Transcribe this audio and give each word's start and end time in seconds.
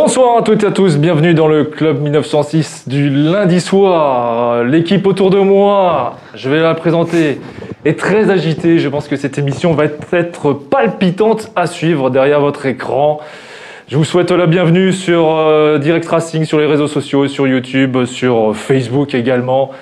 Bonsoir 0.00 0.38
à 0.38 0.42
toutes 0.42 0.62
et 0.62 0.66
à 0.66 0.70
tous, 0.70 0.96
bienvenue 0.96 1.34
dans 1.34 1.48
le 1.48 1.64
Club 1.64 2.00
1906 2.00 2.84
du 2.86 3.10
lundi 3.10 3.60
soir. 3.60 4.62
L'équipe 4.62 5.04
autour 5.04 5.30
de 5.30 5.40
moi, 5.40 6.18
je 6.36 6.48
vais 6.48 6.60
la 6.60 6.76
présenter, 6.76 7.40
est 7.84 7.98
très 7.98 8.30
agitée. 8.30 8.78
Je 8.78 8.88
pense 8.88 9.08
que 9.08 9.16
cette 9.16 9.38
émission 9.38 9.72
va 9.72 9.86
être 10.12 10.52
palpitante 10.52 11.50
à 11.56 11.66
suivre 11.66 12.10
derrière 12.10 12.38
votre 12.38 12.66
écran. 12.66 13.18
Je 13.88 13.96
vous 13.96 14.04
souhaite 14.04 14.30
la 14.30 14.46
bienvenue 14.46 14.92
sur 14.92 15.36
euh, 15.36 15.78
Direct 15.78 16.06
Racing, 16.06 16.44
sur 16.44 16.60
les 16.60 16.66
réseaux 16.66 16.86
sociaux, 16.86 17.26
sur 17.26 17.48
YouTube, 17.48 18.04
sur 18.04 18.54
Facebook 18.54 19.16
également. 19.16 19.72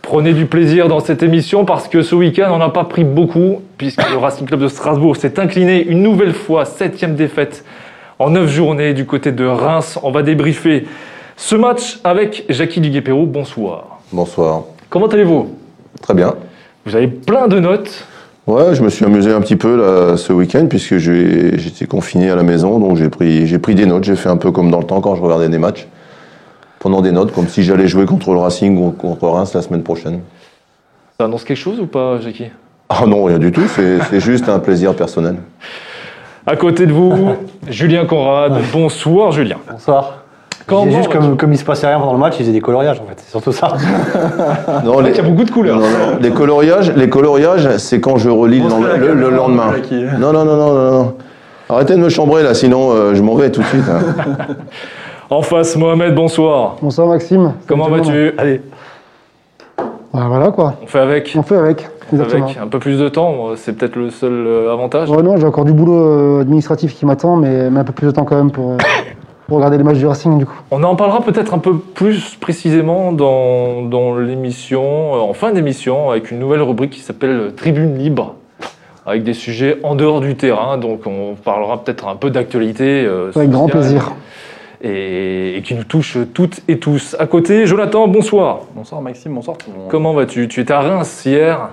Prenez 0.00 0.32
du 0.32 0.46
plaisir 0.46 0.86
dans 0.86 1.00
cette 1.00 1.24
émission 1.24 1.64
parce 1.64 1.88
que 1.88 2.02
ce 2.02 2.14
week-end, 2.14 2.52
on 2.52 2.58
n'a 2.58 2.68
pas 2.68 2.84
pris 2.84 3.02
beaucoup, 3.02 3.62
puisque 3.78 4.08
le 4.12 4.16
Racing 4.16 4.46
Club 4.46 4.60
de 4.60 4.68
Strasbourg 4.68 5.16
s'est 5.16 5.40
incliné 5.40 5.84
une 5.84 6.04
nouvelle 6.04 6.34
fois, 6.34 6.64
septième 6.64 7.16
défaite 7.16 7.64
en 8.18 8.30
neuf 8.30 8.50
journées 8.50 8.94
du 8.94 9.04
côté 9.06 9.32
de 9.32 9.44
Reims. 9.44 9.98
On 10.02 10.10
va 10.10 10.22
débriefer 10.22 10.86
ce 11.36 11.54
match 11.54 12.00
avec 12.04 12.44
Jackie 12.48 12.80
Duguay-Perrault. 12.80 13.26
Bonsoir. 13.26 14.00
Bonsoir. 14.12 14.62
Comment 14.88 15.06
allez-vous? 15.06 15.54
Très 16.00 16.14
bien. 16.14 16.34
Vous 16.84 16.96
avez 16.96 17.08
plein 17.08 17.48
de 17.48 17.58
notes. 17.58 18.04
Ouais, 18.46 18.74
je 18.74 18.82
me 18.82 18.90
suis 18.90 19.04
amusé 19.04 19.32
un 19.32 19.40
petit 19.40 19.56
peu 19.56 19.76
là, 19.76 20.16
ce 20.16 20.32
week-end 20.32 20.66
puisque 20.70 20.98
j'étais 20.98 21.86
confiné 21.86 22.30
à 22.30 22.36
la 22.36 22.44
maison, 22.44 22.78
donc 22.78 22.96
j'ai 22.96 23.08
pris, 23.08 23.58
pris 23.58 23.74
des 23.74 23.86
notes. 23.86 24.04
J'ai 24.04 24.14
fait 24.14 24.28
un 24.28 24.36
peu 24.36 24.52
comme 24.52 24.70
dans 24.70 24.78
le 24.78 24.86
temps 24.86 25.00
quand 25.00 25.16
je 25.16 25.22
regardais 25.22 25.48
des 25.48 25.58
matchs, 25.58 25.88
prenant 26.78 27.00
des 27.00 27.10
notes 27.10 27.32
comme 27.32 27.48
si 27.48 27.64
j'allais 27.64 27.88
jouer 27.88 28.06
contre 28.06 28.32
le 28.32 28.38
Racing 28.38 28.78
ou 28.78 28.92
contre 28.92 29.26
Reims 29.28 29.52
la 29.52 29.62
semaine 29.62 29.82
prochaine. 29.82 30.20
Ça 31.18 31.24
annonce 31.24 31.42
quelque 31.42 31.56
chose 31.56 31.80
ou 31.80 31.86
pas, 31.86 32.20
Jackie? 32.20 32.46
Ah 32.88 33.04
non, 33.04 33.24
rien 33.24 33.40
du 33.40 33.50
tout. 33.50 33.66
C'est 33.66 34.20
juste 34.20 34.48
un 34.48 34.60
plaisir 34.60 34.94
personnel. 34.94 35.38
À 36.46 36.56
côté 36.56 36.86
de 36.86 36.92
vous, 36.92 37.30
Julien 37.68 38.04
Conrad. 38.06 38.54
Bonsoir, 38.72 39.32
Julien. 39.32 39.56
Bonsoir. 39.70 40.18
Juste 40.88 41.10
comme, 41.12 41.36
comme 41.36 41.52
il 41.52 41.58
se 41.58 41.64
passait 41.64 41.86
rien 41.86 41.98
pendant 42.00 42.14
le 42.14 42.18
match, 42.18 42.34
ils 42.36 42.40
faisaient 42.40 42.50
des 42.52 42.60
coloriages 42.60 42.98
en 43.00 43.04
fait, 43.04 43.14
c'est 43.18 43.30
surtout 43.30 43.52
ça. 43.52 43.68
Non, 44.84 44.98
les, 44.98 45.10
Il 45.10 45.16
y 45.16 45.20
a 45.20 45.22
beaucoup 45.22 45.44
de 45.44 45.50
couleurs. 45.52 45.76
non, 45.78 45.82
non, 45.88 46.18
les 46.20 46.30
coloriages, 46.30 46.92
les 46.96 47.08
coloriages, 47.08 47.76
c'est 47.76 48.00
quand 48.00 48.16
je 48.16 48.28
relis 48.30 48.60
le, 48.60 49.30
lendemain. 49.30 49.72
Non, 50.18 50.32
non, 50.32 50.44
non, 50.44 50.56
non, 50.56 50.74
non, 50.74 50.90
non. 50.90 51.14
Arrêtez 51.68 51.94
de 51.94 52.00
me 52.00 52.08
chambrer 52.08 52.42
là, 52.42 52.52
sinon 52.54 52.90
euh, 52.90 53.14
je 53.14 53.22
m'en 53.22 53.36
vais 53.36 53.50
tout 53.52 53.60
de 53.60 53.66
suite. 53.66 53.84
hein. 53.88 54.44
En 55.30 55.42
face, 55.42 55.74
Mohamed, 55.76 56.14
bonsoir. 56.14 56.76
Bonsoir 56.80 57.08
Maxime. 57.08 57.52
Comment 57.68 57.88
vas-tu 57.88 58.32
Allez, 58.38 58.60
Ouais, 59.78 60.22
Voilà 60.28 60.50
quoi, 60.50 60.74
On 60.82 60.86
fait 60.86 61.00
avec. 61.00 61.32
on 61.36 61.42
fait 61.42 61.56
avec. 61.56 61.88
Exactement. 62.12 62.44
Avec 62.46 62.58
un 62.58 62.66
peu 62.68 62.78
plus 62.78 62.98
de 62.98 63.08
temps, 63.08 63.50
c'est 63.56 63.76
peut-être 63.76 63.96
le 63.96 64.10
seul 64.10 64.32
euh, 64.32 64.72
avantage. 64.72 65.10
Ouais, 65.10 65.22
non, 65.22 65.36
j'ai 65.36 65.46
encore 65.46 65.64
du 65.64 65.72
boulot 65.72 65.94
euh, 66.38 66.40
administratif 66.42 66.94
qui 66.94 67.04
m'attend, 67.06 67.36
mais, 67.36 67.70
mais 67.70 67.80
un 67.80 67.84
peu 67.84 67.92
plus 67.92 68.06
de 68.06 68.12
temps 68.12 68.24
quand 68.24 68.36
même 68.36 68.50
pour, 68.52 68.72
euh, 68.72 68.76
pour 69.48 69.56
regarder 69.56 69.76
les 69.78 69.84
matchs 69.84 69.98
du 69.98 70.06
Racing 70.06 70.38
du 70.38 70.46
coup. 70.46 70.54
On 70.70 70.82
en 70.84 70.94
parlera 70.96 71.20
peut-être 71.22 71.52
un 71.54 71.58
peu 71.58 71.76
plus 71.78 72.36
précisément 72.36 73.12
dans, 73.12 73.82
dans 73.82 74.16
l'émission, 74.16 74.82
euh, 75.14 75.18
en 75.18 75.32
fin 75.34 75.52
d'émission, 75.52 76.10
avec 76.10 76.30
une 76.30 76.38
nouvelle 76.38 76.62
rubrique 76.62 76.90
qui 76.90 77.00
s'appelle 77.00 77.52
Tribune 77.56 77.98
libre, 77.98 78.34
avec 79.04 79.24
des 79.24 79.34
sujets 79.34 79.78
en 79.82 79.94
dehors 79.94 80.20
du 80.20 80.36
terrain. 80.36 80.78
Donc 80.78 81.06
on 81.06 81.34
parlera 81.34 81.82
peut-être 81.82 82.06
un 82.08 82.16
peu 82.16 82.30
d'actualité. 82.30 83.04
euh, 83.04 83.30
Avec 83.34 83.50
grand 83.50 83.66
plaisir. 83.68 84.12
Et, 84.82 85.56
et 85.56 85.62
qui 85.62 85.74
nous 85.74 85.84
touche 85.84 86.18
toutes 86.34 86.60
et 86.68 86.78
tous. 86.78 87.16
À 87.18 87.26
côté, 87.26 87.66
Jonathan, 87.66 88.06
bonsoir. 88.08 88.60
Bonsoir 88.74 89.00
Maxime, 89.00 89.34
bonsoir 89.34 89.56
tout 89.56 89.70
le 89.72 89.78
monde. 89.80 89.88
Comment 89.90 90.12
vas-tu? 90.12 90.48
Tu 90.48 90.60
étais 90.60 90.74
à 90.74 90.80
Reims 90.80 91.22
hier. 91.24 91.70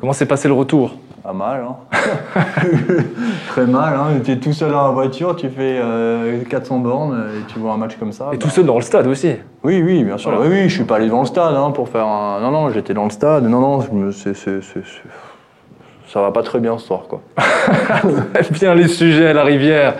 Comment 0.00 0.12
s'est 0.12 0.26
passé 0.26 0.48
le 0.48 0.54
retour 0.54 0.96
Pas 1.22 1.32
mal, 1.32 1.64
hein 1.68 1.76
Très 3.48 3.66
mal, 3.66 3.94
hein 3.94 4.20
Tu 4.24 4.32
es 4.32 4.36
tout 4.36 4.52
seul 4.52 4.70
dans 4.72 4.82
la 4.84 4.90
voiture, 4.90 5.36
tu 5.36 5.48
fais 5.48 5.78
euh, 5.82 6.42
400 6.48 6.78
bornes 6.78 7.24
et 7.38 7.52
tu 7.52 7.58
vois 7.58 7.72
un 7.72 7.76
match 7.76 7.96
comme 7.98 8.12
ça. 8.12 8.28
Et 8.32 8.36
bah- 8.36 8.42
tout 8.42 8.48
seul 8.50 8.66
dans 8.66 8.76
le 8.76 8.82
stade 8.82 9.06
aussi. 9.06 9.32
Oui, 9.62 9.82
oui, 9.84 10.04
bien 10.04 10.18
sûr. 10.18 10.30
Voilà. 10.30 10.46
Oui, 10.46 10.54
oui, 10.62 10.68
je 10.68 10.74
suis 10.74 10.84
pas 10.84 10.96
allé 10.96 11.08
dans 11.08 11.20
le 11.20 11.26
stade 11.26 11.54
hein, 11.54 11.70
pour 11.70 11.88
faire 11.88 12.06
un... 12.06 12.40
Non, 12.40 12.50
non, 12.50 12.70
j'étais 12.70 12.94
dans 12.94 13.04
le 13.04 13.10
stade. 13.10 13.44
Non, 13.44 13.60
non, 13.60 13.80
je 13.80 13.90
me... 13.90 14.12
c'est- 14.12 14.34
ça 14.34 16.20
va 16.20 16.32
pas 16.32 16.42
très 16.42 16.58
bien 16.58 16.76
ce 16.76 16.86
soir, 16.86 17.02
quoi. 17.08 17.20
Bien 18.50 18.74
les 18.74 18.88
sujets 18.88 19.28
à 19.28 19.32
la 19.32 19.44
rivière, 19.44 19.94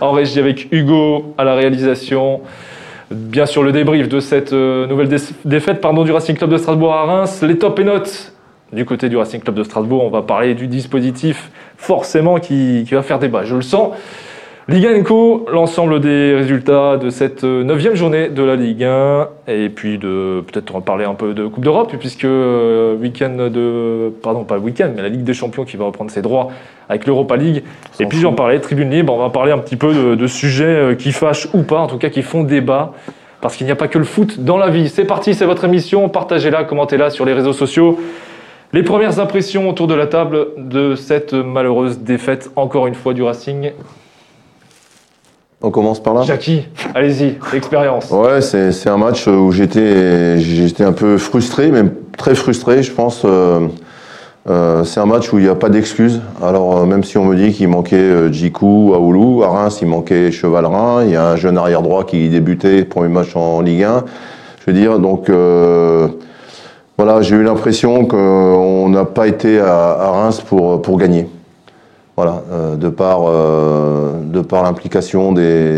en 0.00 0.12
régie 0.12 0.38
avec 0.38 0.68
Hugo 0.70 1.34
à 1.38 1.42
la 1.44 1.54
réalisation. 1.54 2.40
Bien 3.10 3.46
sûr, 3.46 3.62
le 3.64 3.72
débrief 3.72 4.08
de 4.08 4.20
cette 4.20 4.52
euh, 4.52 4.86
nouvelle 4.86 5.08
dé- 5.08 5.16
défaite 5.44 5.80
pardon, 5.80 6.04
du 6.04 6.12
Racing 6.12 6.36
Club 6.36 6.50
de 6.50 6.56
Strasbourg 6.56 6.94
à 6.94 7.04
Reims. 7.04 7.42
Les 7.42 7.58
tops 7.58 7.80
et 7.80 7.84
notes 7.84 8.32
du 8.72 8.84
côté 8.84 9.08
du 9.08 9.16
Racing 9.16 9.40
Club 9.40 9.54
de 9.54 9.62
Strasbourg. 9.62 10.04
On 10.04 10.10
va 10.10 10.22
parler 10.22 10.54
du 10.54 10.66
dispositif 10.66 11.50
forcément 11.76 12.38
qui, 12.38 12.84
qui 12.86 12.94
va 12.94 13.02
faire 13.02 13.18
débat, 13.18 13.44
je 13.44 13.56
le 13.56 13.62
sens. 13.62 13.94
Ligue 14.68 14.86
1 14.86 15.02
Co, 15.04 15.46
l'ensemble 15.52 16.00
des 16.00 16.34
résultats 16.34 16.96
de 16.96 17.08
cette 17.08 17.44
euh, 17.44 17.62
neuvième 17.62 17.94
journée 17.94 18.28
de 18.28 18.42
la 18.42 18.56
Ligue 18.56 18.82
1. 18.82 19.28
Et 19.46 19.68
puis 19.68 19.96
de 19.96 20.42
peut-être 20.44 20.74
on 20.74 20.78
va 20.78 20.84
parler 20.84 21.04
un 21.04 21.14
peu 21.14 21.34
de 21.34 21.46
Coupe 21.46 21.62
d'Europe, 21.62 21.94
puisque 22.00 22.24
euh, 22.24 22.96
week-end 22.96 23.48
de. 23.48 24.12
Pardon, 24.24 24.42
pas 24.42 24.58
week-end, 24.58 24.90
mais 24.96 25.02
la 25.02 25.08
Ligue 25.08 25.22
des 25.22 25.34
Champions 25.34 25.64
qui 25.64 25.76
va 25.76 25.84
reprendre 25.84 26.10
ses 26.10 26.20
droits 26.20 26.48
avec 26.88 27.06
l'Europa 27.06 27.36
League. 27.36 27.62
Et 28.00 28.06
puis 28.06 28.18
j'en 28.18 28.32
parlais, 28.32 28.58
Tribune 28.58 28.90
Libre, 28.90 29.14
on 29.14 29.18
va 29.18 29.30
parler 29.30 29.52
un 29.52 29.58
petit 29.58 29.76
peu 29.76 29.94
de, 29.94 30.16
de 30.16 30.26
sujets 30.26 30.64
euh, 30.64 30.94
qui 30.96 31.12
fâchent 31.12 31.46
ou 31.54 31.62
pas, 31.62 31.78
en 31.78 31.86
tout 31.86 31.98
cas 31.98 32.08
qui 32.08 32.22
font 32.22 32.42
débat. 32.42 32.92
Parce 33.40 33.54
qu'il 33.54 33.66
n'y 33.66 33.72
a 33.72 33.76
pas 33.76 33.86
que 33.86 33.98
le 33.98 34.04
foot 34.04 34.40
dans 34.40 34.58
la 34.58 34.70
vie. 34.70 34.88
C'est 34.88 35.04
parti, 35.04 35.34
c'est 35.34 35.46
votre 35.46 35.64
émission. 35.64 36.08
Partagez-la, 36.08 36.64
commentez-la 36.64 37.10
sur 37.10 37.24
les 37.24 37.34
réseaux 37.34 37.52
sociaux. 37.52 38.00
Les 38.76 38.82
premières 38.82 39.20
impressions 39.20 39.70
autour 39.70 39.86
de 39.86 39.94
la 39.94 40.06
table 40.06 40.48
de 40.58 40.96
cette 40.96 41.32
malheureuse 41.32 42.00
défaite, 42.00 42.50
encore 42.56 42.86
une 42.86 42.94
fois, 42.94 43.14
du 43.14 43.22
Racing. 43.22 43.70
On 45.62 45.70
commence 45.70 46.02
par 46.02 46.12
là 46.12 46.20
Jackie, 46.24 46.66
allez-y, 46.94 47.38
expérience. 47.54 48.10
Ouais, 48.10 48.42
c'est 48.42 48.90
un 48.90 48.98
match 48.98 49.28
où 49.28 49.50
j'étais 49.50 50.38
j'étais 50.40 50.84
un 50.84 50.92
peu 50.92 51.16
frustré, 51.16 51.70
même 51.70 51.90
très 52.18 52.34
frustré, 52.34 52.82
je 52.82 52.92
pense. 52.92 53.22
euh, 53.24 53.66
euh, 54.46 54.84
c'est 54.84 55.00
un 55.00 55.06
match 55.06 55.32
où 55.32 55.38
il 55.38 55.44
n'y 55.44 55.50
a 55.50 55.54
pas 55.54 55.70
d'excuses. 55.70 56.20
Alors, 56.42 56.76
euh, 56.76 56.84
même 56.84 57.02
si 57.02 57.16
on 57.16 57.24
me 57.24 57.34
dit 57.34 57.54
qu'il 57.54 57.68
manquait 57.68 58.30
Djikou, 58.30 58.92
Aoulou, 58.92 59.42
à 59.42 59.48
Reims, 59.48 59.78
il 59.80 59.88
manquait 59.88 60.30
Chevalrin, 60.30 61.02
il 61.02 61.12
y 61.12 61.16
a 61.16 61.30
un 61.30 61.36
jeune 61.36 61.56
arrière-droit 61.56 62.04
qui 62.04 62.28
débutait, 62.28 62.84
premier 62.84 63.08
match 63.08 63.34
en 63.36 63.62
Ligue 63.62 63.84
1. 63.84 64.04
Je 64.60 64.70
veux 64.70 64.78
dire, 64.78 64.98
donc, 64.98 65.30
voilà, 66.98 67.20
j'ai 67.22 67.36
eu 67.36 67.42
l'impression 67.42 68.06
qu'on 68.06 68.88
n'a 68.88 69.04
pas 69.04 69.26
été 69.26 69.58
à, 69.60 69.90
à 69.92 70.10
Reims 70.10 70.40
pour, 70.40 70.80
pour 70.82 70.98
gagner. 70.98 71.28
Voilà, 72.16 72.42
euh, 72.50 72.76
de 72.76 72.88
par, 72.88 73.20
euh, 73.28 74.12
de 74.24 74.40
par 74.40 74.62
l'implication 74.62 75.32
des, 75.32 75.74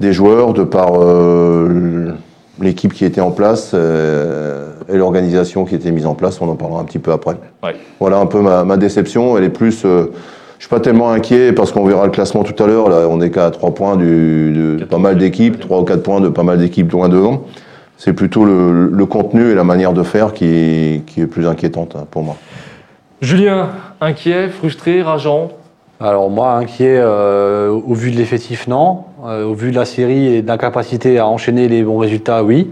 des 0.00 0.12
joueurs, 0.12 0.52
de 0.52 0.64
par 0.64 0.94
euh, 1.00 2.12
l'équipe 2.60 2.92
qui 2.92 3.04
était 3.04 3.20
en 3.20 3.30
place 3.30 3.70
euh, 3.74 4.72
et 4.92 4.96
l'organisation 4.96 5.64
qui 5.64 5.76
était 5.76 5.92
mise 5.92 6.06
en 6.06 6.14
place. 6.14 6.40
On 6.40 6.48
en 6.48 6.56
parlera 6.56 6.80
un 6.80 6.84
petit 6.84 6.98
peu 6.98 7.12
après. 7.12 7.36
Ouais. 7.62 7.76
Voilà 8.00 8.18
un 8.18 8.26
peu 8.26 8.40
ma, 8.40 8.64
ma 8.64 8.76
déception. 8.76 9.38
Elle 9.38 9.44
est 9.44 9.48
plus. 9.50 9.84
euh, 9.84 10.06
je 10.58 10.64
suis 10.64 10.68
pas 10.70 10.80
tellement 10.80 11.10
inquiet 11.12 11.52
parce 11.52 11.70
qu'on 11.72 11.84
verra 11.84 12.04
le 12.04 12.10
classement 12.10 12.42
tout 12.42 12.60
à 12.62 12.66
l'heure. 12.66 12.88
Là, 12.90 13.06
on 13.08 13.20
est 13.20 13.30
qu'à 13.30 13.50
3 13.50 13.70
points 13.70 13.96
du, 13.96 14.76
de 14.78 14.84
pas 14.84 14.98
mal 14.98 15.16
d'équipes, 15.16 15.58
3 15.60 15.78
ou 15.80 15.84
4 15.84 16.02
points 16.02 16.20
de 16.20 16.28
pas 16.28 16.42
mal 16.42 16.58
d'équipes 16.58 16.90
loin 16.92 17.08
devant. 17.08 17.42
C'est 18.02 18.14
plutôt 18.14 18.46
le, 18.46 18.88
le 18.88 19.06
contenu 19.06 19.50
et 19.50 19.54
la 19.54 19.62
manière 19.62 19.92
de 19.92 20.02
faire 20.02 20.32
qui, 20.32 21.02
qui 21.06 21.20
est 21.20 21.26
plus 21.26 21.46
inquiétante 21.46 21.96
hein, 21.96 22.06
pour 22.10 22.22
moi. 22.22 22.36
Julien, 23.20 23.68
inquiet, 24.00 24.48
frustré, 24.48 25.02
rageant. 25.02 25.50
alors 26.00 26.30
moi 26.30 26.54
inquiet 26.54 26.96
euh, 26.98 27.68
au 27.68 27.92
vu 27.92 28.10
de 28.10 28.16
l'effectif 28.16 28.66
non, 28.68 29.04
Euh, 29.26 29.44
au 29.44 29.52
vu 29.52 29.70
de 29.70 29.76
la 29.76 29.84
série 29.84 30.34
et 30.34 30.40
de 30.40 30.48
l'incapacité 30.48 31.18
à 31.18 31.26
enchaîner 31.26 31.68
les 31.68 31.82
bons 31.82 31.98
résultats 31.98 32.42
oui. 32.42 32.70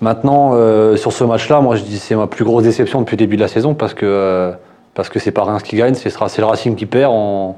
Maintenant 0.00 0.50
euh, 0.54 0.96
sur 0.96 1.12
ce 1.12 1.22
match-là, 1.22 1.60
moi 1.60 1.76
je 1.76 1.84
dis 1.84 1.98
c'est 1.98 2.16
ma 2.16 2.26
plus 2.26 2.44
grosse 2.44 2.64
déception 2.64 2.98
depuis 3.00 3.14
le 3.14 3.18
début 3.24 3.36
de 3.36 3.42
la 3.42 3.48
saison 3.56 3.74
parce 3.74 3.94
que 3.94 4.06
euh, 4.06 4.50
parce 4.94 5.08
que 5.08 5.20
c'est 5.20 5.30
pas 5.30 5.44
Reims 5.44 5.62
qui 5.62 5.76
gagne, 5.76 5.94
c'est 5.94 6.10
c'est 6.10 6.40
le 6.40 6.46
Racing 6.48 6.74
qui 6.74 6.86
perd 6.86 7.12
en, 7.14 7.56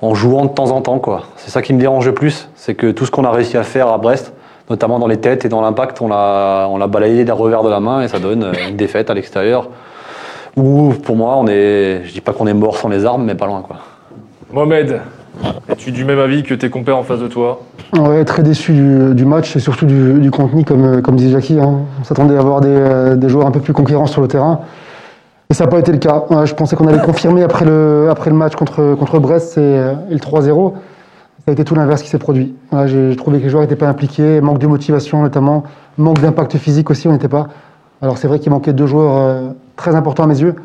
en 0.00 0.14
jouant 0.14 0.44
de 0.44 0.50
temps 0.54 0.70
en 0.70 0.80
temps 0.82 1.00
quoi. 1.00 1.24
C'est 1.36 1.50
ça 1.50 1.60
qui 1.62 1.72
me 1.74 1.80
dérange 1.80 2.06
le 2.06 2.14
plus, 2.14 2.48
c'est 2.54 2.76
que 2.76 2.92
tout 2.92 3.04
ce 3.06 3.10
qu'on 3.10 3.24
a 3.24 3.32
réussi 3.32 3.56
à 3.56 3.64
faire 3.64 3.88
à 3.88 3.98
Brest, 3.98 4.32
notamment 4.70 4.98
dans 4.98 5.06
les 5.06 5.18
têtes 5.18 5.44
et 5.44 5.48
dans 5.48 5.60
l'impact, 5.60 6.00
on 6.00 6.08
l'a 6.08 6.66
on 6.70 6.76
l'a 6.78 6.86
balayé 6.86 7.24
d'un 7.24 7.34
revers 7.34 7.62
de 7.62 7.70
la 7.70 7.80
main 7.80 8.02
et 8.02 8.08
ça 8.08 8.18
donne 8.18 8.44
euh, 8.44 8.52
une 8.68 8.76
défaite 8.76 9.10
à 9.10 9.14
l'extérieur. 9.14 9.68
Où 10.56 10.94
pour 11.02 11.16
moi 11.16 11.34
on 11.36 11.46
est, 11.46 12.02
je 12.04 12.12
dis 12.12 12.20
pas 12.20 12.32
qu'on 12.32 12.46
est 12.46 12.54
mort 12.54 12.76
sans 12.78 12.88
les 12.88 13.04
armes, 13.04 13.24
mais 13.24 13.34
pas 13.34 13.46
loin 13.46 13.62
quoi. 13.62 13.76
Mohamed, 14.52 15.00
es-tu 15.68 15.90
du 15.92 16.04
même 16.04 16.18
avis 16.18 16.42
que 16.42 16.54
tes 16.54 16.70
compères 16.70 16.96
en 16.96 17.02
face 17.02 17.18
de 17.20 17.28
toi? 17.28 17.60
Ouais, 17.98 18.24
très 18.24 18.42
déçu 18.42 18.72
du, 18.72 19.14
du 19.14 19.24
match 19.24 19.54
et 19.56 19.60
surtout 19.60 19.84
du, 19.86 20.14
du 20.14 20.30
contenu, 20.30 20.64
comme, 20.64 21.02
comme 21.02 21.16
disait 21.16 21.32
Jackie. 21.32 21.58
hein. 21.60 21.80
On 22.00 22.04
s'attendait 22.04 22.36
à 22.36 22.40
avoir 22.40 22.60
des, 22.60 22.68
euh, 22.70 23.16
des 23.16 23.28
joueurs 23.28 23.46
un 23.46 23.50
peu 23.50 23.60
plus 23.60 23.72
conquérants 23.72 24.06
sur 24.06 24.22
le 24.22 24.28
terrain. 24.28 24.60
Et 25.50 25.54
ça 25.54 25.64
n'a 25.64 25.70
pas 25.70 25.78
été 25.78 25.92
le 25.92 25.98
cas. 25.98 26.24
Ouais, 26.30 26.46
je 26.46 26.54
pensais 26.54 26.74
qu'on 26.74 26.88
allait 26.88 27.02
confirmer 27.04 27.42
après 27.42 27.64
le, 27.64 28.08
après 28.10 28.30
le 28.30 28.36
match 28.36 28.54
contre, 28.56 28.94
contre 28.94 29.18
Brest 29.18 29.58
et, 29.58 29.60
euh, 29.60 29.92
et 30.10 30.14
le 30.14 30.18
3-0. 30.20 30.72
Ça 31.46 31.52
a 31.52 31.52
été 31.52 31.62
tout 31.62 31.76
l'inverse 31.76 32.02
qui 32.02 32.08
s'est 32.08 32.18
produit. 32.18 32.56
Voilà, 32.72 32.88
J'ai 32.88 33.14
trouvé 33.14 33.38
que 33.38 33.44
les 33.44 33.50
joueurs 33.50 33.62
n'étaient 33.62 33.76
pas 33.76 33.86
impliqués, 33.86 34.40
manque 34.40 34.58
de 34.58 34.66
motivation 34.66 35.22
notamment, 35.22 35.62
manque 35.96 36.20
d'impact 36.20 36.56
physique 36.56 36.90
aussi, 36.90 37.06
on 37.06 37.12
n'était 37.12 37.28
pas. 37.28 37.46
Alors 38.02 38.18
c'est 38.18 38.26
vrai 38.26 38.40
qu'il 38.40 38.50
manquait 38.50 38.72
deux 38.72 38.88
joueurs 38.88 39.16
euh, 39.16 39.50
très 39.76 39.94
importants 39.94 40.24
à 40.24 40.26
mes 40.26 40.40
yeux, 40.40 40.56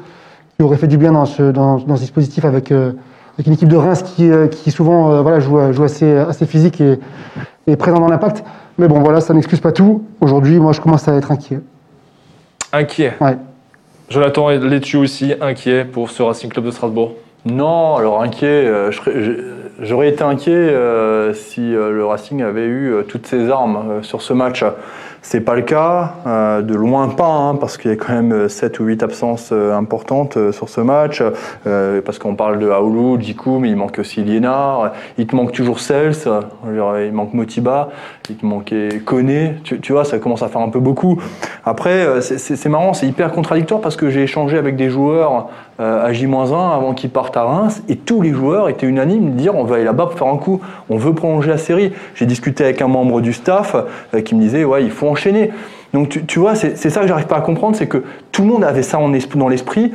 qui 0.58 0.64
auraient 0.64 0.78
fait 0.78 0.88
du 0.88 0.98
bien 0.98 1.12
dans 1.12 1.26
ce, 1.26 1.52
dans, 1.52 1.78
dans 1.78 1.98
ce 1.98 2.02
dispositif 2.02 2.46
avec, 2.46 2.72
euh, 2.72 2.94
avec 3.36 3.46
une 3.46 3.54
équipe 3.54 3.70
de 3.70 3.76
Reims 3.76 4.02
qui, 4.02 4.28
euh, 4.28 4.48
qui 4.48 4.72
souvent 4.72 5.22
voilà, 5.22 5.40
joue, 5.40 5.72
joue 5.72 5.84
assez, 5.84 6.18
assez 6.18 6.48
physique 6.48 6.82
et, 6.82 6.98
est 7.68 7.76
présent 7.76 8.00
dans 8.00 8.08
l'impact. 8.08 8.44
Mais 8.80 8.88
bon, 8.88 9.02
voilà, 9.02 9.22
ça 9.22 9.36
n'excuse 9.36 9.60
pas 9.60 9.72
tout. 9.72 10.04
Aujourd'hui, 10.20 10.58
moi, 10.58 10.72
je 10.72 10.82
commence 10.82 11.08
à 11.08 11.14
être 11.14 11.32
inquiet. 11.32 11.60
Inquiet. 12.74 13.14
Ouais. 13.22 13.38
Jonathan 14.10 14.50
Létu 14.50 14.98
aussi 14.98 15.36
inquiet 15.42 15.86
pour 15.86 16.10
ce 16.10 16.24
Racing 16.24 16.50
Club 16.50 16.66
de 16.66 16.72
Strasbourg. 16.72 17.14
Non, 17.46 17.96
alors 17.96 18.22
inquiet, 18.22 18.68
euh, 18.68 18.92
j'aurais 19.80 20.10
été 20.10 20.24
inquiet 20.24 20.52
euh, 20.54 21.34
si 21.34 21.74
euh, 21.76 21.92
le 21.92 22.06
Racing 22.06 22.44
avait 22.44 22.68
eu 22.68 22.94
toutes 23.08 23.26
ses 23.26 23.50
armes 23.50 24.04
sur 24.04 24.22
ce 24.22 24.34
match. 24.34 24.64
C'est 25.24 25.42
pas 25.42 25.56
le 25.56 25.62
cas, 25.62 26.16
de 26.64 26.74
loin 26.74 27.08
pas, 27.10 27.28
hein, 27.28 27.56
parce 27.56 27.78
qu'il 27.78 27.92
y 27.92 27.94
a 27.94 27.98
quand 27.98 28.14
même 28.14 28.50
7 28.50 28.80
ou 28.80 28.86
8 28.86 29.04
absences 29.04 29.52
importantes 29.52 30.52
sur 30.52 30.68
ce 30.68 30.82
match, 30.82 31.22
parce 31.64 32.18
qu'on 32.18 32.34
parle 32.34 32.58
de 32.58 32.68
Aoulou, 32.68 33.20
Djikou, 33.22 33.60
mais 33.60 33.70
il 33.70 33.76
manque 33.76 34.00
aussi 34.00 34.24
Liénard, 34.24 34.94
il 35.20 35.28
te 35.28 35.36
manque 35.36 35.52
toujours 35.52 35.80
Sels, 35.80 36.28
il 36.66 37.14
manque 37.14 37.36
Motiba, 37.36 37.90
il 38.30 38.36
te 38.36 38.46
manquait 38.46 39.02
Koné, 39.04 39.56
tu, 39.64 39.80
tu 39.80 39.92
vois, 39.94 40.06
ça 40.06 40.20
commence 40.20 40.44
à 40.44 40.48
faire 40.48 40.62
un 40.62 40.70
peu 40.70 40.80
beaucoup. 40.80 41.20
Après, 41.66 42.06
euh, 42.06 42.22
c'est- 42.22 42.70
marrant, 42.70 42.94
c'est 42.94 43.08
hyper 43.08 43.32
contradictoire 43.32 43.82
parce 43.82 43.96
que 43.96 44.10
j'ai 44.10 44.24
échangé 44.24 44.58
avec 44.58 44.76
des 44.76 44.90
joueurs 44.90 45.50
euh, 45.80 46.06
à 46.06 46.14
J-1 46.14 46.76
avant 46.76 46.94
qu'ils 46.94 47.10
partent 47.10 47.36
à 47.38 47.44
Reims 47.44 47.82
et 47.90 47.96
tous 47.96 48.22
les 48.22 48.32
joueurs 48.32 48.70
étaient 48.70 48.86
unanimes 48.86 49.32
de 49.32 49.38
dire 49.38 49.56
on 49.56 49.64
va 49.64 49.76
aller 49.76 49.84
là-bas 49.84 50.06
pour 50.06 50.18
faire 50.18 50.28
un 50.28 50.38
coup, 50.38 50.62
on 50.90 50.98
veut 50.98 51.14
prolonger 51.14 51.50
la 51.50 51.58
série. 51.58 51.92
J'ai 52.16 52.26
discuté 52.26 52.64
avec 52.64 52.82
un 52.82 52.88
membre 52.88 53.22
du 53.22 53.34
staff 53.34 53.76
euh, 54.14 54.22
qui 54.22 54.36
me 54.36 54.42
disait 54.42 54.64
ouais, 54.64 54.84
il 54.84 54.92
faut 54.92 55.08
enchaîner. 55.08 55.52
Donc 55.94 56.10
tu, 56.10 56.26
tu 56.26 56.40
vois, 56.40 56.56
c'est 56.56 56.78
ça 56.78 57.02
que 57.02 57.08
j'arrive 57.08 57.28
pas 57.28 57.36
à 57.38 57.42
comprendre, 57.42 57.76
c'est 57.76 57.88
que 57.88 58.04
tout 58.32 58.44
le 58.44 58.48
monde 58.48 58.64
avait 58.64 58.84
ça 58.84 58.98
en 58.98 59.10
dans 59.36 59.50
l'esprit. 59.50 59.92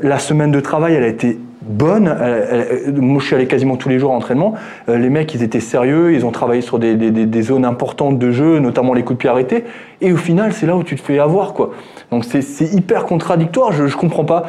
La 0.00 0.20
semaine 0.20 0.52
de 0.52 0.60
travail, 0.60 0.94
elle 0.94 1.02
a 1.02 1.08
été 1.08 1.36
bonne. 1.64 2.08
Elle- 2.20 2.82
elle- 2.86 3.00
moi, 3.00 3.20
je 3.20 3.26
suis 3.26 3.34
allé 3.34 3.46
quasiment 3.46 3.76
tous 3.76 3.88
les 3.88 3.98
jours 3.98 4.10
à 4.10 4.14
l'entraînement. 4.14 4.54
Euh, 4.88 4.98
les 4.98 5.10
mecs, 5.10 5.32
ils 5.34 5.42
étaient 5.42 5.60
sérieux, 5.60 6.12
ils 6.14 6.24
ont 6.26 6.30
travaillé 6.30 6.60
sur 6.60 6.78
des, 6.78 6.94
des- 6.94 7.10
des- 7.10 7.42
zones 7.42 7.64
importantes 7.64 8.18
de 8.18 8.30
jeu, 8.30 8.58
notamment 8.58 8.94
les 8.94 9.02
coups 9.02 9.16
de 9.16 9.20
pied 9.20 9.30
arrêtés. 9.30 9.64
Et 10.00 10.12
au 10.12 10.16
final, 10.16 10.52
c'est 10.52 10.66
là 10.66 10.76
où 10.76 10.82
tu 10.82 10.96
te 10.96 11.00
fais 11.02 11.18
avoir, 11.18 11.52
quoi. 11.54 11.70
Donc 12.10 12.24
c'est 12.24 12.42
hyper 12.72 13.06
contradictoire, 13.06 13.72
je, 13.72 13.86
je 13.86 13.96
comprends 13.96 14.24
pas. 14.24 14.44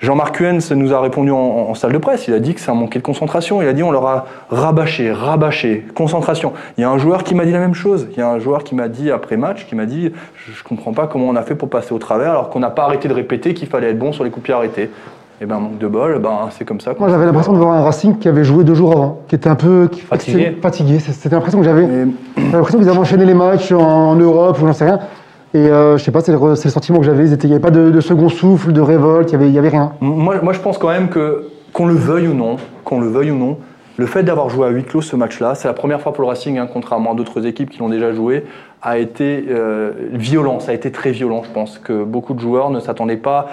Jean-Marc 0.00 0.36
Huens 0.40 0.58
nous 0.74 0.92
a 0.92 1.00
répondu 1.00 1.30
en 1.30 1.72
salle 1.74 1.92
de 1.92 1.98
presse, 1.98 2.26
il 2.26 2.34
a 2.34 2.40
dit 2.40 2.54
que 2.54 2.60
ça 2.60 2.74
manquait 2.74 2.98
de 2.98 3.04
concentration, 3.04 3.62
il 3.62 3.68
a 3.68 3.72
dit 3.72 3.82
on 3.84 3.92
leur 3.92 4.06
a 4.06 4.26
rabâché, 4.50 5.12
rabâché, 5.12 5.86
concentration. 5.94 6.52
Il 6.76 6.80
y 6.80 6.84
a 6.84 6.90
un 6.90 6.98
joueur 6.98 7.22
qui 7.22 7.34
m'a 7.34 7.44
dit 7.44 7.52
la 7.52 7.60
même 7.60 7.74
chose, 7.74 8.08
il 8.12 8.18
y 8.18 8.20
a 8.20 8.28
un 8.28 8.40
joueur 8.40 8.64
qui 8.64 8.74
m'a 8.74 8.88
dit 8.88 9.10
après 9.12 9.36
match, 9.36 9.66
qui 9.66 9.76
m'a 9.76 9.86
dit 9.86 10.10
je, 10.34 10.52
je 10.52 10.64
comprends 10.64 10.92
pas 10.92 11.06
comment 11.06 11.28
on 11.28 11.36
a 11.36 11.42
fait 11.42 11.54
pour 11.54 11.70
passer 11.70 11.92
au 11.94 11.98
travers 11.98 12.30
alors 12.32 12.50
qu'on 12.50 12.60
n'a 12.60 12.70
pas 12.70 12.82
arrêté 12.84 13.06
de 13.08 13.14
répéter 13.14 13.54
qu'il 13.54 13.68
fallait 13.68 13.90
être 13.90 13.98
bon 13.98 14.12
sur 14.12 14.24
les 14.24 14.30
coups 14.30 14.42
de 14.42 14.46
pied 14.46 14.54
arrêtés. 14.54 14.90
Et 15.44 15.46
ben 15.46 15.58
manque 15.58 15.76
de 15.76 15.88
bol, 15.88 16.18
ben 16.20 16.48
c'est 16.56 16.64
comme 16.64 16.80
ça. 16.80 16.94
Moi, 16.98 17.10
j'avais 17.10 17.26
l'impression 17.26 17.52
de 17.52 17.58
voir 17.58 17.74
un 17.74 17.82
Racing 17.82 18.16
qui 18.16 18.28
avait 18.28 18.44
joué 18.44 18.64
deux 18.64 18.72
jours 18.72 18.92
avant, 18.92 19.18
qui 19.28 19.34
était 19.34 19.50
un 19.50 19.56
peu 19.56 19.88
qui- 19.92 20.00
Fatigué. 20.00 20.56
Fatigué, 20.62 20.98
c'était 21.00 21.34
l'impression 21.34 21.58
que 21.58 21.66
j'avais. 21.66 21.84
Et- 21.84 22.06
J'avais 22.38 22.52
l'impression 22.52 22.78
qu'ils 22.78 22.88
avaient 22.88 22.98
enchaîné 22.98 23.26
les 23.26 23.34
matchs 23.34 23.70
en, 23.70 23.78
en 23.82 24.16
Europe 24.16 24.56
ou 24.62 24.66
j'en 24.66 24.72
sais 24.72 24.86
rien. 24.86 25.00
Et 25.52 25.58
euh, 25.58 25.98
je 25.98 26.02
sais 26.02 26.12
pas, 26.12 26.22
c'est 26.22 26.32
le, 26.32 26.38
le 26.48 26.54
sentiment 26.56 26.98
que 27.00 27.04
j'avais. 27.04 27.28
Il 27.28 27.36
n'y 27.44 27.52
avait 27.52 27.60
pas 27.60 27.70
de, 27.70 27.90
de 27.90 28.00
second 28.00 28.30
souffle, 28.30 28.72
de 28.72 28.80
révolte, 28.80 29.28
il 29.30 29.32
y 29.32 29.36
avait, 29.36 29.50
y 29.50 29.58
avait 29.58 29.68
rien. 29.68 29.92
Moi, 30.00 30.36
moi, 30.42 30.54
je 30.54 30.60
pense 30.60 30.78
quand 30.78 30.88
même 30.88 31.10
que, 31.10 31.48
qu'on 31.74 31.84
le 31.88 31.94
veuille 31.94 32.28
ou 32.28 32.32
non, 32.34 32.56
qu'on 32.82 33.00
le 33.00 33.08
veuille 33.08 33.30
ou 33.30 33.36
non, 33.36 33.58
le 33.96 34.06
fait 34.06 34.24
d'avoir 34.24 34.48
joué 34.48 34.66
à 34.66 34.70
huis 34.70 34.82
clos 34.82 35.02
ce 35.02 35.14
match-là, 35.14 35.54
c'est 35.54 35.68
la 35.68 35.74
première 35.74 36.00
fois 36.00 36.12
pour 36.12 36.22
le 36.22 36.28
Racing, 36.28 36.58
hein, 36.58 36.68
contrairement 36.70 37.12
à 37.12 37.14
d'autres 37.14 37.46
équipes 37.46 37.70
qui 37.70 37.78
l'ont 37.78 37.88
déjà 37.88 38.12
joué, 38.12 38.44
a 38.82 38.98
été 38.98 39.44
euh, 39.48 39.92
violent. 40.12 40.58
Ça 40.58 40.72
a 40.72 40.74
été 40.74 40.90
très 40.90 41.12
violent, 41.12 41.42
je 41.44 41.50
pense, 41.50 41.78
que 41.78 42.02
beaucoup 42.02 42.34
de 42.34 42.40
joueurs 42.40 42.70
ne 42.70 42.80
s'attendaient 42.80 43.16
pas. 43.16 43.46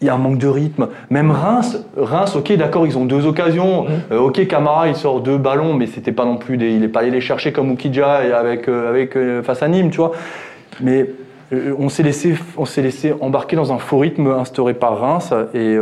Il 0.00 0.06
y 0.06 0.08
a 0.08 0.14
un 0.14 0.18
manque 0.18 0.38
de 0.38 0.46
rythme. 0.46 0.88
Même 1.10 1.30
Reims, 1.32 1.84
Reims, 1.96 2.36
ok, 2.36 2.52
d'accord, 2.52 2.86
ils 2.86 2.96
ont 2.96 3.04
deux 3.04 3.26
occasions. 3.26 3.86
Euh, 4.12 4.20
ok, 4.20 4.46
Camara, 4.46 4.88
il 4.88 4.94
sort 4.94 5.20
deux 5.20 5.36
ballons, 5.36 5.74
mais 5.74 5.86
c'était 5.86 6.12
pas 6.12 6.24
non 6.24 6.36
plus 6.36 6.56
des, 6.56 6.70
il 6.70 6.84
est 6.84 6.88
pas 6.88 7.00
allé 7.00 7.10
les 7.10 7.20
chercher 7.20 7.52
comme 7.52 7.70
Oukidja 7.70 8.08
avec, 8.38 8.68
euh, 8.68 8.88
avec 8.88 9.18
face 9.44 9.62
à 9.62 9.68
Nîmes, 9.68 9.90
tu 9.90 9.98
vois. 9.98 10.12
Mais 10.80 11.10
on 11.78 11.88
s'est 11.88 12.02
laissé, 12.02 12.36
on 12.56 12.66
s'est 12.66 12.82
laissé 12.82 13.14
embarquer 13.20 13.56
dans 13.56 13.72
un 13.72 13.78
faux 13.78 13.98
rythme 13.98 14.28
instauré 14.28 14.74
par 14.74 15.00
Reims. 15.00 15.34
Et 15.54 15.76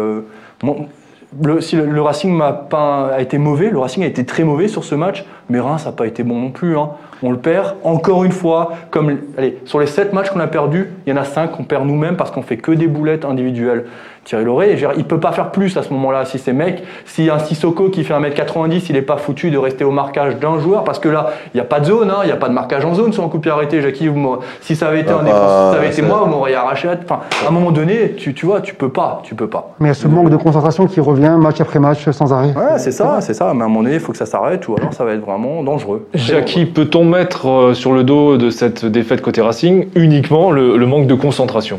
le, 1.42 1.60
si 1.60 1.76
le, 1.76 2.00
Racing 2.02 2.40
pas, 2.70 3.10
a 3.14 3.20
été 3.20 3.38
mauvais, 3.38 3.70
le 3.70 3.78
Racing 3.78 4.02
a 4.04 4.06
été 4.06 4.24
très 4.24 4.44
mauvais 4.44 4.68
sur 4.68 4.84
ce 4.84 4.94
match, 4.94 5.24
mais 5.48 5.60
Reims 5.60 5.84
n'a 5.84 5.92
pas 5.92 6.06
été 6.06 6.22
bon 6.22 6.40
non 6.40 6.50
plus. 6.50 6.76
hein. 6.78 6.90
On 7.22 7.30
le 7.30 7.38
perd 7.38 7.76
encore 7.82 8.24
une 8.24 8.32
fois. 8.32 8.72
Comme, 8.90 9.16
allez, 9.38 9.58
sur 9.64 9.80
les 9.80 9.86
7 9.86 10.12
matchs 10.12 10.30
qu'on 10.30 10.40
a 10.40 10.46
perdus, 10.46 10.90
il 11.06 11.10
y 11.10 11.12
en 11.12 11.20
a 11.20 11.24
5 11.24 11.52
qu'on 11.52 11.64
perd 11.64 11.86
nous-mêmes 11.86 12.16
parce 12.16 12.30
qu'on 12.30 12.42
fait 12.42 12.56
que 12.58 12.72
des 12.72 12.86
boulettes 12.86 13.24
individuelles. 13.24 13.86
Thierry 14.26 14.44
Lauré, 14.44 14.66
je 14.70 14.72
veux 14.72 14.92
dire, 14.92 14.92
il 14.98 15.04
peut 15.04 15.20
pas 15.20 15.30
faire 15.32 15.52
plus 15.52 15.76
à 15.76 15.82
ce 15.84 15.92
moment-là. 15.92 16.24
Si 16.24 16.38
ces 16.38 16.52
mecs, 16.52 16.82
si 17.04 17.30
un 17.30 17.38
Sissoko 17.38 17.88
qui 17.90 18.02
fait 18.02 18.12
1m90, 18.12 18.86
il 18.88 18.94
n'est 18.96 19.02
pas 19.02 19.16
foutu 19.16 19.50
de 19.52 19.56
rester 19.56 19.84
au 19.84 19.92
marquage 19.92 20.36
d'un 20.38 20.58
joueur, 20.58 20.82
parce 20.82 20.98
que 20.98 21.08
là, 21.08 21.30
il 21.54 21.56
n'y 21.56 21.60
a 21.60 21.64
pas 21.64 21.78
de 21.78 21.84
zone, 21.86 22.10
hein, 22.10 22.18
il 22.24 22.26
n'y 22.26 22.32
a 22.32 22.36
pas 22.36 22.48
de 22.48 22.54
marquage 22.54 22.84
en 22.84 22.92
zone 22.94 23.12
sur 23.12 23.22
un 23.24 23.28
coup 23.28 23.36
de 23.36 23.42
pied 23.42 23.52
arrêté. 23.52 23.80
Jackie, 23.80 24.10
si 24.60 24.74
ça 24.74 24.88
avait 24.88 25.00
été 25.00 25.10
Ah 25.12 25.20
un 25.20 25.22
bah, 25.22 25.24
défenseur, 25.24 25.48
si 25.68 25.72
ça 25.72 25.78
avait 25.78 25.86
été 25.92 26.02
ça- 26.02 26.08
moi, 26.08 26.20
vous 26.24 26.30
m'auriez 26.30 26.56
arraché. 26.56 26.88
Enfin, 27.04 27.20
à 27.44 27.48
un 27.48 27.52
moment 27.52 27.70
donné, 27.70 28.14
tu, 28.16 28.34
tu 28.34 28.46
vois, 28.46 28.60
tu 28.60 28.74
peux 28.74 28.88
pas, 28.88 29.20
tu 29.22 29.36
peux 29.36 29.46
pas. 29.48 29.74
Mais 29.78 29.86
il 29.86 29.90
y 29.90 29.90
a 29.92 29.94
ce 29.94 30.08
manque 30.08 30.30
de 30.30 30.36
concentration 30.36 30.86
qui 30.88 30.98
revient 31.00 31.36
match 31.38 31.60
après 31.60 31.78
match 31.78 32.10
sans 32.10 32.32
arrêt. 32.32 32.48
Ouais, 32.56 32.78
c'est 32.78 32.90
ça, 32.92 33.20
c'est 33.20 33.34
ça. 33.34 33.52
Mais 33.54 33.62
à 33.62 33.64
un 33.66 33.68
moment 33.68 33.82
donné, 33.84 33.94
il 33.94 34.00
faut 34.00 34.10
que 34.10 34.18
ça 34.18 34.26
s'arrête, 34.26 34.66
ou 34.66 34.74
alors 34.76 34.92
ça 34.92 35.04
va 35.04 35.12
être 35.12 35.24
vraiment 35.24 35.62
dangereux. 35.62 36.08
Jackie, 36.14 36.66
peut-on 36.66 37.04
mettre 37.04 37.48
euh, 37.48 37.74
sur 37.74 37.92
le 37.92 38.02
dos 38.02 38.36
de 38.36 38.50
cette 38.50 38.84
défaite 38.84 39.22
côté 39.22 39.40
Racing 39.40 39.86
uniquement 39.94 40.50
le, 40.50 40.76
le 40.76 40.86
manque 40.86 41.06
de 41.06 41.14
concentration? 41.14 41.78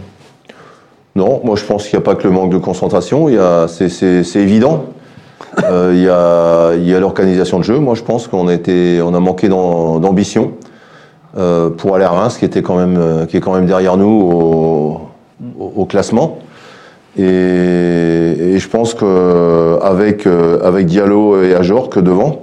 Non, 1.18 1.42
moi 1.44 1.56
je 1.56 1.66
pense 1.66 1.88
qu'il 1.88 1.98
n'y 1.98 2.04
a 2.04 2.06
pas 2.06 2.14
que 2.14 2.28
le 2.28 2.32
manque 2.32 2.52
de 2.52 2.60
concentration, 2.60 3.28
c'est, 3.68 4.36
évident. 4.36 4.84
Euh, 5.64 5.92
il 5.96 6.88
y 6.88 6.94
a, 6.94 7.00
l'organisation 7.00 7.58
de 7.58 7.64
jeu. 7.64 7.80
Moi 7.80 7.96
je 7.96 8.04
pense 8.04 8.28
qu'on 8.28 8.48
a, 8.48 9.20
manqué 9.20 9.50
d'am- 9.50 10.00
d'ambition 10.00 10.52
euh, 11.36 11.72
pour 11.72 11.96
aller 11.96 12.06
à 12.06 12.12
Reims, 12.12 12.38
qui, 12.38 12.46
était 12.46 12.62
quand 12.62 12.76
même, 12.76 12.98
euh, 13.00 13.26
est 13.26 13.40
quand 13.40 13.56
même 13.56 13.66
derrière 13.66 13.98
nous 13.98 15.10
au, 15.60 15.86
classement. 15.86 16.38
Et, 17.18 17.24
je 18.60 18.68
pense 18.68 18.94
qu'avec 18.94 20.28
avec 20.28 20.86
Diallo 20.86 21.42
et 21.42 21.56
Ajorc 21.56 22.00
devant, 22.00 22.42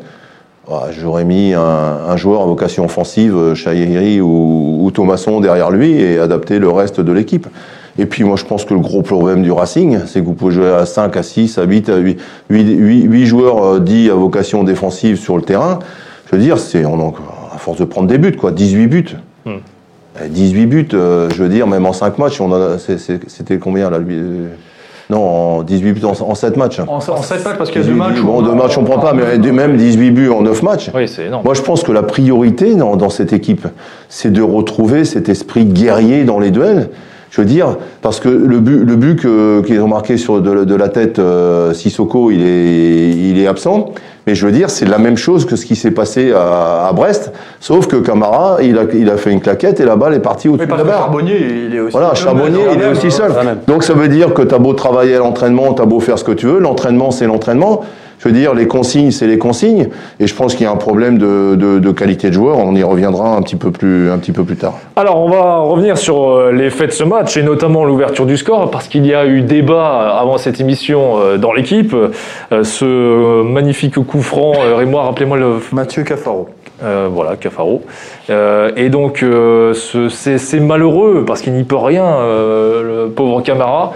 ah, 0.69 0.87
j'aurais 0.91 1.25
mis 1.25 1.55
un, 1.55 2.17
joueur 2.17 2.43
à 2.43 2.47
vocation 2.47 2.87
offensive, 2.87 3.55
Chahiri 3.55 4.21
ou, 4.21 4.79
ou 4.81 4.91
Thomasson 4.91 5.39
derrière 5.39 5.71
lui 5.71 5.93
et 5.93 6.19
adapter 6.19 6.59
le 6.59 6.71
reste 6.71 7.01
de 7.01 7.13
l'équipe. 7.13 7.47
Et 7.99 8.07
puis 8.07 8.25
moi 8.25 8.37
je 8.37 8.45
pense 8.45 8.65
que 8.65 8.75
le 8.75 8.81
gros 8.81 9.03
problème 9.03 9.43
du 9.43 9.53
Racing, 9.53 10.01
c'est 10.07 10.21
que 10.21 10.25
vous 10.25 10.33
pouvez 10.35 10.55
jouer 10.55 10.69
à 10.71 10.85
5, 10.87 11.17
à 11.17 11.23
6, 11.23 11.59
à 11.59 11.63
8, 11.65 11.89
à 11.91 11.97
8, 11.97 12.19
8, 12.51 13.27
joueurs 13.27 13.65
euh, 13.65 13.79
dits 13.81 14.11
à 14.11 14.15
vocation 14.15 14.65
défensive 14.65 15.17
sur 15.19 15.37
le 15.37 15.43
terrain. 15.43 15.79
Je 16.31 16.37
veux 16.37 16.43
dire, 16.43 16.59
c'est 16.59 16.85
on, 16.85 16.95
en- 17.01 17.15
à 17.55 17.59
force 17.59 17.79
de 17.79 17.85
prendre 17.85 18.09
des 18.09 18.19
buts, 18.19 18.33
quoi, 18.37 18.51
18 18.51 18.87
buts. 18.89 19.17
Hmm. 19.47 19.51
Euh, 20.21 20.29
18 20.29 20.67
buts, 20.67 20.89
euh, 20.95 21.29
je 21.31 21.43
veux 21.43 21.49
dire, 21.49 21.67
même 21.69 21.87
en 21.87 21.93
5 21.93 22.19
matchs, 22.19 22.41
on 22.41 22.53
a- 22.53 22.79
c'est- 22.79 22.99
c'est- 22.99 23.21
c'était 23.29 23.59
combien 23.59 23.91
là 23.91 23.99
lui, 23.99 24.15
euh, 24.17 24.49
Non, 25.11 25.19
en 25.59 25.63
18 25.63 25.93
buts 25.93 26.05
en, 26.07 26.13
en 26.19 26.35
7 26.35 26.57
matchs. 26.57 26.81
En, 26.81 26.95
en 26.97 27.01
7 27.01 27.45
matchs, 27.45 27.59
parce 27.59 27.71
qu'il 27.71 27.83
y 27.83 27.85
a 27.85 27.87
deux 27.87 27.93
18 27.93 27.99
matchs. 28.09 28.21
Bon, 28.23 28.39
où- 28.41 28.43
deux 28.43 28.55
matchs 28.55 28.79
on 28.79 28.85
prend 28.85 28.99
pas, 28.99 29.13
mais 29.13 29.37
même 29.53 29.77
18 29.77 30.11
buts 30.13 30.31
en 30.31 30.41
9 30.41 30.63
matchs. 30.63 30.91
Oui, 30.95 31.07
c'est 31.07 31.27
énorme. 31.27 31.45
Moi, 31.45 31.53
je 31.53 31.61
pense 31.61 31.83
que 31.83 31.93
la 31.93 32.03
priorité 32.03 32.75
dans, 32.75 32.97
dans 32.97 33.11
cette 33.11 33.35
équipe, 33.35 33.69
c'est 34.09 34.33
de 34.33 34.41
retrouver 34.41 35.05
cet 35.05 35.29
esprit 35.29 35.67
guerrier 35.67 36.25
dans 36.25 36.39
les 36.39 36.51
duels. 36.51 36.89
Je 37.35 37.41
veux 37.41 37.49
dire, 37.49 37.79
parce 38.01 38.21
que 38.21 38.29
le 38.29 38.61
but, 38.61 38.85
le 38.85 38.95
but 38.95 39.17
que- 39.21 39.61
qu'ils 39.63 39.81
ont 39.81 39.89
marqué 39.89 40.17
sur 40.19 40.41
de, 40.41 40.63
de 40.65 40.75
la 40.77 40.89
tête, 40.89 41.19
euh, 41.19 41.73
Sissoko, 41.73 42.31
il 42.31 42.41
est, 42.47 43.11
il 43.11 43.41
est 43.41 43.49
absent. 43.49 43.91
Mais 44.29 44.37
je 44.37 44.47
veux 44.47 44.53
dire, 44.53 44.71
c'est 44.71 44.85
la 44.87 44.99
même 44.99 45.17
chose 45.17 45.45
que 45.45 45.57
ce 45.57 45.67
qui 45.67 45.75
s'est 45.75 45.91
passé 45.91 46.31
à, 46.33 46.87
à 46.87 46.93
Brest, 46.93 47.33
sauf 47.59 47.89
que 47.89 47.97
Camara, 47.97 48.59
il 48.63 48.79
a, 48.79 48.85
il 48.95 49.11
a 49.11 49.17
fait 49.17 49.33
une 49.33 49.41
claquette 49.41 49.81
et 49.81 49.85
la 49.85 49.97
balle 49.97 50.15
est 50.15 50.21
partie 50.21 50.49
au-dessus 50.49 50.67
de 50.69 50.71
la 50.77 50.85
barre. 50.85 50.99
Charbonnier, 51.01 51.37
il 51.67 51.75
est 51.75 51.81
aussi. 51.81 51.91
Voilà, 51.97 52.15
Charbonnier, 52.15 52.61
il 52.77 52.81
est 52.81 52.89
aussi 52.93 53.11
seul. 53.11 53.33
la 53.37 53.43
même. 53.43 53.59
Donc 53.67 53.83
ça 53.83 53.95
veut 53.95 54.07
dire 54.09 54.33
que 54.33 54.43
tu 54.43 54.55
as 54.55 54.59
beau 54.59 54.73
travailler 54.73 55.17
à 55.17 55.19
l'entraînement, 55.19 55.75
tu 55.75 55.83
as 55.83 55.87
beau 55.87 55.99
faire 55.99 56.21
ce 56.21 56.25
que 56.25 56.31
tu 56.33 56.47
veux, 56.47 56.61
l'entraînement 56.61 57.11
c'est 57.11 57.27
l'entraînement. 57.27 57.81
Je 58.19 58.29
veux 58.29 58.35
dire, 58.35 58.55
les 58.55 58.67
consignes 58.67 59.11
c'est 59.11 59.27
les 59.27 59.39
consignes. 59.39 59.89
Et 60.21 60.27
je 60.27 60.35
pense 60.35 60.55
qu'il 60.55 60.65
y 60.65 60.67
a 60.69 60.73
un 60.73 60.77
problème 60.77 61.19
de, 61.19 61.55
de- 61.57 61.79
de 61.79 61.91
qualité 61.91 62.29
de 62.29 62.35
joueur, 62.35 62.59
on 62.59 62.75
y 62.75 62.83
reviendra 62.83 63.37
un 63.37 63.43
petit 63.43 63.57
peu 63.57 63.71
plus, 63.71 64.11
un 64.11 64.19
petit 64.19 64.33
peu 64.33 64.45
plus 64.45 64.57
tard. 64.57 64.75
Alors, 64.97 65.21
on 65.21 65.29
va 65.29 65.59
revenir 65.59 65.99
sur 65.99 66.31
euh, 66.31 66.53
les 66.53 66.71
faits 66.71 66.89
de 66.89 66.93
ce 66.95 67.05
match 67.05 67.37
et 67.37 67.43
notamment 67.43 67.85
l'ouverture 67.85 68.27
du 68.27 68.37
score 68.37 68.71
parce 68.71 68.89
qu'il 68.89 69.05
y 69.07 69.15
a 69.15 69.27
eu 69.27 69.43
débat 69.43 70.17
avant 70.19 70.39
cette 70.39 70.61
émission 70.61 71.19
euh, 71.19 71.37
dans 71.37 71.53
l'équipe. 71.53 71.95
Euh, 71.95 72.65
Ce 72.65 73.43
magnifique 73.43 73.95
coup 74.05 74.23
franc, 74.23 74.53
Rémois, 74.77 75.03
rappelez-moi 75.05 75.37
le. 75.37 75.57
Mathieu 75.73 76.03
Cafaro. 76.05 76.49
euh, 76.83 77.09
voilà, 77.13 77.37
Cafaro. 77.37 77.83
Euh, 78.31 78.71
et 78.77 78.89
donc, 78.89 79.23
euh, 79.23 79.75
ce- 79.75 80.09
c'est 80.09 80.61
malheureux 80.61 81.25
parce 81.27 81.41
qu'il 81.43 81.53
n'y 81.53 81.65
peut 81.65 81.77
rien, 81.77 82.05
euh, 82.07 83.05
le 83.07 83.11
pauvre 83.11 83.43
Camara. 83.43 83.93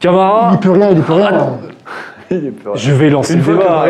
Camara. 0.00 0.50
Il 0.54 0.58
peut 0.58 0.70
rien, 0.70 0.90
il 0.90 1.00
peut 1.00 1.12
rien. 1.14 1.28
Peur. 1.30 1.48
Je 2.30 2.92
vais 2.92 3.10
lancer 3.10 3.34
Une 3.34 3.40
le 3.40 3.44
débat. 3.46 3.84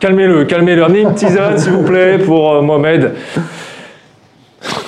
Calmez-le, 0.00 0.44
calmez-le. 0.44 0.84
Amenez 0.84 1.00
une 1.02 1.14
tisane, 1.14 1.58
s'il 1.58 1.72
vous 1.72 1.82
plaît, 1.84 2.18
pour 2.18 2.52
euh, 2.54 2.62
Mohamed. 2.62 3.12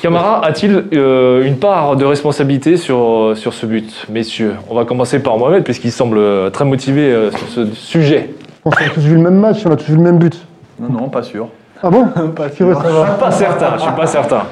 Camara 0.02 0.44
a-t-il 0.44 0.84
euh, 0.94 1.44
une 1.44 1.56
part 1.56 1.94
de 1.96 2.04
responsabilité 2.04 2.76
sur, 2.76 3.32
sur 3.36 3.52
ce 3.52 3.66
but 3.66 4.06
Messieurs, 4.10 4.54
on 4.68 4.74
va 4.74 4.84
commencer 4.84 5.20
par 5.20 5.36
Mohamed, 5.38 5.62
puisqu'il 5.62 5.92
semble 5.92 6.18
euh, 6.18 6.50
très 6.50 6.64
motivé 6.64 7.02
euh, 7.12 7.30
sur 7.30 7.48
ce 7.48 7.66
sujet. 7.74 8.30
Qu'on 8.64 8.70
a 8.70 8.88
tous 8.92 9.00
vu 9.00 9.14
le 9.14 9.20
même 9.22 9.36
match, 9.38 9.58
on 9.66 9.70
a 9.70 9.76
tous 9.76 9.90
vu 9.90 9.96
le 9.96 10.02
même 10.02 10.18
but. 10.18 10.36
Non, 10.80 10.88
non, 10.90 11.08
pas 11.08 11.22
sûr. 11.22 11.48
Ah 11.82 11.88
bon? 11.90 12.04
Pas 12.36 12.50
sûr. 12.50 12.68
Je 12.68 12.74
suis 12.88 13.18
pas 13.18 13.30
certain, 13.30 13.76
je 13.76 13.82
suis 13.82 13.92
pas 13.92 14.06
certain. 14.06 14.42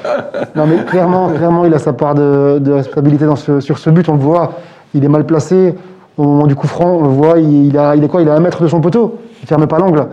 Non 0.55 0.65
mais 0.65 0.83
clairement, 0.85 1.29
clairement, 1.29 1.63
il 1.65 1.73
a 1.75 1.77
sa 1.79 1.93
part 1.93 2.15
de, 2.15 2.57
de 2.59 2.71
responsabilité 2.71 3.25
dans 3.25 3.35
ce- 3.35 3.59
sur 3.59 3.77
ce 3.77 3.91
but. 3.91 4.09
On 4.09 4.13
le 4.13 4.19
voit, 4.19 4.53
il 4.95 5.03
est 5.05 5.07
mal 5.09 5.25
placé. 5.25 5.75
Au 6.19 6.23
moment 6.23 6.47
du 6.47 6.55
coup 6.55 6.67
franc, 6.67 6.97
on 6.99 7.03
le 7.03 7.09
voit, 7.09 7.39
il, 7.39 7.67
il 7.67 7.77
a, 7.77 7.95
il 7.95 8.03
est 8.03 8.07
quoi 8.09 8.21
Il 8.21 8.27
a 8.27 8.33
un 8.35 8.41
mètre 8.41 8.61
de 8.61 8.67
son 8.67 8.81
poteau. 8.81 9.19
Il 9.41 9.47
ferme 9.47 9.65
pas 9.67 9.79
l'angle. 9.79 10.05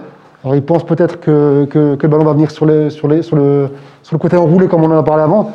Alors 0.45 0.55
il 0.55 0.63
pense 0.63 0.87
peut-être 0.87 1.19
que, 1.19 1.65
que, 1.69 1.97
que 1.97 2.03
le 2.07 2.09
ballon 2.09 2.25
va 2.25 2.33
venir 2.33 2.53
sur, 2.53 2.65
les, 2.65 2.91
sur, 2.91 3.09
les, 3.09 3.23
sur, 3.23 3.35
le, 3.35 3.71
sur 4.05 4.15
le 4.15 4.19
côté 4.21 4.37
enroulé 4.37 4.69
comme 4.69 4.85
on 4.85 4.91
en 4.93 4.99
a 4.99 5.03
parlé 5.03 5.25
avant. 5.25 5.51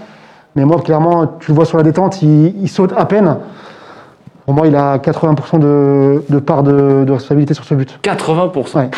Mais 0.58 0.66
moi, 0.66 0.82
clairement, 0.82 1.26
tu 1.40 1.52
le 1.52 1.56
vois 1.56 1.64
sur 1.64 1.78
la 1.78 1.84
détente, 1.84 2.22
il, 2.22 2.62
il 2.62 2.68
saute 2.68 2.94
à 2.98 3.06
peine. 3.06 3.38
Pour 4.46 4.54
moi, 4.54 4.68
il 4.68 4.76
a 4.76 4.98
80% 4.98 5.60
de, 5.60 6.24
de 6.28 6.40
part 6.40 6.64
de, 6.64 7.06
de 7.06 7.12
responsabilité 7.14 7.54
sur 7.54 7.64
ce 7.64 7.74
but. 7.74 7.98
80%. 8.04 8.78
Ouais. 8.78 8.90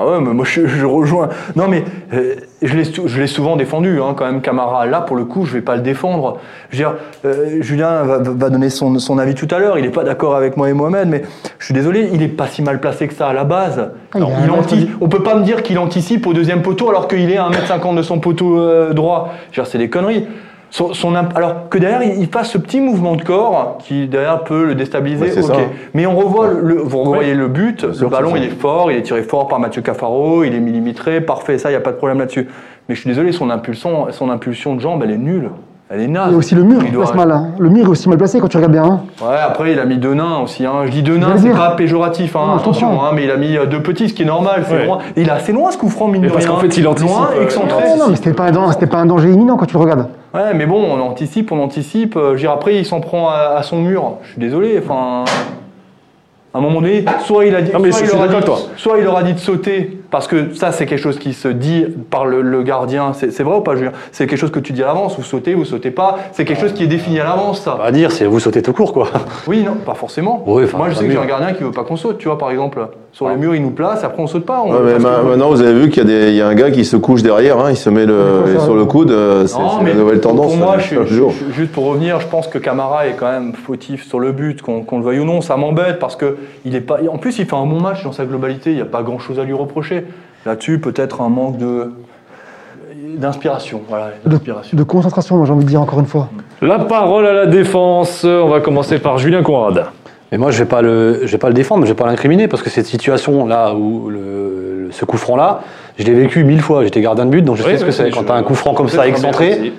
Ah 0.00 0.06
ouais, 0.06 0.20
mais 0.20 0.32
moi 0.32 0.44
je, 0.44 0.64
je 0.66 0.86
rejoins. 0.86 1.28
Non 1.56 1.66
mais 1.66 1.82
euh, 2.14 2.34
je 2.62 3.18
l'ai 3.20 3.26
souvent 3.26 3.56
défendu 3.56 4.00
hein, 4.00 4.14
quand 4.16 4.26
même 4.26 4.40
Camara. 4.40 4.86
Là 4.86 5.00
pour 5.00 5.16
le 5.16 5.24
coup 5.24 5.44
je 5.44 5.54
vais 5.54 5.60
pas 5.60 5.74
le 5.74 5.82
défendre. 5.82 6.38
Je 6.70 6.76
veux 6.76 6.84
dire, 6.84 6.94
euh, 7.24 7.60
Julien 7.62 8.02
va, 8.04 8.18
va 8.18 8.50
donner 8.50 8.70
son, 8.70 8.98
son 9.00 9.18
avis 9.18 9.34
tout 9.34 9.48
à 9.50 9.58
l'heure. 9.58 9.76
Il 9.78 9.84
est 9.84 9.90
pas 9.90 10.04
d'accord 10.04 10.36
avec 10.36 10.56
moi 10.56 10.68
et 10.68 10.72
Mohamed, 10.72 11.08
mais 11.08 11.22
je 11.58 11.64
suis 11.64 11.74
désolé, 11.74 12.10
il 12.12 12.22
est 12.22 12.28
pas 12.28 12.46
si 12.46 12.62
mal 12.62 12.78
placé 12.80 13.08
que 13.08 13.14
ça 13.14 13.26
à 13.28 13.32
la 13.32 13.42
base. 13.44 13.90
Ah, 14.14 14.18
Non, 14.20 14.30
il 14.44 14.50
anti- 14.50 14.88
On 15.00 15.08
peut 15.08 15.22
pas 15.22 15.34
me 15.34 15.42
dire 15.42 15.62
qu'il 15.64 15.78
anticipe 15.78 16.26
au 16.26 16.32
deuxième 16.32 16.62
poteau 16.62 16.88
alors 16.90 17.08
qu'il 17.08 17.30
est 17.30 17.36
à 17.38 17.48
1m50 17.48 17.96
de 17.96 18.02
son 18.02 18.20
poteau 18.20 18.58
euh, 18.58 18.92
droit. 18.92 19.30
Je 19.50 19.56
veux 19.60 19.64
dire, 19.64 19.70
c'est 19.70 19.78
des 19.78 19.90
conneries. 19.90 20.26
Son, 20.70 20.92
son 20.92 21.14
imp- 21.14 21.34
alors 21.34 21.68
que 21.70 21.78
derrière 21.78 22.02
il, 22.02 22.26
fasse 22.28 22.50
ce 22.50 22.58
petit 22.58 22.80
mouvement 22.80 23.16
de 23.16 23.22
corps 23.22 23.78
qui 23.78 24.06
derrière 24.06 24.44
peut 24.44 24.64
le 24.66 24.74
déstabiliser. 24.74 25.30
Ouais. 25.56 25.68
Mais 25.94 26.04
on 26.06 26.14
revoit 26.16 26.48
le, 26.48 26.60
le- 26.60 26.74
vous 26.76 26.98
revoyez 26.98 27.34
le 27.34 27.48
but, 27.48 27.84
le 27.84 28.08
ballon 28.08 28.36
il 28.36 28.42
est 28.44 28.48
fort, 28.60 28.90
il 28.92 28.98
est 28.98 29.02
tiré 29.02 29.22
fort 29.22 29.48
par 29.48 29.58
Mathieu 29.60 29.80
Cafaro, 29.80 30.44
il 30.44 30.54
est 30.54 30.60
millimétré, 30.60 31.20
parfait, 31.22 31.56
ça, 31.56 31.70
il 31.70 31.72
n'y 31.72 31.76
a 31.76 31.80
pas 31.80 31.92
de 31.92 31.96
problème 31.96 32.18
là-dessus. 32.18 32.48
Mais 32.88 32.94
je 32.94 33.00
suis 33.00 33.08
désolé, 33.08 33.32
son 33.32 33.48
impulsion, 33.50 34.08
son 34.10 34.28
impulsion 34.30 34.74
de 34.74 34.80
jambe, 34.80 35.02
elle 35.04 35.10
est 35.10 35.16
nulle. 35.18 35.50
Elle 35.90 36.00
est 36.02 36.06
naze. 36.08 36.32
Et 36.32 36.36
aussi 36.36 36.54
le 36.54 36.64
mur, 36.64 36.80
Il 36.82 36.88
il 36.88 36.92
doit- 36.92 37.04
place 37.04 37.16
mal. 37.16 37.30
hein. 37.32 37.46
Le 37.58 37.70
mur 37.70 37.86
est 37.86 37.88
aussi 37.88 38.08
mal 38.10 38.18
placé 38.18 38.40
quand 38.40 38.48
tu 38.48 38.58
regardes 38.58 38.72
bien. 38.74 38.84
hein. 38.84 39.00
Ouais, 39.22 39.36
après, 39.42 39.72
il 39.72 39.78
a 39.80 39.86
mis 39.86 39.96
deux 39.96 40.12
nains 40.12 40.40
aussi. 40.44 40.66
Hein. 40.66 40.82
Je 40.84 40.90
dis 40.90 41.02
deux 41.02 41.16
nains, 41.16 41.36
c'est 41.38 41.48
pas 41.50 41.70
péjoratif, 41.70 42.36
hein, 42.36 42.44
Non, 42.46 42.56
attention, 42.56 43.02
hein, 43.02 43.12
mais 43.14 43.24
il 43.24 43.30
a 43.30 43.38
mis 43.38 43.56
euh, 43.56 43.64
deux 43.64 43.82
petits, 43.82 44.10
ce 44.10 44.14
qui 44.14 44.22
est 44.22 44.26
normal, 44.26 44.64
c'est 44.68 44.74
Ouais. 44.74 44.84
loin. 44.86 44.98
Il 45.16 45.26
est 45.26 45.30
assez 45.30 45.52
loin 45.52 45.70
ce 45.70 45.78
coup 45.78 45.88
franc, 45.88 46.08
mine 46.08 46.20
Mais 46.20 46.28
de 46.28 46.32
parce 46.34 46.44
rien. 46.44 46.54
qu'en 46.54 46.60
fait, 46.60 46.76
il 46.76 46.86
anticipe, 46.86 47.08
Loin, 47.10 47.30
euh, 47.38 47.42
excentré. 47.42 47.88
Non, 47.90 48.04
non, 48.04 48.10
mais 48.10 48.16
c'était 48.16 48.34
pas, 48.34 48.44
un 48.48 48.86
pas 48.86 49.04
danger 49.06 49.30
imminent 49.32 49.56
quand 49.56 49.64
tu 49.66 49.74
le 49.74 49.80
regardes. 49.80 50.08
Ouais, 50.34 50.52
mais 50.54 50.66
bon, 50.66 50.84
on 50.92 51.00
anticipe, 51.00 51.50
on 51.52 51.58
anticipe. 51.62 52.16
Euh, 52.16 52.28
je 52.28 52.32
veux 52.34 52.38
dire, 52.40 52.50
après, 52.52 52.76
il 52.76 52.84
s'en 52.84 53.00
prend 53.00 53.30
à, 53.30 53.54
à 53.56 53.62
son 53.62 53.78
mur. 53.80 54.16
Je 54.24 54.32
suis 54.32 54.40
désolé, 54.40 54.78
enfin. 54.84 55.24
À 56.54 56.58
un 56.58 56.60
moment 56.60 56.80
donné, 56.80 57.04
soit 57.20 57.44
il 57.46 57.54
a 57.54 57.62
dit, 57.62 57.72
Non, 57.72 57.78
mais 57.80 57.88
il 57.90 57.94
dit 57.94 58.44
toi. 58.44 58.58
soit 58.76 58.98
il 58.98 59.06
aura 59.06 59.22
dit 59.22 59.32
de 59.34 59.38
sauter, 59.38 59.97
parce 60.10 60.26
que 60.26 60.54
ça, 60.54 60.72
c'est 60.72 60.86
quelque 60.86 61.00
chose 61.00 61.18
qui 61.18 61.34
se 61.34 61.48
dit 61.48 61.84
par 62.10 62.24
le, 62.24 62.40
le 62.40 62.62
gardien. 62.62 63.12
C'est 63.12 63.42
vrai 63.42 63.56
ou 63.56 63.60
pas, 63.60 63.76
Julien? 63.76 63.92
C'est 64.12 64.26
quelque 64.26 64.38
chose 64.38 64.50
que 64.50 64.60
tu 64.60 64.72
dis 64.72 64.82
à 64.82 64.86
l'avance. 64.86 65.16
Vous 65.16 65.22
sautez, 65.22 65.54
vous 65.54 65.64
sautez 65.64 65.90
pas. 65.90 66.18
C'est 66.32 66.44
quelque 66.44 66.60
chose 66.60 66.72
qui 66.72 66.84
est 66.84 66.88
défini 66.88 67.20
à 67.20 67.24
l'avance, 67.24 67.60
ça. 67.60 67.78
À 67.82 67.92
dire, 67.92 68.10
c'est 68.10 68.24
vous 68.24 68.40
sautez 68.40 68.62
tout 68.62 68.72
court, 68.72 68.92
quoi. 68.92 69.08
Oui, 69.46 69.62
non, 69.62 69.74
pas 69.74 69.94
forcément. 69.94 70.42
Oui, 70.46 70.64
Moi, 70.76 70.88
je 70.90 70.94
sais 70.94 71.04
que 71.06 71.12
j'ai 71.12 71.18
un 71.18 71.26
gardien 71.26 71.52
qui 71.52 71.62
veut 71.62 71.72
pas 71.72 71.84
qu'on 71.84 71.96
saute, 71.96 72.18
tu 72.18 72.28
vois, 72.28 72.38
par 72.38 72.50
exemple. 72.50 72.88
Sur 73.12 73.28
les 73.30 73.36
murs, 73.36 73.54
il 73.56 73.62
nous 73.62 73.70
place, 73.70 74.04
après 74.04 74.22
on 74.22 74.26
saute 74.28 74.44
pas. 74.46 74.62
On 74.64 74.70
Ouais, 74.70 74.78
mais 74.84 74.92
parce 74.92 75.02
ma- 75.02 75.10
que- 75.22 75.26
maintenant, 75.30 75.48
vous 75.48 75.60
avez 75.60 75.72
vu 75.74 75.88
qu'il 75.90 76.04
y, 76.04 76.06
a 76.06 76.08
des- 76.08 76.28
il 76.30 76.34
y 76.36 76.40
a 76.40 76.46
un 76.46 76.54
gars 76.54 76.70
qui 76.70 76.84
se 76.84 76.96
couche 76.96 77.22
derrière, 77.22 77.58
hein, 77.58 77.70
il 77.70 77.76
se 77.76 77.90
met 77.90 78.06
le, 78.06 78.42
Oui, 78.46 78.60
sur 78.60 78.76
le 78.76 78.84
coude. 78.84 79.10
euh, 79.10 79.46
C'est 79.46 79.58
Non, 79.58 79.80
c'est 79.80 79.88
la 79.88 79.94
nouvelle 79.94 80.20
tendance. 80.20 80.46
Pour 80.46 80.56
moi, 80.56 80.76
euh, 80.76 80.78
je, 80.78 81.02
je- 81.04 81.14
je- 81.28 81.52
juste 81.52 81.72
pour 81.72 81.86
revenir, 81.86 82.20
je 82.20 82.26
pense 82.28 82.46
que 82.46 82.58
Camara 82.58 83.08
est 83.08 83.14
quand 83.14 83.30
même 83.30 83.54
fautif 83.54 84.06
sur 84.06 84.20
le 84.20 84.30
but, 84.32 84.62
qu'on 84.62 84.82
qu'on 84.82 84.98
le 84.98 85.04
veuille 85.04 85.18
ou 85.20 85.24
non. 85.24 85.40
Ça 85.40 85.56
m'embête 85.56 85.98
parce 85.98 86.14
que 86.16 86.36
il 86.64 86.76
est 86.76 86.80
pas. 86.80 86.98
En 87.10 87.18
plus, 87.18 87.38
il 87.38 87.46
fait 87.46 87.56
un 87.56 87.66
bon 87.66 87.80
match 87.80 88.04
dans 88.04 88.12
sa 88.12 88.24
globalité. 88.24 88.70
Il 88.70 88.76
n'y 88.76 88.82
a 88.82 88.86
pas 88.86 89.02
grand 89.02 89.18
chose 89.18 89.38
à 89.40 89.44
lui 89.44 89.54
reprocher. 89.54 90.04
Là-dessus, 90.46 90.78
peut-être 90.78 91.20
un 91.20 91.28
manque 91.28 91.56
de 91.58 91.90
d'inspiration. 93.16 93.80
Voilà, 93.88 94.10
De, 94.24 94.30
d'inspiration. 94.30 94.76
de 94.76 94.82
concentration, 94.82 95.36
moi 95.36 95.46
j'ai 95.46 95.52
envie 95.52 95.64
de 95.64 95.68
dire 95.68 95.80
encore 95.80 95.98
une 96.00 96.06
fois. 96.06 96.28
La 96.62 96.78
parole 96.78 97.26
à 97.26 97.32
la 97.32 97.46
défense. 97.46 98.24
On 98.24 98.48
va 98.48 98.60
commencer 98.60 98.98
par 98.98 99.18
Julien 99.18 99.42
Conrad. 99.42 99.86
Mais 100.32 100.38
moi, 100.38 100.50
je 100.50 100.58
vais 100.58 100.68
pas 100.68 100.82
le, 100.82 101.20
je 101.24 101.32
vais 101.32 101.38
pas 101.38 101.48
le 101.48 101.54
défendre, 101.54 101.84
je 101.84 101.90
vais 101.90 101.96
pas 101.96 102.06
l'incriminer 102.06 102.48
parce 102.48 102.62
que 102.62 102.70
cette 102.70 102.86
situation 102.86 103.46
là 103.46 103.72
où 103.74 104.08
le, 104.10 104.88
ce 104.90 105.04
coup 105.04 105.16
franc 105.16 105.36
là, 105.36 105.60
je 105.98 106.04
l'ai 106.04 106.12
vécu 106.14 106.44
mille 106.44 106.60
fois. 106.60 106.84
J'étais 106.84 107.00
gardien 107.00 107.24
de 107.24 107.30
but, 107.30 107.42
donc 107.42 107.56
je 107.56 107.62
sais 107.62 107.78
ce 107.78 107.84
que 107.84 107.90
c'est. 107.90 108.10
Quand 108.10 108.24
tu 108.24 108.32
as 108.32 108.34
un 108.34 108.42
coup 108.42 108.54
franc 108.54 108.74
comme 108.74 108.88
ça 108.88 109.06
excentré, 109.08 109.72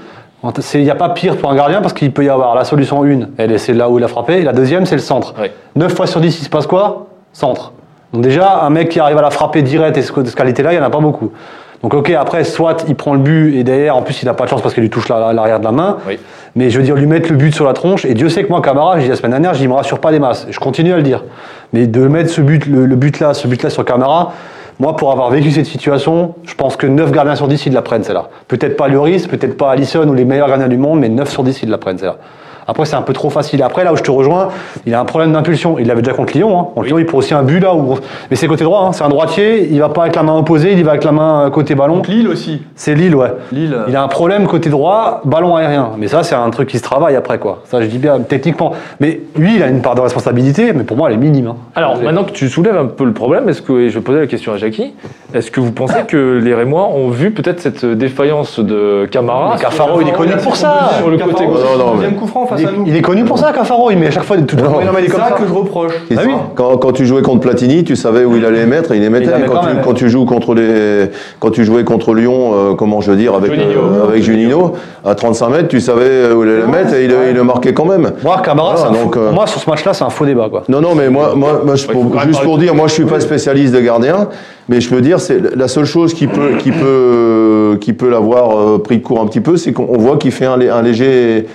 il 0.73 0.83
n'y 0.83 0.89
a 0.89 0.95
pas 0.95 1.09
pire 1.09 1.37
pour 1.37 1.51
un 1.51 1.55
gardien 1.55 1.81
parce 1.81 1.93
qu'il 1.93 2.11
peut 2.11 2.23
y 2.23 2.29
avoir 2.29 2.55
la 2.55 2.63
solution 2.63 3.03
une, 3.05 3.29
elle 3.37 3.51
est- 3.51 3.57
c'est 3.57 3.73
là 3.73 3.89
où 3.89 3.97
il 3.99 4.03
a 4.03 4.07
frappé, 4.07 4.39
et 4.39 4.41
la 4.43 4.53
deuxième 4.53 4.85
c'est 4.85 4.95
le 4.95 5.01
centre. 5.01 5.33
Ouais. 5.39 5.51
9 5.75 5.93
fois 5.93 6.07
sur 6.07 6.19
10, 6.21 6.39
il 6.39 6.43
se 6.45 6.49
passe 6.49 6.65
quoi? 6.65 7.07
Centre. 7.33 7.73
Donc 8.13 8.23
déjà, 8.23 8.61
un 8.63 8.69
mec 8.71 8.89
qui 8.89 8.99
arrive 8.99 9.17
à 9.17 9.21
la 9.21 9.29
frapper 9.29 9.61
direct 9.61 9.95
et 9.97 10.01
ce- 10.01 10.19
de 10.19 10.25
cette 10.25 10.35
qualité-là, 10.35 10.71
il 10.73 10.77
n'y 10.77 10.81
en 10.81 10.85
a 10.87 10.89
pas 10.89 10.99
beaucoup. 10.99 11.31
Donc 11.81 11.93
ok, 11.93 12.09
après, 12.11 12.43
soit 12.43 12.83
il 12.89 12.95
prend 12.95 13.13
le 13.13 13.19
but 13.19 13.55
et 13.55 13.63
derrière, 13.63 13.95
en 13.95 14.01
plus, 14.01 14.21
il 14.21 14.25
n'a 14.25 14.33
pas 14.33 14.43
de 14.45 14.49
chance 14.49 14.61
parce 14.61 14.73
qu'il 14.73 14.83
lui 14.83 14.89
touche 14.89 15.07
la- 15.07 15.31
l'arrière 15.31 15.59
de 15.59 15.63
la 15.65 15.71
main. 15.71 15.97
Oui. 16.07 16.19
Mais 16.55 16.69
je 16.69 16.77
veux 16.77 16.83
dire, 16.83 16.95
lui 16.95 17.05
mettre 17.05 17.29
le 17.29 17.37
but 17.37 17.53
sur 17.55 17.65
la 17.65 17.73
tronche, 17.73 18.03
et 18.05 18.13
Dieu 18.13 18.27
sait 18.27 18.43
que 18.43 18.49
moi, 18.49 18.61
Camara, 18.61 18.97
j'ai 18.97 19.03
dit 19.03 19.09
la 19.09 19.15
semaine 19.15 19.31
dernière, 19.31 19.53
je 19.53 19.61
il 19.63 19.69
me 19.69 19.73
rassure 19.75 19.99
pas 19.99 20.11
des 20.11 20.19
masses. 20.19 20.45
Et 20.49 20.51
je 20.51 20.59
continue 20.59 20.91
à 20.93 20.97
le 20.97 21.03
dire. 21.03 21.23
Mais 21.71 21.87
de 21.87 22.07
mettre 22.07 22.31
ce 22.31 22.41
but, 22.41 22.65
le, 22.65 22.85
le 22.85 22.95
but 22.95 23.19
là, 23.19 23.33
ce 23.33 23.47
but 23.47 23.61
là 23.63 23.69
sur 23.69 23.85
Camara, 23.85 24.33
moi, 24.79 24.95
pour 24.95 25.11
avoir 25.11 25.29
vécu 25.29 25.51
cette 25.51 25.65
situation, 25.67 26.35
je 26.45 26.53
pense 26.55 26.75
que 26.75 26.87
9 26.87 27.11
gardiens 27.11 27.35
sur 27.35 27.47
10, 27.47 27.65
ils 27.65 27.73
la 27.73 27.81
prennent, 27.81 28.03
celle-là. 28.03 28.29
Peut-être 28.47 28.75
pas 28.77 28.87
Lloris, 28.87 29.27
peut-être 29.27 29.57
pas 29.57 29.71
Allison 29.71 30.07
ou 30.07 30.13
les 30.13 30.25
meilleurs 30.25 30.47
gardiens 30.47 30.69
du 30.69 30.77
monde, 30.77 30.99
mais 30.99 31.09
9 31.09 31.29
sur 31.29 31.43
10, 31.43 31.63
ils 31.63 31.69
la 31.69 31.77
prennent, 31.77 31.97
celle-là. 31.97 32.15
Après, 32.69 32.85
c'est 32.85 32.95
un 32.95 33.01
peu 33.01 33.13
trop 33.13 33.29
facile. 33.29 33.63
Après, 33.63 33.83
là 33.83 33.91
où 33.91 33.97
je 33.97 34.03
te 34.03 34.11
rejoins, 34.11 34.49
il 34.85 34.93
a 34.93 34.99
un 34.99 35.05
problème 35.05 35.33
d'impulsion. 35.33 35.77
Il 35.79 35.87
l'avait 35.87 36.01
déjà 36.01 36.15
contre 36.15 36.37
Lyon. 36.37 36.59
Hein. 36.59 36.67
Contre 36.75 36.87
Lyon, 36.87 36.99
il 36.99 37.05
prend 37.05 37.17
aussi 37.17 37.33
un 37.33 37.43
but 37.43 37.59
là. 37.59 37.73
Où... 37.73 37.95
Mais 38.29 38.35
c'est 38.35 38.47
côté 38.47 38.63
droit. 38.63 38.81
Hein. 38.85 38.91
C'est 38.93 39.03
un 39.03 39.09
droitier. 39.09 39.67
Il 39.71 39.79
va 39.79 39.89
pas 39.89 40.03
avec 40.03 40.15
la 40.15 40.23
main 40.23 40.37
opposée. 40.37 40.73
Il 40.73 40.83
va 40.83 40.91
avec 40.91 41.03
la 41.03 41.11
main 41.11 41.45
euh, 41.45 41.49
côté 41.49 41.75
ballon. 41.75 42.01
Lille 42.07 42.27
aussi. 42.27 42.61
C'est 42.75 42.93
Lille, 42.95 43.15
ouais. 43.15 43.31
Lille. 43.51 43.73
euh, 43.73 43.85
Il 43.87 43.95
a 43.95 44.03
un 44.03 44.07
problème 44.07 44.47
côté 44.47 44.69
droit, 44.69 45.21
ballon 45.25 45.55
aérien. 45.55 45.89
Mais 45.97 46.07
ça, 46.07 46.23
c'est 46.23 46.35
un 46.35 46.49
truc 46.51 46.69
qui 46.69 46.77
se 46.77 46.83
travaille 46.83 47.15
après, 47.15 47.39
quoi. 47.39 47.59
Ça, 47.65 47.81
je 47.81 47.87
dis 47.87 47.97
bien 47.97 48.19
techniquement. 48.19 48.73
Mais 48.99 49.19
lui, 49.35 49.55
il 49.55 49.63
a 49.63 49.67
une 49.67 49.81
part 49.81 49.95
de 49.95 50.01
responsabilité, 50.01 50.73
mais 50.73 50.83
pour 50.83 50.95
moi, 50.97 51.09
elle 51.09 51.15
est 51.15 51.19
minime. 51.19 51.47
hein. 51.47 51.55
Alors, 51.75 51.95
Je- 51.97 52.03
maintenant 52.03 52.23
que 52.23 52.31
tu 52.31 52.47
soulèves 52.49 52.77
un 52.77 52.85
peu 52.85 53.03
le 53.05 53.13
problème, 53.13 53.49
est-ce 53.49 53.61
que, 53.61 53.73
et 53.73 53.89
je 53.89 53.95
vais 53.99 54.03
poser 54.03 54.19
la 54.19 54.27
question 54.27 54.53
à 54.53 54.57
Jackie, 54.57 54.93
est-ce 55.33 55.49
que 55.51 55.59
vous 55.59 55.71
pensez 55.71 56.03
que 56.07 56.39
les 56.43 56.53
Rémois 56.53 56.87
ont 56.87 57.09
vu 57.09 57.31
peut-être 57.31 57.59
cette 57.59 57.85
défaillance 57.85 58.59
de 58.59 59.07
Camara 59.11 59.57
Cafaro, 59.57 60.01
il 60.01 60.07
est 60.09 60.11
connu 60.13 60.33
pour 60.43 60.55
ça. 60.55 60.89
Sur 60.97 61.09
le 61.09 61.17
côté 61.17 61.45
gauche. 61.45 61.59
Non, 61.59 61.77
non, 61.77 61.85
le 61.91 61.95
deuxième 61.97 62.11
mais- 62.13 62.17
coup 62.17 62.27
franc 62.27 62.45
face 62.45 62.58
Il 62.61 62.67
à 62.67 62.71
est, 62.71 62.73
nous. 62.77 62.83
il 62.87 62.95
est 62.95 63.01
connu 63.01 63.23
pour 63.25 63.37
ça, 63.39 63.51
Cafaro. 63.53 63.91
Il 63.91 63.97
met 63.97 64.07
à 64.07 64.11
chaque 64.11 64.23
fois 64.23 64.37
des 64.37 64.45
tout 64.45 64.55
Non. 64.55 64.63
non, 64.63 64.77
mais 64.93 64.99
il 64.99 65.05
est 65.05 65.07
C'est 65.07 65.11
comme 65.11 65.21
ça 65.21 65.29
ça. 65.29 65.35
que 65.35 65.47
je 65.47 65.53
reproche. 65.53 65.91
Ah 66.15 66.21
oui. 66.25 66.31
quand, 66.55 66.77
quand 66.77 66.91
tu 66.91 67.05
jouais 67.05 67.21
contre 67.21 67.41
Platini, 67.41 67.83
tu 67.83 67.95
savais 67.95 68.25
où 68.25 68.35
il 68.35 68.45
allait 68.45 68.59
les 68.61 68.65
mettre 68.65 68.91
et 68.91 68.97
il 68.97 69.01
les 69.01 69.09
mettait. 69.09 69.25
Il 69.39 69.45
quand, 69.45 69.59
tu, 69.61 69.67
même. 69.67 69.81
quand 69.83 69.93
tu 69.93 70.09
joues 70.09 70.25
contre 70.25 70.53
les, 70.55 71.09
quand 71.39 71.51
tu 71.51 71.63
jouais 71.63 71.83
contre 71.83 72.13
Lyon, 72.13 72.51
euh, 72.53 72.73
comment 72.75 73.01
je 73.01 73.11
veux 73.11 73.17
dire, 73.17 73.33
avec, 73.35 73.51
Juninho. 73.53 73.79
euh, 73.79 74.07
avec 74.07 74.23
Juninho, 74.23 74.73
à 75.05 75.15
35 75.15 75.49
mètres, 75.49 75.67
tu 75.67 75.79
savais 75.79 76.31
où 76.33 76.43
il 76.43 76.49
allait 76.49 76.59
le 76.61 76.67
mettre 76.67 76.93
et 76.93 77.05
il, 77.05 77.13
il 77.29 77.35
le 77.35 77.43
marquait 77.43 77.73
quand 77.73 77.85
même. 77.85 78.11
Moi, 78.23 78.41
Camara, 78.43 78.75
Voilà, 78.75 78.91
c'est 78.91 78.97
un 78.99 79.03
donc, 79.03 79.13
faux- 79.15 79.19
euh, 79.21 79.25
pour 79.27 79.33
moi, 79.35 79.47
sur 79.47 79.59
ce 79.61 79.69
match-là, 79.69 79.93
c'est 79.93 80.03
un 80.03 80.09
faux 80.09 80.25
débat, 80.25 80.47
quoi. 80.49 80.63
Non, 80.69 80.81
non, 80.81 80.95
mais 80.95 81.09
moi, 81.09 81.33
moi, 81.35 81.61
moi 81.65 81.75
je- 81.75 81.87
Ouais, 81.87 81.93
pour- 81.93 82.19
juste 82.21 82.43
pour 82.43 82.57
dire, 82.57 82.75
moi, 82.75 82.87
je 82.87 82.93
suis 82.93 83.05
pas 83.05 83.19
spécialiste 83.19 83.73
de 83.73 83.79
gardien, 83.79 84.27
mais 84.67 84.81
je 84.81 84.89
peux 84.89 85.01
dire, 85.01 85.19
c'est 85.19 85.55
la 85.55 85.67
seule 85.67 85.85
chose 85.85 86.13
qui 86.13 86.27
peut, 86.27 86.51
qui 86.59 86.71
peut, 86.71 87.77
qui 87.81 87.93
peut 87.93 88.09
l'avoir 88.09 88.57
euh, 88.57 88.77
pris 88.79 88.97
de 88.97 89.03
court 89.03 89.21
un 89.21 89.27
petit 89.27 89.41
peu, 89.41 89.57
c'est 89.57 89.71
qu'on 89.73 89.87
on 89.89 89.97
voit 89.97 90.17
qu'il 90.17 90.31
fait 90.31 90.45
un 90.45 90.81
léger, 90.81 91.45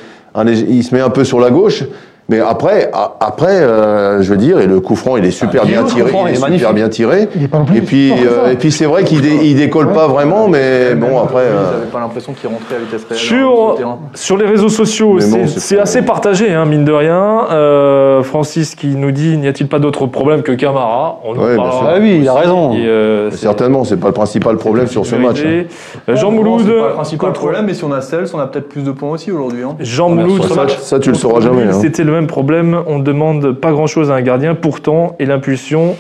il 0.43 0.83
se 0.85 0.95
met 0.95 1.00
un 1.00 1.11
peu 1.11 1.25
sur 1.25 1.41
la 1.41 1.50
gauche. 1.50 1.85
Mais 2.31 2.40
après, 2.40 2.90
a- 2.95 3.16
après, 3.21 3.61
euh, 3.61 4.23
je 4.23 4.31
veux 4.31 4.38
dire, 4.38 4.59
et 4.59 4.66
le 4.66 4.81
coup 4.81 4.97
franc, 4.97 5.19
il 5.19 5.26
est 5.26 5.31
super 5.31 5.61
Ah, 5.64 5.66
bien 5.66 5.83
tiré, 5.85 6.02
coup 6.11 6.16
franc, 6.16 6.26
il 6.26 6.31
est 6.35 6.38
il 6.38 6.54
est 6.54 6.57
super 6.59 6.73
bien 6.73 6.88
tiré. 6.88 7.28
Il 7.37 7.43
est 7.45 7.49
pas 7.49 7.59
non 7.59 7.66
plus 7.66 7.76
Et 7.76 7.81
puis, 7.83 8.12
euh, 8.12 8.50
et 8.50 8.57
puis 8.57 8.73
c'est 8.73 8.87
vrai 8.87 9.04
qu'il 9.04 9.21
dé- 9.21 9.40
il 9.43 9.57
décolle 9.57 9.93
pas 9.93 10.07
vraiment, 10.09 10.49
mais 10.49 10.95
bon 10.95 11.19
après. 11.21 11.43
Ils 11.45 11.54
euh, 11.54 11.73
n'avaient 11.81 11.90
pas 11.93 12.00
l'impression 12.00 12.33
qu'il 12.33 12.49
rentrait 12.49 12.76
à 12.76 12.78
vitesse 12.78 13.02
réelle. 13.11 13.21
hein, 13.21 13.25
Sur, 13.26 13.76
sur 14.14 14.37
les 14.38 14.47
réseaux 14.47 14.71
sociaux, 14.71 15.21
c'est 15.21 15.76
bon, 15.76 15.83
assez 15.83 16.00
partagé, 16.02 16.50
hein, 16.54 16.64
mine 16.64 16.87
de 16.87 16.93
rien. 16.93 17.40
Euh, 17.50 18.23
Francis 18.23 18.75
qui 18.75 18.87
nous 18.97 19.11
dit 19.11 19.37
n'y 19.37 19.47
a-t-il 19.47 19.69
pas 19.69 19.78
d'autre 19.78 20.07
problème 20.07 20.40
que 20.43 20.52
Camara? 20.52 21.19
On 21.25 21.35
nous 21.35 21.43
Ouais, 21.43 21.54
sûr. 21.57 21.87
Ah 21.87 21.97
oui, 22.00 22.21
il 22.23 22.28
a 22.28 22.33
raison. 22.35 22.73
et, 22.73 22.87
euh, 22.87 23.31
certainement, 23.33 23.85
c'est 23.85 23.99
pas 23.99 24.07
le 24.09 24.14
principal 24.14 24.57
problème 24.57 24.87
sur 24.87 25.04
ce 25.04 25.16
match. 25.16 25.43
hein. 25.45 26.14
Jean 26.14 26.31
Mouloud. 26.31 26.62
C'est 26.64 26.73
pas 26.73 26.88
le 26.88 26.95
principal 26.95 27.33
problème, 27.35 27.66
mais 27.66 27.75
si 27.75 27.85
on 27.85 27.93
a 27.93 28.00
Cels, 28.00 28.25
on 28.33 28.38
a 28.38 28.47
peut-être 28.47 28.71
plus 28.71 28.83
de 28.83 28.93
points 28.93 29.11
aussi 29.11 29.31
aujourd'hui. 29.31 29.61
Jean 29.81 30.09
Voilà, 30.09 30.23
Mouloud. 30.26 30.71
ça, 30.81 30.99
tu 30.99 31.11
le 31.11 31.16
sauras 31.16 31.40
jamais, 31.40 31.64
Lille. 31.64 31.75
C'était 31.75 32.02
le 32.02 32.13
même 32.14 32.26
problème. 32.26 32.83
On 32.87 32.99
demande 32.99 33.52
pas 33.52 33.73
grand-chose 33.73 34.11
à 34.11 34.14
un 34.14 34.23
gardien. 34.23 34.54
Pourtant, 34.54 35.16
et 35.18 35.26
l'impulsion, 35.26 35.97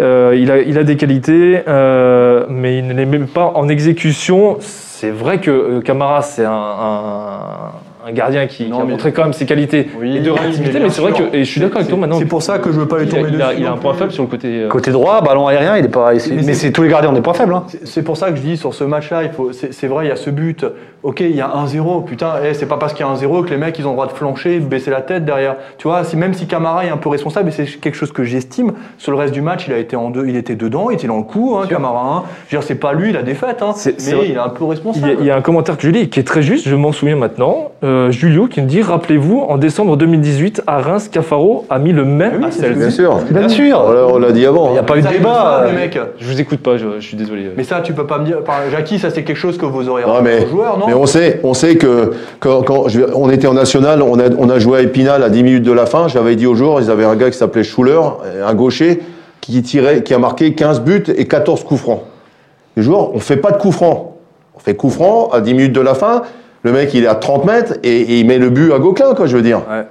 euh, 0.00 0.36
il, 0.36 0.50
a, 0.50 0.58
il 0.60 0.78
a 0.78 0.84
des 0.84 0.96
qualités, 0.96 1.60
euh, 1.68 2.44
mais 2.48 2.78
il 2.78 2.86
ne 2.88 2.94
les 2.94 3.06
met 3.06 3.18
pas 3.20 3.52
en 3.54 3.68
exécution. 3.68 4.56
C'est 4.60 5.10
vrai 5.10 5.38
que 5.38 5.50
euh, 5.50 5.80
Camara, 5.80 6.22
c'est 6.22 6.44
un- 6.44 7.72
un 8.04 8.12
gardien 8.12 8.46
qui, 8.46 8.68
Non, 8.68 8.76
qui 8.76 8.82
a 8.82 8.84
mais- 8.84 8.90
montré 8.92 9.12
quand 9.12 9.22
même 9.24 9.32
ses 9.32 9.46
qualités 9.46 9.88
Oui, 10.00 10.16
et 10.16 10.20
de 10.20 10.30
réactivité, 10.30 10.80
mais 10.80 10.90
c'est 10.90 11.00
vrai 11.02 11.12
que, 11.12 11.34
et 11.36 11.44
je 11.44 11.50
suis 11.50 11.60
d'accord 11.60 11.78
avec 11.78 11.88
toi 11.88 11.98
maintenant. 11.98 12.18
C'est 12.18 12.24
pour 12.26 12.42
ça 12.42 12.58
que 12.58 12.72
je 12.72 12.78
veux 12.80 12.88
pas 12.88 12.98
lui 12.98 13.08
tomber 13.08 13.28
il 13.32 13.40
a- 13.42 13.48
dessus. 13.48 13.60
il 13.60 13.66
a 13.66 13.72
un 13.72 13.76
point 13.76 13.94
faible 13.94 14.10
sur 14.12 14.22
le 14.24 14.28
côté. 14.28 14.48
euh, 14.64 14.68
Côté 14.68 14.90
droit, 14.90 15.20
ballon 15.22 15.46
aérien, 15.46 15.76
il 15.76 15.84
est 15.84 15.88
pas. 15.88 16.12
Mais 16.12 16.42
Mais, 16.44 16.54
c'est- 16.54 16.72
tous 16.72 16.82
les 16.82 16.88
gardiens 16.88 17.10
ont 17.10 17.14
des 17.14 17.20
points 17.20 17.34
faibles. 17.34 17.54
Hein. 17.54 17.64
C'est- 17.84 18.02
pour 18.02 18.16
ça 18.16 18.30
que 18.30 18.36
je 18.36 18.42
dis 18.42 18.56
sur 18.56 18.74
ce 18.74 18.84
match-là, 18.84 19.22
il 19.22 19.30
faut. 19.30 19.50
C'est 19.52 19.86
vrai, 19.86 20.06
il 20.06 20.08
y 20.08 20.12
a 20.12 20.16
ce 20.16 20.30
but. 20.30 20.66
Ok, 21.04 21.18
il 21.20 21.34
y 21.34 21.40
a 21.40 21.48
1-0. 21.56 22.00
Putain, 22.02 22.34
eh, 22.44 22.54
c'est 22.54 22.66
pas 22.66 22.76
parce 22.76 22.92
qu'il 22.94 23.04
y 23.04 23.08
a 23.08 23.12
1-0 23.12 23.42
que 23.42 23.50
les 23.50 23.56
mecs 23.56 23.76
ils 23.78 23.86
ont 23.86 23.90
le 23.90 23.94
droit 23.96 24.06
de 24.06 24.12
flancher, 24.12 24.60
de 24.60 24.64
baisser 24.66 24.90
la 24.90 25.00
tête 25.00 25.24
derrière. 25.24 25.56
Tu 25.78 25.88
vois, 25.88 26.04
si, 26.04 26.16
même 26.16 26.32
si 26.32 26.46
Camara 26.46 26.84
est 26.86 26.90
un 26.90 26.96
peu 26.96 27.08
responsable, 27.08 27.48
et 27.48 27.52
c'est 27.52 27.64
quelque 27.80 27.96
chose 27.96 28.12
que 28.12 28.22
j'estime, 28.22 28.72
sur 28.98 29.10
le 29.10 29.18
reste 29.18 29.32
du 29.34 29.40
match, 29.42 29.64
il 29.66 29.72
a 29.72 29.78
été 29.78 29.96
en 29.96 30.10
deux, 30.10 30.26
il 30.28 30.36
était 30.36 30.54
dedans, 30.54 30.90
il 30.90 30.94
était 30.94 31.08
dans 31.08 31.16
le 31.16 31.24
coup, 31.24 31.56
hein, 31.60 31.66
Camara. 31.68 32.18
Hein. 32.18 32.22
Je 32.48 32.54
veux 32.56 32.60
dire, 32.60 32.66
c'est 32.66 32.76
pas 32.76 32.92
lui 32.92 33.10
la 33.12 33.22
défaite, 33.22 33.62
hein, 33.62 33.72
mais 33.84 33.92
il 34.26 34.32
est 34.32 34.36
un 34.38 34.48
peu 34.48 34.62
Il 34.64 34.66
y, 34.66 34.70
responsable. 34.70 35.08
a, 35.10 35.12
il 35.20 35.26
y 35.26 35.30
a 35.30 35.36
un 35.36 35.40
commentaire 35.40 35.76
que 35.76 35.82
je 35.82 35.88
lis 35.90 36.08
qui 36.08 36.20
est 36.20 36.24
très 36.24 36.42
juste, 36.42 36.68
je 36.68 36.76
m'en 36.76 36.92
souviens 36.92 37.16
maintenant. 37.16 37.72
Euh, 37.82 37.91
Julio 38.10 38.46
qui 38.46 38.60
me 38.60 38.66
dit 38.66 38.82
Rappelez-vous, 38.82 39.40
en 39.48 39.58
décembre 39.58 39.96
2018, 39.96 40.62
à 40.66 40.78
Reims, 40.78 41.08
Cafaro 41.08 41.64
a 41.70 41.78
mis 41.78 41.92
le 41.92 42.04
même 42.04 42.40
Oui, 42.40 42.64
à 42.64 42.68
Bien 42.70 42.90
sûr. 42.90 43.16
Bien 43.30 43.48
sûr. 43.48 43.82
On 43.86 43.90
l'a- 43.92 44.06
on 44.06 44.18
l'a 44.18 44.32
dit 44.32 44.46
avant. 44.46 44.68
Il 44.68 44.72
n'y 44.72 44.78
a 44.78 44.80
hein. 44.80 44.84
pas 44.84 44.96
eu 44.98 45.02
de 45.02 45.08
débat. 45.08 45.34
savent, 45.34 45.64
euh, 45.64 45.70
les 45.72 45.76
mecs. 45.76 45.98
Je 46.18 46.26
vous 46.26 46.40
écoute 46.40 46.60
pas, 46.60 46.76
je, 46.76 46.86
je 46.98 47.06
suis 47.06 47.16
désolé. 47.16 47.50
Mais 47.56 47.64
ça, 47.64 47.80
tu 47.80 47.92
peux 47.92 48.06
pas 48.06 48.18
me 48.18 48.24
dire. 48.26 48.38
Enfin, 48.42 48.58
Jackie, 48.70 48.98
ça 48.98 49.10
c'est 49.10 49.22
quelque 49.24 49.36
chose 49.36 49.58
que 49.58 49.66
vous 49.66 49.88
aurez 49.88 50.02
Non, 50.02 50.22
mais, 50.22 50.44
aux 50.44 50.48
joueurs, 50.48 50.78
non 50.78 50.86
mais 50.86 50.94
on 50.94 51.06
sait, 51.06 51.40
on 51.42 51.54
sait 51.54 51.76
que 51.76 52.12
quand, 52.40 52.62
quand 52.62 52.88
je 52.88 53.00
vais- 53.00 53.12
on 53.14 53.30
était 53.30 53.46
en 53.46 53.54
national, 53.54 54.02
on 54.02 54.18
a, 54.18 54.24
on 54.38 54.48
a 54.50 54.58
joué 54.58 54.78
à 54.78 54.82
Épinal 54.82 55.22
à 55.22 55.28
10 55.30 55.42
minutes 55.42 55.64
de 55.64 55.72
la 55.72 55.86
fin. 55.86 56.08
J'avais 56.08 56.36
dit 56.36 56.46
aux 56.46 56.54
joueurs, 56.54 56.80
ils 56.80 56.90
avaient 56.90 57.04
un 57.04 57.16
gars 57.16 57.30
qui 57.30 57.38
s'appelait 57.38 57.64
Schuller, 57.64 58.00
un 58.46 58.54
gaucher, 58.54 59.00
qui 59.40 59.60
tirait, 59.62 60.02
qui 60.02 60.14
a 60.14 60.18
marqué 60.18 60.54
15 60.54 60.80
buts 60.80 61.04
et 61.16 61.26
14 61.26 61.64
coups 61.64 61.80
francs. 61.80 62.02
Les 62.76 62.82
joueurs, 62.82 63.14
on 63.14 63.18
fait 63.18 63.36
pas 63.36 63.50
de 63.50 63.58
coups 63.58 63.74
francs. 63.74 64.08
On 64.56 64.60
fait 64.60 64.74
coup 64.74 64.90
franc 64.90 65.30
à 65.32 65.40
10 65.40 65.54
minutes 65.54 65.72
de 65.72 65.80
la 65.80 65.94
fin. 65.94 66.22
Le 66.64 66.72
mec, 66.72 66.94
il 66.94 67.04
est 67.04 67.08
à 67.08 67.14
30 67.16 67.44
mètres 67.44 67.74
et, 67.82 67.88
et 68.00 68.20
il 68.20 68.26
met 68.26 68.38
le 68.38 68.50
but 68.50 68.72
à 68.72 68.78
Gauquelin, 68.78 69.14
quoi, 69.14 69.26
je 69.26 69.36
veux 69.36 69.42
dire. 69.42 69.62
Ouais. 69.70 69.84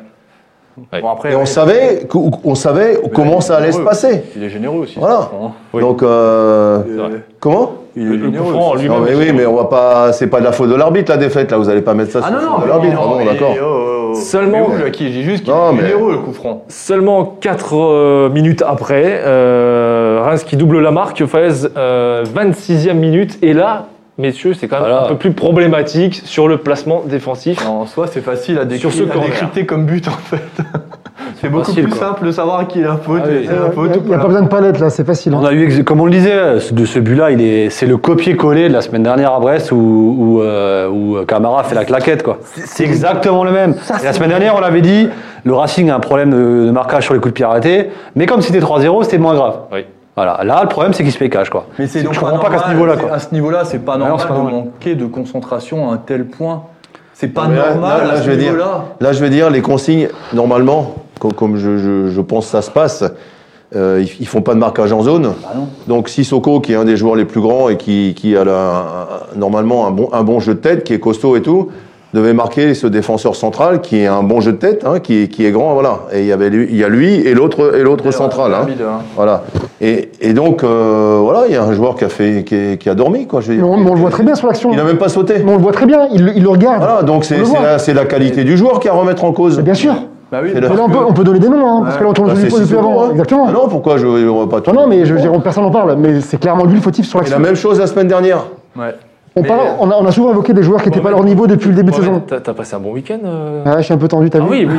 Ouais. 0.93 1.01
Bon, 1.01 1.09
après, 1.09 1.33
Et 1.33 1.35
on 1.35 1.39
ouais, 1.41 1.45
savait, 1.45 2.07
on 2.45 2.55
savait 2.55 2.97
comment 3.13 3.41
ça 3.41 3.57
allait 3.57 3.73
se 3.73 3.81
passer. 3.81 4.23
Il 4.37 4.43
est 4.43 4.49
généreux 4.49 4.79
aussi. 4.79 4.97
Voilà. 4.97 5.29
Oui. 5.73 5.81
Donc, 5.81 6.01
euh, 6.01 6.79
Euh, 6.87 7.09
comment 7.41 7.73
Il 7.97 8.07
Le- 8.07 8.13
est 8.13 8.17
le 8.17 8.25
généreux. 8.27 8.53
Non, 8.87 8.99
mais 9.01 9.13
oui, 9.13 9.33
mais 9.35 9.45
on 9.45 9.55
va 9.57 9.65
pas. 9.65 10.13
C'est 10.13 10.27
pas 10.27 10.39
de 10.39 10.45
la 10.45 10.53
faute 10.53 10.69
de 10.69 10.75
l'arbitre 10.75 11.11
la 11.11 11.17
défaite 11.17 11.51
là. 11.51 11.57
Vous 11.57 11.67
allez 11.67 11.81
pas 11.81 11.93
mettre 11.93 12.11
ça 12.13 12.21
Ah 12.23 12.27
sur 12.29 12.35
non, 12.49 12.57
non, 12.59 12.63
de 12.63 12.67
l'arbitre. 12.69 12.97
Ah 13.03 13.05
bon, 13.05 13.25
d'accord. 13.25 13.53
oh, 13.61 13.63
oh, 13.65 14.11
oh. 14.11 14.15
Seulement- 14.15 14.67
Je 14.79 14.87
dis 14.89 15.23
juste 15.23 15.43
qu'il 15.43 15.53
Non, 15.53 15.71
est 15.71 15.73
mais- 15.73 15.81
généreux, 15.89 16.13
le 16.13 16.17
coup 16.19 16.31
franc. 16.31 16.63
Seulement 16.69 17.25
4 17.41 18.29
minutes 18.29 18.63
après, 18.65 19.21
euh, 19.25 20.21
Reims 20.23 20.45
qui 20.45 20.55
double 20.55 20.79
la 20.79 20.91
marque, 20.91 21.25
Faez, 21.25 21.67
euh, 21.75 22.23
26e 22.33 22.97
minute, 22.97 23.37
et 23.41 23.51
là, 23.53 23.87
messieurs, 24.17 24.53
c'est 24.53 24.67
quand 24.67 24.77
même 24.81 24.89
Voilà. 24.89 25.05
un 25.05 25.07
peu 25.09 25.15
plus 25.15 25.31
problématique 25.31 26.21
sur 26.25 26.47
le 26.47 26.57
placement 26.57 27.03
défensif. 27.05 27.65
En 27.67 27.85
soi, 27.85 28.07
c'est 28.11 28.21
facile 28.21 28.59
à, 28.59 28.65
décrypter, 28.65 28.97
Sur 28.97 29.05
ce 29.05 29.09
à 29.09 29.13
corner. 29.13 29.29
décrypter 29.31 29.65
comme 29.65 29.85
but, 29.85 30.07
en 30.07 30.11
fait. 30.11 30.41
c'est 31.41 31.49
beaucoup 31.49 31.65
facile, 31.65 31.83
plus 31.85 31.93
quoi. 31.97 32.07
simple 32.09 32.25
de 32.25 32.31
savoir 32.31 32.67
qui 32.67 32.81
est 32.81 32.83
la 32.83 32.97
faute 32.97 33.21
Ah 33.23 33.27
oui. 33.29 33.39
Il 33.43 33.49
n'y 33.49 34.13
a, 34.13 34.17
pas. 34.17 34.21
pas 34.23 34.27
besoin 34.27 34.41
de 34.43 34.47
palette 34.47 34.79
là, 34.79 34.89
c'est 34.89 35.05
facile. 35.05 35.33
hein. 35.33 35.39
On 35.41 35.45
a 35.45 35.53
eu, 35.53 35.63
ex- 35.65 35.83
comme 35.83 36.01
on 36.01 36.05
le 36.05 36.11
disait, 36.11 36.35
de 36.71 36.85
ce 36.85 36.99
but-là, 36.99 37.31
il 37.31 37.41
est, 37.41 37.69
c'est 37.69 37.85
le 37.87 37.97
copier-coller 37.97 38.67
de 38.69 38.73
la 38.73 38.81
semaine 38.81 39.03
dernière 39.03 39.33
à 39.33 39.39
Brest 39.39 39.71
où, 39.71 39.75
où, 39.75 40.41
euh, 40.41 40.87
où 40.89 41.23
Camara 41.25 41.63
fait 41.63 41.75
la 41.75 41.85
claquette, 41.85 42.21
quoi. 42.23 42.39
C'est 42.43 42.83
exactement 42.83 43.43
le 43.43 43.51
même. 43.51 43.75
La 44.03 44.13
semaine 44.13 44.29
dernière, 44.29 44.55
on 44.55 44.59
l'avait 44.59 44.81
dit, 44.81 45.07
le 45.43 45.53
Racing 45.53 45.89
a 45.89 45.95
un 45.95 45.99
problème 45.99 46.29
de, 46.31 46.65
de 46.67 46.71
marquage 46.71 47.05
sur 47.05 47.13
les 47.13 47.19
coups 47.19 47.31
de 47.33 47.35
pied 47.35 47.45
arrêtés, 47.45 47.89
mais 48.15 48.25
comme 48.27 48.41
c'était 48.41 48.59
3-0, 48.59 49.03
c'était 49.03 49.17
moins 49.17 49.33
grave. 49.33 49.55
Oui. 49.71 49.85
Voilà. 50.15 50.43
Là, 50.43 50.59
le 50.63 50.67
problème, 50.69 50.93
c'est 50.93 51.03
qu'il 51.03 51.11
se 51.11 51.17
fait 51.17 51.29
cash, 51.29 51.49
quoi. 51.49 51.65
Mais 51.79 51.87
c'est 51.87 51.99
Je 51.99 52.05
donc 52.05 52.15
comprends 52.19 52.37
pas 52.39 52.49
qu'à 52.49 52.57
ce 52.57 52.67
normal, 52.67 52.73
niveau-là, 52.75 52.93
c'est- 52.97 53.03
quoi. 53.03 53.13
À 53.15 53.19
ce 53.19 53.33
niveau-là, 53.33 53.65
c'est 53.65 53.79
pas 53.79 53.97
non, 53.97 54.07
normal 54.07 54.27
de 54.27 54.33
normal. 54.33 54.53
manquer 54.53 54.95
de 54.95 55.05
concentration 55.05 55.89
à 55.89 55.93
un 55.93 55.97
tel 55.97 56.25
point. 56.25 56.63
C'est 57.13 57.27
pas 57.29 57.47
là- 57.47 57.73
normal 57.73 57.99
là- 58.01 58.05
là, 58.07 58.13
à 58.13 58.15
je 58.17 58.23
ce 58.23 58.27
vais 58.29 58.37
dire- 58.37 58.51
niveau-là. 58.51 58.83
Là, 58.99 59.13
je 59.13 59.21
vais 59.21 59.29
dire, 59.29 59.49
les 59.49 59.61
consignes, 59.61 60.09
normalement, 60.33 60.95
comme, 61.19 61.33
comme 61.33 61.55
je, 61.57 61.77
je- 61.77 62.07
je 62.09 62.21
pense 62.21 62.45
que 62.45 62.51
ça 62.51 62.61
se 62.61 62.71
passe, 62.71 63.03
euh, 63.75 63.99
ils, 64.03 64.21
ils 64.21 64.27
font 64.27 64.41
pas 64.41 64.53
de 64.53 64.59
marquage 64.59 64.91
en 64.91 65.01
zone. 65.03 65.23
Bah 65.41 65.49
non. 65.55 65.67
Donc, 65.87 66.09
Sissoko, 66.09 66.59
qui 66.59 66.73
est 66.73 66.75
un 66.75 66.83
des 66.83 66.97
joueurs 66.97 67.15
les 67.15 67.25
plus 67.25 67.39
grands 67.41 67.69
et 67.69 67.77
qui, 67.77 68.13
qui 68.17 68.35
a 68.35 68.43
la- 68.43 68.51
un- 69.33 69.37
normalement 69.37 69.87
un 69.87 69.91
bon, 69.91 70.09
un 70.11 70.23
bon 70.23 70.39
jeu 70.41 70.55
de 70.55 70.59
tête, 70.59 70.83
qui 70.83 70.93
est 70.93 70.99
costaud 70.99 71.35
et 71.37 71.41
tout, 71.41 71.69
devait 72.13 72.33
marquer 72.33 72.73
ce 72.73 72.87
défenseur 72.87 73.35
central 73.35 73.81
qui 73.81 73.99
est 74.01 74.07
un 74.07 74.21
bon 74.23 74.41
jeu 74.41 74.51
de 74.51 74.57
tête, 74.57 74.83
hein, 74.85 74.99
qui, 74.99 75.23
est- 75.23 75.27
qui 75.27 75.45
est 75.45 75.51
grand, 75.51 75.73
voilà. 75.73 75.99
Et 76.13 76.19
il 76.21 76.25
y 76.25 76.31
avait 76.33 76.49
lui, 76.49 76.67
il 76.69 76.75
y 76.77 76.83
a 76.83 76.89
lui 76.89 77.15
et 77.15 77.33
l'autre 77.33 77.73
et 77.75 77.83
l'autre 77.83 78.11
central. 78.11 78.53
Hein. 78.53 78.65
Hein. 78.69 78.99
Voilà. 79.15 79.43
Et, 79.79 80.09
et 80.19 80.33
donc, 80.33 80.63
euh, 80.63 81.19
voilà, 81.21 81.43
il 81.47 81.53
y 81.53 81.57
a 81.57 81.63
un 81.63 81.73
joueur 81.73 81.95
qui 81.95 82.03
a 82.03 82.09
fait, 82.09 82.43
qui, 82.45 82.55
est- 82.55 82.77
qui 82.81 82.89
a 82.89 82.95
dormi, 82.95 83.27
quoi. 83.27 83.41
Je 83.41 83.47
veux 83.47 83.53
Mais 83.55 83.61
dire. 83.61 83.69
on, 83.69 83.77
mais 83.77 83.89
on 83.89 83.93
le 83.95 83.99
voit 84.01 84.09
très 84.11 84.23
bien 84.23 84.35
sur 84.35 84.47
l'action. 84.47 84.71
Il 84.71 84.77
n'a 84.77 84.83
même 84.83 84.97
pas 84.97 85.09
sauté. 85.09 85.35
Mais 85.43 85.51
on 85.51 85.55
le 85.57 85.61
voit 85.63 85.71
très 85.71 85.85
bien, 85.85 86.07
il, 86.13 86.25
le- 86.25 86.33
il 86.35 86.43
le 86.43 86.49
regarde. 86.49 86.79
Voilà, 86.83 87.03
donc 87.03 87.19
On 87.19 87.77
c'est 87.77 87.93
la, 87.93 88.01
la 88.01 88.05
qualité 88.05 88.43
du 88.43 88.57
joueur 88.57 88.79
qui 88.79 88.87
a 88.89 88.91
à 88.91 88.95
remettre 88.95 89.23
en 89.23 89.31
cause. 89.31 89.57
Mais 89.57 89.63
bien 89.63 89.73
sûr. 89.73 89.93
Bah 90.31 90.39
oui, 90.43 90.49
C'est 90.53 90.61
Mais 90.61 90.67
la- 90.67 90.73
là, 90.75 90.81
on 90.85 90.89
peut, 90.89 90.97
on 91.09 91.13
peut 91.13 91.23
donner 91.25 91.39
des 91.39 91.49
noms, 91.49 91.65
hein, 91.65 91.81
parce 91.83 91.97
que 91.97 92.03
là, 92.03 92.09
on 92.09 92.13
tourne 92.13 92.29
Bah, 92.29 92.35
du 92.35 92.41
depuis 92.47 92.75
avant. 92.77 93.03
hein. 93.03 93.07
Exactement. 93.11 93.45
Ah 93.49 93.51
non, 93.51 93.67
pourquoi 93.67 93.97
je 93.97 94.07
on 94.07 94.45
va 94.45 94.47
pas 94.49 94.61
tout 94.61 94.71
Non, 94.71 94.81
non, 94.83 94.87
mais 94.87 95.05
je, 95.05 95.17
je- 95.17 95.27
personne 95.41 95.63
n'en 95.63 95.71
parle. 95.71 95.95
Mais 95.97 96.21
c'est 96.21 96.39
clairement 96.39 96.63
lui 96.65 96.75
le 96.75 96.81
fautif 96.81 97.05
sur 97.05 97.19
Et 97.19 97.23
la 97.23 97.29
l'action. 97.29 97.39
même 97.45 97.55
chose 97.55 97.79
la 97.79 97.87
semaine 97.87 98.07
dernière. 98.07 98.45
Ouais. 98.77 98.95
On, 99.35 99.41
Mais- 99.43 99.47
parle- 99.47 99.61
on, 99.79 99.89
a, 99.89 99.95
on 99.95 100.05
a 100.05 100.11
souvent 100.11 100.31
évoqué 100.31 100.51
des 100.51 100.61
joueurs 100.61 100.81
qui 100.81 100.89
n'étaient 100.89 100.99
pas 100.99 101.07
à 101.07 101.11
leur 101.13 101.23
niveau 101.23 101.47
depuis 101.47 101.69
le 101.69 101.75
début 101.75 101.91
de 101.91 101.95
saison. 101.95 102.21
T'as 102.27 102.53
passé 102.53 102.75
un 102.75 102.79
bon 102.79 102.91
week-end 102.91 103.19
euh 103.23 103.63
Ah, 103.65 103.77
je 103.77 103.83
suis 103.83 103.93
un 103.93 103.97
peu 103.97 104.09
tendu, 104.09 104.29
t'as 104.29 104.39
Ah 104.39 104.41
vu 104.41 104.49
oui, 104.49 104.67
oui. 104.69 104.75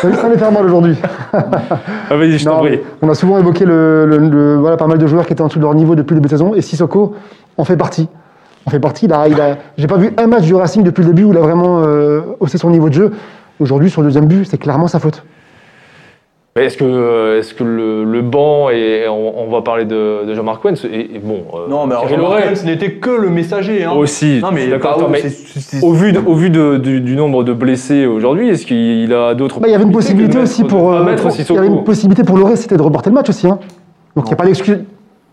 T'as 0.00 0.08
vu, 0.08 0.14
ça 0.14 0.30
faire 0.30 0.52
mal 0.52 0.64
aujourd'hui. 0.64 0.96
Ah, 1.34 2.16
vas-y, 2.16 2.38
je 2.38 2.44
t'en 2.44 2.56
Non, 2.56 2.60
prie. 2.60 2.70
mais 2.72 2.82
on 3.02 3.08
a 3.10 3.14
souvent 3.14 3.38
évoqué 3.38 3.64
le, 3.64 4.04
le- 4.06 4.18
le- 4.18 4.56
voilà, 4.56 4.76
pas 4.76 4.86
mal 4.86 4.98
de 4.98 5.06
joueurs 5.06 5.26
qui 5.26 5.32
étaient 5.32 5.42
en 5.42 5.46
dessous 5.48 5.58
de 5.58 5.64
leur 5.64 5.74
niveau 5.74 5.94
depuis 5.94 6.14
le 6.14 6.20
début 6.20 6.28
de 6.28 6.30
saison, 6.38 6.54
et 6.54 6.60
Sissoko 6.62 7.14
en 7.58 7.64
fait 7.64 7.76
partie. 7.76 8.08
En 8.66 8.70
fait 8.70 8.80
partie. 8.80 9.10
A, 9.12 9.28
il 9.28 9.40
a, 9.40 9.56
j'ai 9.78 9.86
pas 9.86 9.96
vu 9.96 10.12
un 10.16 10.26
match 10.26 10.42
du 10.44 10.54
Racing 10.54 10.82
depuis 10.82 11.02
le 11.02 11.08
début 11.08 11.24
où 11.24 11.32
il 11.32 11.38
a 11.38 11.40
vraiment 11.40 11.82
euh, 11.84 12.20
haussé 12.40 12.58
son 12.58 12.70
niveau 12.70 12.88
de 12.88 12.94
jeu. 12.94 13.12
Aujourd'hui, 13.60 13.90
sur 13.90 14.00
le 14.02 14.08
deuxième 14.08 14.26
but, 14.26 14.46
c'est 14.50 14.58
clairement 14.58 14.88
sa 14.88 14.98
faute. 14.98 15.24
Mais 16.54 16.66
Est-ce 16.66 16.76
que, 16.76 16.84
euh, 16.84 17.38
est-ce 17.38 17.54
que 17.54 17.64
le, 17.64 18.04
le 18.04 18.20
banc, 18.20 18.68
et 18.68 19.06
on, 19.08 19.44
on 19.46 19.50
va 19.50 19.62
parler 19.62 19.86
de, 19.86 20.26
de 20.26 20.34
Jean-Marc 20.34 20.62
Wens, 20.62 20.84
et, 20.84 21.16
et 21.16 21.18
bon, 21.18 21.44
euh, 21.54 21.58
Non, 21.70 21.86
mais 21.86 21.94
Jean-Marc 22.10 22.56
ce 22.58 22.66
n'était 22.66 22.92
que 22.92 23.08
le 23.08 23.30
messager. 23.30 23.84
Hein. 23.84 23.92
aussi, 23.92 24.40
Non, 24.42 24.50
mais 24.52 24.66
d'accord, 24.66 24.98
bah, 24.98 25.06
mais 25.10 25.20
c'est- 25.22 25.30
c'est- 25.30 25.60
c'est- 25.60 25.82
au 25.82 25.92
vu, 25.92 26.12
de- 26.12 26.20
au 26.20 26.34
vu 26.34 26.50
de- 26.50 26.76
du, 26.76 27.00
du 27.00 27.16
nombre 27.16 27.42
de 27.42 27.54
blessés 27.54 28.04
aujourd'hui, 28.04 28.50
est-ce 28.50 28.66
qu'il 28.66 29.14
a 29.14 29.32
d'autres 29.34 29.60
Bah, 29.60 29.68
il 29.68 29.72
y 29.72 29.74
avait 29.74 29.84
une 29.84 29.92
possibilité 29.92 30.36
aussi 30.38 30.62
mettre- 30.62 30.74
pour. 30.76 30.92
euh, 30.92 31.16
pour- 31.16 31.30
il 31.38 31.54
y 31.54 31.58
avait 31.58 31.66
une 31.68 31.84
possibilité 31.84 32.22
pour 32.22 32.36
Loré, 32.36 32.56
c'était 32.56 32.76
de 32.76 32.82
reporter 32.82 33.08
le 33.08 33.14
match 33.14 33.30
aussi. 33.30 33.46
Hein. 33.48 33.58
Donc 34.14 34.26
il 34.26 34.28
n'y 34.28 34.34
a 34.34 34.36
pas 34.36 34.44
d'excuse. 34.44 34.80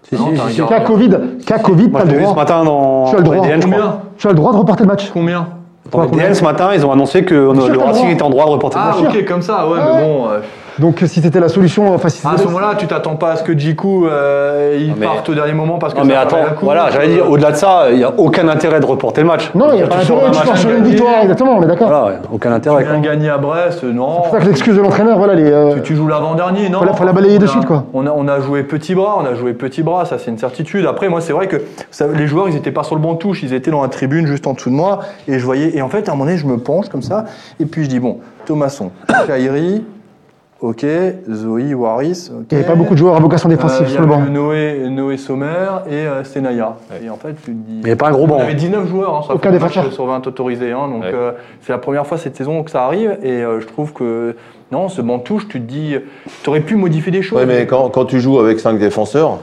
Si, 0.03 0.15
Non, 0.15 0.29
si, 0.47 0.53
si. 0.55 0.61
Cas 0.65 0.79
Covid, 0.79 1.09
cas 1.45 1.59
Covid, 1.59 1.89
Moi, 1.89 1.99
t'as 1.99 2.05
le 2.07 2.13
vu 2.13 2.19
ce 2.19 2.23
droit. 2.29 2.35
matin 2.35 2.63
dans 2.63 3.09
Tu 3.09 3.15
as 3.15 3.17
le 3.17 3.23
droit. 3.25 3.45
EDN, 3.45 3.61
je 3.61 3.67
crois. 3.67 4.01
Tu 4.17 4.25
as 4.27 4.29
le 4.29 4.35
droit 4.37 4.53
de 4.53 4.57
reporter 4.57 4.83
le 4.85 4.87
match. 4.89 5.09
Combien 5.13 5.47
Dans 5.91 5.99
Combien 6.07 6.23
EDN, 6.23 6.33
ce 6.33 6.43
matin, 6.45 6.69
ils 6.73 6.85
ont 6.85 6.93
annoncé 6.93 7.25
que 7.25 7.35
euh, 7.35 7.53
le 7.53 7.77
Racing 7.77 8.03
droit. 8.03 8.09
était 8.13 8.23
en 8.23 8.29
droit 8.29 8.45
de 8.45 8.51
reporter 8.51 8.79
Ah, 8.81 8.95
le 8.97 9.03
match. 9.03 9.15
ok, 9.17 9.25
comme 9.25 9.41
ça, 9.41 9.67
ouais, 9.67 9.73
Ouais. 9.73 9.79
mais 9.97 10.01
bon. 10.01 10.25
Donc 10.79 11.03
si 11.05 11.21
c'était 11.21 11.39
la 11.39 11.49
solution, 11.49 11.93
enfin 11.93 12.09
si 12.09 12.25
à 12.25 12.37
ce 12.37 12.45
moment-là, 12.45 12.73
tu 12.77 12.87
t'attends 12.87 13.15
pas 13.15 13.31
à 13.31 13.35
ce 13.35 13.43
que 13.43 13.57
Jiku 13.57 14.07
euh, 14.07 14.77
il 14.79 14.95
mais- 14.95 15.05
parte 15.05 15.27
au 15.29 15.33
dernier 15.33 15.53
moment 15.53 15.77
parce 15.77 15.93
que 15.93 15.99
Non 15.99 16.05
mais 16.05 16.15
attends, 16.15 16.37
la 16.37 16.53
voilà, 16.61 16.89
j'allais 16.91 17.09
dire, 17.09 17.29
au-delà 17.29 17.51
de 17.51 17.57
ça, 17.57 17.87
il 17.91 17.97
n'y 17.97 18.03
a 18.03 18.13
aucun 18.17 18.47
intérêt 18.47 18.79
de 18.79 18.85
reporter 18.85 19.21
le 19.21 19.27
match. 19.27 19.51
Non, 19.55 19.67
il 19.71 19.75
n'y 19.77 19.81
a 19.83 19.87
pas 19.87 19.97
Tu 19.99 20.05
sors 20.07 20.17
d'intérêt, 20.21 20.31
tu 20.31 20.37
match 20.39 20.47
pars 20.47 20.57
sur 20.57 20.69
une 20.71 20.83
victoire, 20.83 21.21
exactement, 21.21 21.57
on 21.57 21.61
est 21.63 21.67
d'accord. 21.67 21.87
Voilà, 21.89 22.05
ouais, 22.05 22.19
aucun 22.31 22.51
intérêt. 22.53 22.83
Tu 22.83 22.89
viens 22.89 22.99
gagner 22.99 23.29
à 23.29 23.37
Brest, 23.37 23.83
non. 23.83 24.09
C'est 24.23 24.29
pour 24.29 24.31
ça 24.31 24.39
que 24.39 24.45
l'excuse 24.45 24.75
de 24.77 24.81
l'entraîneur, 24.81 25.17
voilà, 25.17 25.35
les, 25.35 25.51
euh, 25.51 25.73
Tu, 25.75 25.81
tu 25.81 25.95
joues 25.95 26.07
l'avant-dernier, 26.07 26.69
non 26.69 26.81
la- 26.83 26.93
faut 26.93 27.03
la 27.03 27.13
balayer 27.13 27.39
de 27.39 27.45
On 27.45 27.47
a- 27.47 27.51
suite, 27.51 27.65
quoi. 27.65 27.83
On 27.93 28.07
a, 28.07 28.11
on 28.11 28.27
a 28.27 28.39
joué 28.39 28.63
petit 28.63 28.95
bras, 28.95 29.17
on 29.21 29.25
a 29.25 29.33
joué 29.35 29.53
petit 29.53 29.83
bras, 29.83 30.05
ça 30.05 30.17
c'est 30.17 30.31
une 30.31 30.37
certitude. 30.37 30.85
Après, 30.85 31.09
moi, 31.09 31.19
c'est 31.21 31.33
vrai 31.33 31.47
que 31.47 31.57
ça- 31.91 32.07
les 32.07 32.27
joueurs, 32.27 32.47
ils 32.49 32.55
étaient 32.55 32.71
pas 32.71 32.83
sur 32.83 32.95
le 32.95 33.01
banc 33.01 33.13
de 33.13 33.17
touche, 33.19 33.43
ils 33.43 33.53
étaient 33.53 33.71
dans 33.71 33.81
la 33.81 33.89
tribune 33.89 34.25
juste 34.27 34.47
en 34.47 34.53
dessous 34.53 34.69
de 34.69 34.75
moi, 34.75 34.99
et 35.27 35.39
je 35.39 35.45
voyais. 35.45 35.75
Et 35.77 35.81
en 35.81 35.89
fait, 35.89 36.07
à 36.07 36.11
un 36.11 36.15
moment 36.15 36.25
donné, 36.25 36.37
je 36.37 36.45
me 36.47 36.57
penche 36.57 36.89
comme 36.89 37.01
ça, 37.01 37.25
et 37.59 37.65
puis 37.65 37.83
je 37.83 37.89
dis 37.89 37.99
bon, 37.99 38.19
Thomasson, 38.45 38.91
Kairi, 39.27 39.83
ok, 40.61 40.85
Zoé, 41.31 41.73
Waris, 41.73 42.29
ok. 42.33 42.45
il 42.51 42.55
n'y 42.57 42.59
avait 42.63 42.67
pas 42.71 42.75
beaucoup 42.75 42.93
de 42.93 42.99
joueurs 42.99 43.15
à 43.15 43.19
vocation 43.19 43.47
défensive 43.49 43.85
il 43.87 43.89
y 43.89 43.93
sur 43.93 44.01
le 44.01 44.07
banc. 44.07 44.21
avait 44.21 44.29
Noé, 44.29 44.89
Noé 44.89 45.17
Sommer 45.17 45.67
et 45.89 45.93
euh, 45.93 46.23
Senaya. 46.23 46.75
Et 47.03 47.09
en 47.09 47.15
fait, 47.15 47.33
tu 47.43 47.51
te 47.51 47.57
dis. 47.57 47.75
Il 47.77 47.79
n'y 47.79 47.85
avait 47.85 47.95
pas 47.95 48.09
un 48.09 48.11
gros 48.11 48.27
banc. 48.27 48.39
avait 48.39 48.53
19 48.55 48.87
joueurs 48.87 49.15
hein, 49.15 49.21
sur, 49.23 49.35
Aucun 49.35 49.51
match 49.51 49.61
défenseur. 49.61 49.93
sur 49.93 50.05
20 50.05 50.27
autorisés. 50.27 50.71
hein, 50.71 50.87
donc 50.89 51.03
Ouais. 51.03 51.11
euh, 51.13 51.31
c'est 51.61 51.71
la 51.71 51.77
première 51.77 52.05
fois 52.05 52.17
cette 52.17 52.35
saison 52.35 52.63
que 52.63 52.71
ça 52.71 52.83
arrive. 52.85 53.17
Et 53.23 53.31
euh, 53.43 53.59
je 53.61 53.67
trouve 53.67 53.93
que 53.93 54.35
non, 54.71 54.89
ce 54.89 55.01
banc 55.01 55.19
touche, 55.19 55.47
tu 55.47 55.59
te 55.61 55.65
dis, 55.65 55.95
tu 56.43 56.49
aurais 56.49 56.59
pu 56.61 56.75
modifier 56.75 57.11
des 57.11 57.21
choses. 57.21 57.39
Oui, 57.39 57.45
mais 57.47 57.65
quand, 57.65 57.89
quand 57.89 58.05
tu 58.05 58.19
joues 58.19 58.39
avec 58.39 58.59
5 58.59 58.77
défenseurs, 58.77 59.37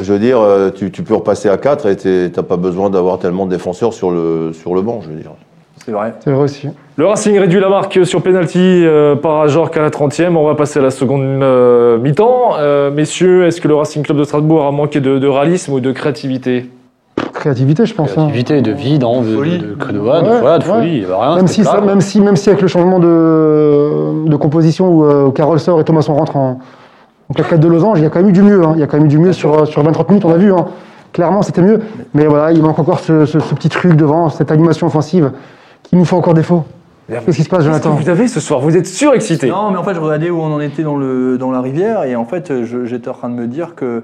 je 0.00 0.12
veux 0.12 0.18
dire, 0.18 0.38
euh, 0.40 0.70
tu, 0.70 0.90
tu 0.90 1.02
peux 1.02 1.14
repasser 1.14 1.48
à 1.48 1.56
4 1.56 1.86
et 1.86 1.96
tu 1.96 2.30
n'as 2.34 2.42
pas 2.42 2.56
besoin 2.56 2.88
d'avoir 2.90 3.18
tellement 3.18 3.46
de 3.46 3.50
défenseurs 3.50 3.92
sur 3.92 4.10
le, 4.10 4.52
sur 4.52 4.74
le 4.74 4.82
banc, 4.82 5.00
je 5.02 5.08
veux 5.08 5.16
dire. 5.16 5.32
C'est 5.84 5.90
vrai. 5.92 6.14
C'est 6.20 6.30
vrai 6.30 6.44
aussi. 6.44 6.68
Le 6.96 7.06
Racing 7.06 7.36
réduit 7.38 7.58
la 7.60 7.68
marque 7.68 8.06
sur 8.06 8.22
penalty 8.22 8.58
euh, 8.60 9.16
par 9.16 9.40
Ajorc 9.40 9.76
à 9.76 9.80
la 9.80 9.90
30e. 9.90 10.36
On 10.36 10.46
va 10.46 10.54
passer 10.54 10.78
à 10.78 10.82
la 10.82 10.90
seconde 10.90 11.22
euh, 11.22 11.98
mi-temps. 11.98 12.52
Euh, 12.58 12.90
messieurs, 12.92 13.46
est-ce 13.46 13.60
que 13.60 13.66
le 13.66 13.74
Racing 13.74 14.02
Club 14.04 14.18
de 14.18 14.24
Strasbourg 14.24 14.64
a 14.64 14.70
manqué 14.70 15.00
de, 15.00 15.18
de 15.18 15.26
réalisme 15.26 15.72
ou 15.72 15.80
de 15.80 15.90
créativité? 15.90 16.70
Créativité, 17.32 17.84
je 17.86 17.94
pense. 17.94 18.16
hein. 18.16 18.26
Activité 18.26 18.62
de 18.62 18.70
vie, 18.70 18.98
d'envie, 18.98 19.32
de, 19.32 19.36
Folie. 19.36 19.58
de, 19.58 19.66
de, 19.74 19.92
de, 19.92 19.98
voilà, 19.98 20.20
de, 20.22 20.28
Ouais, 20.30 20.40
voilà, 20.40 20.58
de 20.58 20.64
ouais. 20.64 20.70
folie. 20.70 20.96
Il 20.98 21.02
y 21.02 21.04
avait 21.04 21.14
rien, 21.14 21.34
Même 21.36 21.48
si, 21.48 21.64
ça- 21.64 21.80
même, 21.80 22.00
si, 22.00 22.20
même 22.20 22.36
si 22.36 22.48
avec 22.50 22.62
le 22.62 22.68
changement 22.68 23.00
de, 23.00 24.28
de 24.28 24.36
composition 24.36 24.88
où, 24.88 25.04
euh, 25.04 25.24
où 25.26 25.30
Carole 25.32 25.58
sort 25.58 25.80
et 25.80 25.84
Thomasson 25.84 26.14
rentre 26.14 26.36
en, 26.36 26.60
en 27.28 27.34
claquette 27.34 27.60
de 27.60 27.68
losange, 27.68 27.98
il 27.98 28.02
y 28.04 28.06
a 28.06 28.10
quand 28.10 28.20
même 28.20 28.28
eu 28.28 28.32
du 28.32 28.42
mieux. 28.42 28.62
hein. 28.64 28.72
Il 28.76 28.80
y 28.80 28.82
a 28.82 28.86
quand 28.86 28.98
même 28.98 29.06
eu 29.06 29.10
du 29.10 29.18
mieux 29.18 29.32
sur, 29.32 29.66
sur 29.66 29.82
20-30 29.82 30.08
minutes, 30.10 30.24
on 30.24 30.32
a 30.32 30.36
vu. 30.36 30.52
hein. 30.52 30.66
Clairement, 31.12 31.42
c'était 31.42 31.62
mieux. 31.62 31.80
Mais 32.14 32.26
voilà, 32.26 32.52
il 32.52 32.62
manque 32.62 32.78
encore 32.78 33.00
ce, 33.00 33.26
ce- 33.26 33.40
ce 33.40 33.54
petit 33.54 33.68
truc 33.68 33.94
devant, 33.96 34.28
cette 34.28 34.50
animation 34.52 34.86
offensive 34.86 35.30
Il 35.92 35.98
nous 35.98 36.04
fait 36.04 36.16
encore 36.16 36.34
défaut. 36.34 36.64
Qu'est-ce 37.08 37.36
qui 37.36 37.42
se 37.42 37.48
passe, 37.48 37.58
Qu'est-ce 37.64 37.78
que 37.78 37.82
Jonathan 37.84 37.90
vous 37.90 38.08
avez 38.08 38.26
ce 38.28 38.40
soir? 38.40 38.60
Vous 38.60 38.76
êtes 38.76 38.86
surexcité. 38.86 39.48
Non, 39.48 39.70
mais 39.70 39.76
en 39.76 39.82
fait, 39.84 39.94
je 39.94 40.00
regardais 40.00 40.30
où 40.30 40.40
on 40.40 40.52
en 40.52 40.60
était 40.60 40.82
dans, 40.82 40.96
le, 40.96 41.36
dans 41.36 41.50
la 41.50 41.60
rivière 41.60 42.04
et 42.04 42.16
en 42.16 42.24
fait, 42.24 42.52
j'étais 42.86 43.08
en 43.08 43.12
train 43.12 43.28
de 43.28 43.34
me 43.34 43.46
dire 43.46 43.74
que 43.74 44.02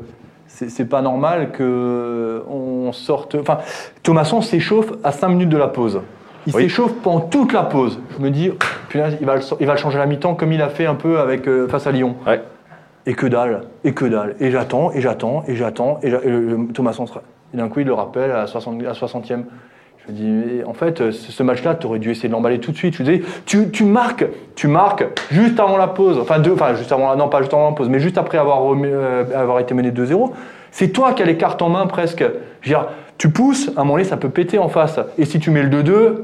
c'est 0.48 0.84
pas 0.88 1.00
normal 1.00 1.50
que 1.52 2.42
on 2.50 2.92
sorte. 2.92 3.36
Enfin, 3.36 3.58
Thomasson 4.02 4.42
s'échauffe 4.42 4.92
à 5.04 5.12
5 5.12 5.28
minutes 5.28 5.48
de 5.48 5.56
la 5.56 5.68
pause. 5.68 6.00
Il 6.46 6.54
Oui. 6.54 6.62
s'échauffe 6.62 6.92
pendant 7.02 7.20
toute 7.20 7.52
la 7.52 7.62
pause. 7.62 8.00
Je 8.16 8.22
me 8.22 8.30
dis, 8.30 8.50
punaise, 8.88 9.16
il 9.20 9.26
va, 9.26 9.36
le, 9.36 9.42
il 9.60 9.66
va 9.66 9.72
le 9.74 9.78
changer 9.78 9.96
à 9.96 10.00
la 10.00 10.06
mi-temps 10.06 10.34
comme 10.34 10.52
il 10.52 10.60
a 10.62 10.68
fait 10.68 10.86
un 10.86 10.94
peu 10.94 11.18
avec, 11.18 11.46
euh, 11.46 11.68
face 11.68 11.86
à 11.86 11.92
Lyon. 11.92 12.16
Ouais. 12.26 12.42
Et 13.06 13.14
que 13.14 13.26
dalle, 13.26 13.62
et 13.84 13.92
que 13.94 14.04
dalle. 14.04 14.34
Et 14.40 14.50
j'attends, 14.50 14.90
et 14.92 15.00
j'attends, 15.00 15.44
et 15.46 15.54
j'attends. 15.56 16.00
Et, 16.02 16.08
et 16.08 16.72
Thomasson, 16.74 17.06
et 17.54 17.56
d'un 17.56 17.68
coup, 17.68 17.80
il 17.80 17.86
le 17.86 17.94
rappelle 17.94 18.30
à, 18.32 18.46
60, 18.46 18.82
à 18.84 18.92
60e. 18.92 19.44
Je 20.08 20.12
me 20.12 20.16
dis, 20.16 20.26
mais 20.26 20.64
en 20.64 20.72
fait, 20.72 21.02
euh, 21.02 21.12
ce 21.12 21.42
match-là, 21.42 21.74
tu 21.74 21.86
aurais 21.86 21.98
dû 21.98 22.10
essayer 22.10 22.28
de 22.28 22.32
l'emballer 22.32 22.60
tout 22.60 22.72
de 22.72 22.76
suite. 22.76 22.94
Je 22.94 23.02
me 23.02 23.18
dis, 23.18 23.24
tu, 23.44 23.70
tu 23.70 23.84
marques, 23.84 24.24
tu 24.54 24.66
marques 24.66 25.04
juste 25.30 25.60
avant 25.60 25.76
la 25.76 25.88
pause. 25.88 26.18
Enfin, 26.18 26.42
juste 26.74 26.92
avant 26.92 27.10
la, 27.10 27.16
non, 27.16 27.28
pas 27.28 27.40
juste 27.40 27.52
avant 27.52 27.68
la 27.68 27.76
pause, 27.76 27.90
mais 27.90 28.00
juste 28.00 28.16
après 28.16 28.38
avoir, 28.38 28.62
euh, 28.74 29.24
avoir 29.34 29.60
été 29.60 29.74
mené 29.74 29.90
2-0. 29.90 30.30
C'est 30.70 30.88
toi 30.88 31.12
qui 31.12 31.22
as 31.22 31.26
les 31.26 31.36
cartes 31.36 31.60
en 31.60 31.68
main 31.68 31.86
presque. 31.86 32.24
Je 32.62 32.70
veux 32.70 32.76
dire, 32.76 32.88
tu 33.18 33.30
pousses, 33.30 33.68
à 33.76 33.80
un 33.80 33.84
moment 33.84 33.94
donné, 33.94 34.04
ça 34.04 34.16
peut 34.16 34.30
péter 34.30 34.58
en 34.58 34.68
face. 34.68 34.98
Et 35.18 35.26
si 35.26 35.40
tu 35.40 35.50
mets 35.50 35.62
le 35.62 35.82
2-2, 35.82 36.14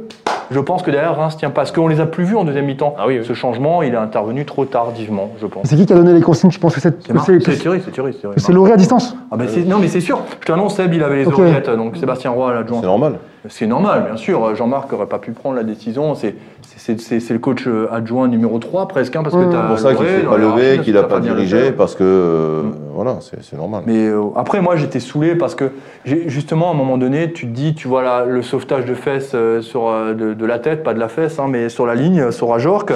je 0.50 0.60
pense 0.60 0.82
que 0.82 0.90
derrière, 0.90 1.16
Reims 1.16 1.36
tient 1.36 1.50
pas. 1.50 1.54
Parce 1.64 1.72
qu'on 1.72 1.88
les 1.88 2.00
a 2.00 2.06
plus 2.06 2.24
vus 2.24 2.36
en 2.36 2.44
deuxième 2.44 2.66
mi-temps. 2.66 2.94
Ah 2.98 3.04
oui, 3.06 3.18
oui. 3.20 3.24
Ce 3.26 3.32
changement, 3.32 3.82
il 3.82 3.94
est 3.94 3.96
intervenu 3.96 4.44
trop 4.44 4.64
tardivement, 4.64 5.30
je 5.40 5.46
pense. 5.46 5.66
C'est 5.66 5.76
qui 5.76 5.86
qui 5.86 5.92
a 5.92 5.96
donné 5.96 6.12
les 6.12 6.20
consignes 6.20 6.50
Tu 6.50 6.58
penses 6.58 6.74
que 6.74 6.80
c'est 6.80 6.94
c'est- 7.06 7.12
Thierry, 7.56 7.80
c'est 7.84 7.90
Thierry. 7.92 8.14
c'est 8.36 8.52
Loré 8.52 8.72
à 8.72 8.76
distance 8.76 9.16
Ah 9.30 9.36
ben 9.36 9.48
c'est- 9.48 9.64
non 9.64 9.78
mais 9.78 9.88
c'est 9.88 10.00
sûr, 10.00 10.20
je 10.40 10.46
t'annonce 10.46 10.76
Seb 10.76 10.92
il 10.92 11.02
avait 11.02 11.16
les 11.16 11.26
Ok. 11.26 11.38
oreillettes, 11.38 11.70
donc 11.70 11.96
Sébastien 11.96 12.30
Roy 12.32 12.52
l'adjoint. 12.54 12.80
C'est 12.80 12.86
normal. 12.86 13.18
C'est 13.48 13.66
normal, 13.66 14.04
bien 14.06 14.16
sûr, 14.16 14.54
Jean-Marc 14.54 14.90
n'aurait 14.90 15.06
pas 15.06 15.18
pu 15.18 15.32
prendre 15.32 15.56
la 15.56 15.64
décision, 15.64 16.14
c'est 16.14 16.34
c'est- 16.76 17.30
le 17.32 17.38
coach 17.38 17.66
euh, 17.66 17.86
adjoint 17.92 18.28
numéro 18.28 18.58
3 18.58 18.88
presque, 18.88 19.14
hein, 19.16 19.22
parce 19.22 19.34
que 19.34 19.50
t'as 19.50 19.62
C'est 19.62 19.68
pour 19.68 19.78
ça 19.78 19.94
qu'il 19.94 20.04
ne 20.06 20.20
s'est 20.20 20.26
pas 20.26 20.36
levé, 20.38 20.78
qu'il 20.80 20.94
n'a 20.94 21.02
pas 21.04 21.20
dirigé, 21.20 21.72
parce 21.72 21.94
que 21.94 22.04
euh, 22.04 22.62
Mm. 22.62 22.72
voilà, 22.94 23.16
c'est 23.20 23.56
normal. 23.56 23.82
Mais 23.86 24.06
euh, 24.08 24.22
après, 24.36 24.60
moi, 24.60 24.76
j'étais 24.76 25.00
saoulé 25.00 25.34
parce 25.34 25.54
que 25.54 25.70
justement, 26.04 26.68
à 26.68 26.70
un 26.72 26.76
moment 26.76 26.98
donné, 26.98 27.32
tu 27.32 27.46
te 27.46 27.52
dis, 27.52 27.74
tu 27.74 27.88
vois 27.88 28.02
là, 28.02 28.24
le 28.24 28.42
sauvetage 28.42 28.84
de 28.84 28.94
fesses 28.94 29.32
euh, 29.34 29.60
sur, 29.62 29.90
de, 29.90 30.34
de 30.34 30.46
la 30.46 30.58
tête, 30.58 30.82
pas 30.82 30.94
de 30.94 31.00
la 31.00 31.08
fesse, 31.08 31.38
hein, 31.38 31.46
mais 31.48 31.68
sur 31.68 31.86
la 31.86 31.94
ligne, 31.94 32.30
sur 32.30 32.52
Ajorc. 32.54 32.92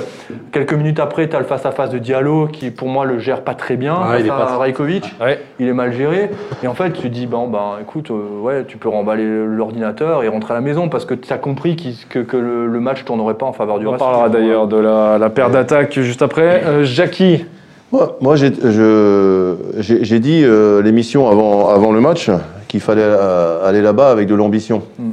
Quelques 0.52 0.74
minutes 0.74 1.00
après, 1.00 1.28
tu 1.28 1.36
as 1.36 1.38
le 1.40 1.44
face-à-face 1.44 1.90
de 1.90 1.98
Diallo 1.98 2.46
qui, 2.52 2.70
pour 2.70 2.88
moi, 2.88 3.04
le 3.04 3.18
gère 3.18 3.42
pas 3.42 3.54
très 3.54 3.76
bien. 3.76 3.96
Ah, 4.00 4.12
face 4.12 4.20
il 4.20 4.26
est 4.26 4.30
à 4.30 4.56
Rajkovic, 4.58 5.14
Ouais. 5.20 5.40
il 5.58 5.68
est 5.68 5.72
mal 5.72 5.92
géré. 5.92 6.30
Et 6.62 6.68
en 6.68 6.74
fait, 6.74 6.92
tu 6.92 7.02
te 7.02 7.08
dis, 7.08 7.26
bon, 7.26 7.48
ben, 7.48 7.76
écoute, 7.82 8.10
euh, 8.10 8.40
ouais, 8.42 8.64
tu 8.66 8.76
peux 8.76 8.88
remballer 8.88 9.24
l'ordinateur 9.46 10.22
et 10.22 10.28
rentrer 10.28 10.52
à 10.52 10.56
la 10.56 10.60
maison 10.62 10.88
parce 10.88 11.04
que 11.04 11.14
tu 11.14 11.32
as 11.32 11.38
compris 11.38 11.76
que 12.08 12.36
le, 12.36 12.66
le 12.66 12.80
match 12.80 13.04
tournerait 13.04 13.34
pas 13.34 13.46
en 13.46 13.52
faveur 13.52 13.67
du 13.78 13.86
On 13.86 13.96
parlera 13.98 14.28
d'ailleurs 14.30 14.66
de 14.68 14.76
la, 14.78 15.18
la 15.18 15.28
paire 15.30 15.50
d'attaques 15.50 16.00
juste 16.00 16.22
après. 16.22 16.62
Euh, 16.64 16.84
Jackie, 16.84 17.44
Moi, 17.92 18.16
moi, 18.20 18.36
j'ai 18.36 18.52
je- 18.54 19.54
j'ai- 19.78 20.04
j'ai 20.04 20.20
dit 20.20 20.42
euh, 20.44 20.82
l'émission 20.82 21.28
avant, 21.28 21.68
avant 21.68 21.90
le 21.92 22.00
match 22.00 22.30
qu'il 22.68 22.80
fallait 22.80 23.00
euh, 23.02 23.66
aller 23.68 23.82
là-bas 23.82 24.10
avec 24.10 24.28
de 24.28 24.34
l'ambition. 24.34 24.82
Mm. 24.98 25.10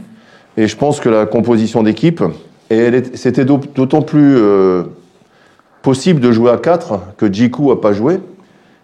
Et 0.57 0.67
je 0.67 0.75
pense 0.77 0.99
que 0.99 1.09
la 1.09 1.25
composition 1.25 1.83
d'équipe, 1.83 2.21
et 2.69 2.77
elle 2.77 2.95
est- 2.95 3.15
c'était 3.15 3.45
d'aut- 3.45 3.59
d'autant 3.75 4.01
plus 4.01 4.35
euh, 4.37 4.83
possible 5.81 6.19
de 6.19 6.31
jouer 6.31 6.51
à 6.51 6.57
4 6.57 6.99
que 7.17 7.31
Jiku 7.31 7.71
a 7.71 7.79
pas 7.79 7.93
joué 7.93 8.19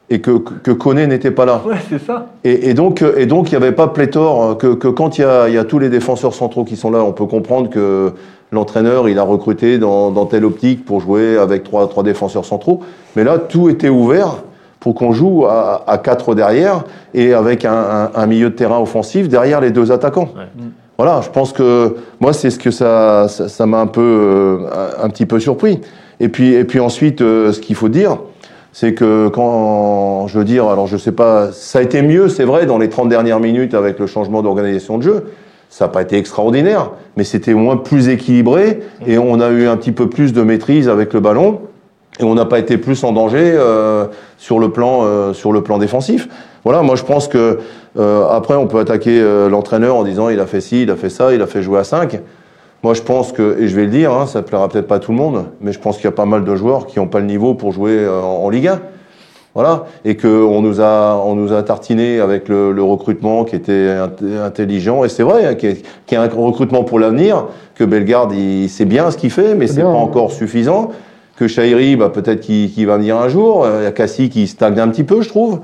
et 0.10 0.20
que, 0.22 0.32
que 0.38 0.72
Koné 0.72 1.08
n'était 1.08 1.32
pas 1.32 1.46
là. 1.46 1.62
Ouais, 1.66 1.76
c'est 1.90 2.00
ça. 2.06 2.28
Et, 2.44 2.70
et 2.70 2.74
donc, 2.74 3.02
et 3.18 3.26
donc, 3.26 3.52
il 3.52 3.58
n'y 3.58 3.64
avait 3.64 3.72
pas 3.74 3.88
pléthore 3.88 4.58
que, 4.58 4.68
que 4.74 4.88
quand 4.90 5.18
il 5.18 5.22
y, 5.22 5.24
a, 5.26 5.48
il 5.48 5.56
y 5.56 5.58
a 5.58 5.64
tous 5.64 5.80
les 5.80 5.90
défenseurs 5.90 6.34
centraux 6.34 6.64
qui 6.66 6.76
sont 6.76 6.92
là, 6.92 7.00
on 7.04 7.14
peut 7.14 7.26
comprendre 7.26 7.70
que 7.70 8.12
l'entraîneur, 8.52 9.08
il 9.10 9.18
a 9.18 9.24
recruté 9.24 9.78
dans, 9.78 10.12
dans 10.12 10.26
telle 10.26 10.46
optique 10.46 10.84
pour 10.86 11.00
jouer 11.02 11.38
avec 11.38 11.64
trois, 11.64 11.88
trois 11.88 12.04
défenseurs 12.04 12.46
centraux. 12.46 12.82
Mais 13.16 13.24
là, 13.24 13.38
tout 13.38 13.70
était 13.70 13.90
ouvert 13.90 14.44
pour 14.80 14.96
qu'on 14.96 15.12
joue 15.14 15.46
à, 15.46 15.84
à 15.88 15.98
quatre 15.98 16.36
derrière 16.36 16.84
et 17.14 17.34
avec 17.34 17.66
un, 17.66 17.74
un- 17.74 18.12
un 18.16 18.26
milieu 18.28 18.50
de 18.50 18.56
terrain 18.56 18.80
offensif 18.80 19.30
derrière 19.30 19.62
les 19.62 19.72
deux 19.72 19.92
attaquants. 19.92 20.30
Voilà, 20.98 21.22
je 21.22 21.30
pense 21.30 21.54
que 21.54 21.96
moi, 22.20 22.34
c'est 22.34 22.50
ce 22.50 22.60
que 22.60 22.70
ça 22.72 23.28
ça 23.28 23.48
ça 23.50 23.66
m'a 23.66 23.80
un 23.80 23.88
peu 23.88 24.02
euh, 24.02 24.58
un, 25.00 25.06
un 25.06 25.10
petit 25.10 25.26
peu 25.26 25.40
surpris. 25.40 25.80
Et 26.20 26.30
puis, 26.30 26.54
et 26.54 26.64
puis 26.64 26.80
ensuite, 26.80 27.22
euh, 27.22 27.52
ce 27.54 27.60
qu'il 27.60 27.76
faut 27.76 27.90
dire, 27.90 28.18
c'est 28.74 28.94
que 28.94 29.28
quand, 29.30 30.28
je 30.28 30.38
veux 30.38 30.46
dire, 30.46 30.68
alors 30.68 30.86
je 30.88 30.98
sais 30.98 31.12
pas, 31.12 31.52
ça 31.52 31.80
a 31.80 31.82
été 31.82 32.02
mieux, 32.04 32.28
c'est 32.30 32.44
vrai, 32.46 32.66
dans 32.68 32.78
les 32.78 32.90
30 32.90 33.10
dernières 33.10 33.40
minutes 33.40 33.74
avec 33.74 33.98
le 34.00 34.06
changement 34.08 34.42
d'organisation 34.44 34.98
de 34.98 35.04
jeu. 35.04 35.26
Ça 35.72 35.86
n'a 35.86 35.90
pas 35.90 36.02
été 36.02 36.18
extraordinaire, 36.18 36.92
mais 37.16 37.24
c'était 37.24 37.54
moins 37.54 37.78
plus 37.78 38.10
équilibré 38.10 38.82
et 39.08 39.18
on 39.18 39.40
a 39.40 39.50
eu 39.52 39.68
un 39.68 39.78
petit 39.78 39.94
peu 39.94 40.10
plus 40.10 40.34
de 40.34 40.42
maîtrise 40.42 40.90
avec 40.90 41.14
le 41.14 41.22
ballon 41.22 41.62
et 42.20 42.26
on 42.26 42.36
n'a 42.36 42.44
pas 42.44 42.60
été 42.60 42.78
plus 42.78 43.02
en 43.06 43.14
danger 43.14 43.54
euh, 43.56 44.08
sur 44.38 44.60
le 44.60 44.70
plan 44.70 45.04
euh, 45.04 45.32
sur 45.32 45.54
le 45.54 45.64
plan 45.64 45.78
défensif. 45.78 46.28
Voilà, 46.66 46.82
moi 46.82 46.98
je 46.98 47.04
pense 47.04 47.30
que 47.30 47.60
euh, 47.98 48.28
après 48.28 48.56
on 48.56 48.68
peut 48.68 48.80
attaquer 48.80 49.22
l'entraîneur 49.50 49.96
en 49.96 50.04
disant 50.04 50.28
il 50.28 50.42
a 50.42 50.46
fait 50.46 50.60
ci, 50.60 50.82
il 50.82 50.92
a 50.92 50.98
fait 50.98 51.10
ça, 51.10 51.34
il 51.34 51.42
a 51.42 51.48
fait 51.48 51.62
jouer 51.64 51.80
à 51.80 51.86
5. 51.86 52.20
Moi 52.84 52.94
je 52.94 53.02
pense 53.02 53.32
que 53.32 53.58
et 53.58 53.70
je 53.70 53.76
vais 53.78 53.84
le 53.84 53.92
dire, 53.92 54.12
hein, 54.12 54.28
ça 54.28 54.42
plaira 54.42 54.68
peut-être 54.68 54.88
pas 54.88 54.96
à 54.96 55.00
tout 55.00 55.14
le 55.14 55.18
monde, 55.18 55.46
mais 55.62 55.72
je 55.72 55.80
pense 55.80 55.96
qu'il 55.96 56.06
y 56.06 56.10
a 56.10 56.12
pas 56.12 56.26
mal 56.26 56.44
de 56.44 56.54
joueurs 56.54 56.86
qui 56.86 57.00
n'ont 57.00 57.08
pas 57.08 57.22
le 57.22 57.28
niveau 57.28 57.54
pour 57.54 57.72
jouer 57.72 58.06
en, 58.10 58.44
en 58.44 58.50
Ligue 58.50 58.68
1. 58.68 58.82
Voilà, 59.54 59.84
et 60.06 60.16
que 60.16 60.30
on 60.30 60.62
nous 60.62 60.80
a 60.80 61.22
on 61.26 61.36
nous 61.36 61.52
a 61.52 61.62
tartiné 61.62 62.22
avec 62.22 62.48
le, 62.48 62.72
le 62.72 62.82
recrutement 62.84 63.44
qui 63.44 63.58
était 63.58 63.88
int- 63.90 64.42
intelligent 64.46 65.04
et 65.04 65.10
c'est 65.10 65.24
vrai 65.24 65.46
hein, 65.46 65.56
qu'il 65.56 65.70
y, 65.70 65.74
a- 65.74 65.76
qu'il 66.06 66.18
y 66.18 66.22
a 66.22 66.22
un 66.24 66.30
recrutement 66.30 66.86
pour 66.86 67.00
l'avenir, 67.00 67.48
que 67.76 67.84
Bellegarde 67.84 68.32
il 68.34 68.70
sait 68.70 68.86
bien 68.86 69.12
ce 69.12 69.18
qu'il 69.18 69.30
fait, 69.30 69.54
mais 69.56 69.68
C'est 69.68 69.82
pas 69.82 69.90
hein. 69.90 69.94
encore 69.94 70.32
suffisant. 70.32 70.92
Que 71.38 71.48
Chahiri, 71.50 71.96
bah, 71.98 72.10
peut-être 72.10 72.40
qu'il 72.40 72.72
qu'il 72.72 72.86
va 72.88 72.96
venir 72.98 73.18
un 73.18 73.28
jour. 73.28 73.66
Euh, 73.66 73.80
Il 73.82 73.84
y 73.84 73.88
a 73.88 73.92
Cassie 73.92 74.30
qui 74.30 74.48
stagne 74.48 74.80
un 74.80 74.88
petit 74.88 75.04
peu, 75.04 75.22
je 75.22 75.28
trouve. 75.28 75.60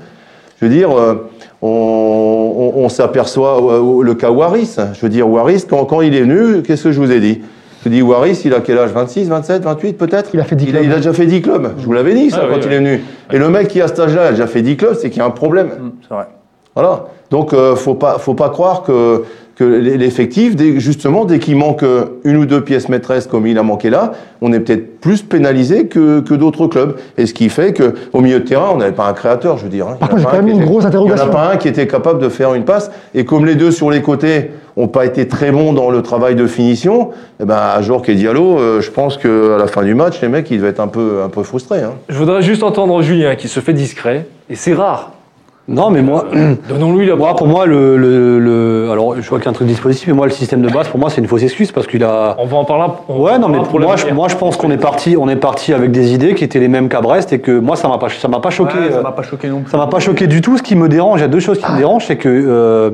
Je 0.60 0.66
veux 0.66 0.72
dire, 0.74 0.90
euh, 0.90 1.14
on, 1.62 2.72
on- 2.76 2.84
on 2.84 2.88
s'aperçoit 2.88 3.62
euh, 3.72 4.02
le 4.02 4.14
cas 4.14 4.30
Waris. 4.30 4.76
Je 4.94 5.00
veux 5.00 5.08
dire, 5.08 5.28
Waris, 5.30 5.64
quand, 5.68 5.84
quand 5.84 6.00
il 6.02 6.14
est 6.14 6.22
venu, 6.22 6.62
qu'est-ce 6.62 6.84
que 6.84 6.92
je 6.92 7.00
vous 7.00 7.12
ai 7.12 7.20
dit? 7.20 7.40
Je 7.84 7.88
dis 7.90 8.02
Waris, 8.02 8.42
il 8.44 8.54
a 8.54 8.60
quel 8.60 8.78
âge? 8.78 8.90
26, 8.90 9.28
27, 9.28 9.62
28 9.62 9.92
peut-être? 9.94 10.30
Il 10.34 10.40
a 10.40 10.44
fait 10.44 10.56
10 10.56 10.64
il 10.64 10.70
a, 10.70 10.80
clubs. 10.80 10.84
il 10.84 10.92
a 10.92 10.96
déjà 10.96 11.12
fait 11.12 11.26
10 11.26 11.42
clubs. 11.42 11.72
Je 11.78 11.84
vous 11.86 11.92
l'avais 11.92 12.14
dit 12.14 12.30
ça 12.30 12.40
Ah, 12.42 12.46
quand 12.48 12.54
oui, 12.56 12.60
il 12.64 12.68
oui. 12.68 12.74
est 12.74 12.78
venu. 12.78 13.00
Et 13.32 13.38
le 13.38 13.48
mec 13.50 13.68
qui 13.68 13.80
a 13.80 13.88
cet 13.88 14.00
âge-là 14.00 14.26
a 14.26 14.30
déjà 14.32 14.46
fait 14.46 14.62
10 14.62 14.76
clubs, 14.76 14.94
c'est 14.94 15.10
qu'il 15.10 15.18
y 15.18 15.22
a 15.22 15.26
un 15.26 15.30
problème. 15.30 15.66
Mm, 15.68 15.90
C'est 16.08 16.14
vrai. 16.14 16.26
Voilà. 16.74 17.06
Donc, 17.30 17.52
euh, 17.52 17.76
faut 17.76 17.94
pas, 17.94 18.18
faut 18.18 18.34
pas 18.34 18.48
croire 18.50 18.82
que, 18.82 19.22
que 19.56 19.64
l'effectif, 19.64 20.54
dès- 20.56 20.78
justement, 20.80 21.24
dès 21.24 21.38
qu'il 21.40 21.56
manque 21.56 21.82
euh, 21.82 22.04
une 22.24 22.36
ou 22.36 22.46
deux 22.46 22.62
pièces 22.62 22.88
maîtresses 22.88 23.26
comme 23.26 23.46
il 23.46 23.58
a 23.58 23.62
manqué 23.62 23.90
là, 23.90 24.12
on 24.40 24.52
est 24.52 24.60
peut-être 24.60 25.00
plus 25.00 25.22
pénalisé 25.22 25.86
que, 25.88 26.20
que 26.20 26.34
d'autres 26.34 26.66
clubs. 26.68 26.94
Et 27.18 27.26
ce 27.26 27.34
qui 27.34 27.48
fait 27.48 27.72
que 27.72 27.94
au 28.12 28.20
milieu 28.20 28.40
de 28.40 28.44
terrain, 28.44 28.68
on 28.72 28.76
n'avait 28.78 28.92
pas 28.92 29.06
un 29.08 29.12
créateur, 29.12 29.58
je 29.58 29.64
veux 29.64 29.68
dire. 29.70 29.88
hein. 29.88 29.96
Par 30.00 30.08
contre, 30.08 30.20
j'ai 30.22 30.26
quand 30.28 30.36
même 30.36 30.48
une 30.48 30.56
était- 30.58 30.66
grosse 30.66 30.84
interrogation. 30.84 31.24
Il 31.26 31.28
n'y 31.30 31.34
en 31.36 31.38
a 31.38 31.42
pas 31.48 31.52
un 31.52 31.56
qui 31.56 31.68
était 31.68 31.86
capable 31.86 32.20
de 32.20 32.28
faire 32.28 32.54
une 32.54 32.64
passe. 32.64 32.90
Et 33.14 33.24
comme 33.24 33.44
les 33.44 33.56
deux 33.56 33.70
sur 33.72 33.90
les 33.90 34.00
côtés 34.02 34.50
ont 34.78 34.88
pas 34.88 35.04
été 35.04 35.28
très 35.28 35.50
bons 35.50 35.72
dans 35.72 35.90
le 35.90 36.02
travail 36.02 36.34
de 36.34 36.46
finition, 36.46 37.10
eh 37.40 37.44
ben, 37.44 37.56
à 37.56 37.82
Jorque 37.82 38.08
et 38.08 38.14
Diallo, 38.14 38.58
euh, 38.58 38.80
je 38.80 38.90
pense 38.90 39.16
qu'à 39.18 39.58
la 39.58 39.66
fin 39.66 39.82
du 39.82 39.94
match, 39.94 40.20
les 40.22 40.28
mecs, 40.28 40.50
ils 40.50 40.58
devaient 40.58 40.70
être 40.70 40.80
un 40.80 40.88
peu, 40.88 41.20
un 41.24 41.28
peu 41.28 41.42
frustrés. 41.42 41.82
Hein. 41.82 41.94
je 42.08 42.16
voudrais 42.16 42.42
juste 42.42 42.62
entendre 42.62 43.02
Julien 43.02 43.34
qui 43.34 43.48
se 43.48 43.60
fait 43.60 43.72
discret, 43.72 44.26
et 44.48 44.54
c'est 44.54 44.74
rare. 44.74 45.10
Non, 45.66 45.90
mais 45.90 46.00
moi, 46.00 46.24
Donnons-lui 46.68 47.06
la 47.06 47.14
moi, 47.14 47.36
pour 47.36 47.46
moi, 47.46 47.66
le, 47.66 47.98
le, 47.98 48.38
le- 48.38 48.88
alors 48.90 49.20
je 49.20 49.28
vois 49.28 49.38
qu'il 49.38 49.44
y 49.44 49.48
a 49.48 49.50
un 49.50 49.54
truc 49.54 49.68
dispositif, 49.68 50.08
mais 50.08 50.14
moi, 50.14 50.24
le 50.24 50.32
système 50.32 50.62
de 50.62 50.70
base, 50.70 50.88
pour 50.88 50.98
moi, 50.98 51.10
c'est 51.10 51.20
une 51.20 51.26
fausse 51.26 51.42
excuse 51.42 51.72
parce 51.72 51.86
qu'il 51.86 52.02
a. 52.04 52.36
On 52.38 52.46
va 52.46 52.56
en 52.56 52.64
parler. 52.64 52.90
on 53.08 53.20
Ouais, 53.20 53.38
non, 53.38 53.48
mais 53.48 53.58
pour 53.58 53.78
moi, 53.78 53.96
je, 53.96 54.06
moi, 54.14 54.28
je 54.28 54.36
pense 54.36 54.56
qu'on 54.56 54.70
est 54.70 54.78
parti, 54.78 55.16
on 55.18 55.28
est 55.28 55.36
parti 55.36 55.74
avec 55.74 55.90
des 55.90 56.14
idées 56.14 56.34
qui 56.34 56.42
étaient 56.44 56.58
les 56.58 56.68
mêmes 56.68 56.88
qu'à 56.88 57.02
Brest 57.02 57.34
et 57.34 57.40
que 57.40 57.58
moi, 57.58 57.76
ça 57.76 57.86
m'a 57.88 57.98
pas, 57.98 58.08
ça 58.08 58.28
m'a 58.28 58.40
pas 58.40 58.48
choqué. 58.48 58.78
Ouais, 58.78 58.90
ça 58.92 58.98
euh, 58.98 59.02
m'a 59.02 59.12
pas 59.12 59.22
choqué 59.22 59.48
non 59.48 59.60
plus. 59.60 59.70
Ça 59.70 59.76
m'a 59.76 59.88
pas 59.88 60.00
choqué 60.00 60.26
du 60.26 60.40
tout. 60.40 60.56
Ce 60.56 60.62
qui 60.62 60.74
me 60.74 60.88
dérange, 60.88 61.18
il 61.20 61.22
y 61.22 61.26
a 61.26 61.28
deux 61.28 61.40
choses 61.40 61.58
qui 61.58 61.70
me 61.70 61.76
dérangent, 61.76 62.06
c'est 62.06 62.16
que 62.16 62.30
euh, 62.30 62.90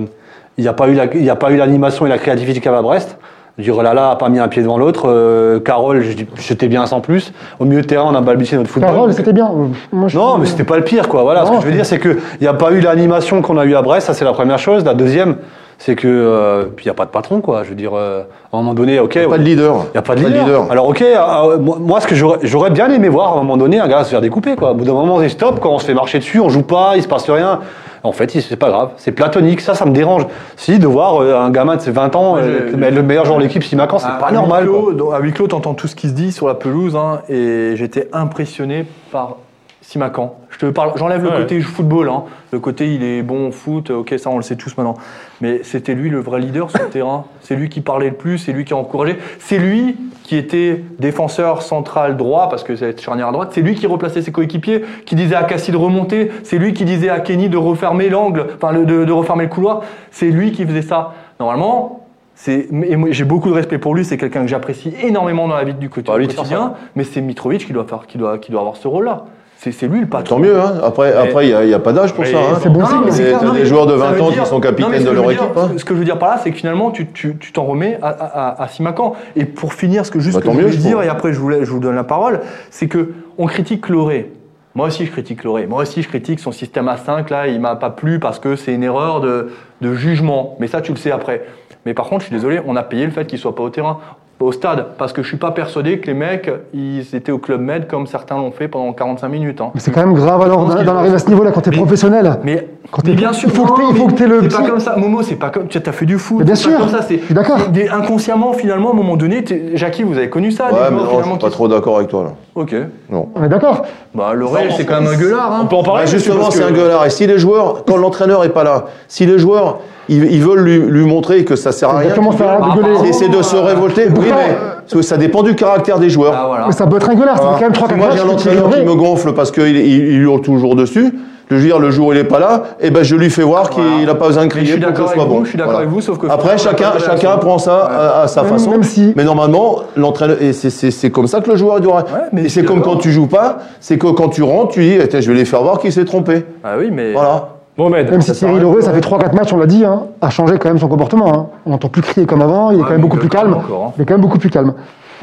il 0.58 0.62
n'y 0.62 0.68
a 0.68 0.72
pas 0.72 0.88
eu 0.88 0.94
la- 0.94 1.06
il 1.14 1.22
n'y 1.22 1.30
a 1.30 1.36
pas 1.36 1.50
eu 1.50 1.56
l'animation 1.56 2.06
et 2.06 2.08
la 2.08 2.18
créativité 2.18 2.60
qu'avait 2.60 2.76
à 2.78 2.82
Brest. 2.82 3.18
Je 3.56 3.62
veux 3.70 3.72
dire, 3.72 3.82
Lala 3.84 4.10
a 4.10 4.16
pas 4.16 4.28
mis 4.30 4.40
un 4.40 4.48
pied 4.48 4.62
devant 4.62 4.78
l'autre. 4.78 5.04
Euh, 5.06 5.60
Carole, 5.60 6.00
je 6.02 6.12
dis- 6.14 6.26
j'étais 6.38 6.66
bien 6.66 6.86
sans 6.86 7.00
plus. 7.00 7.32
Au 7.60 7.64
milieu 7.64 7.82
de 7.82 7.86
terrain, 7.86 8.06
on 8.10 8.14
a 8.16 8.20
balbutié 8.20 8.58
notre 8.58 8.68
football. 8.68 8.90
Parole, 8.90 9.12
c'était 9.12 9.32
bien. 9.32 9.48
Moi, 9.92 10.08
je- 10.08 10.18
Non, 10.18 10.38
mais 10.38 10.46
c'était 10.46 10.64
pas 10.64 10.76
le 10.76 10.82
pire, 10.82 11.08
quoi. 11.08 11.22
Voilà, 11.22 11.46
ce 11.46 11.52
que 11.52 11.60
je 11.60 11.66
veux 11.66 11.72
dire, 11.72 11.86
c'est 11.86 12.00
qu'il 12.00 12.16
n'y 12.40 12.48
a 12.48 12.54
pas 12.54 12.72
eu 12.72 12.80
l'animation 12.80 13.42
qu'on 13.42 13.56
a 13.58 13.64
eu 13.64 13.76
à 13.76 13.82
Brest, 13.82 14.08
ça 14.08 14.12
c'est 14.14 14.24
la 14.24 14.32
première 14.32 14.58
chose. 14.58 14.84
La 14.84 14.94
deuxième, 14.94 15.36
c'est 15.78 15.94
que. 15.94 16.08
euh, 16.08 16.64
puis 16.74 16.86
il 16.86 16.88
n'y 16.88 16.90
a 16.90 16.94
pas 16.94 17.04
de 17.04 17.10
patron, 17.10 17.40
quoi. 17.40 17.62
Je 17.62 17.68
veux 17.68 17.74
dire, 17.76 17.92
euh, 17.94 18.22
à 18.52 18.56
un 18.56 18.58
moment 18.58 18.74
donné, 18.74 18.98
ok. 18.98 19.24
Pas 19.28 19.38
de 19.38 19.44
leader. 19.44 19.76
Il 19.86 19.92
n'y 19.94 19.98
a 19.98 20.02
pas 20.02 20.16
de 20.16 20.24
leader. 20.26 20.66
Alors, 20.72 20.88
ok, 20.88 21.02
euh, 21.02 21.56
moi, 21.58 21.76
moi, 21.78 22.00
ce 22.00 22.08
que 22.08 22.16
j'aurais 22.16 22.38
j'aurais 22.42 22.70
bien 22.70 22.90
aimé 22.90 23.08
voir 23.08 23.28
à 23.28 23.32
un 23.34 23.36
moment 23.44 23.56
donné, 23.56 23.78
un 23.78 23.86
gars 23.86 24.02
se 24.02 24.10
faire 24.10 24.20
découper. 24.20 24.56
Quoi. 24.56 24.72
Au 24.72 24.74
bout 24.74 24.84
d'un 24.84 24.94
moment, 24.94 25.20
c'est 25.20 25.28
stop, 25.28 25.60
quand 25.60 25.70
on 25.70 25.78
se 25.78 25.84
fait 25.86 25.94
marcher 25.94 26.18
dessus, 26.18 26.40
on 26.40 26.48
joue 26.48 26.62
pas, 26.64 26.94
il 26.96 27.04
se 27.04 27.08
passe 27.08 27.30
rien. 27.30 27.60
En 28.04 28.12
fait, 28.12 28.30
c'est 28.30 28.56
pas 28.56 28.68
grave, 28.68 28.90
c'est 28.98 29.12
platonique, 29.12 29.60
ça, 29.62 29.74
ça 29.74 29.86
me 29.86 29.92
dérange. 29.92 30.26
Si, 30.56 30.78
de 30.78 30.86
voir 30.86 31.22
euh, 31.22 31.36
un 31.36 31.50
gamin 31.50 31.76
de 31.76 31.80
ses 31.80 31.90
20 31.90 32.14
ans, 32.14 32.34
Ouais, 32.34 32.42
euh, 32.42 32.90
le 32.90 33.02
meilleur 33.02 33.24
joueur 33.24 33.38
de 33.38 33.42
l'équipe, 33.44 33.64
Simacan, 33.64 33.98
c'est 33.98 34.06
pas 34.20 34.30
normal. 34.30 34.66
quoi. 34.68 34.78
clos, 34.78 34.92
dans- 34.92 35.10
à 35.10 35.18
huis 35.20 35.32
clos, 35.32 35.46
t'entends 35.48 35.72
tout 35.74 35.88
ce 35.88 35.96
qui 35.96 36.08
se 36.08 36.12
dit 36.12 36.30
sur 36.30 36.46
la 36.46 36.54
pelouse, 36.54 36.96
hein, 36.96 37.22
et 37.30 37.72
j'étais 37.76 38.08
impressionné 38.12 38.84
par 39.10 39.36
Simacan. 39.84 40.34
Je 40.50 40.58
te 40.58 40.66
parle, 40.66 40.92
j'enlève 40.96 41.22
le 41.22 41.28
Ouais. 41.28 41.36
côté 41.36 41.60
football, 41.60 42.08
hein. 42.08 42.24
le 42.52 42.58
côté 42.58 42.94
il 42.94 43.02
est 43.04 43.22
bon 43.22 43.48
au 43.48 43.52
foot, 43.52 43.90
ok 43.90 44.14
ça 44.16 44.30
on 44.30 44.36
le 44.36 44.42
sait 44.42 44.56
tous 44.56 44.74
maintenant. 44.78 44.94
Mais 45.42 45.60
c'était 45.62 45.94
lui 45.94 46.08
le 46.08 46.20
vrai 46.20 46.40
leader 46.40 46.70
sur 46.70 46.82
le 46.82 46.88
terrain. 46.90 47.24
C'est 47.42 47.54
lui 47.54 47.68
qui 47.68 47.80
parlait 47.82 48.08
le 48.08 48.14
plus, 48.14 48.38
c'est 48.38 48.52
lui 48.52 48.64
qui 48.64 48.72
a 48.72 48.76
encouragé. 48.76 49.18
C'est 49.38 49.58
lui 49.58 49.96
qui 50.22 50.36
était 50.36 50.82
défenseur 50.98 51.60
central 51.60 52.16
droit 52.16 52.48
parce 52.48 52.64
que 52.64 52.76
c'est 52.76 52.98
charnière 52.98 53.28
à 53.28 53.32
droite. 53.32 53.50
C'est 53.52 53.60
lui 53.60 53.74
qui 53.74 53.86
replaçait 53.86 54.22
ses 54.22 54.32
coéquipiers, 54.32 54.82
qui 55.04 55.16
disait 55.16 55.34
à 55.34 55.42
Cassie 55.44 55.70
de 55.70 55.76
remonter. 55.76 56.30
C'est 56.44 56.56
lui 56.56 56.72
qui 56.72 56.86
disait 56.86 57.10
à 57.10 57.20
Kenny 57.20 57.50
de 57.50 57.58
refermer 57.58 58.08
l'angle, 58.08 58.46
enfin 58.56 58.72
de, 58.72 59.04
de 59.04 59.12
refermer 59.12 59.44
le 59.44 59.50
couloir. 59.50 59.82
C'est 60.10 60.30
lui 60.30 60.52
qui 60.52 60.64
faisait 60.64 60.82
ça. 60.82 61.12
Normalement. 61.38 62.00
J'ai 62.46 63.24
beaucoup 63.24 63.48
de 63.48 63.54
respect 63.54 63.78
pour 63.78 63.94
lui, 63.94 64.04
c'est 64.04 64.16
quelqu'un 64.16 64.40
que 64.42 64.48
j'apprécie 64.48 64.92
énormément 65.02 65.46
dans 65.46 65.54
la 65.54 65.62
vie 65.62 65.72
du 65.74 65.88
Bah, 65.88 66.18
lui, 66.18 66.26
quotidien, 66.26 66.72
mais 66.96 67.04
c'est 67.04 67.20
Mitrovic 67.20 67.64
qui 67.64 67.72
doit, 67.72 67.84
faire, 67.84 68.06
qui, 68.08 68.18
doit, 68.18 68.38
qui 68.38 68.50
doit 68.50 68.60
avoir 68.60 68.76
ce 68.76 68.88
rôle-là. 68.88 69.26
C'est, 69.72 69.86
lui 69.86 70.00
le 70.00 70.06
patron. 70.06 70.36
Tant 70.36 70.42
mieux, 70.42 70.58
hein. 70.58 70.74
après, 70.84 71.12
après 71.14 71.48
il 71.48 71.66
n'y 71.66 71.72
a, 71.74 71.78
pas 71.78 71.92
d'âge 71.92 72.12
pour 72.12 72.24
Mais 72.24 72.32
ça. 72.32 72.38
hein. 72.38 72.58
c'est 72.62 72.68
bon 72.68 72.80
Non, 72.80 72.86
signe, 72.86 73.00
mais 73.04 73.10
c'est 73.12 73.32
des 73.54 73.64
joueurs 73.66 73.86
de 73.86 73.92
ça 73.96 74.04
20 74.06 74.12
veut 74.12 74.22
ans 74.22 74.30
dire- 74.30 74.42
qui 74.42 74.48
sont 74.48 74.60
capitaines 74.60 75.04
de 75.04 75.10
leur 75.10 75.28
dire- 75.28 75.42
équipe. 75.42 75.56
hein. 75.56 75.70
Ce 75.76 75.84
que 75.84 75.94
je 75.94 75.98
veux 75.98 76.04
dire 76.04 76.18
par 76.18 76.28
là, 76.30 76.40
c'est 76.42 76.50
que 76.50 76.56
finalement, 76.56 76.90
tu 76.90 77.06
tu- 77.12 77.36
tu 77.38 77.52
t'en 77.52 77.64
remets 77.64 77.98
à, 78.02 78.08
à, 78.08 78.62
à 78.62 78.68
Simacan. 78.68 79.14
Et 79.36 79.44
pour 79.44 79.72
finir, 79.72 80.04
ce 80.04 80.10
que 80.10 80.20
juste 80.20 80.36
Bah, 80.36 80.42
que 80.42 80.46
tant 80.46 80.52
je 80.54 80.60
voulais 80.60 80.76
dire, 80.76 81.00
et 81.02 81.08
après 81.08 81.32
je 81.32 81.38
vous, 81.40 81.48
la- 81.48 81.64
je 81.64 81.70
vous 81.70 81.80
donne 81.80 81.94
la 81.96 82.04
parole, 82.04 82.40
c'est 82.70 82.88
que 82.88 83.12
on 83.38 83.46
critique 83.46 83.88
Loré. 83.88 84.30
Moi 84.74 84.88
aussi, 84.88 85.06
je 85.06 85.12
critique 85.12 85.44
Loré. 85.44 85.66
Moi 85.66 85.82
aussi, 85.82 86.02
je 86.02 86.08
critique 86.08 86.40
son 86.40 86.50
système 86.50 86.88
à 86.88 86.96
5. 86.96 87.30
Là, 87.30 87.46
il 87.46 87.60
m'a 87.60 87.76
pas 87.76 87.90
plu 87.90 88.18
parce 88.18 88.38
que 88.40 88.56
c'est 88.56 88.74
une 88.74 88.82
erreur 88.82 89.20
de, 89.20 89.50
de 89.80 89.94
jugement. 89.94 90.56
Mais 90.58 90.66
ça, 90.66 90.80
tu 90.80 90.90
le 90.92 90.98
sais 90.98 91.12
après. 91.12 91.44
Mais 91.86 91.94
par 91.94 92.06
contre, 92.06 92.22
je 92.22 92.26
suis 92.26 92.34
désolé, 92.34 92.60
on 92.66 92.74
a 92.74 92.82
payé 92.82 93.04
le 93.04 93.12
fait 93.12 93.24
qu'il 93.24 93.38
soit 93.38 93.54
pas 93.54 93.62
au 93.62 93.70
terrain, 93.70 93.98
au 94.40 94.52
stade, 94.52 94.86
parce 94.98 95.12
que 95.12 95.22
je 95.22 95.28
suis 95.28 95.36
pas 95.36 95.52
persuadé 95.52 95.98
que 96.00 96.06
les 96.08 96.14
mecs, 96.14 96.50
ils 96.74 97.14
étaient 97.14 97.32
au 97.32 97.38
club 97.38 97.60
med 97.60 97.86
comme 97.86 98.06
certains 98.06 98.36
l'ont 98.36 98.50
fait 98.50 98.68
pendant 98.68 98.92
45 98.92 99.28
minutes. 99.28 99.60
hein. 99.60 99.70
Mais 99.74 99.80
c'est 99.80 99.90
quand 99.90 100.00
même 100.04 100.14
grave 100.14 100.42
alors 100.42 100.66
d'en 100.66 100.96
arriver 100.96 101.14
à 101.14 101.18
ce 101.18 101.28
niveau-là 101.28 101.50
quand 101.52 101.60
t'es 101.62 101.70
Mais- 101.70 101.76
professionnel. 101.76 102.38
Mais, 102.44 102.68
Quand 102.90 103.02
mais 103.06 103.12
bien 103.14 103.32
sûr, 103.32 103.48
il 103.48 103.54
faut 103.54 103.64
que 103.64 103.68
non, 103.70 103.76
t'aies- 103.92 104.04
mais 104.06 104.14
que 104.14 104.24
le 104.24 104.50
C'est 104.50 104.56
pas 104.58 104.68
comme 104.68 104.80
ça, 104.80 104.96
Momo, 104.96 105.22
c'est 105.22 105.36
pas 105.36 105.50
comme. 105.50 105.68
Tu 105.68 105.78
as 105.78 105.92
fait 105.92 106.04
du 106.06 106.18
foot. 106.18 106.38
Mais 106.40 106.44
bien 106.44 106.54
c'est 106.56 106.64
pas 106.68 106.76
sûr, 106.76 106.80
comme 106.80 106.88
ça, 106.94 107.02
c'est- 107.02 107.18
je 107.18 107.24
suis 107.24 107.34
d'accord. 107.34 107.68
des- 107.70 107.88
inconsciemment, 107.88 108.52
finalement, 108.52 108.90
à 108.90 108.92
un 108.92 108.96
moment 108.96 109.16
donné, 109.16 109.42
t'es- 109.44 109.76
Jackie, 109.76 110.02
vous 110.02 110.16
avez 110.18 110.28
connu 110.28 110.50
ça, 110.50 110.68
des 110.68 110.74
Ouais, 110.74 110.80
mais 110.90 110.98
joueurs, 110.98 111.12
non, 111.12 111.22
je 111.24 111.28
suis 111.30 111.38
pas 111.38 111.50
trop 111.50 111.68
d'accord 111.68 111.96
avec 111.96 112.08
toi 112.08 112.24
là. 112.24 112.30
Ok. 112.54 112.72
Non. 113.10 113.28
On 113.34 113.42
est 113.42 113.48
d'accord 113.48 113.82
Bah, 114.14 114.32
Laurel, 114.32 114.68
c'est 114.76 114.84
quand 114.84 115.00
même 115.00 115.12
un 115.12 115.16
gueulard. 115.16 115.50
On 115.52 115.62
Hein. 115.62 115.66
peut 115.66 115.74
en 115.76 115.82
parler 115.82 116.02
monsieur, 116.02 116.18
justement, 116.18 116.42
parce 116.44 116.54
c'est 116.54 116.62
que- 116.62 116.68
un 116.68 116.72
gueulard. 116.72 117.04
Et 117.04 117.10
si 117.10 117.26
les 117.26 117.38
joueurs, 117.38 117.84
quand 117.84 117.96
l'entraîneur 117.96 118.44
est 118.44 118.50
pas 118.50 118.62
là, 118.62 118.84
si 119.08 119.26
les 119.26 119.38
joueurs, 119.40 119.78
ils, 120.08 120.24
ils 120.32 120.40
veulent 120.40 120.60
lui, 120.62 120.78
lui 120.78 121.04
montrer 121.04 121.44
que 121.44 121.56
ça 121.56 121.72
sert 121.72 121.88
à 121.88 121.94
rien, 121.98 122.02
Exactement 122.10 122.30
ça, 122.32 122.58
Ah, 122.62 122.68
de 122.76 122.80
gueuler. 122.80 122.94
pardon. 122.94 123.04
c'est 123.06 123.12
c'est 123.12 123.28
de 123.28 123.42
se 123.42 123.56
révolter. 123.56 124.04
Oui, 124.08 124.26
mais 124.26 124.56
parce 124.80 124.92
que 124.92 125.02
ça 125.02 125.16
dépend 125.16 125.42
du 125.42 125.56
caractère 125.56 125.98
des 125.98 126.10
joueurs. 126.10 126.34
Ah, 126.36 126.44
voilà. 126.46 126.66
Mais 126.66 126.72
ça 126.72 126.86
peut 126.86 126.96
être 126.96 127.10
un 127.10 127.14
gueulard, 127.16 127.36
Voilà. 127.40 127.56
quand 127.56 127.60
même 127.62 127.72
3 127.72 127.88
Si 127.88 127.94
4 127.94 127.98
moi 128.06 128.14
j'ai 128.14 128.20
un 128.22 128.28
entraîneur 128.32 128.70
qui 128.70 128.82
me 128.82 128.94
gonfle 128.94 129.32
parce 129.32 129.50
qu'il 129.50 129.66
il, 129.76 129.86
il 130.12 130.20
hurle 130.22 130.40
toujours 130.42 130.76
dessus, 130.76 131.12
je 131.56 131.62
veux 131.62 131.66
dire 131.68 131.78
le 131.78 131.90
jour 131.90 132.08
où 132.08 132.12
il 132.12 132.18
est 132.18 132.24
pas 132.24 132.38
là, 132.38 132.62
et 132.80 132.90
ben 132.90 133.02
je 133.02 133.16
lui 133.16 133.30
fais 133.30 133.42
voir 133.42 133.70
qu'il 133.70 133.82
Voilà. 133.82 134.06
n'a 134.06 134.14
pas 134.14 134.26
besoin 134.26 134.44
de 134.44 134.50
crier 134.50 134.76
pour 134.78 134.92
que 134.92 135.02
ce 135.06 135.14
soit 135.14 135.24
vous, 135.24 135.30
bon. 135.34 135.44
je 135.44 135.48
suis 135.50 135.58
d'accord 135.58 135.72
Voilà. 135.72 135.86
avec 135.86 135.94
vous, 135.94 136.00
sauf 136.00 136.18
que. 136.18 136.26
Après 136.26 136.58
chacun 136.58 136.92
chacun 136.98 137.36
prend 137.38 137.58
ça 137.58 137.84
à, 137.84 138.22
à 138.22 138.28
sa 138.28 138.42
Même- 138.42 138.52
façon. 138.52 138.70
même 138.70 138.82
si- 138.82 139.12
Mais 139.16 139.24
normalement 139.24 139.76
l'entraîneur 139.96 140.40
et 140.40 140.52
c'est- 140.52 140.70
c'est 140.70 140.90
c'est 140.90 141.10
comme 141.10 141.26
ça 141.26 141.40
que 141.40 141.50
le 141.50 141.56
joueur 141.56 141.76
il 141.78 141.82
doit. 141.82 142.04
mais 142.32 142.44
et 142.44 142.48
c'est 142.48 142.64
comme 142.64 142.82
quand 142.82 142.96
tu 142.96 143.10
joues 143.12 143.26
pas, 143.26 143.58
c'est 143.80 143.98
que 143.98 144.06
quand 144.08 144.28
tu 144.28 144.42
rentres 144.42 144.72
tu 144.72 144.80
dis 144.82 144.96
eh, 145.00 145.20
je 145.20 145.30
vais 145.30 145.36
les 145.38 145.44
faire 145.44 145.62
voir 145.62 145.78
qu'il 145.78 145.92
s'est 145.92 146.04
trompé. 146.04 146.44
Ah 146.62 146.74
oui, 146.78 146.90
mais. 146.92 147.12
Voilà. 147.12 147.48
Mohamed, 147.76 148.08
Même 148.08 148.20
si 148.22 148.30
Thierry. 148.30 148.60
Loré, 148.60 148.82
ça 148.82 148.92
fait 148.92 149.00
3-4 149.00 149.34
matchs, 149.34 149.52
on 149.52 149.56
l'a 149.56 149.66
dit, 149.66 149.84
hein, 149.84 150.04
a 150.22 150.30
changé 150.30 150.58
quand 150.58 150.68
même 150.68 150.78
son 150.78 150.86
comportement. 150.86 151.34
Hein. 151.34 151.46
On 151.66 151.70
n'entend 151.70 151.88
plus 151.88 152.02
crier 152.02 152.24
comme 152.24 152.40
avant, 152.40 152.70
il 152.70 152.76
est 152.76 152.78
Ouais, 152.78 152.84
quand 152.86 152.92
même 152.92 153.00
beaucoup 153.00 153.16
plus 153.16 153.28
calme. 153.28 153.52
encore, 153.54 153.86
hein. 153.88 153.92
Il 153.98 154.02
est 154.02 154.04
quand 154.04 154.14
même 154.14 154.20
beaucoup 154.20 154.38
plus 154.38 154.48
calme. 154.48 154.74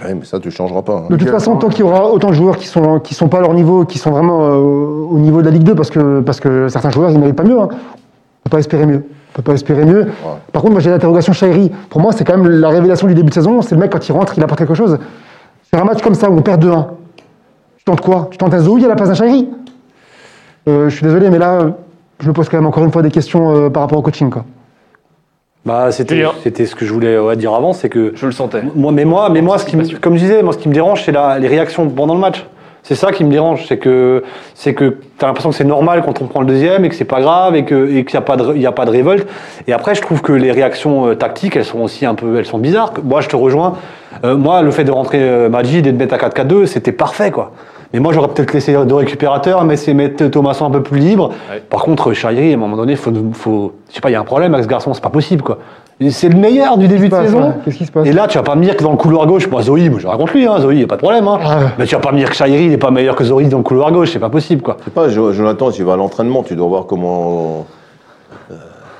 Ouais, 0.04 0.14
mais 0.16 0.26
ça 0.26 0.40
tu 0.40 0.50
changeras 0.52 0.82
pas. 0.82 0.94
hein. 0.94 1.06
De 1.10 1.16
toute 1.16 1.30
façon, 1.30 1.56
tant 1.58 1.70
qu'il 1.70 1.82
y 1.82 1.84
aura 1.84 2.10
autant 2.12 2.30
de 2.30 2.34
joueurs 2.34 2.58
qui 2.58 2.68
sont 2.68 3.00
qui 3.00 3.14
sont 3.14 3.28
pas 3.28 3.38
à 3.38 3.42
leur 3.42 3.54
niveau, 3.54 3.86
qui 3.86 3.98
sont 4.00 4.12
vraiment 4.12 4.42
euh, 4.46 4.56
au 5.10 5.18
niveau 5.20 5.42
de 5.42 5.46
la 5.46 5.52
Ligue 5.52 5.64
2, 5.64 5.76
parce 5.76 5.90
que 5.90 6.22
parce 6.22 6.40
que 6.40 6.68
certains 6.70 6.90
joueurs 6.90 7.12
ils 7.12 7.20
méritent 7.20 7.36
pas 7.36 7.44
mieux. 7.44 7.60
Hein. 7.60 7.68
On 7.72 8.44
peut 8.50 8.50
pas 8.50 8.60
espérer 8.60 8.86
mieux. 8.86 9.04
On 9.06 9.36
peut 9.38 9.44
pas 9.44 9.54
espérer 9.54 9.86
mieux. 9.86 10.08
Par 10.52 10.62
contre, 10.62 10.74
moi 10.74 10.82
j'ai 10.82 10.90
l'interrogation 10.90 11.32
Shairi. 11.34 11.72
Pour 11.90 12.02
moi, 12.02 12.12
c'est 12.12 12.24
quand 12.26 12.38
même 12.38 12.48
la 12.50 12.70
révélation 12.70 13.08
du 13.08 13.14
début 13.14 13.30
de 13.30 13.34
saison. 13.34 13.62
C'est 13.62 13.76
le 13.76 13.82
mec 13.82 13.92
quand 13.92 14.06
il 14.08 14.12
rentre, 14.12 14.34
il 14.38 14.44
apporte 14.44 14.60
quelque 14.60 14.74
chose. 14.74 14.98
Sur 15.64 15.82
un 15.82 15.86
match 15.86 16.02
comme 16.02 16.16
ça 16.16 16.30
où 16.30 16.36
on 16.38 16.42
perd 16.42 16.64
2-1, 16.66 16.86
tu 17.78 17.84
tentes 17.86 18.02
quoi? 18.02 18.28
Tu 18.32 18.38
tentes 18.38 18.54
un 18.54 18.60
Zoui 18.60 18.84
à 18.84 18.88
la 18.90 18.96
place 18.96 19.08
d'un 19.10 19.16
Shairi 19.16 19.48
euh, 20.68 20.90
Je 20.90 20.96
suis 20.96 21.06
désolé, 21.06 21.30
mais 21.30 21.38
là, 21.40 21.60
je 22.20 22.28
me 22.28 22.34
pose 22.34 22.50
quand 22.50 22.58
même 22.58 22.66
encore 22.66 22.84
une 22.84 22.92
fois 22.92 23.02
des 23.04 23.12
questions 23.12 23.56
euh, 23.56 23.70
par 23.70 23.84
rapport 23.84 24.00
au 24.00 24.02
coaching. 24.02 24.30
Quoi. 24.30 24.44
Bah, 25.66 25.92
c'était, 25.92 26.16
Julien. 26.16 26.32
c'était 26.44 26.66
ce 26.66 26.74
que 26.76 26.86
je 26.86 26.92
voulais 26.94 27.20
ouais, 27.20 27.36
dire 27.36 27.54
avant, 27.54 27.74
c'est 27.74 27.88
que 27.90 28.14
je 28.16 28.26
le 28.26 28.32
sentais. 28.32 28.62
moi, 28.76 28.92
mais 28.92 29.06
moi, 29.06 29.30
mais 29.30 29.42
moi, 29.42 29.60
ce 29.60 29.66
qui 29.66 29.78
me- 29.78 29.98
comme 30.00 30.16
je 30.16 30.22
disais, 30.22 30.42
moi, 30.42 30.54
ce 30.54 30.58
qui 30.58 30.68
me 30.70 30.74
dérange, 30.74 31.04
c'est 31.04 31.12
la- 31.12 31.38
les 31.38 31.48
réactions 31.48 31.88
pendant 31.90 32.16
le 32.16 32.20
match. 32.20 32.46
C'est 32.84 32.96
ça 32.96 33.12
qui 33.12 33.24
me 33.24 33.30
dérange, 33.30 33.68
c'est 33.68 33.78
que 33.78 34.24
c'est 34.56 34.74
que 34.74 34.98
t'as 35.20 35.28
l'impression 35.28 35.52
que 35.52 35.56
c'est 35.56 35.64
normal 35.64 36.02
quand 36.04 36.20
on 36.20 36.26
prend 36.26 36.40
le 36.40 36.48
deuxième 36.48 36.84
et 36.84 36.90
que 36.90 36.96
c'est 36.96 37.06
pas 37.06 37.22
grave 37.22 37.56
et 37.56 37.64
que 37.64 37.88
et 37.92 38.04
qu'il 38.06 38.16
y 38.16 38.18
a 38.18 38.22
pas 38.22 38.38
de 38.38 38.56
il 38.56 38.62
y 38.62 38.66
a 38.66 38.72
pas 38.72 38.86
de 38.86 38.90
révolte. 38.90 39.28
Et 39.68 39.74
après, 39.74 39.94
je 39.94 40.02
trouve 40.02 40.24
que 40.24 40.34
les 40.34 40.52
réactions 40.52 41.06
euh, 41.10 41.14
tactiques, 41.16 41.56
elles 41.56 41.64
sont 41.64 41.82
aussi 41.82 42.08
un 42.08 42.16
peu, 42.16 42.40
elles 42.40 42.46
sont 42.48 42.58
bizarres. 42.58 42.94
Moi, 43.04 43.22
je 43.22 43.30
te 43.30 43.36
rejoins. 43.36 43.76
Euh, 44.24 44.36
moi, 44.36 44.64
le 44.64 44.72
fait 44.72 44.84
de 44.84 44.90
rentrer 44.92 45.20
euh, 45.22 45.48
Majid 45.48 45.86
et 45.86 45.92
de 45.92 45.98
mettre 45.98 46.16
à 46.16 46.18
4-4-2, 46.18 46.66
c'était 46.66 46.92
parfait, 46.92 47.30
quoi. 47.30 47.52
Mais 47.94 48.00
moi, 48.00 48.14
j'aurais 48.14 48.30
peut-être 48.30 48.54
laissé 48.54 48.74
deux 48.86 48.96
récupérateurs, 48.96 49.64
mais 49.66 49.76
c'est 49.76 49.94
mettre 49.94 50.26
Thomasson 50.28 50.66
un 50.66 50.70
peu 50.72 50.82
plus 50.82 51.00
libre. 51.00 51.30
Ouais. 51.52 51.62
Par 51.70 51.82
contre, 51.84 52.14
Chahiri, 52.14 52.52
à 52.52 52.56
un 52.56 52.58
moment 52.58 52.78
donné, 52.78 52.96
faut, 52.96 53.12
faut, 53.34 53.74
je 53.90 53.96
sais 53.96 54.02
pas, 54.02 54.10
il 54.10 54.14
y 54.14 54.16
a 54.16 54.20
un 54.22 54.24
problème 54.26 54.54
avec 54.54 54.64
ce 54.64 54.70
garçon, 54.70 54.94
c'est 54.94 55.04
pas 55.04 55.10
possible, 55.10 55.42
quoi. 55.44 55.58
C'est 56.10 56.30
le 56.30 56.38
meilleur 56.40 56.78
du 56.80 56.88
début 56.88 57.06
de 57.10 57.12
passe, 57.12 57.26
saison. 57.28 57.54
Qu'est-ce 57.64 57.78
qui 57.78 57.86
se 57.86 57.92
passe? 57.92 58.08
Et 58.08 58.12
là, 58.14 58.26
tu 58.28 58.38
vas 58.38 58.44
pas 58.44 58.56
me 58.56 58.64
dire 58.64 58.76
que 58.76 58.82
dans 58.84 58.90
le 58.92 58.98
couloir 58.98 59.28
gauche, 59.28 59.48
moi, 59.52 59.62
Zoï, 59.62 59.88
moi, 59.90 60.00
je 60.00 60.08
raconte 60.08 60.32
lui, 60.34 60.48
hein, 60.48 60.58
Zoï, 60.60 60.80
y 60.80 60.84
a 60.84 60.88
pas 60.88 60.96
de 60.96 61.02
problème, 61.02 61.28
hein. 61.28 61.38
Ouais. 61.38 61.68
Mais 61.78 61.86
tu 61.86 61.94
vas 61.94 62.02
pas 62.02 62.12
me 62.12 62.18
dire 62.18 62.30
que 62.30 62.36
Chahiri, 62.36 62.66
il 62.66 62.72
est 62.74 62.78
pas 62.78 62.90
meilleur 62.92 63.16
que 63.16 63.24
Zoï 63.24 63.48
dans 63.50 63.58
le 63.58 63.64
couloir 63.64 63.92
gauche, 63.92 64.12
c'est 64.12 64.18
pas 64.20 64.30
possible, 64.30 64.64
quoi. 64.64 64.78
Je 64.80 64.86
sais 64.86 64.92
pas, 64.92 65.10
Jo- 65.10 65.32
Jonathan, 65.32 65.70
tu 65.70 65.84
vas 65.84 65.94
à 65.94 65.98
l'entraînement, 65.98 66.42
tu 66.42 66.56
dois 66.56 66.68
voir 66.68 66.86
comment. 66.88 67.68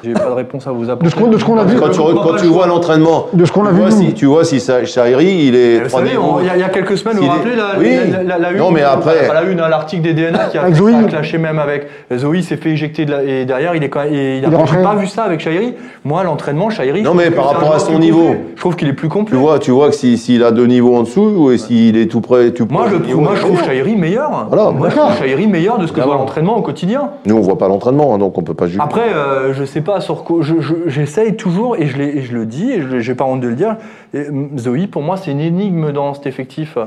J'ai 0.04 0.14
pas 0.14 0.26
de 0.30 0.34
réponse 0.34 0.66
à 0.68 0.72
vous 0.72 0.90
apporter. 0.90 1.06
De 1.06 1.10
ce 1.12 1.16
qu'on- 1.16 1.28
de 1.30 1.38
ce 1.38 1.44
qu'on 1.46 1.58
a 1.58 1.64
vu- 1.64 1.78
Quand 1.78 1.90
tu, 1.90 1.94
Je 1.96 2.02
comprends 2.02 2.24
quand 2.32 2.36
tu 2.38 2.46
vois 2.48 2.66
l'entraînement, 2.68 3.28
De 3.34 3.46
ce 3.46 3.52
qu'on 3.52 3.66
a 3.66 3.70
tu 3.70 3.76
vu, 3.76 3.82
vois 3.82 3.90
nous. 3.92 3.96
si 4.02 4.14
tu 4.14 4.26
vois 4.26 4.44
si 4.44 4.60
Shahiri, 4.60 5.46
il 5.48 5.56
est 5.56 5.80
Vous 5.84 5.90
savez, 5.90 6.10
il 6.42 6.46
y, 6.46 6.50
a- 6.50 6.56
il 6.56 6.60
y 6.60 6.64
a 6.64 6.70
quelques 6.70 6.98
semaines, 6.98 7.18
vous 7.18 7.24
vous 7.26 7.30
rappelez 7.30 7.56
la, 7.56 7.80
Oui. 7.80 8.12
la, 8.12 8.24
la- 8.24 8.38
la 8.40 8.52
une 8.52 8.58
Non, 8.58 8.72
mais 8.72 8.82
après- 8.82 9.28
la 9.34 9.44
une, 9.44 9.60
hein, 9.60 9.68
l'article 9.70 10.02
des 10.02 10.14
DNA 10.14 10.46
qui 10.46 10.58
a, 10.58 10.62
Avec 10.64 10.74
qui 10.74 10.80
Zoé. 10.80 10.94
a 10.96 11.04
clashé 11.04 11.38
même 11.38 11.60
avec. 11.60 11.88
Zoé 12.16 12.42
s'est 12.42 12.58
fait 12.58 12.70
éjecter 12.72 13.06
de 13.06 13.12
la- 13.12 13.24
et 13.24 13.46
derrière, 13.46 13.76
il 13.76 13.84
est 13.84 13.90
quand 13.90 14.04
même. 14.04 14.14
et 14.14 14.38
il 14.40 14.46
a 14.46 14.50
pas 14.50 14.96
vu 14.96 15.08
ça 15.08 15.24
avec 15.24 15.40
Shairi. 15.40 15.76
Moi, 16.04 16.24
l'entraînement, 16.24 16.70
Shairi. 16.70 17.02
Non, 17.04 17.14
mais 17.14 17.30
par 17.32 17.52
rapport 17.54 17.74
à 17.76 17.80
son 17.80 18.00
niveau. 18.00 18.36
Je 18.56 18.60
trouve 18.60 18.76
qu'il 18.76 18.88
est 18.88 18.94
plus 18.94 19.10
complet. 19.10 19.36
Tu 19.38 19.42
vois, 19.42 19.60
tu 19.60 19.72
vois 19.72 19.90
que 19.90 19.96
si- 19.96 20.18
s'il 20.18 20.44
a 20.44 20.52
deux 20.52 20.66
niveaux 20.66 20.96
en 20.96 21.04
dessous 21.04 21.22
ou 21.22 21.58
s'il 21.58 21.98
est 21.98 22.08
tout 22.08 22.22
près, 22.22 22.52
tu 22.52 22.64
Moi, 22.70 22.86
je, 22.90 22.96
trouve- 22.96 23.08
trouve 23.40 23.52
meilleur. 23.52 23.66
Shairi 23.66 23.96
meilleur. 23.96 24.48
Voilà, 24.50 24.72
moi, 24.72 24.90
je 24.90 24.96
trouve 24.96 25.16
Shairi 25.18 25.48
meilleur 25.48 25.78
de 25.78 25.86
ce 25.88 25.92
que 25.92 26.02
à 26.02 26.06
l'entraînement 26.06 26.58
au 26.58 26.62
quotidien. 26.62 27.10
Nous, 27.26 27.36
on 27.36 27.42
voit 27.42 27.58
pas 27.58 27.68
l'entraînement, 27.68 28.14
hein, 28.14 28.18
donc 28.18 28.38
on 28.38 28.42
peut 28.42 28.54
pas 28.54 28.66
juger. 28.68 28.80
Après, 28.82 29.14
euh, 29.14 29.54
je 29.54 29.64
sais 29.64 29.82
pas 29.82 29.91
sur 30.00 30.24
quoi. 30.24 30.38
je- 30.42 30.62
je- 30.62 30.74
J'essaye 30.90 31.36
toujours, 31.36 31.76
et 31.76 31.88
je, 31.88 31.98
l'ai- 31.98 32.18
et 32.18 32.22
je 32.22 32.34
le 32.34 32.46
dis, 32.46 32.72
et 32.72 32.82
je 32.82 33.00
j'ai 33.00 33.16
pas 33.16 33.26
honte 33.26 33.42
de 33.42 33.48
le 33.50 33.56
dire. 33.56 33.76
et, 34.14 34.30
mm, 34.32 34.58
Zoé, 34.58 34.88
pour 34.88 35.02
moi, 35.02 35.18
c'est 35.18 35.32
une 35.32 35.40
énigme 35.42 35.92
dans 35.92 36.14
cet 36.14 36.28
effectif. 36.28 36.78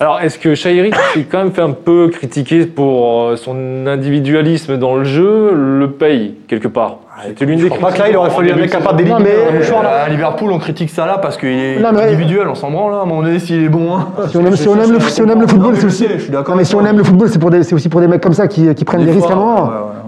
Alors, 0.00 0.20
est-ce 0.20 0.36
que 0.38 0.54
Chahiri 0.56 0.90
s'est 1.14 1.24
quand 1.30 1.38
même 1.38 1.52
fait 1.52 1.60
un 1.60 1.70
peu 1.70 2.08
critiquer 2.08 2.66
pour 2.66 3.20
euh, 3.28 3.36
son 3.36 3.86
individualisme 3.86 4.76
dans 4.76 4.96
le 4.96 5.04
jeu, 5.04 5.52
le 5.54 5.90
paye 5.90 6.34
quelque 6.48 6.66
part? 6.66 6.96
C'était 7.24 7.44
l'une 7.44 7.58
Je 7.58 7.64
des 7.64 7.68
crois 7.68 7.90
pas 7.90 7.94
que 7.94 8.00
critiques 8.00 8.06
là, 8.06 8.10
il 8.10 8.16
aurait 8.16 8.30
fallu 8.30 8.50
un 8.50 8.56
mec 8.56 8.70
capable 8.70 9.04
Non, 9.04 9.18
mais- 9.20 9.56
mouchoir, 9.58 9.82
là. 9.84 9.90
Euh, 9.90 10.06
à 10.06 10.08
Liverpool, 10.08 10.50
on 10.50 10.58
critique 10.58 10.90
ça 10.90 11.06
là 11.06 11.18
parce 11.18 11.36
qu'il 11.36 11.50
est 11.50 11.78
Non, 11.78 11.90
mais- 11.92 12.02
individuel, 12.04 12.48
on 12.48 12.54
s'en 12.56 12.70
branle 12.70 12.90
là, 12.92 12.98
à 12.98 13.02
un 13.02 13.04
moment 13.04 13.22
donné 13.22 13.38
s'il 13.38 13.62
est 13.62 13.68
bon. 13.68 13.94
hein. 13.94 14.08
Si 14.28 14.36
on 14.38 14.44
aime, 14.46 14.56
si 14.56 14.66
on 14.66 14.80
aime 14.80 14.92
le, 14.92 14.98
si 15.00 15.20
on 15.22 15.28
aime 15.28 15.40
le 15.42 15.46
football, 15.46 15.74
mais 15.74 15.78
c'est 15.80 15.86
aussi. 15.86 16.06
je 16.12 16.18
suis 16.18 16.32
mais 16.56 16.64
si 16.64 16.74
on 16.74 16.84
aime 16.84 16.98
le 16.98 17.04
football, 17.04 17.28
c'est 17.28 17.38
pour 17.38 17.50
des- 17.50 17.62
c'est 17.62 17.74
aussi 17.74 17.88
pour 17.88 18.00
des 18.00 18.08
mecs 18.08 18.22
comme 18.22 18.32
ça 18.32 18.48
qui, 18.48 18.74
qui 18.74 18.84
prennent 18.84 19.04
des, 19.04 19.12
risques 19.12 19.28
à 19.30 19.34
un 19.34 19.36
fois, 19.36 19.44
moment. 19.44 19.62
ouais, 19.64 19.68
ouais, 19.68 19.74
ouais. 19.74 20.01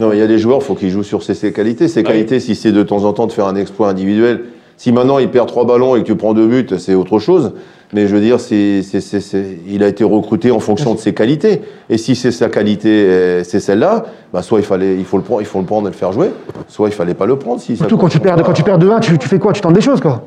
Non, 0.00 0.08
mais 0.08 0.16
il 0.16 0.18
y 0.18 0.22
a 0.22 0.26
des 0.26 0.38
joueurs, 0.38 0.58
il 0.60 0.64
faut 0.64 0.74
qu'ils 0.74 0.90
jouent 0.90 1.02
sur 1.02 1.22
ses, 1.22 1.34
ses 1.34 1.52
qualités. 1.52 1.88
Ses 1.88 2.02
qualités, 2.02 2.38
si 2.40 2.54
c'est 2.54 2.72
de 2.72 2.82
temps 2.82 3.04
en 3.04 3.12
temps 3.12 3.26
de 3.26 3.32
faire 3.32 3.46
un 3.46 3.56
exploit 3.56 3.88
individuel. 3.88 4.44
Si 4.76 4.92
maintenant 4.92 5.18
il 5.18 5.30
perd 5.30 5.48
trois 5.48 5.64
ballons 5.64 5.96
et 5.96 6.00
que 6.02 6.06
tu 6.06 6.16
prends 6.16 6.34
deux 6.34 6.46
buts, 6.46 6.66
c'est 6.78 6.94
autre 6.94 7.18
chose. 7.18 7.52
Mais 7.94 8.06
je 8.08 8.14
veux 8.14 8.20
dire, 8.20 8.40
c'est, 8.40 8.82
c'est, 8.82 9.00
c'est, 9.00 9.20
c'est- 9.20 9.56
il 9.66 9.82
a 9.82 9.88
été 9.88 10.04
recruté 10.04 10.50
en 10.50 10.58
fonction 10.60 10.92
de 10.92 10.98
ses 10.98 11.14
qualités. 11.14 11.62
Et 11.88 11.96
si 11.96 12.14
c'est 12.14 12.30
sa 12.32 12.48
qualité, 12.50 12.88
euh, 12.90 13.42
c'est 13.44 13.60
celle-là, 13.60 14.04
bah 14.34 14.42
soit 14.42 14.58
il 14.58 14.64
fallait, 14.66 14.96
il 14.96 15.04
faut 15.06 15.16
le 15.16 15.22
prendre, 15.22 15.40
il 15.40 15.46
faut 15.46 15.60
le 15.60 15.64
prendre 15.64 15.86
et 15.88 15.90
le 15.92 15.96
faire 15.96 16.12
jouer, 16.12 16.28
soit 16.68 16.88
il 16.88 16.92
fallait 16.92 17.14
pas 17.14 17.24
le 17.24 17.36
prendre. 17.38 17.60
Si 17.60 17.74
Surtout 17.76 17.96
quand 17.96 18.08
tu 18.08 18.18
perds, 18.20 18.36
pas 18.36 18.42
quand 18.42 18.52
tu 18.52 18.64
perds 18.64 18.78
2-1, 18.80 19.00
tu, 19.00 19.16
tu 19.16 19.28
fais 19.28 19.38
quoi? 19.38 19.52
Tu 19.54 19.62
tentes 19.62 19.72
des 19.72 19.80
choses, 19.80 20.00
quoi. 20.02 20.24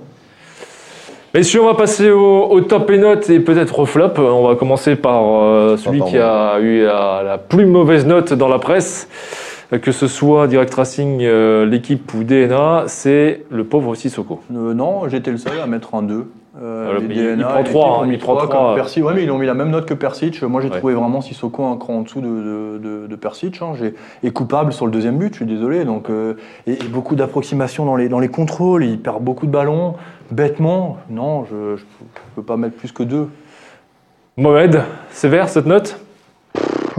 Messieurs, 1.36 1.62
on 1.62 1.68
va 1.68 1.76
passer 1.76 2.10
au, 2.10 2.46
au 2.50 2.62
top 2.62 2.90
et 2.90 2.98
note 2.98 3.30
et 3.30 3.40
peut-être 3.40 3.78
au 3.78 3.86
flop. 3.86 4.14
On 4.18 4.48
va 4.48 4.56
commencer 4.56 4.96
par 4.96 5.22
euh, 5.26 5.78
celui 5.78 6.02
qui 6.02 6.18
a 6.18 6.60
eu 6.60 6.86
la, 6.86 7.22
la 7.24 7.38
plus 7.38 7.68
mauvaise 7.68 8.08
note 8.08 8.34
dans 8.34 8.48
la 8.48 8.58
presse, 8.58 9.08
que 9.78 9.92
ce 9.92 10.08
soit 10.08 10.48
Direct 10.48 10.74
Racing, 10.74 11.20
euh, 11.22 11.66
l'équipe 11.66 12.12
ou 12.16 12.24
DNA, 12.24 12.86
c'est 12.88 13.46
le 13.52 13.64
pauvre 13.64 13.94
Sissoko. 13.96 14.42
Euh, 14.52 14.74
non, 14.74 15.08
j'étais 15.08 15.30
le 15.32 15.38
seul 15.38 15.60
à 15.62 15.68
mettre 15.68 15.94
un 15.94 16.02
2. 16.02 16.28
Euh, 16.62 16.82
Voilà, 16.86 17.00
les 17.00 17.08
mais 17.08 17.16
il- 17.16 17.22
DNA, 17.38 17.46
prend 17.48 17.60
étaient 17.62 17.70
trois, 17.70 17.86
hein, 17.88 17.94
parmi 18.00 18.14
il 18.16 18.20
prend 18.20 18.36
trois 18.36 18.50
trois. 18.50 18.66
comme 18.68 18.76
Persic. 18.76 19.06
Ouais, 19.06 19.14
mais 19.14 19.24
ils 19.24 19.32
ont 19.32 19.38
mis 19.38 19.46
la 19.46 19.54
même 19.54 19.70
note 19.70 19.86
que 19.86 19.94
Persic. 19.94 20.42
Moi, 20.42 20.60
j'ai 20.62 20.70
Ouais. 20.70 20.78
trouvé 20.78 20.94
vraiment 20.96 21.22
Sissoko 21.22 21.64
un 21.66 21.78
cran 21.78 21.98
en 22.00 22.02
dessous 22.02 22.20
de, 22.20 22.28
de, 22.28 22.78
de, 23.04 23.08
de 23.08 23.16
Persic. 23.16 23.62
hein. 23.62 23.74
J'ai- 23.80 23.94
Et 24.24 24.32
coupable 24.32 24.74
sur 24.74 24.86
le 24.88 24.92
deuxième 24.92 25.18
but, 25.18 25.30
je 25.34 25.38
suis 25.38 25.46
désolé. 25.46 25.86
Donc, 25.86 26.10
euh, 26.10 26.34
et, 26.66 26.74
et 26.74 26.88
beaucoup 26.90 27.16
d'approximations 27.16 27.86
dans 27.86 27.96
les, 27.96 28.10
dans 28.10 28.20
les 28.20 28.28
contrôles. 28.30 28.84
Il 28.84 29.00
perd 29.00 29.24
beaucoup 29.24 29.46
de 29.46 29.52
ballons. 29.52 29.94
Bêtement, 30.32 30.98
non, 31.10 31.46
je 31.46 31.56
ne 31.56 31.78
peux 32.36 32.44
pas 32.44 32.58
mettre 32.58 32.76
plus 32.76 32.92
que 32.92 33.04
deux. 33.04 33.28
Mohamed, 34.36 34.82
sévère 35.12 35.48
cette 35.50 35.66
note? 35.68 36.00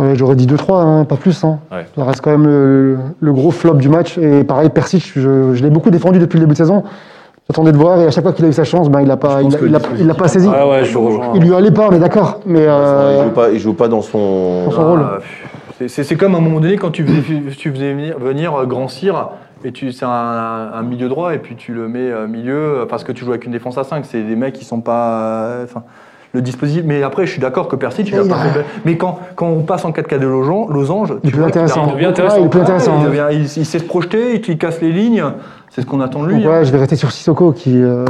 Ouais, 0.00 0.14
J'aurais 0.14 0.34
dit 0.36 0.46
2-3, 0.46 0.72
hein, 0.74 1.04
pas 1.04 1.16
plus. 1.16 1.44
Hein. 1.44 1.58
Ouais. 1.70 1.86
Ça 1.96 2.04
reste 2.04 2.20
quand 2.22 2.30
même 2.30 2.46
le, 2.46 2.96
le 3.20 3.32
gros 3.32 3.50
flop 3.50 3.74
du 3.74 3.88
match. 3.88 4.16
Et 4.18 4.44
pareil, 4.44 4.70
Persic, 4.70 5.12
je, 5.14 5.52
je 5.54 5.62
l'ai 5.62 5.70
beaucoup 5.70 5.90
défendu 5.90 6.18
depuis 6.18 6.36
le 6.38 6.44
début 6.44 6.52
de 6.54 6.58
saison. 6.58 6.82
J'attendais 7.48 7.72
de 7.72 7.76
voir 7.76 8.00
et 8.00 8.06
à 8.06 8.10
chaque 8.10 8.22
fois 8.22 8.32
qu'il 8.32 8.44
a 8.44 8.48
eu 8.48 8.52
sa 8.52 8.62
chance, 8.64 8.88
ben, 8.88 9.00
il 9.00 9.08
l'a 9.08 9.16
pas, 9.16 9.42
il, 9.42 9.54
a- 9.54 9.58
il 9.98 10.08
a- 10.10 10.14
pas 10.14 10.28
saisi. 10.28 10.46
Ouais, 10.48 10.84
je 10.84 10.96
rejoins. 10.96 11.32
Il 11.34 11.42
lui 11.42 11.52
allait 11.54 11.72
pas, 11.72 11.88
on 11.88 11.92
est 11.92 11.98
d'accord. 11.98 12.40
Mais 12.46 12.60
Il 12.62 12.68
euh, 12.68 13.24
joue 13.24 13.30
pas, 13.30 13.50
il 13.50 13.58
joue 13.58 13.74
pas 13.74 13.88
dans 13.88 14.02
son. 14.02 14.66
Dans 14.66 14.70
son 14.70 14.88
rôle. 14.88 15.00
Ah, 15.04 15.18
c'est- 15.88 16.16
comme 16.16 16.34
à 16.34 16.38
un 16.38 16.40
moment 16.40 16.60
donné 16.60 16.76
quand 16.76 16.90
tu 16.90 17.04
faisais, 17.04 17.22
tu 17.56 17.72
faisais 17.72 17.92
venir, 17.92 18.18
venir 18.20 18.54
euh, 18.54 18.66
Grand 18.66 18.86
Cyr 18.86 19.30
et 19.64 19.72
tu 19.72 19.90
c'est 19.92 20.04
un, 20.04 20.08
un 20.74 20.82
milieu 20.82 21.08
droit 21.08 21.34
et 21.34 21.38
puis 21.38 21.56
tu 21.56 21.72
le 21.74 21.88
mets 21.88 22.10
euh, 22.10 22.26
milieu 22.28 22.86
parce 22.88 23.02
que 23.02 23.10
tu 23.12 23.24
joues 23.24 23.30
avec 23.32 23.44
une 23.46 23.52
défense 23.52 23.76
à 23.78 23.84
5. 23.84 24.04
C'est 24.04 24.22
des 24.22 24.36
mecs 24.36 24.54
qui 24.54 24.64
sont 24.64 24.80
pas. 24.80 25.10
euh, 25.18 25.66
le 26.32 26.42
dispositif. 26.42 26.82
Mais 26.84 27.02
après, 27.02 27.26
je 27.26 27.32
suis 27.32 27.40
d'accord 27.40 27.68
que 27.68 27.76
Persic, 27.76 28.08
il 28.08 28.14
a 28.14 28.22
Il 28.22 28.28
pas 28.28 28.36
fait- 28.36 28.64
Mais 28.84 28.96
quand, 28.96 29.18
quand 29.36 29.48
on 29.48 29.62
passe 29.62 29.84
en 29.84 29.92
4K 29.92 30.18
de 30.18 30.26
losange, 30.26 31.14
il 31.22 31.28
tu 31.30 31.32
plus 31.32 31.38
vois 31.40 31.48
intéressant. 31.48 31.84
un- 31.84 31.88
Il 31.88 31.92
devient 31.94 32.06
intéressant. 32.06 32.36
Ouais, 32.36 32.42
il 32.44 32.48
plus 32.48 32.58
Ouais, 32.58 32.64
intéressant. 32.64 32.98
il, 33.00 33.06
hein. 33.06 33.08
devient- 33.08 33.26
il- 33.32 33.58
il 33.60 33.66
sait 33.66 33.78
se 33.78 33.84
projeter, 33.84 34.40
il 34.46 34.58
casse 34.58 34.80
les 34.80 34.92
lignes. 34.92 35.24
C'est 35.70 35.82
ce 35.82 35.86
qu'on 35.86 36.00
attend 36.00 36.22
de 36.22 36.28
lui. 36.28 36.36
Donc, 36.42 36.46
hein. 36.46 36.58
ouais, 36.58 36.64
je 36.64 36.72
vais 36.72 36.78
rester 36.78 36.96
sur 36.96 37.10
Sissoko 37.12 37.52
qui. 37.52 37.72
euh, 37.76 38.04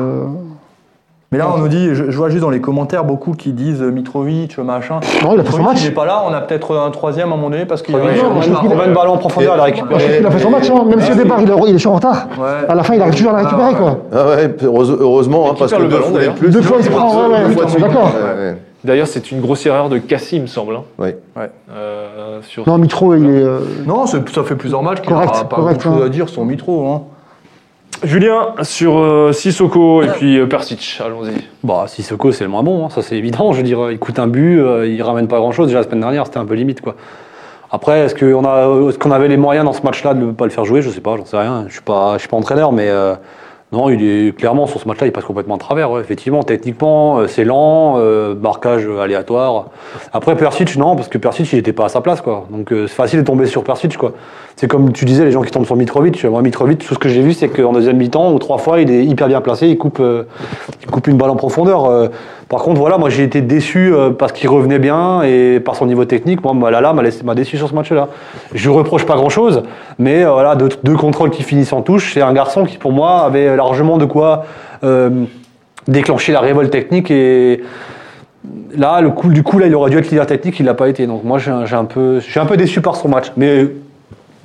Mais 1.32 1.38
là, 1.38 1.48
on 1.54 1.58
nous 1.58 1.68
dit, 1.68 1.94
je, 1.94 2.10
je 2.10 2.16
vois 2.16 2.28
juste 2.28 2.42
dans 2.42 2.50
les 2.50 2.60
commentaires 2.60 3.04
beaucoup 3.04 3.34
qui 3.34 3.52
disent 3.52 3.80
euh, 3.82 3.92
Mitrovic, 3.92 4.58
machin. 4.58 4.98
Non, 5.22 5.34
il 5.34 5.40
a 5.40 5.44
fait 5.44 5.52
son 5.52 5.62
match. 5.62 5.76
il 5.80 5.84
n'est 5.84 5.94
pas 5.94 6.04
là, 6.04 6.24
on 6.28 6.32
a 6.32 6.40
peut-être 6.40 6.76
un 6.76 6.90
troisième 6.90 7.30
à 7.30 7.34
un 7.34 7.36
moment 7.36 7.50
donné 7.50 7.66
parce 7.66 7.82
qu'il 7.82 7.94
il 7.94 8.00
qu'il 8.60 8.72
a 8.80 8.84
une 8.86 8.92
ballon 8.94 9.12
en 9.12 9.16
profondeur, 9.18 9.54
il 9.56 9.60
a 9.60 9.62
récupéré. 9.62 9.90
Moi, 9.90 9.98
je 10.00 10.04
trouve 10.06 10.16
qu'il 10.16 10.26
a 10.26 10.30
fait 10.32 10.38
son 10.40 10.50
match, 10.50 10.70
hein. 10.70 10.84
même 10.88 11.00
si 11.00 11.12
au 11.12 11.14
départ 11.14 11.40
il, 11.40 11.48
est- 11.48 11.54
il 11.68 11.74
est 11.76 11.78
sur 11.78 11.92
en 11.92 11.94
retard. 11.94 12.26
Ouais. 12.36 12.68
À 12.68 12.74
la 12.74 12.82
fin, 12.82 12.94
il 12.94 13.00
arrive 13.00 13.14
toujours 13.14 13.30
à 13.32 13.42
la 13.42 13.48
récupérer. 13.48 13.74
Quoi. 13.74 13.98
Ah 14.12 14.26
ouais, 14.26 14.56
heureuse- 14.64 14.96
heureusement, 14.98 15.50
hein, 15.50 15.54
parce 15.56 15.72
que 15.72 15.82
deux 15.82 15.88
ballon, 15.88 16.32
plus. 16.36 16.50
Deux 16.50 16.62
fois, 16.62 16.78
il 16.80 16.84
se 16.84 16.90
prend, 16.90 17.28
d'accord. 17.78 18.10
D'ailleurs, 18.82 19.06
c'est 19.06 19.30
une 19.30 19.40
grosse 19.40 19.64
erreur 19.66 19.88
de 19.88 19.98
Cassie, 19.98 20.36
il 20.36 20.42
me 20.42 20.46
semble. 20.48 20.74
hein. 20.74 20.82
Ouais. 20.98 21.16
Euh, 21.70 22.40
sur... 22.42 22.66
Non, 22.66 22.76
Mitro, 22.78 23.14
il 23.14 23.24
est. 23.26 23.28
euh, 23.44 23.60
Non, 23.86 24.06
ça 24.06 24.18
fait 24.42 24.56
plusieurs 24.56 24.82
matchs 24.82 25.02
qu'il 25.02 25.12
n'a 25.14 25.20
pas 25.26 25.44
correct, 25.56 25.80
chose 25.82 25.92
hein. 26.02 26.06
à 26.06 26.08
dire 26.08 26.28
sur 26.28 26.44
Mitro. 26.44 26.88
Hein. 26.90 27.02
Julien, 28.02 28.54
sur 28.62 28.98
euh, 28.98 29.32
Sissoko 29.32 30.02
et 30.02 30.08
puis 30.08 30.38
euh, 30.38 30.46
Persic, 30.46 31.00
allons-y. 31.04 31.44
Bah, 31.62 31.84
Sissoko, 31.86 32.32
c'est 32.32 32.44
le 32.44 32.50
moins 32.50 32.62
bon, 32.62 32.86
hein, 32.86 32.88
ça 32.90 33.02
c'est 33.02 33.16
évident. 33.16 33.52
Je 33.52 33.58
veux 33.58 33.62
dire, 33.62 33.90
il 33.90 33.98
coûte 33.98 34.18
un 34.18 34.26
but, 34.26 34.58
euh, 34.58 34.86
il 34.86 35.02
ramène 35.02 35.28
pas 35.28 35.38
grand 35.38 35.52
chose. 35.52 35.66
Déjà 35.66 35.80
la 35.80 35.84
semaine 35.84 36.00
dernière, 36.00 36.26
c'était 36.26 36.38
un 36.38 36.46
peu 36.46 36.54
limite, 36.54 36.80
quoi. 36.80 36.96
Après, 37.70 38.00
est-ce 38.00 38.14
qu'on 38.14 38.44
a, 38.44 38.88
est-ce 38.88 38.98
qu'on 38.98 39.10
avait 39.10 39.28
les 39.28 39.36
moyens 39.36 39.64
dans 39.64 39.72
ce 39.72 39.82
match-là 39.82 40.14
de 40.14 40.24
ne 40.24 40.32
pas 40.32 40.44
le 40.44 40.50
faire 40.50 40.64
jouer? 40.64 40.82
Je 40.82 40.90
sais 40.90 41.00
pas, 41.00 41.16
j'en 41.16 41.24
sais 41.24 41.36
rien. 41.36 41.66
Je 41.68 41.74
suis 41.74 41.82
pas, 41.82 42.14
je 42.14 42.20
suis 42.20 42.28
pas 42.28 42.36
entraîneur, 42.36 42.72
mais 42.72 42.88
euh, 42.88 43.14
non, 43.72 43.88
il 43.88 44.02
est 44.02 44.36
clairement 44.36 44.66
sur 44.66 44.80
ce 44.80 44.88
match-là, 44.88 45.06
il 45.06 45.12
passe 45.12 45.24
complètement 45.24 45.54
à 45.54 45.58
travers. 45.58 45.96
Effectivement, 46.00 46.42
techniquement, 46.42 47.18
euh, 47.18 47.28
c'est 47.28 47.44
lent, 47.44 47.98
euh, 47.98 48.34
marquage 48.34 48.88
aléatoire. 49.00 49.66
Après, 50.12 50.36
Persic, 50.36 50.76
non, 50.76 50.96
parce 50.96 51.06
que 51.06 51.18
Persic, 51.18 51.52
il 51.52 51.58
était 51.60 51.72
pas 51.72 51.84
à 51.84 51.88
sa 51.88 52.00
place, 52.00 52.20
quoi. 52.20 52.46
Donc 52.50 52.72
euh, 52.72 52.88
c'est 52.88 52.94
facile 52.94 53.20
de 53.20 53.24
tomber 53.24 53.46
sur 53.46 53.62
Persic, 53.62 53.96
quoi. 53.96 54.12
C'est 54.56 54.66
comme 54.66 54.92
tu 54.92 55.04
disais, 55.04 55.24
les 55.24 55.30
gens 55.30 55.42
qui 55.42 55.52
tombent 55.52 55.66
sur 55.66 55.76
Mitrovic. 55.76 56.24
Moi, 56.24 56.42
Mitrovic, 56.42 56.84
tout 56.84 56.94
ce 56.94 56.98
que 56.98 57.08
j'ai 57.08 57.22
vu, 57.22 57.32
c'est 57.32 57.48
qu'en 57.48 57.72
deuxième 57.72 57.96
mi-temps, 57.96 58.32
ou 58.32 58.40
trois 58.40 58.58
fois, 58.58 58.80
il 58.80 58.90
est 58.90 59.04
hyper 59.04 59.28
bien 59.28 59.40
placé, 59.40 59.68
il 59.68 59.78
coupe, 59.78 60.00
euh, 60.00 60.24
il 60.82 60.90
coupe 60.90 61.06
une 61.06 61.16
balle 61.16 61.30
en 61.30 61.36
profondeur. 61.36 62.10
Par 62.50 62.62
contre, 62.62 62.80
voilà, 62.80 62.98
moi 62.98 63.10
j'ai 63.10 63.22
été 63.22 63.42
déçu 63.42 63.94
euh, 63.94 64.10
parce 64.10 64.32
qu'il 64.32 64.48
revenait 64.48 64.80
bien 64.80 65.22
et 65.22 65.60
par 65.60 65.76
son 65.76 65.86
niveau 65.86 66.04
technique. 66.04 66.42
Moi, 66.42 66.52
Malala 66.52 66.92
m'a 66.92 67.34
déçu 67.36 67.56
sur 67.56 67.68
ce 67.68 67.74
match-là. 67.76 68.08
Je 68.52 68.68
lui 68.68 68.76
reproche 68.76 69.06
pas 69.06 69.14
grand-chose, 69.14 69.62
mais 70.00 70.24
euh, 70.24 70.32
voilà, 70.32 70.56
deux, 70.56 70.96
contrôles 70.96 71.30
qui 71.30 71.44
finissent 71.44 71.72
en 71.72 71.82
touche. 71.82 72.12
C'est 72.12 72.22
un 72.22 72.32
garçon 72.32 72.64
qui, 72.64 72.76
pour 72.76 72.90
moi, 72.90 73.20
avait 73.20 73.54
largement 73.54 73.98
de 73.98 74.04
quoi 74.04 74.46
euh, 74.82 75.10
déclencher 75.86 76.32
la 76.32 76.40
révolte 76.40 76.72
technique 76.72 77.12
et 77.12 77.62
là, 78.76 79.00
le 79.00 79.10
coup, 79.10 79.28
du 79.28 79.44
coup, 79.44 79.60
là, 79.60 79.68
il 79.68 79.74
aurait 79.76 79.90
dû 79.90 79.98
être 79.98 80.10
leader 80.10 80.26
technique, 80.26 80.58
il 80.58 80.66
l'a 80.66 80.74
pas 80.74 80.88
été. 80.88 81.06
Donc 81.06 81.22
moi, 81.22 81.38
j'ai 81.38 81.52
un, 81.52 81.84
peu, 81.84 82.20
déçu 82.56 82.80
par 82.80 82.96
son 82.96 83.08
match, 83.08 83.30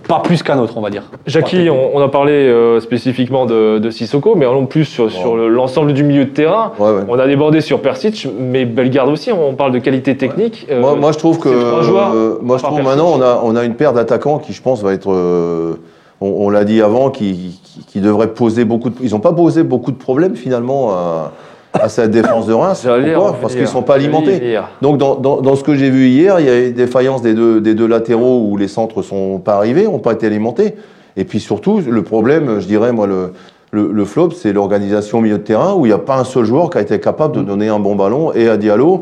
pas 0.08 0.20
plus 0.20 0.44
qu'un 0.44 0.60
autre, 0.60 0.74
on 0.78 0.82
va 0.82 0.89
dire. 0.89 1.04
Jackie, 1.28 1.70
on, 1.70 1.96
on 1.96 2.02
a 2.02 2.08
parlé 2.10 2.32
euh, 2.34 2.80
spécifiquement 2.80 3.46
de, 3.46 3.80
de 3.80 3.89
Sissoko, 3.89 4.36
mais 4.36 4.46
allons 4.46 4.65
plus 4.65 4.86
sur, 4.86 5.12
sur 5.12 5.36
le- 5.36 5.48
l'ensemble 5.50 5.94
du 5.94 6.04
milieu 6.04 6.26
de 6.26 6.30
terrain. 6.30 6.72
Ouais, 6.80 6.91
ouais. 6.91 7.02
On 7.08 7.18
a 7.20 7.28
débordé 7.28 7.62
sur 7.62 7.82
Persic, 7.82 8.28
mais 8.39 8.65
Bellegarde 8.65 9.10
aussi, 9.10 9.32
on 9.32 9.54
parle 9.54 9.72
de 9.72 9.80
qualité 9.80 10.15
technique. 10.18 10.68
Euh, 10.70 10.82
Moi, 10.82 10.96
moi, 10.96 11.12
je 11.12 11.18
trouve 11.18 11.39
que 11.39 11.50
joueurs, 11.82 12.12
euh, 12.13 12.39
moi, 12.41 12.58
je 12.58 12.62
par 12.62 12.72
trouve 12.72 12.84
Persic. 12.84 12.98
maintenant 13.02 13.12
on 13.18 13.22
a 13.22 13.41
on 13.44 13.56
a 13.56 13.63
une 13.63 13.76
paire 13.76 13.94
d'attaquants 13.94 14.39
qui, 14.39 14.54
je 14.54 14.62
pense, 14.62 14.82
va 14.84 14.94
être. 14.94 15.08
on 15.08 15.76
on 16.22 16.50
l'a 16.50 16.63
dit 16.63 16.82
avant, 16.82 17.10
qui, 17.10 17.60
qui, 17.63 17.86
qui 17.86 18.02
devraient 18.02 18.34
poser 18.34 18.63
beaucoup 18.65 18.89
de. 18.89 18.96
Ils 19.02 19.12
n'ont 19.12 19.20
pas 19.20 19.34
posé 19.34 19.63
beaucoup 19.63 19.91
de 19.91 19.98
problèmes 19.98 20.36
finalement 20.36 20.91
à, 20.91 21.32
à 21.80 21.90
cette 21.90 22.12
défense 22.12 22.48
de 22.48 22.54
Reims. 22.54 22.86
Pourquoi 23.14 23.38
Parce 23.42 23.54
qu'ils 23.56 23.68
sont 23.68 23.82
pas 23.84 23.96
alimentés. 23.96 24.40
Donc 24.82 24.98
dans, 24.98 25.16
dans, 25.16 25.42
dans 25.42 25.56
ce 25.56 25.64
que 25.64 25.76
j'ai 25.76 25.90
vu 25.90 26.08
hier, 26.08 26.40
il 26.40 26.46
y 26.46 26.50
a 26.50 26.60
eu 26.60 26.72
des 26.72 26.88
faillances 26.88 27.22
des 27.22 27.34
deux, 27.34 27.62
des 27.62 27.74
deux 27.74 27.88
latéraux 27.88 28.48
où 28.50 28.58
les 28.58 28.68
centres 28.68 29.02
sont 29.02 29.40
pas 29.40 29.56
arrivés, 29.56 29.86
n'ont 29.86 30.00
pas 30.00 30.14
été 30.14 30.26
alimentés. 30.28 30.76
Et 31.18 31.24
puis 31.24 31.40
surtout, 31.40 31.82
le 31.88 32.02
problème, 32.04 32.60
je 32.60 32.68
dirais, 32.68 32.92
moi, 32.92 33.08
le, 33.08 33.32
le, 33.72 33.92
le 33.92 34.06
flop, 34.06 34.32
c'est 34.32 34.54
l'organisation 34.54 35.20
au 35.20 35.22
milieu 35.22 35.38
de 35.38 35.44
terrain 35.44 35.74
où 35.74 35.86
il 35.86 35.90
n'y 35.90 35.96
a 35.96 36.00
pas 36.00 36.18
un 36.18 36.24
seul 36.24 36.46
joueur 36.46 36.70
qui 36.70 36.78
a 36.78 36.82
été 36.82 37.00
capable 37.00 37.36
de 37.36 37.42
donner 37.42 37.70
un 37.70 37.80
bon 37.80 37.96
ballon 37.96 38.34
et 38.34 38.50
à 38.50 38.58
Diallo, 38.58 39.02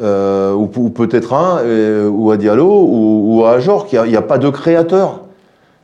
euh, 0.00 0.52
ou, 0.54 0.70
ou 0.76 0.90
peut-être 0.90 1.34
un, 1.34 1.58
euh, 1.64 2.08
ou 2.08 2.30
à 2.30 2.36
Diallo, 2.36 2.66
ou, 2.66 3.38
ou 3.40 3.44
à 3.44 3.52
Ajor, 3.52 3.86
qu'il 3.86 3.98
n'y 3.98 4.04
a, 4.04 4.06
il 4.06 4.12
y 4.12 4.16
a 4.16 4.22
pas 4.22 4.38
de 4.38 4.48
créateur. 4.48 5.20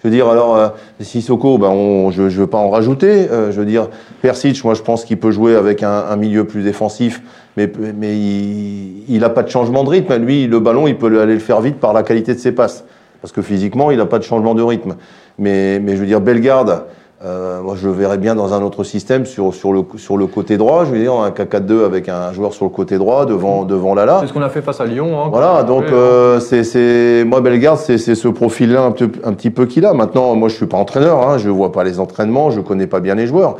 Je 0.03 0.09
veux 0.09 0.15
dire, 0.15 0.29
alors, 0.29 0.57
euh, 0.57 0.69
Sissoko, 1.01 1.59
ben 1.59 2.11
je 2.11 2.23
ne 2.23 2.29
veux 2.29 2.47
pas 2.47 2.59
en 2.59 2.69
rajouter. 2.69 3.29
Euh, 3.31 3.51
je 3.51 3.61
veux 3.61 3.67
dire, 3.67 3.89
Persic, 4.21 4.63
moi, 4.63 4.75
je 4.75 4.83
pense 4.83 5.05
qu'il 5.05 5.19
peut 5.19 5.31
jouer 5.31 5.57
avec 5.57 5.83
un, 5.83 6.05
un 6.11 6.17
milieu 6.17 6.45
plus 6.45 6.63
défensif, 6.63 7.23
mais, 7.57 7.71
mais 7.97 8.15
il 8.17 9.19
n'a 9.19 9.31
pas 9.31 9.43
de 9.43 9.49
changement 9.49 9.85
de 9.85 9.89
rythme. 9.89 10.15
Lui, 10.17 10.47
le 10.47 10.61
ballon, 10.61 10.87
il 10.87 10.97
peut 10.97 11.21
aller 11.21 11.35
le 11.35 11.41
faire 11.41 11.61
vite 11.61 11.81
par 11.81 11.93
la 11.93 12.03
qualité 12.03 12.35
de 12.35 12.39
ses 12.39 12.53
passes. 12.53 12.85
Parce 13.23 13.33
que 13.33 13.41
physiquement, 13.41 13.91
il 13.91 13.97
n'a 13.97 14.07
pas 14.07 14.19
de 14.19 14.25
changement 14.25 14.55
de 14.55 14.63
rythme. 14.63 14.97
Mais, 15.39 15.81
mais 15.81 15.97
je 15.97 16.01
veux 16.01 16.07
dire, 16.07 16.21
Bellegarde, 16.21 16.85
euh, 17.25 17.63
moi, 17.63 17.75
je 17.77 17.87
le 17.89 17.95
verrais 17.95 18.19
bien 18.19 18.35
dans 18.35 18.53
un 18.53 18.63
autre 18.63 18.85
système 18.85 19.25
sur, 19.25 19.55
sur, 19.55 19.73
le, 19.73 19.83
sur 19.97 20.19
le 20.19 20.27
côté 20.27 20.59
droit. 20.59 20.85
Je 20.85 20.91
veux 20.91 20.99
dire, 20.99 21.15
un 21.15 21.31
4-4-2 21.31 21.85
avec 21.87 22.09
un 22.11 22.33
joueur 22.35 22.53
sur 22.53 22.67
le 22.67 22.71
côté 22.71 22.99
droit 22.99 23.25
devant, 23.25 23.65
devant 23.65 23.95
Lala. 23.95 24.19
C'est 24.21 24.27
ce 24.27 24.33
qu'on 24.35 24.43
a 24.43 24.51
fait 24.51 24.61
face 24.61 24.81
à 24.83 24.85
Lyon. 24.85 25.19
hein, 25.23 25.29
Voilà, 25.31 25.63
donc 25.63 25.85
hein. 25.85 25.93
euh, 25.95 26.41
c'est, 26.41 26.63
c'est, 26.63 27.25
moi 27.27 27.41
Bellegarde, 27.41 27.79
c'est, 27.79 27.97
c'est 27.97 28.15
ce 28.15 28.29
profil-là 28.29 28.83
un, 28.83 28.89
un 29.29 29.33
petit 29.33 29.51
peu 29.51 29.65
qu'il 29.65 29.87
a. 29.87 29.95
Maintenant, 29.95 30.35
moi 30.35 30.49
je 30.51 30.57
suis 30.57 30.67
pas 30.67 30.77
entraîneur, 30.77 31.27
hein, 31.27 31.39
je 31.39 31.49
vois 31.49 31.73
pas 31.73 31.85
les 31.85 32.01
entraînements, 32.01 32.51
je 32.51 32.61
connais 32.61 32.87
pas 32.87 33.01
bien 33.01 33.15
les 33.15 33.27
joueurs. 33.27 33.57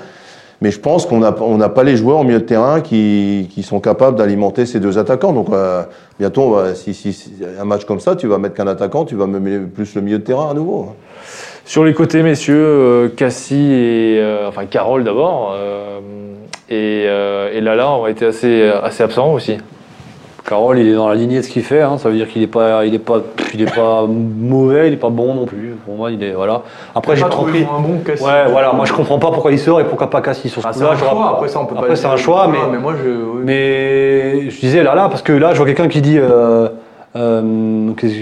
Mais 0.63 0.71
je 0.71 0.81
pense 0.81 1.05
qu'on 1.05 1.19
n'a 1.21 1.35
on 1.43 1.59
n'a 1.59 1.69
pas 1.69 1.83
les 1.83 1.97
joueurs 1.97 2.21
au 2.21 2.25
milieu 2.25 2.39
de 2.41 2.45
terrain 2.45 2.81
qui, 2.81 3.47
qui 3.53 3.63
sont 3.63 3.79
capables 3.81 4.17
d'alimenter 4.17 4.65
ces 4.65 4.81
deux 4.81 4.97
attaquants. 4.99 5.33
Donc 5.35 5.49
euh, 5.53 5.83
bientôt, 6.19 6.43
on 6.43 6.51
va- 6.51 6.75
si, 6.75 6.95
si, 6.95 7.13
si 7.13 7.33
un 7.61 7.65
match 7.65 7.85
comme 7.85 8.01
ça, 8.01 8.17
tu 8.17 8.27
vas 8.27 8.39
mettre 8.39 8.55
qu'un 8.55 8.67
attaquant, 8.67 9.05
tu 9.05 9.17
vas 9.17 9.27
mettre 9.27 9.67
plus 9.71 9.95
le 9.95 10.01
milieu 10.01 10.19
de 10.19 10.25
terrain 10.25 10.51
à 10.51 10.55
nouveau. 10.55 10.89
Sur 11.67 11.85
les 11.85 11.95
côtés, 11.95 12.23
messieurs, 12.23 12.55
euh, 12.57 13.09
Cassie 13.09 13.73
et. 13.73 14.19
euh, 14.21 14.49
enfin, 14.49 14.67
Carole 14.67 15.03
d'abord. 15.05 15.53
euh, 15.59 15.99
et, 16.71 17.05
euh, 17.07 17.51
et 17.53 17.61
Lala 17.61 17.91
ont 17.91 18.07
été 18.07 18.25
assez, 18.27 18.71
assez 18.83 19.03
absents 19.03 19.33
aussi. 19.33 19.57
Carole, 20.49 20.79
il 20.79 20.87
est 20.89 20.95
dans 20.95 21.09
la 21.09 21.17
lignée 21.17 21.39
de 21.39 21.43
ce 21.43 21.49
qu'il 21.49 21.65
fait. 21.65 21.83
hein. 21.83 21.99
Ça 21.99 22.09
veut 22.09 22.15
dire 22.15 22.29
qu'il 22.29 22.41
n'est 22.43 22.47
pas, 22.47 22.85
il 22.87 22.95
est 22.95 23.01
pas, 23.01 23.19
il 23.53 23.63
est 23.63 23.75
pas 23.75 24.05
mauvais, 24.09 24.87
il 24.87 24.91
n'est 24.93 24.97
pas 24.97 25.11
bon 25.11 25.35
non 25.35 25.45
plus. 25.45 25.75
Pour 25.85 25.97
moi, 25.97 26.13
il 26.13 26.23
est 26.23 26.33
voilà. 26.35 26.63
Après, 26.95 27.17
j'ai 27.17 27.25
compris. 27.25 27.65
bon 27.65 27.99
Cassie. 28.07 28.23
Ouais, 28.23 28.45
voilà. 28.49 28.73
Moi, 28.73 28.85
je 28.87 28.93
comprends 28.93 29.19
pas 29.19 29.33
pourquoi 29.33 29.51
il 29.51 29.59
sort 29.59 29.81
et 29.81 29.85
pourquoi 29.85 30.09
pas 30.09 30.21
Cassis 30.21 30.53
sur 30.53 30.63
ce 30.63 30.69
Ah, 30.69 30.73
coup-là. 30.73 30.91
après 31.33 31.49
ça 31.49 31.59
on 31.59 31.67
peut 31.67 31.75
pas 31.75 31.81
Après, 31.81 31.97
c'est 31.97 32.07
un 32.07 32.17
choix, 32.17 32.47
mais, 32.47 32.59
mais 32.71 32.79
moi 32.79 32.95
je. 32.97 33.09
oui. 33.11 33.43
mais 33.45 34.51
je 34.51 34.61
disais 34.61 34.85
là, 34.85 34.95
là, 34.95 35.09
parce 35.09 35.23
que 35.23 35.33
là, 35.33 35.51
je 35.53 35.57
vois 35.57 35.67
quelqu'un 35.67 35.89
qui 35.89 36.01
dit 36.01 36.19
euh, 36.19 36.69
euh, 37.17 37.43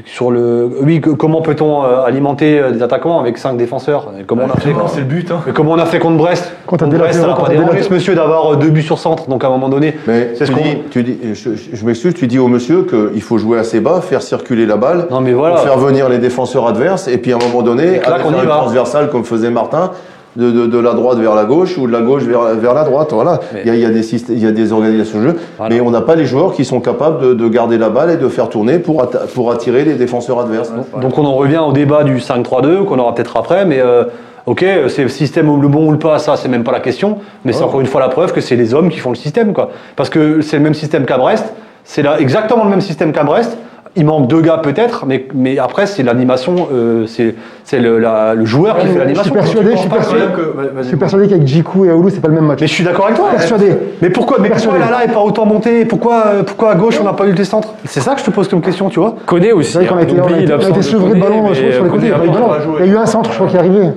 sur 0.06 0.30
le. 0.30 0.70
Oui, 0.82 1.00
que- 1.00 1.10
comment 1.10 1.42
peut-on 1.42 1.82
euh, 1.84 2.04
alimenter 2.04 2.58
euh, 2.58 2.70
des 2.70 2.82
attaquants 2.82 3.18
avec 3.20 3.38
cinq 3.38 3.56
défenseurs? 3.56 4.12
Et 4.18 4.24
Comment 4.24 4.44
on 4.44 4.50
a 4.50 4.56
fait 4.60 4.72
c'est 4.88 5.00
le 5.00 5.06
but. 5.06 5.30
Hein. 5.30 5.40
mais 5.46 5.52
comment 5.52 5.72
on 5.72 5.78
a 5.78 5.86
fait 5.86 5.98
contre 5.98 6.16
Brest? 6.16 6.52
Quand 6.66 6.78
Contre 6.78 6.96
Brest, 6.96 7.20
ça 7.20 7.26
n'a 7.26 7.34
pas 7.34 7.48
dérangé 7.48 7.82
ce 7.82 7.92
monsieur 7.92 8.14
d'avoir 8.14 8.56
deux 8.56 8.70
buts 8.70 8.82
sur 8.82 8.98
centre. 8.98 9.28
Donc 9.28 9.42
à 9.44 9.48
un 9.48 9.50
moment 9.50 9.68
donné, 9.68 9.94
Mais 10.06 10.30
C'est 10.34 10.44
tu 10.46 10.52
ce 10.52 10.56
qu'on- 10.56 10.64
tu 10.90 11.02
dis, 11.02 11.18
je, 11.34 11.84
m'excuse, 11.84 12.14
tu 12.14 12.26
dis 12.26 12.38
au 12.38 12.48
monsieur 12.48 12.82
qu'il 12.84 13.22
faut 13.22 13.38
jouer 13.38 13.58
assez 13.58 13.80
bas, 13.80 14.00
faire 14.00 14.22
circuler 14.22 14.66
la 14.66 14.76
balle, 14.76 15.06
non 15.10 15.20
mais 15.20 15.32
voilà. 15.32 15.56
faire 15.58 15.78
venir 15.78 16.08
les 16.08 16.18
défenseurs 16.18 16.66
adverses, 16.66 17.08
et 17.08 17.18
puis 17.18 17.32
à 17.32 17.36
un 17.36 17.38
moment 17.46 17.62
donné, 17.62 18.00
on 18.00 18.10
faire 18.30 18.42
une 18.42 18.48
transversale 18.48 19.10
comme 19.10 19.24
faisait 19.24 19.50
Martin, 19.50 19.90
de, 20.36 20.50
de, 20.50 20.66
de 20.66 20.78
la 20.78 20.94
droite 20.94 21.18
vers 21.18 21.34
la 21.34 21.44
gauche 21.44 21.78
ou 21.78 21.86
de 21.86 21.92
la 21.92 22.00
gauche 22.00 22.24
vers, 22.24 22.40
vers 22.56 22.74
la 22.74 22.84
droite. 22.84 23.12
Voilà. 23.12 23.40
Il, 23.64 23.68
y 23.68 23.70
a, 23.70 23.74
il 23.74 23.80
y 23.80 23.84
a 23.84 23.90
des 23.90 24.02
systè- 24.02 24.30
il 24.32 24.38
y 24.42 24.46
a 24.46 24.50
des 24.52 24.72
organisations 24.72 25.20
de 25.20 25.28
jeu, 25.28 25.36
Voilà. 25.58 25.74
mais 25.74 25.80
on 25.80 25.90
n'a 25.90 26.00
pas 26.00 26.16
les 26.16 26.24
joueurs 26.26 26.52
qui 26.54 26.64
sont 26.64 26.80
capables 26.80 27.20
de, 27.22 27.34
de 27.34 27.48
garder 27.48 27.78
la 27.78 27.88
balle 27.90 28.10
et 28.10 28.16
de 28.16 28.28
faire 28.28 28.48
tourner 28.48 28.78
pour, 28.78 29.02
atta- 29.02 29.26
pour 29.32 29.52
attirer 29.52 29.84
les 29.84 29.94
défenseurs 29.94 30.40
adverses. 30.40 30.72
Donc 31.00 31.16
on 31.18 31.24
en 31.24 31.34
revient 31.34 31.60
au 31.66 31.72
débat 31.72 32.02
du 32.04 32.16
5-3-2 32.16 32.84
qu'on 32.84 32.98
aura 32.98 33.14
peut-être 33.14 33.36
après, 33.36 33.64
mais 33.64 33.78
euh, 33.80 34.04
ok, 34.46 34.64
c'est 34.88 35.02
le 35.04 35.08
système 35.08 35.48
ou 35.48 35.60
le 35.60 35.68
bon 35.68 35.86
ou 35.88 35.92
le 35.92 35.98
pas, 35.98 36.18
ça 36.18 36.36
c'est 36.36 36.48
même 36.48 36.64
pas 36.64 36.72
la 36.72 36.80
question, 36.80 37.18
mais 37.44 37.52
c'est 37.52 37.62
encore 37.62 37.80
une 37.80 37.86
fois 37.86 38.00
la 38.00 38.08
preuve 38.08 38.32
que 38.32 38.40
c'est 38.40 38.56
les 38.56 38.74
hommes 38.74 38.88
qui 38.90 38.98
font 38.98 39.10
le 39.10 39.16
système, 39.16 39.52
quoi. 39.52 39.70
Parce 39.96 40.10
que 40.10 40.40
c'est 40.40 40.56
le 40.56 40.62
même 40.62 40.74
système 40.74 41.06
qu'à 41.06 41.16
Brest, 41.18 41.44
c'est 41.84 42.02
là 42.02 42.18
exactement 42.18 42.64
le 42.64 42.70
même 42.70 42.80
système 42.80 43.12
qu'à 43.12 43.22
Brest, 43.24 43.56
il 43.96 44.04
manque 44.04 44.26
deux 44.26 44.40
gars 44.40 44.58
peut-être, 44.58 45.06
mais, 45.06 45.26
mais 45.34 45.58
après 45.58 45.86
c'est 45.86 46.02
l'animation, 46.02 46.68
euh, 46.72 47.06
c'est 47.06 47.34
c'est 47.62 47.78
le, 47.78 47.98
la- 47.98 48.34
le 48.34 48.44
joueur 48.44 48.76
qui 48.78 48.86
fait 48.88 48.92
mais 49.06 49.14
je 49.14 49.20
suis 49.22 49.30
l'animation. 49.30 49.32
persuadé, 49.34 49.70
je 49.72 49.76
suis 49.78 49.88
persuadé, 49.88 50.24
que- 50.34 50.40
vas- 50.40 50.62
je 50.64 50.68
vas-y. 50.74 50.84
suis 50.86 50.96
persuadé 50.96 51.28
qu'avec 51.28 51.46
Jiku 51.46 51.84
et 51.84 51.90
Aoulou, 51.90 52.10
c'est 52.10 52.20
pas 52.20 52.28
le 52.28 52.34
même 52.34 52.44
match. 52.46 52.58
Mais 52.60 52.66
je 52.66 52.72
suis 52.72 52.84
d'accord 52.84 53.04
avec 53.06 53.16
toi. 53.16 53.30
Persuadé. 53.30 53.76
Mais 54.02 54.10
pourquoi, 54.10 54.38
mais 54.40 54.50
pourquoi 54.50 54.78
là 54.78 55.04
est 55.04 55.12
pas 55.12 55.20
autant 55.20 55.46
monté? 55.46 55.84
Pourquoi, 55.84 56.24
euh, 56.26 56.42
pourquoi 56.42 56.72
à 56.72 56.74
gauche 56.74 56.98
on 57.00 57.04
n'a 57.04 57.12
pas 57.12 57.26
eu 57.26 57.32
des 57.32 57.44
centres 57.44 57.74
C'est 57.84 58.00
ça 58.00 58.14
que 58.14 58.20
je 58.20 58.24
te 58.26 58.30
pose 58.30 58.48
comme 58.48 58.60
question, 58.60 58.88
tu 58.88 58.98
vois. 59.00 59.14
Koné 59.26 59.52
aussi. 59.52 59.72
C'est 59.72 59.78
vrai 59.78 59.86
qu'on 59.86 59.96
a 59.98 60.02
été, 60.02 60.14
on 60.18 60.22
a 60.22 60.26
oublie 60.26 60.42
été, 60.44 60.52
on 60.52 60.56
a 60.56 60.58
l'absence 60.58 60.70
été 60.70 60.78
de 60.78 60.82
sevré 60.82 61.14
de 61.14 61.20
ballon 61.20 61.42
mais 61.48 61.54
je 61.54 61.60
trouve, 61.62 61.72
sur 61.74 61.84
les 61.84 61.90
Koné 61.90 62.10
côtés. 62.10 62.80
Il 62.80 62.86
y 62.86 62.88
a 62.90 62.92
eu 62.92 62.96
un 62.96 63.06
centre, 63.06 63.30
je 63.30 63.36
crois, 63.36 63.46
qui 63.48 63.56
est 63.56 63.60
arrivé. 63.60 63.88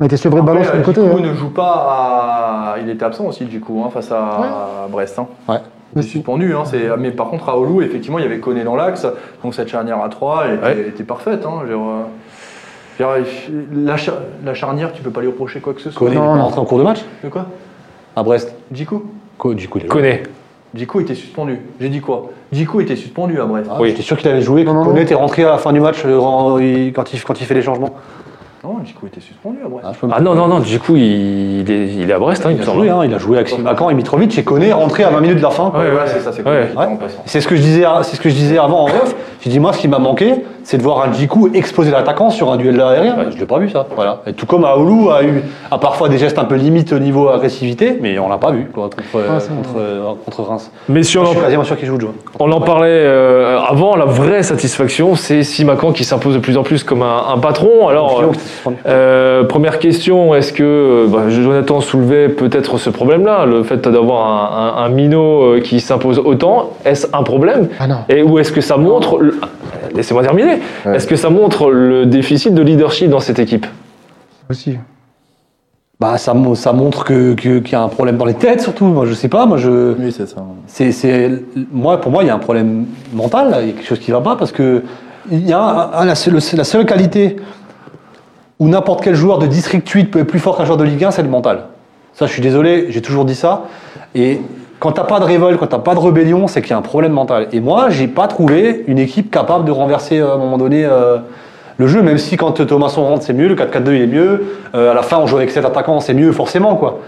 On 0.00 0.04
a 0.04 0.06
été 0.06 0.16
sevré 0.16 0.40
de 0.40 0.46
ballon 0.46 0.62
sur 0.64 0.74
les 0.76 0.82
côtés. 0.82 1.00
Djikou 1.02 1.16
hein. 1.18 1.26
ne 1.28 1.34
joue 1.34 1.50
pas 1.50 1.86
à. 2.74 2.76
Il 2.82 2.88
était 2.90 3.04
absent 3.04 3.26
aussi, 3.26 3.46
Djikou, 3.50 3.82
hein, 3.84 3.90
face 3.92 4.10
à 4.12 4.86
Brest. 4.90 5.18
hein. 5.18 5.26
Ouais. 5.48 5.58
Il 6.00 6.06
est 6.06 6.08
suspendu, 6.10 6.54
hein, 6.54 6.62
c'est- 6.64 6.88
mais 6.98 7.10
par 7.10 7.28
contre 7.28 7.48
à 7.48 7.58
Oulu, 7.58 7.84
effectivement, 7.84 8.18
il 8.18 8.22
y 8.22 8.26
avait 8.26 8.38
Koné 8.38 8.62
dans 8.64 8.76
l'axe, 8.76 9.06
donc 9.42 9.54
cette 9.54 9.68
charnière 9.68 10.00
à 10.02 10.08
3, 10.08 10.44
elle, 10.46 10.54
était- 10.54 10.64
Ouais. 10.64 10.76
elle 10.80 10.88
était 10.88 11.04
parfaite. 11.04 11.44
hein, 11.46 11.62
la, 13.00 13.96
char- 13.96 14.14
la 14.44 14.54
charnière, 14.54 14.92
tu 14.92 15.02
peux 15.02 15.10
pas 15.10 15.20
lui 15.20 15.28
reprocher 15.28 15.60
quoi 15.60 15.74
que 15.74 15.80
ce 15.80 15.90
soit. 15.90 15.98
Koné, 15.98 16.16
il 16.16 16.18
est 16.18 16.20
Non, 16.20 16.32
pas 16.32 16.36
non. 16.36 16.44
rentré 16.44 16.60
en 16.60 16.64
cours 16.64 16.78
de 16.78 16.84
match 16.84 17.00
De 17.22 17.28
quoi? 17.28 17.46
À 18.16 18.22
Brest. 18.22 18.54
Djikou 18.72 19.04
Ko- 19.36 19.54
Du 19.54 19.68
coup, 19.68 19.78
il 19.78 19.84
est 19.84 19.88
Koné. 19.88 20.22
Djikou 20.74 21.00
était 21.00 21.14
suspendu. 21.14 21.60
J'ai 21.80 21.88
dit 21.88 22.00
quoi? 22.00 22.30
Djikou 22.52 22.80
était 22.80 22.96
suspendu 22.96 23.40
à 23.40 23.44
Brest. 23.44 23.70
Ah, 23.72 23.76
Oui. 23.80 23.90
J'étais 23.90 24.02
sûr 24.02 24.16
qu'il 24.16 24.28
allait 24.28 24.42
jouer. 24.42 24.64
Koné 24.64 25.02
était 25.02 25.14
rentré 25.14 25.44
à 25.44 25.50
la 25.50 25.58
fin 25.58 25.72
du 25.72 25.80
match 25.80 26.02
euh, 26.04 26.58
il- 26.60 26.92
quand, 26.92 27.12
il, 27.12 27.22
quand 27.22 27.40
il 27.40 27.46
fait 27.46 27.54
les 27.54 27.62
changements. 27.62 27.90
Non, 28.68 28.84
Djikou 28.84 29.06
était 29.06 29.20
suspendu 29.20 29.56
à 29.64 29.68
Brest. 29.68 29.86
Ah, 29.88 29.92
je 29.94 29.98
peux 29.98 30.06
me- 30.06 30.12
Ah 30.14 30.20
non, 30.20 30.34
non, 30.34 30.46
non, 30.46 30.58
du 30.60 30.78
coup, 30.78 30.94
il, 30.94 31.60
il 31.60 31.70
est, 31.70 31.86
il 31.94 32.10
est 32.10 32.12
à 32.12 32.18
Brest, 32.18 32.44
hein, 32.44 32.50
il 32.50 32.56
Il 32.56 32.58
me 32.58 32.62
a 32.62 32.66
semble. 32.66 32.80
joué, 32.80 32.90
hein, 32.90 33.00
il 33.02 33.14
a 33.14 33.18
joué 33.18 33.36
avec 33.38 33.48
Simakan 33.48 33.88
et 33.88 33.94
Mitrovic 33.94 34.36
et 34.38 34.44
Koné 34.44 34.68
est 34.68 34.72
rentré 34.74 35.04
à 35.04 35.08
20 35.10 35.20
minutes 35.22 35.38
de 35.38 35.42
la 35.42 35.48
fin. 35.50 35.70
Ouais, 35.74 35.90
ouais, 35.90 36.06
c'est 36.06 36.20
ça, 36.20 36.32
c'est 36.32 36.44
Ouais. 36.46 36.68
C'est 37.24 37.40
ce 37.40 37.48
que 37.48 37.56
je 37.56 37.62
disais, 37.62 37.84
c'est 38.02 38.16
ce 38.16 38.20
que 38.20 38.28
je 38.28 38.34
disais 38.34 38.58
avant 38.58 38.82
en 38.82 38.88
off. 38.88 39.14
J'ai 39.40 39.48
dit 39.48 39.58
moi, 39.58 39.72
ce 39.72 39.78
qui 39.78 39.88
m'a 39.88 39.98
manqué, 39.98 40.34
c'est 40.70 40.76
de 40.76 40.82
voir 40.82 41.00
un 41.02 41.10
Djikou 41.14 41.48
exploser 41.54 41.90
l'attaquant 41.90 42.28
sur 42.28 42.52
un 42.52 42.58
duel 42.58 42.78
aérien. 42.78 43.16
Je 43.30 43.38
l'ai 43.38 43.46
pas 43.46 43.58
vu 43.58 43.70
ça. 43.70 43.86
Voilà. 43.96 44.20
Et 44.26 44.34
tout 44.34 44.44
comme 44.44 44.66
Aoulou 44.66 45.08
a 45.08 45.22
eu, 45.24 45.42
a 45.70 45.78
parfois 45.78 46.10
des 46.10 46.18
gestes 46.18 46.38
un 46.38 46.44
peu 46.44 46.56
limites 46.56 46.92
au 46.92 46.98
niveau 46.98 47.30
agressivité, 47.30 47.96
mais 48.02 48.18
on 48.18 48.28
l'a 48.28 48.36
pas 48.36 48.50
vu 48.50 48.66
quoi, 48.70 48.90
contre, 48.90 49.00
euh, 49.16 49.26
contre, 49.38 49.78
euh, 49.78 50.02
contre 50.26 50.42
Reims. 50.42 50.70
Messieurs, 50.90 51.20
Moi, 51.20 51.30
on 51.30 51.32
je 51.32 51.36
en, 51.36 51.38
suis 51.38 51.44
quasiment 51.46 51.64
sûr 51.64 51.78
qu'il 51.78 51.88
joue 51.88 51.96
de 51.96 52.06
on 52.38 52.52
en 52.52 52.60
parlait 52.60 52.90
euh, 52.90 53.58
avant, 53.66 53.96
la 53.96 54.04
vraie 54.04 54.42
satisfaction, 54.42 55.14
c'est 55.14 55.42
Simakan 55.42 55.92
qui 55.92 56.04
s'impose 56.04 56.34
de 56.34 56.38
plus 56.38 56.58
en 56.58 56.62
plus 56.64 56.84
comme 56.84 57.00
un, 57.00 57.22
un 57.34 57.38
patron. 57.38 57.88
Alors, 57.88 58.20
euh. 58.20 58.70
Euh, 58.86 59.44
première 59.44 59.78
question, 59.78 60.34
est-ce 60.34 60.52
que 60.52 60.62
euh, 60.62 61.06
bah, 61.08 61.30
Jonathan 61.30 61.80
soulevait 61.80 62.28
peut-être 62.28 62.76
ce 62.76 62.90
problème-là, 62.90 63.46
le 63.46 63.62
fait 63.62 63.88
d'avoir 63.88 64.26
un, 64.26 64.82
un- 64.82 64.84
un 64.84 64.88
minot 64.90 65.44
euh, 65.54 65.60
qui 65.60 65.80
s'impose 65.80 66.18
autant, 66.18 66.72
est-ce 66.84 67.06
un 67.14 67.22
problème? 67.22 67.68
Ah 67.80 67.86
non. 67.86 67.96
Et 68.10 68.22
où 68.22 68.38
est-ce 68.38 68.52
que 68.52 68.60
ça 68.60 68.76
montre, 68.76 69.18
le- 69.18 69.40
laissez-moi 69.94 70.22
terminer, 70.22 70.57
Ouais. 70.86 70.96
est-ce 70.96 71.06
que 71.06 71.16
ça 71.16 71.30
montre 71.30 71.70
le 71.70 72.06
déficit 72.06 72.54
de 72.54 72.62
leadership 72.62 73.08
dans 73.10 73.20
cette 73.20 73.38
équipe 73.38 73.66
Aussi. 74.50 74.76
Bah, 76.00 76.16
ça, 76.16 76.32
mo- 76.32 76.54
ça 76.54 76.72
montre 76.72 77.04
que- 77.04 77.34
que- 77.34 77.58
qu'il 77.58 77.72
y 77.72 77.74
a 77.74 77.82
un 77.82 77.88
problème 77.88 78.16
dans 78.18 78.24
les 78.24 78.34
têtes 78.34 78.60
surtout. 78.60 78.84
Moi 78.84 79.04
je 79.06 79.14
sais 79.14 79.28
pas, 79.28 79.46
moi 79.46 79.56
je. 79.58 79.94
Oui, 79.98 80.12
c'est 80.12 80.26
ça. 80.28 80.36
C'est, 80.68 80.92
c'est- 80.92 81.42
moi, 81.72 82.00
pour 82.00 82.12
moi, 82.12 82.22
il 82.22 82.28
y 82.28 82.30
a 82.30 82.34
un 82.34 82.38
problème 82.38 82.86
mental, 83.12 83.56
il 83.62 83.66
y 83.66 83.70
a 83.70 83.72
quelque 83.72 83.86
chose 83.86 83.98
qui 83.98 84.12
ne 84.12 84.16
va 84.16 84.22
pas, 84.22 84.36
parce 84.36 84.52
que 84.52 84.82
il 85.30 85.46
y 85.48 85.52
a 85.52 85.58
un- 85.60 85.92
un- 85.92 86.04
la, 86.04 86.14
seule, 86.14 86.34
la 86.54 86.64
seule 86.64 86.86
qualité 86.86 87.36
où 88.60 88.68
n'importe 88.68 89.02
quel 89.02 89.14
joueur 89.16 89.38
de 89.40 89.46
District 89.46 89.88
8 89.88 90.04
peut 90.06 90.20
être 90.20 90.26
plus 90.28 90.38
fort 90.38 90.56
qu'un 90.56 90.64
joueur 90.64 90.78
de 90.78 90.84
Ligue 90.84 91.02
1, 91.04 91.10
c'est 91.10 91.22
le 91.22 91.28
mental. 91.28 91.64
Ça, 92.14 92.26
je 92.26 92.32
suis 92.32 92.42
désolé, 92.42 92.86
j'ai 92.90 93.02
toujours 93.02 93.24
dit 93.24 93.34
ça. 93.34 93.64
Et 94.14 94.40
quand 94.78 94.92
t'as 94.92 95.04
pas 95.04 95.18
de 95.20 95.24
révolte, 95.24 95.58
quand 95.58 95.66
t'as 95.66 95.78
pas 95.78 95.94
de 95.94 95.98
rébellion, 96.00 96.46
c'est 96.46 96.62
qu'il 96.62 96.70
y 96.70 96.74
a 96.74 96.78
un 96.78 96.82
problème 96.82 97.12
mental. 97.12 97.48
Et 97.52 97.60
moi, 97.60 97.90
j'ai 97.90 98.06
pas 98.08 98.26
trouvé 98.28 98.84
une 98.86 98.98
équipe 98.98 99.30
capable 99.30 99.64
de 99.64 99.72
renverser 99.72 100.18
euh, 100.18 100.30
à 100.30 100.34
un 100.34 100.38
moment 100.38 100.58
donné 100.58 100.84
euh, 100.84 101.18
le 101.78 101.86
jeu, 101.86 102.02
même 102.02 102.18
si 102.18 102.36
quand 102.36 102.52
Thomasson 102.64 103.04
rentre, 103.04 103.22
c'est 103.24 103.32
mieux, 103.32 103.48
le 103.48 103.54
4-4-2 103.54 103.94
il 103.94 104.02
est 104.02 104.06
mieux. 104.06 104.44
Euh, 104.74 104.90
à 104.90 104.94
la 104.94 105.02
fin, 105.02 105.18
on 105.18 105.26
joue 105.26 105.36
avec 105.36 105.50
7 105.50 105.64
attaquants, 105.64 106.00
c'est 106.00 106.14
mieux 106.14 106.32
forcément, 106.32 106.76
quoi. 106.76 107.00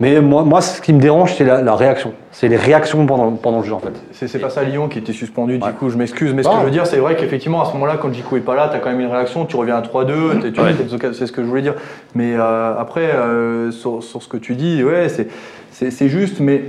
Mais 0.00 0.20
moi, 0.20 0.42
moi, 0.42 0.60
ce 0.60 0.82
qui 0.82 0.92
me 0.92 1.00
dérange, 1.00 1.34
c'est 1.34 1.44
la, 1.44 1.62
la 1.62 1.74
réaction. 1.74 2.12
C'est 2.30 2.48
les 2.48 2.56
réactions 2.56 3.06
pendant, 3.06 3.30
pendant 3.32 3.60
le 3.60 3.64
jeu, 3.64 3.72
en 3.72 3.78
fait. 3.78 3.92
C'est 4.12 4.28
c'est 4.28 4.38
pas 4.38 4.50
ça 4.50 4.62
Lyon 4.62 4.88
qui 4.88 4.98
était 4.98 5.14
suspendu, 5.14 5.56
du 5.58 5.64
Ouais. 5.64 5.70
coup 5.78 5.88
je 5.88 5.96
m'excuse, 5.96 6.34
mais 6.34 6.42
ce 6.42 6.48
Ah. 6.50 6.56
que 6.56 6.60
je 6.60 6.64
veux 6.66 6.70
dire 6.70 6.86
c'est 6.86 6.98
vrai 6.98 7.16
qu'effectivement 7.16 7.62
à 7.62 7.64
ce 7.64 7.72
moment-là 7.72 7.96
quand 8.00 8.12
Djikou 8.12 8.36
est 8.36 8.40
pas 8.40 8.54
là, 8.54 8.68
t'as 8.70 8.80
quand 8.80 8.90
même 8.90 9.00
une 9.00 9.10
réaction, 9.10 9.46
tu 9.46 9.56
reviens 9.56 9.76
à 9.76 9.80
3-2, 9.80 10.40
t'es- 10.42 10.52
tu 10.52 10.60
Ouais. 10.60 10.74
t'es 10.74 10.84
des 10.84 10.92
occasions- 10.94 11.16
c'est 11.18 11.26
ce 11.26 11.32
que 11.32 11.42
je 11.42 11.46
voulais 11.48 11.62
dire. 11.62 11.74
Mais 12.14 12.34
euh, 12.36 12.74
après 12.78 13.06
euh, 13.14 13.70
sur, 13.70 14.02
sur 14.02 14.22
ce 14.22 14.28
que 14.28 14.36
tu 14.36 14.56
dis, 14.56 14.84
ouais 14.84 15.08
c'est- 15.08 15.28
c'est 15.72 15.90
c'est 15.90 16.08
juste, 16.08 16.40
mais 16.40 16.64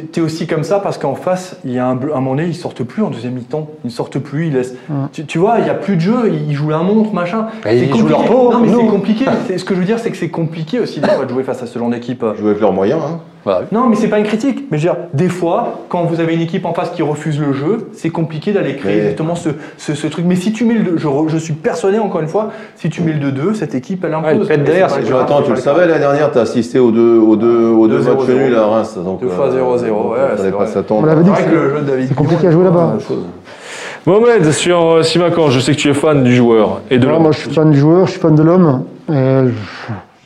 t'es 0.00 0.20
es 0.20 0.22
aussi 0.22 0.46
comme 0.46 0.64
ça 0.64 0.78
parce 0.80 0.96
qu'en 0.98 1.14
face, 1.14 1.56
il 1.64 1.72
y 1.72 1.78
a 1.78 1.86
un, 1.86 1.94
bleu- 1.94 2.12
un 2.14 2.20
moment 2.20 2.34
donné, 2.36 2.48
ils 2.48 2.54
sortent 2.54 2.82
plus 2.82 3.02
en 3.02 3.10
deuxième 3.10 3.34
mi-temps, 3.34 3.68
ils 3.84 3.90
sortent 3.90 4.18
plus, 4.18 4.46
ils 4.48 4.52
laissent. 4.54 4.74
Tu, 5.12 5.24
tu 5.26 5.38
vois, 5.38 5.58
il 5.58 5.66
y 5.66 5.70
a 5.70 5.74
plus 5.74 5.96
de 5.96 6.00
jeu, 6.00 6.32
ils 6.32 6.54
jouent 6.54 6.70
la 6.70 6.78
montre, 6.78 7.12
machin. 7.12 7.48
Bah, 7.64 7.72
ils 7.72 7.88
C'est 7.92 7.98
jouent 7.98 8.08
leur 8.08 8.24
peau, 8.24 8.52
Non 8.52 8.60
mais 8.60 8.68
c'est 8.68 8.86
compliqué. 8.86 9.24
Ce 9.56 9.64
que 9.64 9.74
je 9.74 9.80
veux 9.80 9.86
dire 9.86 9.98
c'est 9.98 10.10
que 10.10 10.16
c'est 10.16 10.30
compliqué 10.30 10.80
aussi 10.80 11.00
des 11.00 11.08
fois 11.08 11.24
de 11.24 11.30
jouer 11.30 11.42
face 11.42 11.62
à 11.62 11.66
ce 11.66 11.78
genre 11.78 11.90
d'équipe. 11.90 12.24
Jouer 12.38 12.50
avec 12.50 12.60
leurs 12.60 12.72
moyens. 12.72 13.00
Hein. 13.04 13.20
Voilà. 13.44 13.62
Non, 13.72 13.88
mais 13.88 13.96
c'est 13.96 14.06
pas 14.08 14.18
une 14.18 14.24
critique. 14.24 14.66
Mais 14.70 14.78
je 14.78 14.86
veux 14.88 14.94
dire, 14.94 15.02
des 15.14 15.28
fois, 15.28 15.80
quand 15.88 16.04
vous 16.04 16.20
avez 16.20 16.34
une 16.34 16.40
équipe 16.40 16.64
en 16.64 16.72
face 16.74 16.90
qui 16.90 17.02
refuse 17.02 17.40
le 17.40 17.52
jeu, 17.52 17.88
c'est 17.92 18.10
compliqué 18.10 18.52
d'aller 18.52 18.76
créer 18.76 19.00
Mais- 19.00 19.06
justement 19.08 19.34
ce, 19.34 19.48
ce, 19.78 19.94
ce 19.94 20.06
truc. 20.06 20.24
Mais 20.28 20.36
si 20.36 20.52
tu 20.52 20.64
mets 20.64 20.74
le 20.74 20.82
2, 20.84 20.98
je, 20.98 21.08
je 21.28 21.36
suis 21.38 21.52
persuadé 21.54 21.98
encore 21.98 22.20
une 22.20 22.28
fois, 22.28 22.50
si 22.76 22.88
tu 22.88 23.02
mets 23.02 23.12
le 23.14 23.30
2-2, 23.30 23.54
cette 23.54 23.74
équipe 23.74 24.04
elle 24.04 24.14
impose. 24.14 24.48
Ouais, 24.48 24.58
derrière, 24.58 24.88
Jonathan, 25.04 25.42
tu 25.42 25.50
le 25.50 25.56
savais 25.56 25.86
l'année 25.86 25.98
dernière, 26.00 26.30
tu 26.30 26.38
as 26.38 26.42
assisté 26.42 26.78
aux 26.78 26.92
deux, 26.92 27.18
aux 27.18 27.34
deux, 27.36 27.66
aux 27.66 27.88
deux 27.88 28.00
2-0, 28.00 28.04
matchs 28.16 28.28
nuls 28.28 28.54
à 28.54 28.66
Reims. 28.66 28.98
Donc, 29.04 29.20
Deux 29.20 29.28
fois 29.28 29.48
0-0, 29.50 29.52
ouais, 29.52 29.78
fallait 29.80 30.36
c'est 30.38 30.50
pas 30.50 30.56
vrai. 30.58 30.66
s'attendre. 30.68 31.02
On 31.02 31.06
l'avait 31.06 31.22
dit 31.24 31.30
C'est 31.36 31.42
que 31.44 31.48
vrai 31.50 31.56
que 31.58 31.62
le 31.62 31.70
jeu 31.74 31.80
de 31.82 31.90
David 31.90 32.08
c'est 32.08 32.14
compliqué 32.14 32.46
à 32.46 32.50
jouer 32.52 32.64
là-bas. 32.64 32.94
la. 33.10 33.16
Mohamed, 34.04 34.50
sur 34.52 34.84
euh, 34.94 35.02
Simakan, 35.02 35.50
je 35.50 35.60
sais 35.60 35.72
que 35.72 35.78
tu 35.78 35.88
es 35.88 35.94
fan 35.94 36.24
du 36.24 36.34
joueur 36.34 36.80
et 36.90 36.98
de 36.98 37.06
l'homme. 37.06 37.22
moi, 37.22 37.32
je 37.32 37.38
suis 37.40 37.50
fan 37.50 37.70
du 37.70 37.78
joueur, 37.78 38.06
je 38.06 38.12
suis 38.12 38.20
fan 38.20 38.34
de 38.34 38.42
l'homme. 38.42 38.84
Et 39.08 39.12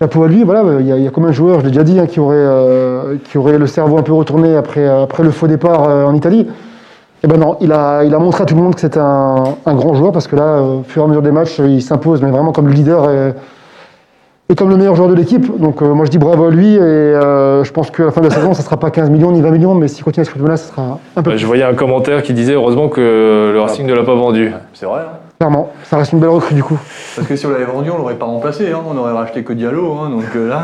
je- 0.00 0.04
Chapeau 0.04 0.24
à 0.24 0.28
lui, 0.28 0.44
voilà, 0.44 0.62
il 0.80 0.86
y, 0.86 0.92
a- 0.92 0.96
il 0.98 1.04
y 1.04 1.06
a 1.06 1.10
combien 1.10 1.30
de 1.30 1.34
joueurs, 1.34 1.60
je 1.60 1.64
l'ai 1.64 1.70
déjà 1.70 1.84
dit, 1.84 1.98
hein, 1.98 2.06
qui, 2.06 2.20
auraient, 2.20 2.34
euh, 2.36 3.16
qui 3.24 3.38
auraient 3.38 3.58
le 3.58 3.66
cerveau 3.66 3.98
un 3.98 4.02
peu 4.02 4.12
retourné 4.12 4.56
après, 4.56 4.86
après 4.86 5.22
le 5.22 5.30
faux 5.30 5.46
départ 5.46 5.88
euh, 5.88 6.04
en 6.04 6.14
Italie. 6.14 6.46
Et 7.24 7.28
ben 7.28 7.38
non, 7.40 7.56
il 7.60 7.72
a, 7.72 8.04
il 8.04 8.14
a 8.14 8.18
montré 8.18 8.42
à 8.42 8.46
tout 8.46 8.54
le 8.54 8.62
monde 8.62 8.74
que 8.74 8.80
c'était 8.80 8.98
un, 9.00 9.44
un 9.64 9.74
grand 9.74 9.94
joueur 9.94 10.12
parce 10.12 10.28
que 10.28 10.36
là, 10.36 10.42
euh, 10.42 10.80
au 10.80 10.82
fur 10.86 11.02
et 11.02 11.04
à 11.06 11.08
mesure 11.08 11.22
des 11.22 11.32
matchs, 11.32 11.58
il 11.60 11.80
s'impose, 11.82 12.20
mais 12.22 12.30
vraiment 12.30 12.52
comme 12.52 12.68
le 12.68 12.74
leader 12.74 13.10
et, 13.10 13.32
et 14.50 14.54
comme 14.54 14.68
le 14.68 14.76
meilleur 14.76 14.94
joueur 14.94 15.08
de 15.08 15.14
l'équipe. 15.14 15.58
Donc 15.58 15.80
euh, 15.82 15.94
moi 15.94 16.04
je 16.04 16.10
dis 16.10 16.18
bravo 16.18 16.44
à 16.44 16.50
lui 16.50 16.74
et 16.74 16.78
euh, 16.78 17.64
je 17.64 17.72
pense 17.72 17.90
qu'à 17.90 18.04
la 18.04 18.10
fin 18.12 18.20
de 18.20 18.28
la 18.28 18.34
saison, 18.34 18.52
ça 18.52 18.60
ne 18.60 18.64
sera 18.66 18.76
pas 18.76 18.90
15 18.90 19.08
millions 19.10 19.32
ni 19.32 19.40
20 19.40 19.50
millions, 19.50 19.74
mais 19.74 19.88
s'il 19.88 20.04
continue 20.04 20.22
à 20.22 20.24
ce 20.28 20.32
rythme-là, 20.34 20.56
ça 20.58 20.72
sera 20.72 20.98
un 21.16 21.22
peu 21.22 21.30
Ouais, 21.30 21.36
plus. 21.36 21.38
Je 21.40 21.46
voyais 21.46 21.64
un 21.64 21.74
commentaire 21.74 22.22
qui 22.22 22.34
disait 22.34 22.52
heureusement 22.52 22.88
que 22.88 23.50
le 23.52 23.60
Racing 23.60 23.86
ne 23.86 23.94
l'a 23.94 24.04
pas 24.04 24.14
vendu. 24.14 24.52
C'est 24.74 24.84
vrai. 24.86 25.00
hein. 25.00 25.16
Clairement, 25.38 25.70
ça 25.84 25.98
reste 25.98 26.12
une 26.12 26.20
belle 26.20 26.30
recrue 26.30 26.54
du 26.54 26.62
coup. 26.64 26.78
Parce 27.14 27.28
que 27.28 27.36
si 27.36 27.44
on 27.46 27.50
l'avait 27.50 27.64
vendu, 27.64 27.90
on 27.90 27.98
l'aurait 27.98 28.14
pas 28.14 28.24
remplacé. 28.26 28.70
hein. 28.72 28.80
On 28.88 28.96
aurait 28.96 29.12
racheté 29.12 29.42
que 29.44 29.52
Diallo. 29.52 29.92
hein. 30.00 30.08
Donc 30.10 30.24
euh, 30.34 30.48
là. 30.48 30.60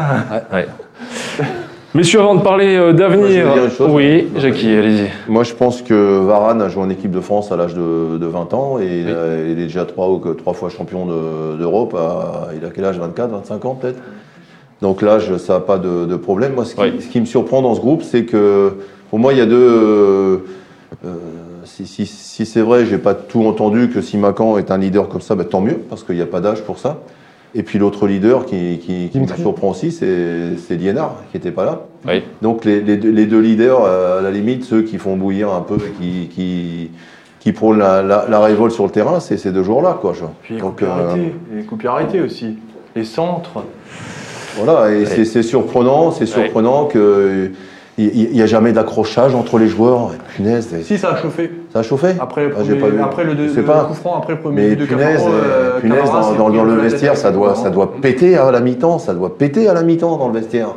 Ouais. 0.52 0.66
Messieurs, 1.94 2.20
avant 2.20 2.34
de 2.36 2.40
parler 2.40 2.74
euh, 2.76 2.94
d'avenir, 2.94 3.48
veux 3.48 3.52
dire 3.52 3.64
une 3.64 3.70
chose. 3.70 3.90
oui, 3.92 4.28
Jackie, 4.38 4.74
allez-y. 4.74 5.10
Moi, 5.28 5.44
je 5.44 5.52
pense 5.52 5.82
que 5.82 6.20
Varane 6.24 6.62
a 6.62 6.70
joué 6.70 6.82
en 6.82 6.88
équipe 6.88 7.10
de 7.10 7.20
France 7.20 7.52
à 7.52 7.56
l'âge 7.56 7.74
de, 7.74 8.16
de 8.16 8.26
20 8.26 8.54
ans 8.54 8.78
et 8.78 9.04
euh, 9.06 9.46
il 9.52 9.60
est 9.60 9.64
déjà 9.66 9.84
trois, 9.84 10.08
ou 10.08 10.18
que 10.18 10.30
trois 10.30 10.54
fois 10.54 10.70
champion 10.70 11.04
de- 11.04 11.58
d'Europe. 11.58 11.94
il 12.58 12.64
a 12.64 12.70
quel 12.70 12.86
âge? 12.86 12.98
24, 12.98 13.30
25 13.30 13.64
ans 13.66 13.74
peut-être? 13.74 13.98
Donc 14.80 15.02
l'âge, 15.02 15.36
ça 15.36 15.54
n'a 15.54 15.60
pas 15.60 15.76
de, 15.76 16.06
de 16.06 16.16
problème. 16.16 16.54
Moi, 16.54 16.64
ce 16.64 16.74
qui, 16.74 16.80
Oui. 16.80 16.94
ce 16.98 17.08
qui 17.08 17.20
me 17.20 17.26
surprend 17.26 17.60
dans 17.60 17.74
ce 17.74 17.80
groupe, 17.80 18.02
c'est 18.02 18.24
que 18.24 18.72
pour 19.10 19.18
moi, 19.18 19.34
il 19.34 19.38
y 19.38 19.42
a 19.42 19.46
deux. 19.46 19.54
euh, 19.58 20.36
euh, 21.04 21.08
si 21.64 21.86
si- 21.86 22.06
si 22.34 22.46
c'est 22.46 22.62
vrai, 22.62 22.86
j'ai 22.86 22.96
pas 22.96 23.12
tout 23.12 23.44
entendu 23.44 23.90
que 23.90 24.00
si 24.00 24.16
Macan 24.16 24.56
est 24.56 24.70
un 24.70 24.78
leader 24.78 25.08
comme 25.10 25.20
ça, 25.20 25.34
ben, 25.34 25.44
tant 25.44 25.60
mieux, 25.60 25.76
parce 25.90 26.02
qu'il 26.02 26.14
n'y 26.14 26.22
a 26.22 26.26
pas 26.26 26.40
d'âge 26.40 26.62
pour 26.62 26.78
ça. 26.78 27.00
Et 27.54 27.62
puis 27.62 27.78
l'autre 27.78 28.06
leader 28.06 28.46
qui, 28.46 28.78
qui, 28.78 29.10
qui 29.12 29.20
me 29.20 29.26
surprend 29.26 29.72
aussi, 29.72 29.92
c'est 29.92 30.56
c'est 30.56 30.76
Liénard, 30.76 31.16
qui 31.30 31.36
n'était 31.36 31.50
pas 31.50 31.66
là. 31.66 31.80
Oui. 32.08 32.22
Donc 32.40 32.64
les, 32.64 32.80
les 32.80 32.96
deux, 32.96 33.10
les 33.10 33.26
deux 33.26 33.40
leaders, 33.40 33.84
euh, 33.84 34.20
à 34.20 34.22
la 34.22 34.30
limite, 34.30 34.64
ceux 34.64 34.80
qui 34.80 34.96
font 34.96 35.16
bouillir 35.18 35.52
un 35.52 35.60
peu, 35.60 35.76
qui, 36.00 36.28
qui, 36.34 36.90
qui 37.38 37.52
prônent 37.52 37.78
la, 37.78 38.02
la, 38.02 38.24
la 38.30 38.40
révolte 38.40 38.72
sur 38.72 38.84
le 38.84 38.90
terrain, 38.90 39.20
c'est 39.20 39.36
ces 39.36 39.52
deux 39.52 39.62
joueurs-là. 39.62 39.98
Quoi, 40.00 40.14
je- 40.14 40.24
Puis 40.42 40.54
les 40.54 40.60
Donc, 40.62 40.78
coups 40.78 40.90
euh, 40.90 41.08
arrêtés. 41.10 41.34
Les 41.54 41.62
coups 41.64 41.84
arrêtés 41.84 42.20
aussi. 42.22 42.56
Les 42.96 43.04
centres. 43.04 43.62
voilà, 44.56 44.90
et 44.94 45.04
c'est- 45.04 45.26
c'est 45.26 45.42
surprenant, 45.42 46.10
c'est 46.12 46.24
surprenant 46.24 46.86
que 46.86 47.50
il 47.98 48.30
n'y 48.32 48.40
a 48.40 48.46
jamais 48.46 48.72
d'accrochage 48.72 49.34
entre 49.34 49.58
les 49.58 49.68
joueurs. 49.68 50.12
Punaise, 50.34 50.74
Si 50.82 50.96
ça 50.96 51.10
a 51.10 51.16
chauffé. 51.20 51.50
Ça 51.72 51.78
a 51.78 51.82
chauffé 51.82 52.08
Après 52.20 52.44
le, 52.44 52.52
Ah, 52.54 52.60
premier- 52.60 52.74
pas 52.80 52.86
vu. 52.88 53.00
après 53.00 53.24
le, 53.24 53.34
deux- 53.34 53.48
Je 53.48 53.54
sais 53.54 53.60
le 53.60 53.66
pas. 53.66 53.84
coup 53.84 53.94
franc, 53.94 54.18
après 54.18 54.34
le 54.34 54.40
premier 54.40 54.62
Mais 54.62 54.68
but 54.70 54.80
de 54.80 54.84
punaise, 54.86 55.16
Cafaro, 55.18 55.30
euh, 55.32 55.80
punaise 55.80 55.98
Camara 56.04 56.32
dans, 56.36 56.48
le 56.64 56.74
vestiaire, 56.74 57.16
ça 57.16 57.30
doit, 57.30 57.54
ça 57.54 57.70
doit 57.70 57.94
péter 58.00 58.36
à 58.36 58.50
la 58.50 58.60
mi-temps, 58.60 58.98
ça 58.98 59.14
doit 59.14 59.36
péter 59.38 59.68
à 59.68 59.74
la 59.74 59.82
mi-temps 59.82 60.16
dans 60.18 60.28
le 60.28 60.34
vestiaire. 60.34 60.68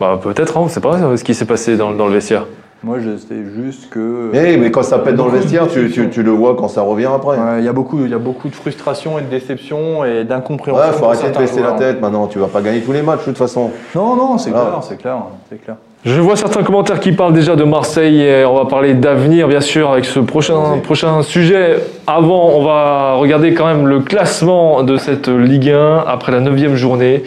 Bah, 0.00 0.18
peut-être, 0.22 0.56
hein, 0.56 0.60
on 0.64 0.68
sait 0.68 0.80
pas 0.80 1.16
ce 1.16 1.24
qui 1.24 1.34
s'est 1.34 1.44
passé 1.44 1.76
dans, 1.76 1.92
dans 1.92 2.06
le 2.06 2.12
vestiaire. 2.14 2.46
Moi, 2.84 2.98
je 3.00 3.16
sais 3.16 3.34
juste 3.56 3.90
que. 3.90 4.30
Mais, 4.32 4.56
mais 4.56 4.70
quand 4.70 4.84
ça 4.84 4.98
pète 5.00 5.16
dans 5.16 5.26
le 5.26 5.32
vestiaire, 5.32 5.66
tu, 5.66 5.90
tu, 5.90 6.08
tu 6.10 6.22
le 6.22 6.30
vois 6.30 6.54
quand 6.54 6.68
ça 6.68 6.82
revient 6.82 7.10
après. 7.12 7.36
Ouais, 7.36 7.58
Il 7.58 7.64
y, 7.64 7.68
a 7.68 7.72
beaucoup- 7.72 7.98
il 8.04 8.10
y 8.10 8.14
a 8.14 8.18
beaucoup 8.18 8.48
de 8.48 8.54
frustration 8.54 9.18
et 9.18 9.22
de 9.22 9.26
déception 9.28 10.04
et 10.04 10.22
d'incompréhension. 10.22 10.84
Ouais, 10.86 10.92
faut 10.92 11.06
arrêter 11.06 11.32
de 11.32 11.36
baisser 11.38 11.60
la 11.60 11.72
tête 11.72 12.00
maintenant. 12.00 12.28
Tu 12.28 12.38
vas 12.38 12.46
pas 12.46 12.60
gagner 12.60 12.80
tous 12.80 12.92
les 12.92 13.02
matchs 13.02 13.20
de 13.20 13.24
toute 13.24 13.38
façon. 13.38 13.72
Non, 13.96 14.14
non, 14.14 14.38
c'est 14.38 14.50
Ah. 14.54 14.60
clair, 14.60 14.78
c'est 14.82 14.96
clair, 14.96 15.16
c'est 15.50 15.56
clair. 15.64 15.76
Je 16.04 16.20
vois 16.20 16.36
certains 16.36 16.62
commentaires 16.62 17.00
qui 17.00 17.10
parlent 17.10 17.32
déjà 17.32 17.56
de 17.56 17.64
Marseille 17.64 18.22
et 18.22 18.44
on 18.44 18.54
va 18.54 18.66
parler 18.66 18.94
d'avenir 18.94 19.48
bien 19.48 19.60
sûr 19.60 19.90
avec 19.90 20.04
ce 20.04 20.20
prochain, 20.20 20.78
prochain 20.80 21.22
sujet. 21.22 21.80
Avant, 22.06 22.52
on 22.54 22.62
va 22.62 23.14
regarder 23.14 23.52
quand 23.52 23.66
même 23.66 23.84
le 23.88 23.98
classement 23.98 24.84
de 24.84 24.96
cette 24.96 25.26
Ligue 25.26 25.70
1 25.70 26.04
après 26.06 26.30
la 26.30 26.38
9 26.38 26.76
journée. 26.76 27.24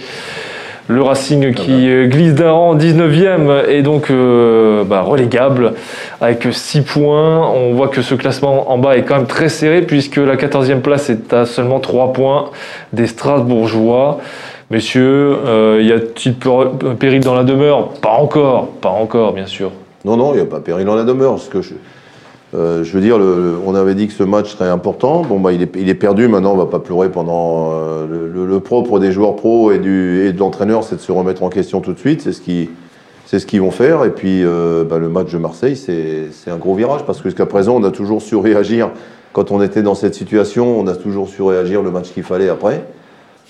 Le 0.88 1.02
Racing 1.02 1.54
qui 1.54 1.90
euh, 1.90 2.08
glisse 2.08 2.34
d'un 2.34 2.52
rang 2.52 2.76
19e 2.76 3.68
et 3.68 3.82
donc 3.82 4.10
euh, 4.10 4.84
bah, 4.84 5.02
relégable 5.02 5.74
avec 6.22 6.48
6 6.50 6.82
points. 6.82 7.48
On 7.50 7.74
voit 7.74 7.90
que 7.90 8.02
ce 8.02 8.16
classement 8.16 8.72
en 8.72 8.78
bas 8.78 8.98
est 8.98 9.04
quand 9.04 9.18
même 9.18 9.28
très 9.28 9.50
serré 9.50 9.82
puisque 9.82 10.18
la 10.18 10.38
14e 10.38 10.80
place 10.80 11.10
est 11.10 11.34
à 11.34 11.46
seulement 11.46 11.80
3 11.80 12.14
points 12.14 12.52
des 12.94 13.08
Strasbourgeois. 13.08 14.20
Messieurs, 14.72 15.36
euh, 15.46 15.82
y 15.84 15.92
a-t-il 15.92 16.34
péril 16.98 17.22
dans 17.22 17.36
la 17.36 17.44
demeure? 17.44 17.90
Pas 17.96 18.14
encore, 18.14 18.68
pas 18.68 18.88
encore, 18.88 19.34
bien 19.34 19.46
sûr. 19.46 19.70
Non, 20.06 20.16
non, 20.16 20.32
il 20.32 20.38
n'y 20.38 20.44
a 20.44 20.46
pas 20.46 20.62
péril 20.62 20.86
dans 20.86 20.96
la 20.96 21.04
demeure. 21.04 21.32
Parce 21.32 21.50
que 21.50 21.62
je, 21.62 21.74
euh, 22.56 22.82
veux 22.82 23.02
dire, 23.02 23.18
on 23.66 23.76
avait 23.76 23.96
dit 23.96 24.08
que 24.08 24.14
ce 24.14 24.24
match 24.24 24.56
serait 24.56 24.70
important. 24.70 25.24
Bon, 25.24 25.42
bah, 25.42 25.52
il, 25.52 25.62
est, 25.62 25.94
perdu. 25.94 26.30
Maintenant, 26.30 26.54
on 26.54 26.58
va 26.58 26.68
pas 26.68 26.80
pleurer 26.80 27.10
pendant. 27.10 27.74
euh, 27.74 28.08
le, 28.34 28.60
propre 28.62 29.00
des 29.00 29.12
joueurs 29.12 29.36
pros 29.36 29.74
et, 29.74 29.80
de 29.80 30.40
l'entraîneur, 30.40 30.86
c'est 30.86 30.96
de 30.96 31.02
se 31.02 31.12
remettre 31.12 31.44
en 31.44 31.50
question 31.50 31.82
tout 31.82 31.92
de 31.92 32.00
suite. 32.00 32.22
C'est 32.22 32.32
ce 32.32 32.40
qui. 32.40 32.70
C'est 33.26 33.40
ce 33.40 33.46
qu'ils 33.46 33.62
vont 33.62 33.72
faire. 33.72 34.06
Et 34.06 34.12
puis, 34.12 34.42
bah, 34.90 35.00
le 35.00 35.10
match 35.10 35.34
de 35.34 35.38
Marseille, 35.38 35.76
c'est 35.76 36.30
c'est 36.32 36.50
un 36.50 36.58
gros 36.58 36.76
virage 36.76 37.02
parce 37.06 37.18
que 37.18 37.26
jusqu'à 37.26 37.46
présent, 37.46 37.76
on 37.76 37.84
a 37.84 37.92
toujours 37.92 38.22
su 38.22 38.38
réagir. 38.38 38.92
Quand 39.34 39.52
on 39.52 39.62
était 39.62 39.82
dans 39.82 39.96
cette 39.96 40.16
situation, 40.16 40.80
on 40.80 40.88
a 40.88 40.96
toujours 40.96 41.28
su 41.28 41.42
réagir 41.42 41.82
le 41.82 41.92
match 41.92 42.14
qu'il 42.14 42.24
fallait 42.24 42.48
après. 42.48 42.86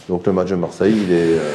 Donc, 0.09 0.25
le 0.25 0.33
match 0.33 0.49
de 0.49 0.55
Marseille, 0.55 0.93
il 1.07 1.11
est 1.13 1.37
euh, 1.37 1.51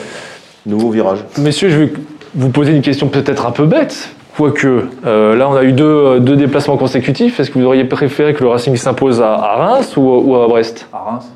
nouveau 0.66 0.90
virage. 0.90 1.18
Messieurs, 1.38 1.68
je 1.70 1.76
vais 1.78 1.92
vous 2.34 2.48
poser 2.50 2.72
une 2.72 2.82
question 2.82 3.08
peut-être 3.08 3.46
un 3.46 3.50
peu 3.50 3.66
bête. 3.66 4.10
Quoique, 4.36 4.84
euh, 5.06 5.34
là, 5.36 5.48
on 5.48 5.54
a 5.56 5.62
eu 5.64 5.72
deux, 5.72 6.20
deux 6.20 6.36
déplacements 6.36 6.76
consécutifs. 6.76 7.40
Est-ce 7.40 7.50
que 7.50 7.58
vous 7.58 7.64
auriez 7.64 7.84
préféré 7.84 8.34
que 8.34 8.42
le 8.44 8.50
Racing 8.50 8.76
s'impose 8.76 9.22
à, 9.22 9.32
à 9.34 9.56
Reims 9.56 9.96
ou, 9.96 10.02
ou 10.02 10.36
à 10.36 10.46
Brest? 10.46 10.86
À 10.92 10.98
Reims. 11.10 11.32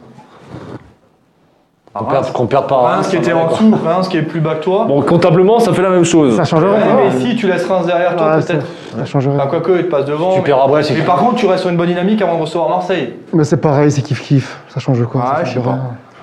À 1.94 1.98
Qu'on 1.98 2.04
Reims. 2.04 2.12
perde, 2.20 2.32
qu'on 2.32 2.46
perde 2.46 2.66
pas. 2.68 2.76
Reims 2.76 3.08
qui 3.08 3.16
était 3.16 3.32
en 3.32 3.48
dessous, 3.48 3.74
Reims 3.84 4.06
qui 4.08 4.16
est 4.18 4.22
plus 4.22 4.40
bas 4.40 4.54
que 4.54 4.62
toi. 4.64 4.84
Bon, 4.86 5.00
comptablement, 5.02 5.58
ça 5.58 5.72
fait 5.72 5.82
la 5.82 5.90
même 5.90 6.04
chose. 6.04 6.34
Ça 6.36 6.42
Ouais, 6.42 6.46
changerait 6.48 6.78
mais 6.78 7.20
si 7.20 7.34
tu 7.36 7.48
laisses 7.48 7.66
Reims 7.66 7.86
derrière 7.86 8.14
toi, 8.16 8.36
Ouais, 8.36 8.42
ça, 8.42 8.46
peut-être. 8.54 8.66
ça 8.96 9.04
changerait. 9.06 9.34
Enfin, 9.36 9.46
quoique, 9.48 9.72
il 9.72 9.84
te 9.86 9.90
passe 9.90 10.04
devant. 10.04 10.32
Tu 10.34 10.38
mais- 10.38 10.44
perds 10.44 10.62
à 10.62 10.68
Brest, 10.68 10.90
c'est 10.90 10.94
Mais 10.98 11.04
par 11.04 11.16
contre, 11.16 11.36
tu 11.36 11.46
restes 11.46 11.62
sur 11.62 11.70
une 11.70 11.76
bonne 11.76 11.88
dynamique 11.88 12.20
avant 12.22 12.36
de 12.36 12.42
recevoir 12.42 12.68
Marseille. 12.68 13.14
Mais 13.32 13.42
c'est 13.44 13.56
pareil, 13.56 13.90
c'est 13.90 14.02
kiff-kiff. 14.02 14.56
Ça 14.68 14.78
change 14.78 15.02
quoi 15.06 15.22
Ah, 15.24 15.36
ça 15.38 15.44
je 15.44 15.48
sais 15.48 15.54
change 15.56 15.64
pas. 15.64 15.78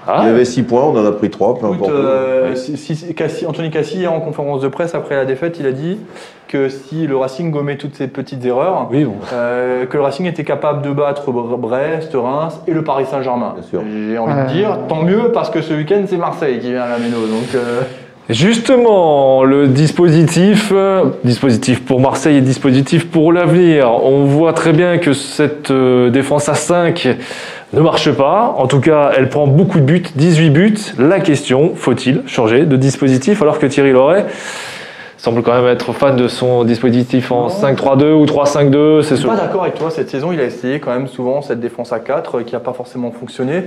Ah, 0.07 0.19
Il 0.23 0.27
y 0.27 0.29
avait 0.29 0.45
6 0.45 0.63
points, 0.63 0.83
on 0.83 0.97
en 0.97 1.05
a 1.05 1.11
pris 1.11 1.29
3, 1.29 1.55
peu 1.59 1.67
Écoute, 1.67 1.75
importe. 1.79 1.91
euh, 1.91 2.55
si- 2.55 2.77
si- 2.77 3.13
Cassi- 3.13 3.45
Anthony 3.45 3.69
Cassi, 3.69 4.07
en 4.07 4.19
conférence 4.21 4.61
de 4.61 4.67
presse 4.69 4.95
après 4.95 5.15
la 5.15 5.25
défaite, 5.25 5.57
il 5.59 5.65
a 5.67 5.71
dit 5.71 5.97
que 6.47 6.69
si 6.69 7.07
le 7.07 7.17
Racing 7.17 7.51
gommait 7.51 7.75
toutes 7.75 7.95
ces 7.95 8.07
petites 8.07 8.45
erreurs, 8.45 8.87
Oui, 8.89 9.03
bon. 9.03 9.15
euh, 9.33 9.85
que 9.85 9.97
le 9.97 10.03
Racing 10.03 10.25
était 10.27 10.45
capable 10.45 10.81
de 10.81 10.91
battre 10.91 11.29
Bre- 11.31 11.59
Brest, 11.59 12.11
Reims 12.15 12.61
et 12.67 12.71
le 12.71 12.83
Paris 12.85 13.05
Saint-Germain. 13.05 13.53
Bien 13.57 13.63
sûr. 13.67 13.81
J'ai 14.09 14.17
envie 14.17 14.33
de 14.33 14.47
dire, 14.53 14.77
tant 14.87 15.03
mieux, 15.03 15.31
parce 15.33 15.49
que 15.49 15.61
ce 15.61 15.73
week-end, 15.73 16.03
c'est 16.07 16.15
Marseille 16.17 16.59
qui 16.59 16.71
vient 16.71 16.83
à 16.83 16.89
la 16.89 16.97
Méno. 16.99 17.17
Donc, 17.27 17.53
euh, 17.55 17.81
Justement, 18.29 19.43
le 19.45 19.67
dispositif, 19.67 20.73
dispositif 21.23 21.85
pour 21.85 21.99
Marseille 22.01 22.35
et 22.37 22.41
dispositif 22.41 23.09
pour 23.09 23.31
l'avenir. 23.31 23.89
On 24.03 24.25
voit 24.25 24.51
très 24.53 24.73
bien 24.73 24.97
que 24.97 25.13
cette 25.13 25.71
défense 25.71 26.47
à 26.49 26.53
5 26.53 27.07
ne 27.73 27.81
marche 27.81 28.11
pas. 28.11 28.55
En 28.57 28.67
tout 28.67 28.79
cas, 28.79 29.11
elle 29.17 29.29
prend 29.29 29.47
beaucoup 29.47 29.79
de 29.79 29.85
buts, 29.85 30.03
18 30.15 30.49
buts. 30.49 30.77
La 30.97 31.19
question, 31.19 31.73
faut-il 31.75 32.23
changer 32.27 32.65
de 32.65 32.75
dispositif 32.77 33.41
alors 33.41 33.59
que 33.59 33.65
Thierry 33.65 33.91
Loret 33.91 34.25
semble 35.17 35.41
quand 35.41 35.53
même 35.53 35.65
être 35.67 35.93
fan 35.93 36.15
de 36.15 36.27
son 36.27 36.63
dispositif 36.63 37.31
en 37.31 37.43
Non. 37.43 37.49
5-3-2 37.49 38.13
ou 38.13 38.25
3-5-2 38.25 39.01
C'est 39.01 39.15
Je 39.15 39.19
suis 39.21 39.27
pas 39.27 39.35
d'accord 39.35 39.63
avec 39.63 39.75
toi. 39.75 39.89
Cette 39.89 40.09
saison, 40.09 40.31
il 40.31 40.39
a 40.39 40.43
essayé 40.43 40.79
quand 40.79 40.91
même 40.91 41.07
souvent 41.07 41.41
cette 41.41 41.59
défense 41.59 41.91
à 41.91 41.99
4 41.99 42.35
euh, 42.35 42.43
qui 42.43 42.53
n'a 42.53 42.59
pas 42.59 42.73
forcément 42.73 43.11
fonctionné. 43.11 43.63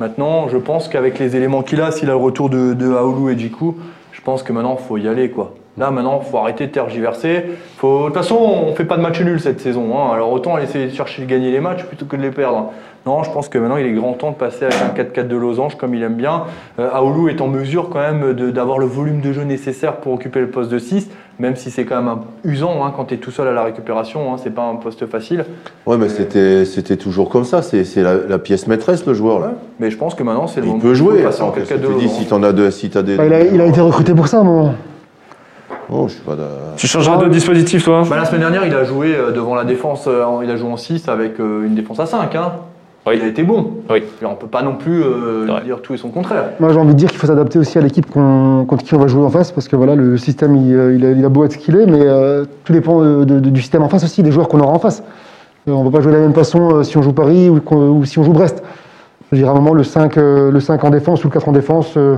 Maintenant, 0.00 0.48
je 0.48 0.56
pense 0.56 0.88
qu'avec 0.88 1.18
les 1.18 1.36
éléments 1.36 1.62
qu'il 1.62 1.80
a, 1.80 1.90
s'il 1.90 2.08
a 2.08 2.12
le 2.12 2.18
retour 2.18 2.50
de, 2.50 2.72
de 2.74 2.92
Aoulou 2.92 3.28
et 3.30 3.38
Djikou, 3.38 3.76
je 4.12 4.20
pense 4.22 4.42
que 4.42 4.52
maintenant, 4.52 4.76
il 4.80 4.86
faut 4.86 4.96
y 4.96 5.06
aller. 5.06 5.30
quoi. 5.30 5.54
Là, 5.78 5.90
maintenant, 5.90 6.20
il 6.24 6.30
faut 6.30 6.38
arrêter 6.38 6.66
de 6.66 6.72
tergiverser. 6.72 7.44
Faut... 7.76 8.00
De 8.00 8.04
toute 8.06 8.14
façon, 8.14 8.36
on 8.36 8.74
fait 8.74 8.84
pas 8.86 8.96
de 8.96 9.02
match 9.02 9.20
nul 9.20 9.38
cette 9.40 9.60
saison. 9.60 9.96
hein. 9.98 10.14
Alors 10.14 10.32
autant 10.32 10.56
essayer 10.58 10.86
de 10.86 10.94
chercher 10.94 11.22
de 11.22 11.26
gagner 11.28 11.50
les 11.50 11.60
matchs 11.60 11.84
plutôt 11.84 12.06
que 12.06 12.16
de 12.16 12.22
les 12.22 12.30
perdre. 12.30 12.70
Non, 13.04 13.22
je 13.22 13.30
pense 13.30 13.48
que 13.48 13.56
maintenant, 13.58 13.76
il 13.76 13.86
est 13.86 13.92
grand 13.92 14.14
temps 14.14 14.30
de 14.32 14.36
passer 14.36 14.64
avec 14.64 14.78
un 14.82 15.22
4-4 15.22 15.28
de 15.28 15.36
losange 15.36 15.76
comme 15.76 15.94
il 15.94 16.02
aime 16.02 16.14
bien. 16.14 16.42
Euh, 16.80 16.88
Aoulou 16.92 17.28
est 17.28 17.40
en 17.40 17.46
mesure 17.46 17.88
quand 17.90 18.00
même 18.00 18.32
de- 18.32 18.50
d'avoir 18.50 18.78
le 18.80 18.86
volume 18.86 19.20
de 19.20 19.32
jeu 19.32 19.42
nécessaire 19.44 19.96
pour 19.96 20.14
occuper 20.14 20.40
le 20.40 20.48
poste 20.50 20.72
de 20.72 20.78
6, 20.80 21.08
même 21.38 21.54
si 21.54 21.70
c'est 21.70 21.84
quand 21.84 21.96
même 22.02 22.08
un 22.08 22.20
usant 22.42 22.84
hein, 22.84 22.92
quand 22.96 23.04
tu 23.04 23.14
es 23.14 23.16
tout 23.18 23.30
seul 23.30 23.46
à 23.46 23.52
la 23.52 23.62
récupération. 23.62 24.32
Hein, 24.34 24.38
c'est 24.42 24.52
pas 24.52 24.64
un 24.64 24.74
poste 24.74 25.06
facile. 25.06 25.44
Ouais, 25.86 25.96
mais 25.98 26.08
c'était, 26.08 26.64
c'était 26.64 26.96
toujours 26.96 27.28
comme 27.28 27.44
ça. 27.44 27.62
C'est, 27.62 27.84
c'est 27.84 28.02
la, 28.02 28.14
la 28.28 28.38
pièce 28.40 28.66
maîtresse, 28.66 29.06
le 29.06 29.14
joueur. 29.14 29.38
Là. 29.38 29.52
Mais 29.78 29.90
je 29.92 29.96
pense 29.98 30.16
que 30.16 30.24
maintenant, 30.24 30.48
c'est 30.48 30.60
le 30.60 30.66
Il 30.66 30.70
moment 30.70 30.80
peut 30.82 30.88
de 30.88 30.94
jouer. 30.94 31.22
passer 31.22 31.42
en 31.42 31.50
Attends, 31.50 31.60
4-4 31.60 31.64
qu'est-ce 31.68 31.74
que 31.80 31.86
de 31.86 31.92
tu 31.92 32.06
dis 32.06 32.08
si 32.08 32.24
t'en 32.26 32.42
as 32.42 32.52
deux, 32.52 32.70
si 32.72 32.88
des. 32.88 33.16
Bah, 33.16 33.26
il, 33.26 33.32
a, 33.34 33.40
il 33.44 33.60
a 33.60 33.66
été 33.66 33.80
recruté 33.82 34.14
pour 34.14 34.26
ça, 34.26 34.42
moi. 34.42 34.70
Oh, 35.90 36.06
je 36.08 36.14
suis 36.14 36.22
pas 36.22 36.32
d'accord. 36.34 36.74
Tu 36.76 36.86
changeras 36.86 37.16
de 37.18 37.28
dispositif, 37.28 37.84
toi? 37.84 38.02
Bah, 38.08 38.16
la 38.16 38.24
semaine 38.24 38.40
dernière, 38.40 38.66
il 38.66 38.74
a 38.74 38.84
joué 38.84 39.14
euh, 39.14 39.30
devant 39.30 39.54
la 39.54 39.64
défense, 39.64 40.04
euh, 40.08 40.24
il 40.42 40.50
a 40.50 40.56
joué 40.56 40.68
en 40.70 40.76
6 40.76 41.08
avec 41.08 41.38
euh, 41.38 41.64
une 41.66 41.74
défense 41.74 42.00
à 42.00 42.06
5. 42.06 42.34
Hein. 42.34 42.52
Oui. 43.06 43.14
Il 43.18 43.22
a 43.22 43.28
été 43.28 43.44
bon. 43.44 43.70
Oui. 43.88 44.02
On 44.24 44.34
peut 44.34 44.48
pas 44.48 44.62
non 44.62 44.74
plus 44.74 45.00
euh, 45.04 45.46
dire 45.64 45.80
tout 45.80 45.94
et 45.94 45.96
son 45.96 46.08
contraire. 46.08 46.42
Moi, 46.58 46.72
j'ai 46.72 46.78
envie 46.80 46.92
de 46.92 46.98
dire 46.98 47.08
qu'il 47.08 47.18
faut 47.20 47.28
s'adapter 47.28 47.60
aussi 47.60 47.78
à 47.78 47.80
l'équipe 47.80 48.10
qu'on- 48.10 48.64
contre 48.68 48.82
qui 48.84 48.94
on 48.94 48.98
va 48.98 49.06
jouer 49.06 49.22
en 49.24 49.30
face, 49.30 49.52
parce 49.52 49.68
que 49.68 49.76
voilà, 49.76 49.94
le 49.94 50.16
système, 50.18 50.56
il, 50.56 50.70
il 50.96 51.06
a, 51.06 51.10
il 51.12 51.24
a 51.24 51.28
beau 51.28 51.44
être 51.44 51.52
ce 51.52 51.58
qu'il 51.58 51.76
est, 51.76 51.86
mais 51.86 52.00
euh, 52.02 52.44
tout 52.64 52.72
dépend 52.72 53.00
de- 53.02 53.22
de- 53.24 53.38
de- 53.38 53.50
du 53.50 53.60
système 53.60 53.82
en 53.84 53.88
face 53.88 54.02
aussi, 54.02 54.24
des 54.24 54.32
joueurs 54.32 54.48
qu'on 54.48 54.58
aura 54.58 54.72
en 54.72 54.80
face. 54.80 55.04
Euh, 55.68 55.72
on 55.72 55.84
ne 55.84 55.88
va 55.88 55.96
pas 55.98 56.02
jouer 56.02 56.10
de 56.12 56.16
la 56.16 56.22
même 56.24 56.34
façon 56.34 56.78
euh, 56.78 56.82
si 56.82 56.96
on 56.98 57.02
joue 57.02 57.12
Paris 57.12 57.48
ou, 57.48 58.04
si 58.04 58.18
on 58.18 58.24
joue 58.24 58.32
Brest. 58.32 58.60
Je 59.30 59.36
veux 59.36 59.42
dire, 59.42 59.50
à 59.50 59.52
un 59.52 59.56
moment, 59.60 59.72
le 59.72 59.84
5, 59.84 60.16
euh, 60.18 60.50
le 60.50 60.58
5 60.58 60.82
en 60.82 60.90
défense 60.90 61.22
ou 61.24 61.28
le 61.28 61.32
4 61.32 61.48
en 61.48 61.52
défense, 61.52 61.92
euh, 61.96 62.16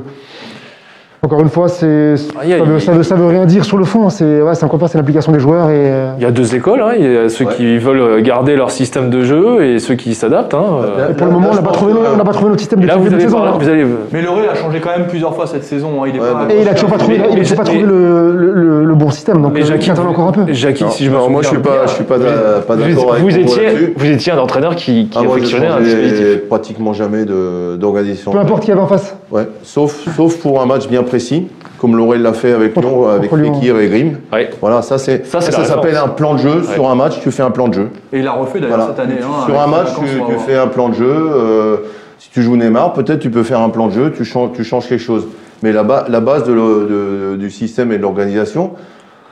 encore 1.22 1.40
une 1.40 1.48
fois, 1.48 1.68
c'est, 1.68 2.16
ça 2.16 2.32
veut, 2.64 2.78
ça 2.78 2.92
veut- 2.92 3.02
ça 3.02 3.14
veut 3.16 3.26
rien 3.26 3.44
dire 3.44 3.64
sur 3.64 3.76
le 3.76 3.84
fond. 3.84 4.08
C'est, 4.08 4.40
ouais, 4.40 4.54
c'est 4.54 4.64
encore 4.64 4.74
une 4.76 4.80
fois, 4.80 4.88
c'est 4.88 4.98
l'implication 4.98 5.32
des 5.32 5.40
joueurs. 5.40 5.68
Et, 5.70 5.74
euh, 5.76 6.12
Il 6.18 6.22
y 6.22 6.26
a 6.26 6.30
deux 6.30 6.54
écoles, 6.54 6.80
hein. 6.80 6.92
il 6.98 7.12
y 7.12 7.16
a 7.16 7.28
ceux 7.28 7.44
Ouais. 7.44 7.54
qui 7.54 7.76
veulent 7.78 8.22
garder 8.22 8.54
leur 8.54 8.70
système 8.70 9.10
de 9.10 9.22
jeu 9.24 9.64
et 9.64 9.78
ceux 9.80 9.94
qui 9.96 10.14
s'adaptent. 10.14 10.54
hein. 10.54 10.64
Euh, 10.98 11.12
pour 11.14 11.26
le 11.26 11.32
moment, 11.32 11.48
on 11.50 11.54
n'a 11.56 11.62
pas, 11.62 11.72
trouvé 11.72 11.92
no- 11.92 12.00
on 12.12 12.16
n'a 12.16 12.24
pas 12.24 12.32
trouvé 12.32 12.48
notre 12.50 12.60
système 12.60 12.80
de 12.80 12.86
là, 12.86 12.96
vous 12.96 13.08
de 13.08 13.18
saison. 13.18 13.42
hein. 13.42 13.54
vous 13.58 13.68
allez 13.68 13.84
Mais 14.12 14.22
Loré 14.22 14.48
a 14.48 14.54
changé 14.54 14.80
quand 14.80 14.90
même 14.96 15.06
plusieurs 15.08 15.34
fois 15.34 15.46
cette 15.46 15.64
saison. 15.64 16.02
hein. 16.02 16.06
Il 16.08 16.16
est 16.16 16.20
Ouais, 16.20 16.26
pas- 16.32 16.46
Et 16.54 16.62
il 16.62 16.68
a 16.68 16.74
toujours 16.74 16.90
pas 16.90 16.98
trouvé, 16.98 17.16
il 17.16 17.20
a 17.22 17.28
Mais- 17.34 17.40
toujours 17.42 17.56
pas 17.56 17.62
mais- 17.64 17.68
trouvé 17.70 17.82
le, 17.84 18.32
le- 18.32 18.52
le- 18.52 18.84
le 18.84 18.94
bon 18.94 19.10
système. 19.10 19.42
Donc, 19.42 19.52
Mais 19.54 19.62
euh, 19.62 19.66
Jackie, 19.66 19.90
attend 19.90 20.06
encore 20.08 20.28
un 20.28 20.32
peu. 20.32 20.42
Jackie, 20.52 20.84
si 20.90 21.04
je 21.04 21.10
me 21.10 21.16
moi, 21.28 21.42
je 21.42 21.48
suis 21.48 21.58
pas, 21.58 21.86
je 21.86 21.90
suis 21.94 22.04
pas, 22.04 22.18
d'accord 22.18 23.12
avec 23.12 23.22
vous 23.22 23.28
vous 23.28 23.36
étiez, 23.38 23.92
vous 23.96 24.06
étiez 24.06 24.32
un 24.32 24.38
entraîneur 24.38 24.76
qui, 24.76 25.08
qui 25.08 25.18
Ah, 25.20 25.28
affectionnait 25.28 25.66
un 25.66 25.78
changeais 25.78 25.84
dispositif. 26.02 26.48
pratiquement 26.48 26.92
jamais 26.92 27.24
de, 27.24 27.76
d'organisation. 27.76 28.30
Peu 28.30 28.38
importe 28.38 28.62
qui 28.62 28.70
avait 28.72 28.80
en 28.80 28.86
face. 28.86 29.16
Ouais, 29.30 29.46
sauf, 29.62 30.06
sauf 30.16 30.36
pour 30.38 30.62
un 30.62 30.66
match 30.66 30.88
bien 30.88 31.02
précis, 31.08 31.48
comme 31.78 31.96
Laurel 31.96 32.22
l'a 32.22 32.32
fait 32.32 32.52
avec 32.52 32.76
Lyon, 32.76 33.08
avec. 33.08 33.30
Fekir 33.30 33.78
et 33.78 33.88
Grimm. 33.88 34.16
Ouais. 34.32 34.50
Voilà, 34.60 34.82
ça 34.82 34.98
c'est 34.98 35.26
Ça, 35.26 35.38
la 35.40 35.64
s'appelle 35.64 35.96
un 35.96 36.08
plan 36.08 36.34
de 36.34 36.38
jeu. 36.38 36.62
Sur 36.74 36.88
un 36.88 36.94
match, 36.94 37.20
tu 37.20 37.30
fais 37.30 37.42
un 37.42 37.50
plan 37.50 37.68
de 37.68 37.74
jeu. 37.74 37.88
Et 38.12 38.20
il 38.20 38.26
a 38.26 38.32
refait 38.32 38.60
d'ailleurs 38.60 38.76
Voilà. 38.78 38.92
cette 38.96 39.04
année. 39.04 39.20
hein, 39.22 39.44
Sur 39.46 39.60
un 39.60 39.66
match, 39.66 39.88
tu, 39.98 40.06
fais 40.46 40.56
un 40.56 40.68
plan 40.68 40.88
de 40.90 40.94
jeu. 40.94 41.06
euh, 41.10 41.76
si 42.18 42.30
tu 42.30 42.42
joues 42.42 42.56
Neymar, 42.56 42.92
peut-être 42.92 43.20
tu 43.20 43.30
peux 43.30 43.42
faire 43.42 43.60
un 43.60 43.68
plan 43.70 43.88
de 43.88 43.92
jeu, 43.92 44.12
tu 44.16 44.24
changes, 44.24 44.50
tu 44.54 44.64
changes 44.64 44.86
quelque 44.88 45.02
chose. 45.02 45.26
Mais 45.62 45.72
la, 45.72 45.82
ba- 45.82 46.04
la 46.08 46.20
base 46.20 46.44
de 46.44 46.52
le- 46.52 47.32
de- 47.32 47.36
du 47.36 47.50
système 47.50 47.90
et 47.92 47.96
de 47.96 48.02
l'organisation, 48.02 48.72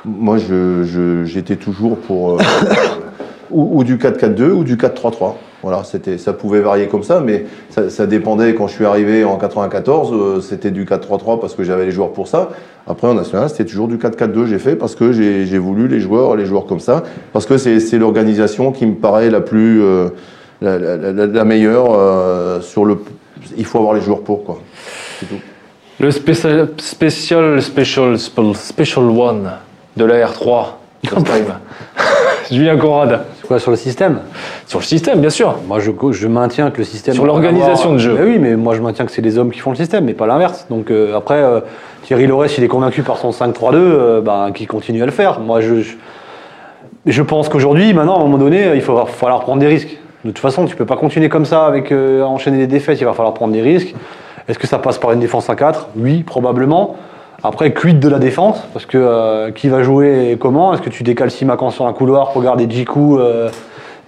moi 0.04 0.38
je- 0.38 0.82
je- 0.84 1.24
j'étais 1.24 1.56
toujours 1.56 1.96
pour 1.98 2.32
euh, 2.34 2.38
ou, 3.50 3.78
ou 3.78 3.84
du 3.84 3.96
4-4-2 3.98 4.50
ou 4.50 4.64
du 4.64 4.76
4-3-3. 4.76 5.34
Voilà, 5.66 5.82
c'était, 5.82 6.16
ça 6.16 6.32
pouvait 6.32 6.60
varier 6.60 6.86
comme 6.86 7.02
ça, 7.02 7.18
mais 7.18 7.44
ça, 7.70 7.90
ça 7.90 8.06
dépendait. 8.06 8.54
Quand 8.54 8.68
je 8.68 8.74
suis 8.74 8.84
arrivé 8.84 9.24
en 9.24 9.36
94, 9.36 10.12
euh, 10.12 10.40
c'était 10.40 10.70
du 10.70 10.84
4-3-3 10.84 11.40
parce 11.40 11.56
que 11.56 11.64
j'avais 11.64 11.84
les 11.86 11.90
joueurs 11.90 12.12
pour 12.12 12.28
ça. 12.28 12.50
Après 12.86 13.08
en 13.08 13.14
national, 13.14 13.48
c'était 13.50 13.64
toujours 13.64 13.88
du 13.88 13.96
4-4-2. 13.96 14.46
J'ai 14.46 14.60
fait 14.60 14.76
parce 14.76 14.94
que 14.94 15.10
j'ai, 15.10 15.58
voulu 15.58 15.88
les 15.88 15.98
joueurs, 15.98 16.36
les 16.36 16.46
joueurs 16.46 16.66
comme 16.66 16.78
ça, 16.78 17.02
parce 17.32 17.46
que 17.46 17.58
c'est, 17.58 17.98
l'organisation 17.98 18.70
qui 18.70 18.86
me 18.86 18.94
paraît 18.94 19.28
la 19.28 19.40
plus 19.40 19.82
euh, 19.82 20.10
la, 20.62 20.78
la- 20.78 20.96
la- 21.12 21.26
la 21.26 21.44
meilleure 21.44 21.86
euh, 21.90 22.60
sur 22.60 22.84
le. 22.84 22.98
Il 23.56 23.64
faut 23.64 23.78
avoir 23.78 23.94
les 23.94 24.02
joueurs 24.02 24.20
pour 24.20 24.44
quoi. 24.44 24.60
C'est 25.18 25.26
tout. 25.26 25.40
Le 25.98 26.12
spécial, 26.12 26.68
spécial, 26.78 27.60
special, 27.60 28.14
spell- 28.20 28.54
special 28.54 29.06
one 29.06 29.50
de 29.96 30.04
la 30.04 30.28
R3. 30.28 30.66
Julien 32.50 32.76
Conrad. 32.76 33.20
C'est 33.40 33.46
quoi 33.46 33.58
sur 33.58 33.70
le 33.70 33.76
système 33.76 34.20
Sur 34.66 34.78
le 34.80 34.84
système, 34.84 35.20
bien 35.20 35.30
sûr. 35.30 35.56
Moi, 35.66 35.78
je, 35.80 35.90
je 36.12 36.28
maintiens 36.28 36.70
que 36.70 36.78
le 36.78 36.84
système. 36.84 37.14
Sur 37.14 37.26
l'organisation 37.26 37.92
de 37.92 37.98
jeu. 37.98 38.16
Oui, 38.20 38.38
mais 38.38 38.56
moi, 38.56 38.74
je 38.74 38.80
maintiens 38.80 39.04
que 39.04 39.12
c'est 39.12 39.22
les 39.22 39.38
hommes 39.38 39.50
qui 39.50 39.58
font 39.60 39.70
le 39.70 39.76
système, 39.76 40.04
mais 40.04 40.14
pas 40.14 40.26
l'inverse. 40.26 40.66
Donc 40.70 40.90
euh, 40.90 41.16
après, 41.16 41.36
euh, 41.42 41.60
Thierry 42.04 42.26
Loret, 42.26 42.48
s'il 42.48 42.64
est 42.64 42.68
convaincu 42.68 43.02
par 43.02 43.18
son 43.18 43.30
5-3-2, 43.30 43.74
euh, 43.74 44.20
bah, 44.20 44.48
qu'il 44.54 44.66
continue 44.68 45.02
à 45.02 45.06
le 45.06 45.12
faire. 45.12 45.40
Moi, 45.40 45.60
je, 45.60 45.74
je- 47.06 47.22
pense 47.22 47.48
qu'aujourd'hui, 47.48 47.92
maintenant, 47.94 48.16
à 48.16 48.20
un 48.20 48.22
moment 48.24 48.38
donné, 48.38 48.72
il 48.74 48.80
va 48.82 49.06
falloir 49.06 49.40
prendre 49.40 49.60
des 49.60 49.66
risques. 49.68 49.96
De 50.24 50.30
toute 50.30 50.38
façon, 50.38 50.64
tu 50.66 50.74
peux 50.76 50.86
pas 50.86 50.96
continuer 50.96 51.28
comme 51.28 51.44
ça 51.44 51.66
avec 51.66 51.92
euh, 51.92 52.22
à 52.22 52.26
enchaîner 52.26 52.58
les 52.58 52.66
défaites. 52.66 53.00
Il 53.00 53.04
va 53.04 53.12
falloir 53.12 53.34
prendre 53.34 53.52
des 53.52 53.62
risques. 53.62 53.94
Est-ce 54.48 54.58
que 54.58 54.66
ça 54.66 54.78
passe 54.78 54.98
par 54.98 55.12
une 55.12 55.20
défense 55.20 55.50
à 55.50 55.56
4 55.56 55.88
Oui, 55.96 56.22
probablement. 56.22 56.96
Après, 57.46 57.72
quid 57.72 58.00
de 58.00 58.08
la 58.08 58.18
défense? 58.18 58.62
Parce 58.72 58.86
que 58.86 58.98
euh, 58.98 59.50
qui 59.50 59.68
va 59.68 59.82
jouer 59.82 60.30
et 60.32 60.36
comment? 60.36 60.72
Est-ce 60.74 60.82
que 60.82 60.90
tu 60.90 61.02
décales 61.02 61.30
Simakan 61.30 61.70
sur 61.70 61.86
un 61.86 61.92
couloir 61.92 62.30
pour 62.32 62.42
garder 62.42 62.66
Djikou, 62.68 63.18
euh, 63.18 63.48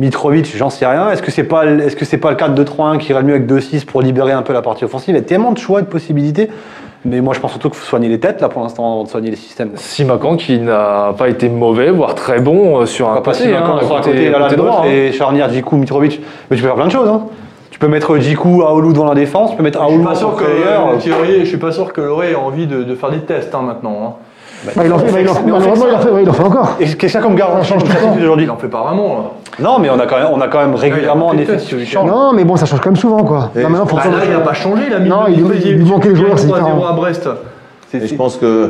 Mitrovic? 0.00 0.56
J'en 0.56 0.70
sais 0.70 0.86
rien. 0.86 1.10
Est-ce 1.10 1.22
que 1.22 1.30
c'est 1.30 1.44
pas 1.44 1.64
est-ce 1.66 1.96
que 1.96 2.04
c'est 2.04 2.18
pas 2.18 2.30
le 2.30 2.36
4-2-3-1 2.36 2.98
qui 2.98 3.10
irait 3.12 3.20
le 3.22 3.26
mieux 3.28 3.34
avec 3.34 3.46
2-6 3.46 3.84
pour 3.84 4.02
libérer 4.02 4.32
un 4.32 4.42
peu 4.42 4.52
la 4.52 4.62
partie 4.62 4.84
offensive? 4.84 5.14
Il 5.14 5.18
y 5.18 5.20
a 5.20 5.24
tellement 5.24 5.52
de 5.52 5.58
choix 5.58 5.80
et 5.80 5.82
de 5.82 5.88
possibilités. 5.88 6.50
Mais 7.04 7.20
moi, 7.20 7.32
je 7.32 7.38
pense 7.38 7.52
surtout 7.52 7.68
qu'il 7.70 7.78
faut 7.78 7.86
soigner 7.86 8.08
les 8.08 8.18
têtes 8.18 8.40
là 8.40 8.48
pour 8.48 8.60
l'instant 8.60 8.92
avant 8.92 9.04
de 9.04 9.08
soigner 9.08 9.30
les 9.30 9.36
systèmes. 9.36 9.70
Simakan 9.76 10.36
qui 10.36 10.58
n'a 10.58 11.14
pas 11.16 11.28
été 11.28 11.48
mauvais, 11.48 11.90
voire 11.90 12.16
très 12.16 12.40
bon 12.40 12.80
euh, 12.80 12.86
sur 12.86 13.08
un 13.08 13.20
Pas 13.20 13.30
côté, 13.32 13.44
Simakan, 13.44 13.76
hein, 13.76 13.80
sur 13.86 13.96
un 13.96 14.00
côté- 14.00 14.32
côté, 14.32 14.56
droit, 14.56 14.82
hein. 14.84 14.88
et 14.90 15.12
charnière 15.12 15.48
Djikou, 15.48 15.76
Mitrovic. 15.76 16.20
Mais 16.50 16.56
tu 16.56 16.62
peux 16.62 16.66
faire 16.68 16.76
plein 16.76 16.86
de 16.86 16.90
choses. 16.92 17.08
Hein. 17.08 17.22
Tu 17.78 17.86
peux 17.86 17.92
mettre 17.92 18.16
Djikou, 18.18 18.62
Aoulou 18.64 18.92
devant 18.92 19.04
la 19.06 19.14
défense. 19.14 19.52
Tu 19.52 19.56
peux 19.56 19.62
mettre 19.62 19.80
Je 19.80 19.86
suis 19.86 19.94
Aoulou 19.94 20.04
pas 20.04 20.10
en 20.10 20.14
sûr 20.16 20.34
que 20.34 20.98
Thierry, 20.98 21.40
je 21.40 21.44
suis 21.44 21.58
pas 21.58 21.70
sûr 21.70 21.92
que 21.92 22.00
Loré 22.00 22.32
ait 22.32 22.34
envie 22.34 22.66
de, 22.66 22.82
de 22.82 22.94
faire 22.96 23.08
des 23.12 23.20
tests 23.20 23.54
hein, 23.54 23.62
maintenant. 23.64 23.96
hein. 24.04 24.24
Bah, 24.74 24.82
il 24.84 24.92
en 24.92 24.98
fait, 24.98 25.12
bah, 25.12 25.20
il 25.20 25.28
en 25.28 25.34
fait- 25.34 25.42
malheureusement, 25.46 25.86
il 25.88 25.94
en 25.94 25.98
fait, 26.00 26.10
ouais, 26.10 26.22
il 26.24 26.28
en 26.28 26.32
fait 26.32 26.42
encore. 26.42 26.70
Et 26.80 26.86
qu'est-ce 26.86 27.12
ça 27.12 27.20
comme 27.20 27.36
garantie 27.36 27.68
change 27.68 27.84
tout 27.84 27.90
le 27.92 27.94
temps. 28.00 28.16
aujourd'hui 28.18 28.46
Il 28.46 28.50
en 28.50 28.56
fait 28.56 28.66
pas 28.66 28.82
vraiment. 28.82 29.06
Là. 29.14 29.24
Non, 29.60 29.78
mais 29.78 29.90
on 29.90 30.00
a 30.00 30.06
quand 30.08 30.16
même, 30.18 30.26
on 30.32 30.40
a 30.40 30.48
quand 30.48 30.58
même 30.58 30.74
régulièrement 30.74 31.30
un 31.30 31.38
a 31.38 31.42
effet 31.42 31.56
qui 31.58 31.86
change. 31.86 32.10
Non, 32.10 32.32
mais 32.32 32.42
bon, 32.42 32.56
ça 32.56 32.66
change 32.66 32.80
quand 32.80 32.90
même 32.90 32.96
souvent, 32.96 33.22
quoi. 33.22 33.52
Maintenant, 33.54 33.84
Bah, 33.84 34.02
là, 34.06 34.24
il 34.24 34.30
n'a 34.32 34.40
pas 34.40 34.54
changé. 34.54 34.82
Il 34.88 34.94
a 34.94 34.98
mis 34.98 35.08
Non, 35.08 35.26
il- 35.28 35.46
faisait- 35.46 35.68
il 35.68 35.76
lui 35.76 35.84
manquait 35.84 36.08
les 36.08 36.16
joueurs, 36.16 36.36
c'est 36.36 36.48
3-0 36.48 36.64
différent. 36.74 36.88
à 36.88 36.92
Brest. 36.94 37.28
C'est- 37.92 37.98
Et 37.98 38.00
c'est- 38.00 38.06
je 38.08 38.14
pense 38.16 38.36
que 38.36 38.44
euh, 38.44 38.68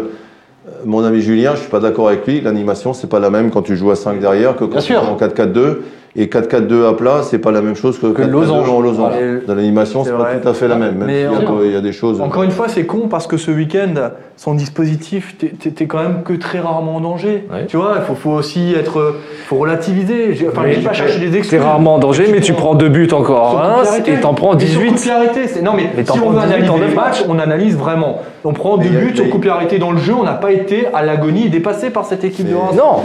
mon 0.85 1.03
ami 1.03 1.23
Julien, 1.23 1.53
je 1.55 1.61
suis 1.61 1.71
pas 1.71 1.81
d'accord 1.81 2.09
avec 2.09 2.27
lui. 2.27 2.43
L'animation, 2.43 2.93
c'est 2.93 3.09
pas 3.09 3.19
la 3.21 3.31
même 3.31 3.51
quand 3.51 3.63
tu 3.63 3.75
joues 3.75 3.91
à 3.91 3.97
5 3.97 4.21
derrière 4.21 4.55
que 4.57 4.65
quand 4.65 4.73
Bien 4.73 4.81
tu 4.81 4.93
sûr. 4.93 5.03
joues 5.03 5.13
en 5.13 5.17
4-4-2. 5.17 5.85
Et 6.17 6.27
4-4-2 6.27 6.87
à 6.89 6.95
plat, 6.95 7.21
c'est 7.23 7.39
pas 7.39 7.51
la 7.53 7.61
même 7.61 7.77
chose 7.77 7.99
que, 7.99 8.07
Que 8.09 8.23
4-4-2 8.23 8.31
losange. 8.31 8.69
en 8.71 8.81
losange. 8.81 9.13
Voilà. 9.13 9.41
Dans 9.47 9.55
l'animation, 9.55 10.03
C'est 10.05 10.11
c'est 10.11 10.17
pas 10.17 10.23
vrai. 10.23 10.41
tout 10.41 10.49
à 10.49 10.55
fait 10.55 10.67
la 10.69 10.77
même. 10.77 11.03
Mais 11.07 11.27
il 11.65 11.73
y 11.73 11.77
a 11.77 11.81
des 11.81 11.93
choses. 11.93 12.21
Encore 12.21 12.43
une 12.43 12.51
fois, 12.51 12.69
c'est 12.69 12.85
con 12.87 13.09
parce 13.09 13.27
que 13.27 13.37
ce 13.37 13.51
week-end, 13.51 13.95
son 14.37 14.55
dispositif, 14.55 15.37
t'es- 15.39 15.49
t'es 15.49 15.71
t'es 15.71 15.87
quand 15.87 15.99
même 15.99 16.23
que 16.25 16.33
très 16.35 16.61
rarement 16.61 16.97
en 16.97 17.01
danger. 17.01 17.45
Ouais. 17.53 17.67
Tu 17.67 17.77
vois, 17.77 17.95
il 17.97 18.03
faut, 18.05 18.15
faut 18.15 18.31
aussi 18.31 18.73
être, 18.75 19.17
faut 19.47 19.57
relativiser. 19.57 20.47
Enfin, 20.51 20.63
je 20.69 20.77
vais 20.77 20.83
pas 20.85 20.93
chercher 20.93 21.19
des 21.19 21.37
excuses. 21.37 21.61
rarement 21.61 21.95
en 21.95 21.99
danger, 21.99 22.27
mais 22.33 22.41
tu 22.41 22.53
prends 22.53 22.75
deux 22.75 22.89
buts 22.89 23.09
encore 23.13 23.59
arrêté. 23.61 24.13
et 24.13 24.21
t'en 24.21 24.35
prends 24.35 24.55
Mais 24.55 24.67
sur 24.67 24.81
coup 24.81 24.87
de 24.87 24.91
18. 24.93 25.03
pied 25.03 25.13
arrêté, 25.13 25.47
c'est- 25.49 25.63
Non, 25.63 25.73
mais, 25.77 25.91
Mais 25.97 26.05
si 26.05 26.11
on 26.13 26.31
veut 26.31 26.41
18 26.41 26.55
analyser 26.55 26.79
neuf 26.79 26.95
matchs, 26.95 27.25
on 27.29 27.39
analyse 27.39 27.77
vraiment. 27.77 28.21
On 28.45 28.53
prend 28.53 28.77
deux 28.79 28.89
buts 28.89 29.13
sur 29.15 29.25
mais- 29.25 29.31
coup 29.31 29.37
de 29.39 29.43
pied 29.43 29.51
arrêté 29.51 29.79
dans 29.79 29.91
le 29.93 29.99
jeu, 29.99 30.15
on 30.19 30.23
n'a 30.25 30.33
pas 30.35 30.53
été 30.53 30.87
à 30.95 31.03
l'agonie 31.05 31.49
dépassé 31.51 31.91
par 31.91 32.05
cette 32.07 32.25
équipe 32.25 32.47
de 32.49 32.53
Mais- 32.55 32.59
Reims. 32.59 32.77
Non. 32.77 33.03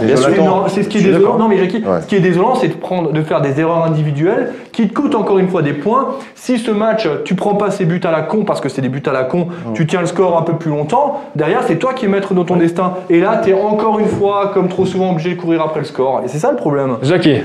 C'est 0.68 0.82
ce 0.84 0.88
qui 0.88 0.98
est 0.98 1.02
désolant. 1.02 1.36
Non, 1.38 1.48
mais 1.48 1.58
Jackie, 1.58 1.82
ce 2.02 2.06
qui 2.06 2.16
est 2.16 2.20
désolant, 2.20 2.54
c'est 2.54 2.68
de 2.68 2.74
prendre, 2.74 2.93
de 3.02 3.22
faire 3.22 3.40
des 3.40 3.60
erreurs 3.60 3.84
individuelles 3.84 4.52
qui 4.72 4.88
te 4.88 4.94
coûtent 4.94 5.14
encore 5.14 5.38
une 5.38 5.48
fois 5.48 5.62
des 5.62 5.72
points. 5.72 6.16
Si 6.34 6.58
ce 6.58 6.70
match, 6.70 7.08
tu 7.24 7.34
prends 7.34 7.54
pas 7.54 7.70
ces 7.70 7.84
buts 7.84 8.00
à 8.04 8.10
la 8.10 8.22
con 8.22 8.44
parce 8.44 8.60
que 8.60 8.68
c'est 8.68 8.82
des 8.82 8.88
buts 8.88 9.02
à 9.06 9.12
la 9.12 9.24
con, 9.24 9.48
tu 9.74 9.86
tiens 9.86 10.00
le 10.00 10.06
score 10.06 10.38
un 10.38 10.42
peu 10.42 10.54
plus 10.54 10.70
longtemps. 10.70 11.20
Derrière, 11.36 11.62
c'est 11.66 11.76
toi 11.76 11.94
qui 11.94 12.04
es 12.06 12.08
maître 12.08 12.34
de 12.34 12.42
ton 12.42 12.56
destin. 12.56 12.94
Et 13.10 13.20
là, 13.20 13.40
tu 13.42 13.50
es 13.50 13.54
encore 13.54 13.98
une 13.98 14.06
fois, 14.08 14.50
comme 14.54 14.68
trop 14.68 14.86
souvent, 14.86 15.12
obligé 15.12 15.34
de 15.34 15.40
courir 15.40 15.62
après 15.62 15.80
le 15.80 15.86
score. 15.86 16.22
Et 16.24 16.28
c'est 16.28 16.38
ça 16.38 16.50
le 16.50 16.56
problème. 16.56 16.96
Jackie, 17.02 17.38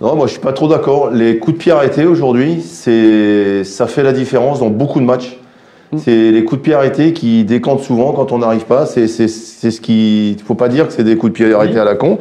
Non, 0.00 0.14
moi 0.14 0.26
je 0.26 0.32
suis 0.32 0.40
pas 0.40 0.52
trop 0.52 0.68
d'accord. 0.68 1.10
Les 1.10 1.38
coups 1.38 1.56
de 1.56 1.62
pied 1.62 1.72
arrêtés 1.72 2.04
aujourd'hui, 2.04 2.60
c'est 2.60 3.64
ça 3.64 3.86
fait 3.86 4.02
la 4.02 4.12
différence 4.12 4.60
dans 4.60 4.68
beaucoup 4.68 5.00
de 5.00 5.04
matchs. 5.06 5.38
C'est 5.96 6.32
les 6.32 6.44
coups 6.44 6.60
de 6.60 6.64
pied 6.64 6.74
arrêtés 6.74 7.12
qui 7.12 7.44
décantent 7.44 7.80
souvent 7.80 8.12
quand 8.12 8.32
on 8.32 8.38
n'arrive 8.38 8.64
pas. 8.66 8.86
C'est 8.86 9.06
c'est- 9.06 9.28
c'est 9.28 9.70
ce 9.70 9.80
qui. 9.80 10.36
faut 10.44 10.54
pas 10.56 10.68
dire 10.68 10.86
que 10.88 10.92
c'est 10.92 11.04
des 11.04 11.16
coups 11.16 11.32
de 11.32 11.36
pied 11.36 11.54
arrêtés 11.54 11.78
à 11.78 11.84
la 11.84 11.94
con. 11.94 12.18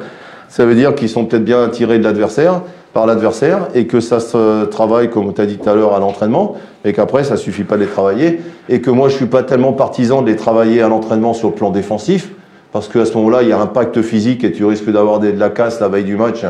Ça 0.50 0.66
veut 0.66 0.76
dire 0.76 0.96
qu'ils 0.96 1.10
sont 1.10 1.26
peut-être 1.26 1.44
bien 1.44 1.68
tirés 1.70 2.00
de 2.00 2.04
l'adversaire, 2.04 2.62
par 2.94 3.06
l'adversaire, 3.06 3.68
et 3.76 3.88
que 3.88 4.00
ça 4.00 4.20
se 4.20 4.66
travaille, 4.66 5.10
comme 5.10 5.34
tu 5.34 5.42
as 5.42 5.46
dit 5.46 5.58
tout 5.58 5.70
à 5.70 5.76
l'heure, 5.76 5.94
à 5.94 6.00
l'entraînement, 6.00 6.56
et 6.86 6.94
qu'après 6.94 7.24
ça 7.24 7.36
suffit 7.36 7.64
pas 7.64 7.76
de 7.76 7.82
les 7.82 7.88
travailler. 7.88 8.40
Et 8.70 8.82
que 8.82 8.90
moi 8.90 9.10
je 9.10 9.16
suis 9.16 9.26
pas 9.26 9.44
tellement 9.44 9.74
partisan 9.74 10.22
de 10.22 10.28
les 10.28 10.36
travailler 10.36 10.82
à 10.82 10.88
l'entraînement 10.88 11.34
sur 11.34 11.50
le 11.50 11.56
plan 11.56 11.72
défensif. 11.72 12.30
Parce 12.72 12.90
qu'à 12.90 13.06
ce 13.06 13.14
moment-là, 13.14 13.42
il 13.42 13.48
y 13.48 13.54
a 13.54 13.60
un 13.60 13.68
pacte 13.68 14.02
physique 14.02 14.44
et 14.44 14.52
tu 14.52 14.66
risques 14.66 14.90
d'avoir 14.90 15.20
de 15.20 15.30
la 15.30 15.50
casse 15.50 15.80
la 15.80 15.88
veille 15.88 16.04
du 16.04 16.18
match 16.18 16.42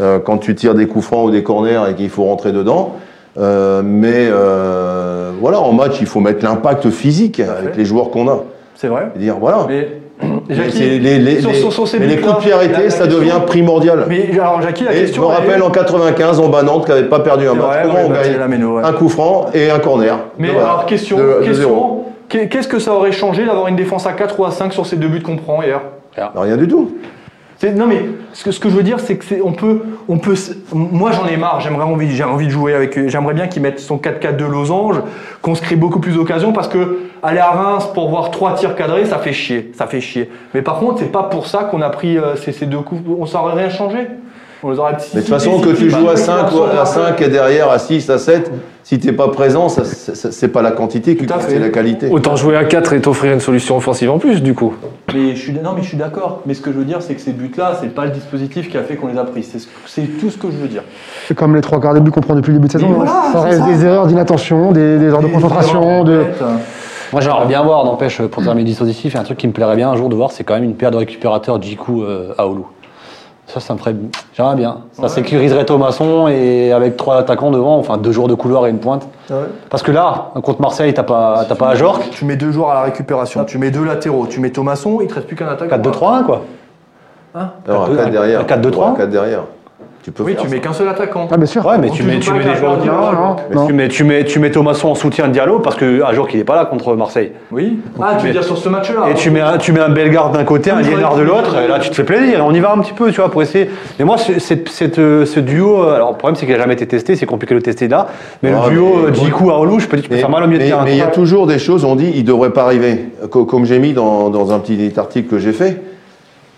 euh, 0.00 0.18
quand 0.18 0.38
tu 0.38 0.56
tires 0.56 0.74
des 0.74 0.88
coups 0.88 1.04
francs 1.04 1.28
ou 1.28 1.30
des 1.30 1.44
corners 1.44 1.82
et 1.88 1.94
qu'il 1.94 2.10
faut 2.10 2.24
rentrer 2.24 2.50
dedans. 2.50 2.96
Euh, 3.38 3.80
mais 3.84 4.28
euh, 4.30 5.30
voilà, 5.40 5.60
en 5.60 5.72
match, 5.72 5.98
il 6.00 6.06
faut 6.06 6.18
mettre 6.18 6.44
l'impact 6.44 6.90
physique 6.90 7.38
avec 7.38 7.76
les 7.76 7.84
joueurs 7.84 8.10
qu'on 8.10 8.28
a. 8.28 8.42
C'est 8.74 8.88
vrai. 8.88 9.12
Et 9.14 9.20
dire 9.20 9.36
voilà. 9.38 9.66
Mais 9.68 9.76
Mais 9.78 9.99
Jackie, 10.48 10.98
les, 10.98 11.18
les- 11.18 11.40
sur- 11.40 11.50
les- 11.50 11.56
sur- 11.56 11.72
sur 11.72 11.88
ces 11.88 11.98
mais 11.98 12.06
les 12.06 12.16
buts-là, 12.16 12.26
coups 12.28 12.38
de 12.38 12.42
pied 12.42 12.52
arrêtés, 12.52 12.72
la- 12.84 12.90
ça 12.90 13.04
question- 13.04 13.18
devient 13.20 13.40
primordial. 13.46 14.04
Mais 14.08 14.30
alors, 14.32 14.60
Jackie, 14.62 14.84
la 14.84 14.92
Et 14.94 15.06
je 15.06 15.20
me 15.20 15.24
est- 15.26 15.28
rappelle 15.28 15.62
en 15.62 15.70
95, 15.70 16.40
en 16.40 16.48
Banante, 16.48 16.84
qui 16.84 16.90
n'avait 16.90 17.04
pas 17.08 17.20
perdu 17.20 17.46
un 17.48 17.54
match. 17.54 17.78
Comment 17.82 17.98
on 18.06 18.10
bah, 18.10 18.16
gagne 18.22 18.64
ouais. 18.64 18.82
Un 18.84 18.92
coup 18.92 19.08
franc 19.08 19.46
et 19.54 19.70
un 19.70 19.78
corner. 19.78 20.18
Mais 20.38 20.50
alors, 20.50 20.86
question, 20.86 21.18
De- 21.18 21.44
question 21.44 22.04
qu'est-ce 22.28 22.68
que 22.68 22.78
ça 22.78 22.92
aurait 22.94 23.12
changé 23.12 23.44
d'avoir 23.44 23.66
une 23.68 23.76
défense 23.76 24.06
à 24.06 24.12
4 24.12 24.38
ou 24.38 24.44
à 24.44 24.50
5 24.50 24.72
sur 24.72 24.86
ces 24.86 24.96
deux 24.96 25.08
buts 25.08 25.22
qu'on 25.22 25.36
prend 25.36 25.62
hier? 25.62 25.80
Rien 26.36 26.56
du 26.56 26.68
tout. 26.68 26.92
Non 27.62 27.86
mais 27.86 28.06
ce 28.32 28.42
que, 28.42 28.52
ce 28.52 28.58
que 28.60 28.70
je 28.70 28.74
veux 28.74 28.82
dire 28.82 29.00
c'est 29.00 29.16
que 29.16 29.24
c'est 29.24 29.42
on 29.42 29.52
peut 29.52 29.82
on 30.08 30.16
peut 30.16 30.34
moi 30.72 31.12
j'en 31.12 31.26
ai 31.26 31.36
marre 31.36 31.60
j'aimerais 31.60 31.84
envie 31.84 32.10
j'ai 32.16 32.24
envie 32.24 32.46
de 32.46 32.50
jouer 32.50 32.72
avec 32.72 33.08
j'aimerais 33.08 33.34
bien 33.34 33.48
qu'ils 33.48 33.60
mettent 33.60 33.80
son 33.80 33.98
4-4 33.98 34.36
de 34.36 34.46
losange 34.46 35.02
qu'on 35.42 35.54
se 35.54 35.60
crée 35.60 35.76
beaucoup 35.76 36.00
plus 36.00 36.14
d'occasions 36.14 36.54
parce 36.54 36.68
que 36.68 37.00
aller 37.22 37.38
à 37.38 37.50
Reims 37.50 37.90
pour 37.92 38.08
voir 38.08 38.30
trois 38.30 38.54
tirs 38.54 38.76
cadrés 38.76 39.04
ça 39.04 39.18
fait 39.18 39.34
chier 39.34 39.72
ça 39.74 39.86
fait 39.86 40.00
chier. 40.00 40.30
Mais 40.54 40.62
par 40.62 40.78
contre 40.78 41.00
c'est 41.00 41.12
pas 41.12 41.24
pour 41.24 41.46
ça 41.46 41.64
qu'on 41.64 41.82
a 41.82 41.90
pris 41.90 42.16
euh, 42.16 42.34
ces, 42.36 42.52
ces 42.52 42.64
deux 42.64 42.80
coups 42.80 43.02
on 43.06 43.26
ça 43.26 43.42
aurait 43.42 43.54
rien 43.54 43.68
changé 43.68 44.08
on 44.62 44.70
les 44.70 44.78
aurait 44.78 44.92
Mais 45.14 45.20
de 45.20 45.26
toute 45.26 45.34
façon, 45.34 45.60
que 45.60 45.70
tu 45.70 45.88
joues 45.90 46.08
à 46.08 46.16
5, 46.16 46.52
ou 46.52 46.62
à 46.62 46.84
5 46.84 47.20
et 47.22 47.28
derrière 47.28 47.70
à 47.70 47.78
6, 47.78 48.10
à 48.10 48.18
7, 48.18 48.50
si 48.82 48.98
tu 48.98 49.06
n'es 49.06 49.12
pas 49.12 49.28
présent, 49.28 49.68
c'est 49.68 50.48
pas 50.48 50.62
la 50.62 50.72
quantité 50.72 51.16
qui 51.16 51.26
compte, 51.26 51.42
c'est 51.46 51.58
la 51.58 51.68
qualité. 51.68 52.08
autant 52.10 52.36
jouer 52.36 52.56
à 52.56 52.64
4 52.64 52.92
et 52.92 53.00
t'offrir 53.00 53.32
une 53.32 53.40
solution 53.40 53.76
offensive 53.76 54.10
en 54.10 54.18
plus, 54.18 54.42
du 54.42 54.54
coup. 54.54 54.74
mais 55.14 55.34
je 55.34 55.40
suis 55.40 55.52
non 55.52 55.72
mais 55.76 55.82
je 55.82 55.88
suis 55.88 55.96
d'accord 55.96 56.40
mais 56.46 56.54
ce 56.54 56.60
que 56.60 56.72
je 56.72 56.78
veux 56.78 56.84
dire 56.84 56.98
c'est 57.02 57.14
que 57.14 57.20
ces 57.20 57.32
buts 57.32 57.52
là 57.56 57.76
c'est 57.80 57.94
pas 57.94 58.04
le 58.04 58.10
dispositif 58.10 58.70
qui 58.70 58.76
a 58.78 58.82
fait 58.82 58.96
qu'on 58.96 59.08
les 59.08 59.18
a 59.18 59.24
pris 59.24 59.42
c'est 59.42 59.58
ce- 59.58 59.68
c'est 59.86 60.02
tout 60.18 60.30
ce 60.30 60.38
que 60.38 60.48
je 60.50 60.56
veux 60.56 60.68
dire 60.68 60.82
C'est 61.28 61.36
comme 61.36 61.54
les 61.54 61.60
trois 61.60 61.80
quarts 61.80 61.94
des 61.94 62.00
buts 62.00 62.10
qu'on 62.10 62.20
prend 62.20 62.34
depuis 62.34 62.52
le 62.52 62.58
début 62.58 62.66
de 62.68 62.72
saison. 62.72 62.88
Hein. 62.90 62.94
voilà, 62.96 63.12
ça 63.32 63.40
reste 63.42 63.58
ça. 63.60 63.66
des 63.66 63.84
erreurs 63.84 64.06
d'inattention, 64.06 64.72
des, 64.72 64.98
des 64.98 65.06
erreurs 65.06 65.22
de 65.22 65.26
concentration. 65.28 66.04
De... 66.04 66.24
Moi, 67.12 67.20
j'aimerais 67.20 67.46
bien 67.46 67.60
voir, 67.62 67.84
n'empêche, 67.84 68.22
pour 68.22 68.40
terminer 68.42 68.62
le 68.64 68.70
dispositif, 68.70 69.12
il 69.12 69.16
y 69.16 69.18
a 69.18 69.20
un 69.20 69.24
truc 69.24 69.36
qui 69.36 69.48
me 69.48 69.52
plairait 69.52 69.74
bien 69.74 69.90
un 69.90 69.96
jour 69.96 70.08
de 70.08 70.14
voir, 70.14 70.30
c'est 70.30 70.44
quand 70.44 70.54
même 70.54 70.62
une 70.64 70.76
paire 70.76 70.92
de 70.92 70.96
récupérateurs 70.96 71.60
Jiku 71.60 72.02
euh, 72.04 72.32
à 72.38 72.46
Oulu. 72.46 72.62
Ça, 73.52 73.60
ça 73.60 73.74
me 73.74 73.78
ferait. 73.78 73.94
J'aimerais 74.34 74.54
bien. 74.54 74.78
Ça 74.92 75.08
sécuriserait 75.08 75.64
Thomasson 75.64 76.28
et 76.28 76.72
avec 76.72 76.96
trois 76.96 77.16
attaquants 77.16 77.50
devant, 77.50 77.76
enfin 77.78 77.96
deux 77.96 78.12
joueurs 78.12 78.28
de 78.28 78.34
couloir 78.34 78.66
et 78.66 78.70
une 78.70 78.78
pointe. 78.78 79.08
Parce 79.70 79.82
que 79.82 79.90
là, 79.90 80.30
contre 80.42 80.60
Marseille, 80.60 80.94
t'as 80.94 81.02
pas, 81.02 81.44
t'as 81.48 81.54
pas 81.56 81.68
Ajorc. 81.70 82.10
tu 82.10 82.24
mets 82.24 82.36
deux 82.36 82.52
joueurs 82.52 82.70
à 82.70 82.74
la 82.74 82.82
récupération 82.82 83.44
tu 83.44 83.58
mets 83.58 83.70
deux 83.70 83.84
latéraux 83.84 84.26
tu 84.28 84.40
mets 84.40 84.50
Thomasson 84.50 84.98
il 85.00 85.06
te 85.08 85.14
reste 85.14 85.26
plus 85.26 85.36
qu'un 85.36 85.48
attaquant 85.48 85.76
4-2-3-1, 85.76 86.24
quoi. 86.24 86.42
Alors, 87.34 87.84
un- 87.88 87.92
à 87.92 87.96
4 87.96 88.10
derrière. 88.10 88.40
un 88.40 88.44
4-2-3. 88.44 88.86
Ouais, 88.88 88.94
à 88.94 88.98
4 88.98 89.10
derrière. 89.10 89.40
Tu 90.02 90.12
peux 90.12 90.22
oui 90.22 90.32
faire 90.32 90.42
tu 90.44 90.48
ça. 90.48 90.54
mets 90.54 90.60
qu'un 90.62 90.72
seul 90.72 90.88
attaquant 90.88 91.28
Ah, 91.30 91.36
bien 91.36 91.44
sûr. 91.44 91.64
Ouais, 91.66 91.76
mais 91.76 91.88
Donc, 91.88 91.96
tu 91.96 92.02
tu 92.02 92.08
mets, 92.08 92.18
tu 92.20 92.32
mets 92.32 92.38
des 92.42 92.54
joueurs 92.54 92.76
gardien, 92.82 92.92
Non, 92.92 93.12
non, 93.12 93.36
Mais 93.50 93.54
non. 93.56 93.66
tu 93.66 93.72
mets, 93.74 93.88
tu 93.88 94.04
mets, 94.04 94.24
tu 94.24 94.38
mets 94.38 94.50
Thomasson 94.50 94.88
en 94.88 94.94
soutien 94.94 95.28
de 95.28 95.32
Diallo 95.32 95.58
parce 95.58 95.76
que 95.76 96.02
Ajorc, 96.02 96.30
il 96.32 96.40
est 96.40 96.44
pas 96.44 96.56
là 96.56 96.64
contre 96.64 96.94
Marseille. 96.96 97.32
Oui. 97.52 97.78
Ah, 98.00 98.14
tu 98.18 98.26
veux 98.26 98.32
dire 98.32 98.42
sur 98.42 98.56
ce 98.56 98.70
match-là 98.70 99.10
Et 99.10 99.14
tu 99.14 99.30
mets 99.30 99.42
un, 99.42 99.58
tu 99.58 99.72
mets 99.72 99.80
un 99.80 99.90
Bellegarde 99.90 100.32
d'un 100.32 100.44
côté, 100.44 100.70
un 100.70 100.80
Liénard 100.80 101.16
de 101.16 101.22
l'autre, 101.22 101.54
et 101.62 101.68
là 101.68 101.78
tu 101.80 101.90
te 101.90 101.94
fais 101.94 102.04
plaisir, 102.04 102.42
on 102.46 102.54
y 102.54 102.60
va 102.60 102.72
un 102.72 102.78
petit 102.78 102.94
peu, 102.94 103.10
tu 103.10 103.20
vois, 103.20 103.30
pour 103.30 103.42
essayer. 103.42 103.68
Mais 103.98 104.06
moi, 104.06 104.16
ce, 104.16 104.38
cette- 104.38 104.70
cette, 104.70 104.98
euh, 104.98 105.26
ce 105.26 105.38
duo, 105.38 105.82
euh, 105.82 105.96
alors 105.96 106.12
le 106.12 106.16
problème 106.16 106.34
c'est 106.36 106.46
qu'il 106.46 106.54
n'a 106.54 106.60
jamais 106.62 106.74
été 106.74 106.86
testé, 106.86 107.14
c'est 107.14 107.26
compliqué 107.26 107.52
de 107.52 107.58
le 107.58 107.62
tester 107.62 107.86
là, 107.86 108.06
mais 108.42 108.52
Ah, 108.56 108.68
le 108.68 108.70
duo 108.72 109.04
euh, 109.08 109.12
Djikou 109.12 109.50
Arlou, 109.50 109.80
je 109.80 109.86
peux 109.86 109.98
dire, 109.98 110.04
tu 110.04 110.08
peux 110.10 110.16
faire 110.16 110.30
mal 110.30 110.44
au 110.44 110.46
milieu 110.46 110.60
de 110.60 110.64
terrain. 110.64 110.82
mais 110.82 110.92
il 110.92 110.98
y 110.98 111.02
a 111.02 111.08
toujours 111.08 111.46
des 111.46 111.58
choses, 111.58 111.84
on 111.84 111.94
dit, 111.94 112.10
il 112.14 112.22
ne 112.22 112.26
devrait 112.26 112.50
pas 112.54 112.62
arriver. 112.62 113.10
Co- 113.30 113.44
Comme 113.44 113.66
j'ai 113.66 113.78
mis 113.78 113.92
dans 113.92 114.50
un 114.50 114.58
petit 114.60 114.92
article 114.98 115.28
que 115.28 115.38
j'ai 115.38 115.52
fait, 115.52 115.82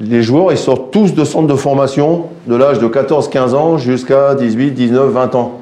les 0.02 0.22
joueurs, 0.22 0.50
ils 0.52 0.58
sortent 0.58 0.90
tous 0.90 1.14
de 1.14 1.24
centres 1.24 1.46
de 1.46 1.54
formation 1.54 2.24
de 2.46 2.56
l'âge 2.56 2.78
de 2.78 2.86
14-15 2.88 3.54
ans 3.54 3.78
jusqu'à 3.78 4.34
18, 4.34 4.72
19, 4.72 5.08
20 5.10 5.34
ans. 5.36 5.52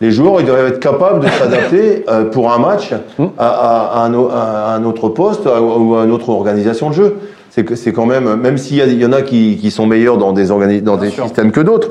Les 0.00 0.10
joueurs, 0.10 0.40
ils 0.40 0.46
doivent 0.46 0.66
être 0.66 0.80
capables 0.80 1.20
de 1.24 1.28
s'adapter 1.28 2.04
euh, 2.08 2.24
pour 2.24 2.52
un 2.52 2.58
match 2.58 2.92
Hmm. 3.18 3.26
à, 3.38 3.48
à- 3.48 4.02
à 4.02 4.06
un, 4.06 4.14
au- 4.14 4.28
à 4.30 4.74
un 4.74 4.84
autre 4.84 5.08
poste 5.08 5.46
ou 5.46 5.94
à 5.96 6.04
une 6.04 6.10
autre 6.12 6.28
organisation 6.30 6.90
de 6.90 6.94
jeu. 6.94 7.16
C'est 7.50 7.92
quand 7.92 8.06
même, 8.06 8.36
même 8.36 8.56
s'il 8.56 8.78
y, 8.98 9.04
en 9.04 9.12
a 9.12 9.20
qui, 9.20 9.58
qui 9.60 9.70
sont 9.70 9.86
meilleurs 9.86 10.16
dans 10.16 10.32
des, 10.32 10.50
organi- 10.50 10.82
dans 10.82 10.96
des 10.96 11.10
systèmes 11.10 11.52
que 11.52 11.60
d'autres, 11.60 11.90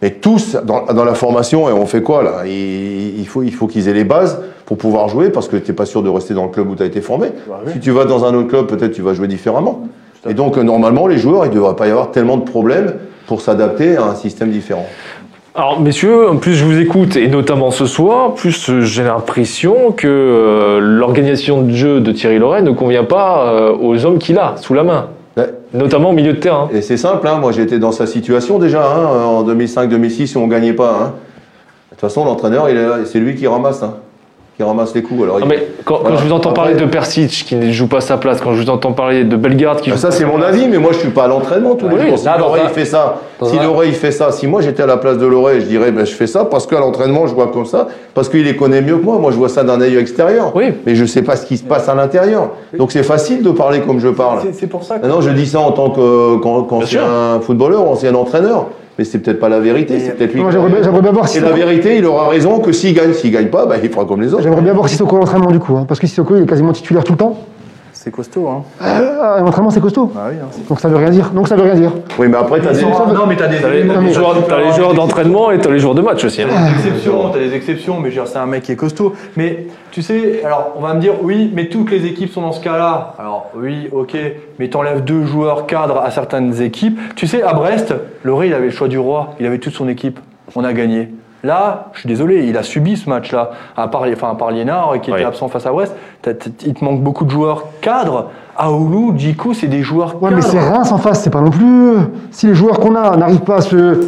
mais 0.00 0.10
tous 0.10 0.56
dans, 0.64 0.86
dans 0.86 1.04
la 1.04 1.14
formation, 1.14 1.68
et 1.68 1.72
on 1.72 1.84
fait 1.84 2.00
quoi 2.02 2.22
là? 2.22 2.46
Il, 2.46 3.20
il 3.20 3.26
faut, 3.28 3.42
il 3.42 3.52
faut 3.52 3.66
qu'ils 3.66 3.88
aient 3.88 3.92
les 3.92 4.04
bases 4.04 4.40
pour 4.64 4.78
pouvoir 4.78 5.08
jouer 5.10 5.28
parce 5.28 5.48
que 5.48 5.56
tu 5.58 5.70
n'es 5.70 5.74
pas 5.76 5.84
sûr 5.84 6.02
de 6.02 6.08
rester 6.08 6.32
dans 6.32 6.44
le 6.44 6.48
club 6.50 6.70
où 6.70 6.74
tu 6.76 6.82
as 6.82 6.86
été 6.86 7.02
formé. 7.02 7.28
Si 7.74 7.80
tu 7.80 7.90
vas 7.90 8.06
dans 8.06 8.24
un 8.24 8.32
autre 8.34 8.48
club, 8.48 8.66
peut-être 8.66 8.92
tu 8.92 9.02
vas 9.02 9.12
jouer 9.12 9.28
différemment. 9.28 9.82
Et 10.28 10.34
donc, 10.34 10.56
normalement, 10.56 11.06
les 11.06 11.18
joueurs, 11.18 11.46
il 11.46 11.50
ne 11.50 11.54
devrait 11.54 11.76
pas 11.76 11.88
y 11.88 11.90
avoir 11.90 12.10
tellement 12.10 12.36
de 12.36 12.44
problèmes 12.44 12.94
pour 13.26 13.40
s'adapter 13.40 13.96
à 13.96 14.04
un 14.04 14.14
système 14.14 14.50
différent. 14.50 14.86
Alors, 15.54 15.80
messieurs, 15.80 16.28
plus 16.40 16.54
je 16.54 16.64
vous 16.64 16.78
écoute, 16.78 17.16
et 17.16 17.28
notamment 17.28 17.70
ce 17.70 17.84
soir, 17.84 18.32
plus 18.32 18.70
euh, 18.70 18.80
j'ai 18.80 19.02
l'impression 19.02 19.92
que 19.92 20.08
euh, 20.08 20.78
l'organisation 20.80 21.60
de 21.60 21.72
jeu 21.72 22.00
de 22.00 22.10
Thierry 22.10 22.38
Loret 22.38 22.62
ne 22.62 22.70
convient 22.70 23.04
pas 23.04 23.52
euh, 23.52 23.76
aux 23.78 24.06
hommes 24.06 24.18
qu'il 24.18 24.38
a 24.38 24.54
sous 24.56 24.72
la 24.72 24.82
main. 24.82 25.08
Ouais. 25.36 25.50
notamment 25.72 26.10
au 26.10 26.12
milieu 26.12 26.34
de 26.34 26.38
terrain. 26.38 26.68
Et 26.74 26.82
c'est 26.82 26.98
simple, 26.98 27.26
hein, 27.26 27.38
moi 27.38 27.52
j'étais 27.52 27.78
dans 27.78 27.92
sa 27.92 28.06
situation 28.06 28.58
déjà, 28.58 28.84
hein, 28.84 29.06
en 29.24 29.42
2005-2006, 29.44 30.26
si 30.26 30.36
on 30.36 30.46
gagnait 30.46 30.74
pas. 30.74 30.90
hein. 30.90 31.06
De 31.90 31.96
toute 31.96 32.00
façon, 32.00 32.24
l'entraîneur, 32.26 32.66
c'est 33.06 33.18
lui 33.18 33.34
qui 33.34 33.46
ramasse, 33.46 33.82
hein, 33.82 33.94
qui 34.62 34.68
ramasse 34.68 34.94
les 34.94 35.02
coups. 35.02 35.22
Alors, 35.24 35.38
Non, 35.40 35.46
il- 35.46 35.48
mais 35.48 35.66
quand, 35.84 36.00
je 36.16 36.24
vous 36.24 36.32
entends 36.32 36.52
parler 36.52 36.72
Après- 36.74 36.86
de 36.86 36.90
Persic 36.90 37.30
qui 37.46 37.56
ne 37.56 37.70
joue 37.72 37.88
pas 37.88 38.00
sa 38.00 38.16
place, 38.16 38.40
quand 38.40 38.54
je 38.54 38.62
vous 38.62 38.70
entends 38.70 38.92
parler 38.92 39.24
de 39.24 39.36
Bellegarde 39.36 39.80
qui 39.80 39.90
Ah, 39.90 39.94
joue 39.94 40.00
ça 40.00 40.10
c'est 40.10 40.24
mon 40.24 40.36
place, 40.36 40.54
avis, 40.54 40.68
mais 40.68 40.78
moi 40.78 40.92
je 40.92 40.98
suis 40.98 41.08
pas 41.10 41.24
à 41.24 41.28
l'entraînement 41.28 41.74
tous 41.74 41.88
les 41.88 41.96
Oui, 41.96 42.08
jours. 42.08 42.18
Si 42.18 42.26
Loré 42.38 42.60
fait 42.72 42.84
ça, 42.84 43.16
si 43.42 43.58
Loré 43.58 43.88
il 43.88 43.94
fait 43.94 44.12
ça, 44.12 44.30
si 44.30 44.46
moi 44.46 44.60
j'étais 44.60 44.82
à 44.82 44.86
la 44.86 44.96
place 44.96 45.18
de 45.18 45.26
Loré, 45.26 45.60
je 45.60 45.66
dirais 45.66 45.90
ben, 45.90 46.06
je 46.06 46.12
fais 46.12 46.26
ça 46.26 46.44
parce 46.44 46.66
qu'à 46.66 46.78
l'entraînement 46.78 47.26
je 47.26 47.34
vois 47.34 47.48
comme 47.48 47.66
ça, 47.66 47.88
parce 48.14 48.28
qu'il 48.28 48.44
les 48.44 48.56
connaît 48.56 48.80
mieux 48.82 48.96
que 48.96 49.04
moi. 49.04 49.18
Moi 49.18 49.32
je 49.32 49.36
vois 49.36 49.48
ça 49.48 49.64
d'un 49.64 49.80
œil 49.80 49.96
extérieur, 49.96 50.52
Oui. 50.54 50.72
mais 50.86 50.94
je 50.94 51.04
sais 51.04 51.22
pas 51.22 51.36
ce 51.36 51.46
qui 51.46 51.56
se 51.56 51.64
passe 51.64 51.88
à 51.88 51.94
l'intérieur. 51.94 52.50
Donc 52.78 52.92
c'est 52.92 53.02
facile 53.02 53.42
de 53.42 53.50
parler 53.50 53.80
comme 53.80 53.98
je 53.98 54.08
parle. 54.08 54.38
C'est- 54.52 54.66
pour 54.66 54.84
ça 54.84 54.98
que. 54.98 55.06
Non, 55.06 55.20
je 55.20 55.30
dis 55.30 55.46
ça 55.46 55.58
en 55.60 55.72
tant 55.72 55.90
qu'ancien 55.90 57.40
footballeur, 57.42 57.88
ancien 57.88 58.14
entraîneur, 58.14 58.66
mais 58.98 59.04
c'est 59.04 59.18
peut-être 59.18 59.40
pas 59.40 59.48
la 59.48 59.60
vérité, 59.60 59.98
c'est 59.98 60.12
peut-être 60.16 60.34
lui. 60.34 60.42
J'aimerais 60.50 60.68
bien- 60.68 60.82
j'aimerais 60.82 61.02
bien 61.02 61.12
voir 61.12 61.26
Et 61.36 61.40
la 61.40 61.50
vérité, 61.52 61.96
il 61.98 62.04
aura 62.06 62.28
raison 62.28 62.58
que 62.60 62.72
s'il 62.72 62.94
gagne, 62.94 63.12
s'il 63.12 63.30
gagne 63.32 63.48
pas, 63.48 63.66
ben, 63.66 63.76
il 63.82 63.88
fera 63.90 64.04
comme 64.04 64.20
les 64.20 64.32
autres. 64.34 64.42
J'aimerais 64.42 64.62
bien 64.62 64.72
voir 64.72 64.88
Sissoko 64.88 65.16
à 65.16 65.18
l'entraînement 65.20 65.50
du 65.50 65.58
coup, 65.58 65.76
hein, 65.76 65.84
parce 65.86 65.98
que 66.00 66.06
Sissoko 66.06 66.36
il 66.36 66.42
est 66.42 66.46
quasiment 66.46 66.72
titulaire 66.72 67.04
tout 67.04 67.12
le 67.12 67.18
temps. 67.18 67.38
C'est 68.04 68.10
costaud, 68.10 68.48
hein. 68.48 68.64
Euh, 68.82 69.38
l'entraînement 69.38 69.70
c'est 69.70 69.80
costaud. 69.80 70.10
Ah 70.16 70.22
oui, 70.28 70.34
hein, 70.42 70.48
Donc 70.68 70.80
ça 70.80 70.88
veut 70.88 70.96
rien 70.96 71.10
dire. 71.10 71.30
Donc 71.30 71.46
ça 71.46 71.54
veut 71.54 71.62
rien 71.62 71.76
dire. 71.76 71.92
Oui, 72.18 72.26
mais 72.28 72.36
après, 72.36 72.60
t'as 72.60 72.72
des. 72.72 72.82
Non, 72.82 73.26
mais 73.28 73.36
t'as 73.36 73.46
des 73.46 73.58
les, 73.60 73.84
les 73.84 74.12
joueurs, 74.12 74.34
t'as 74.48 74.58
les 74.60 74.72
joueurs 74.72 74.92
d'entraînement 74.94 75.52
et 75.52 75.60
t'as 75.60 75.70
les 75.70 75.78
joueurs 75.78 75.94
de 75.94 76.02
match 76.02 76.24
aussi. 76.24 76.42
hein. 76.42 76.48
T'as 76.50 76.72
des 76.72 76.88
exceptions, 76.88 77.30
t'as 77.30 77.38
des 77.38 77.54
exceptions, 77.54 78.00
mais 78.00 78.10
je 78.10 78.16
veux 78.18 78.22
dire, 78.24 78.32
c'est 78.32 78.40
un 78.40 78.46
mec 78.46 78.64
qui 78.64 78.72
est 78.72 78.76
costaud. 78.76 79.12
Mais 79.36 79.66
tu 79.92 80.02
sais, 80.02 80.42
alors 80.44 80.72
on 80.76 80.80
va 80.80 80.94
me 80.94 81.00
dire, 81.00 81.12
oui, 81.22 81.52
mais 81.54 81.66
toutes 81.68 81.92
les 81.92 82.04
équipes 82.04 82.32
sont 82.32 82.40
dans 82.40 82.50
ce 82.50 82.60
cas-là. 82.60 83.14
Alors 83.20 83.46
oui, 83.54 83.88
ok, 83.92 84.16
mais 84.58 84.68
t'enlèves 84.68 85.04
deux 85.04 85.24
joueurs 85.24 85.66
cadres 85.68 85.98
à 86.04 86.10
certaines 86.10 86.60
équipes. 86.60 86.98
Tu 87.14 87.28
sais, 87.28 87.44
à 87.44 87.52
Brest, 87.52 87.94
Loré, 88.24 88.48
il 88.48 88.54
avait 88.54 88.64
le 88.64 88.70
choix 88.72 88.88
du 88.88 88.98
roi, 88.98 89.34
il 89.38 89.46
avait 89.46 89.58
toute 89.58 89.74
son 89.74 89.88
équipe. 89.88 90.18
On 90.56 90.64
a 90.64 90.72
gagné. 90.72 91.08
Là, 91.44 91.86
je 91.94 92.00
suis 92.00 92.08
désolé, 92.08 92.46
il 92.46 92.56
a 92.56 92.62
subi 92.62 92.96
ce 92.96 93.08
match-là. 93.10 93.50
À 93.76 93.88
part, 93.88 94.04
enfin, 94.12 94.30
à 94.30 94.34
part 94.36 94.50
Liénard, 94.52 94.92
qui 95.02 95.10
était 95.10 95.20
Oui. 95.20 95.24
absent 95.24 95.48
face 95.48 95.66
à 95.66 95.72
Brest, 95.72 95.94
il 96.64 96.74
te 96.74 96.84
manque 96.84 97.00
beaucoup 97.02 97.24
de 97.24 97.30
joueurs 97.30 97.64
cadres. 97.80 98.30
Aoulou, 98.56 99.14
Djikou, 99.16 99.52
c'est 99.54 99.66
des 99.66 99.82
joueurs 99.82 100.22
Ouais, 100.22 100.30
cadres. 100.30 100.36
mais 100.36 100.42
c'est 100.42 100.60
Reims 100.60 100.92
en 100.92 100.98
face, 100.98 101.22
c'est 101.22 101.30
pas 101.30 101.40
non 101.40 101.50
plus. 101.50 101.94
Si 102.30 102.46
les 102.46 102.54
joueurs 102.54 102.78
qu'on 102.78 102.94
a 102.94 103.16
n'arrivent 103.16 103.40
pas 103.40 103.56
à 103.56 103.60
se, 103.60 104.04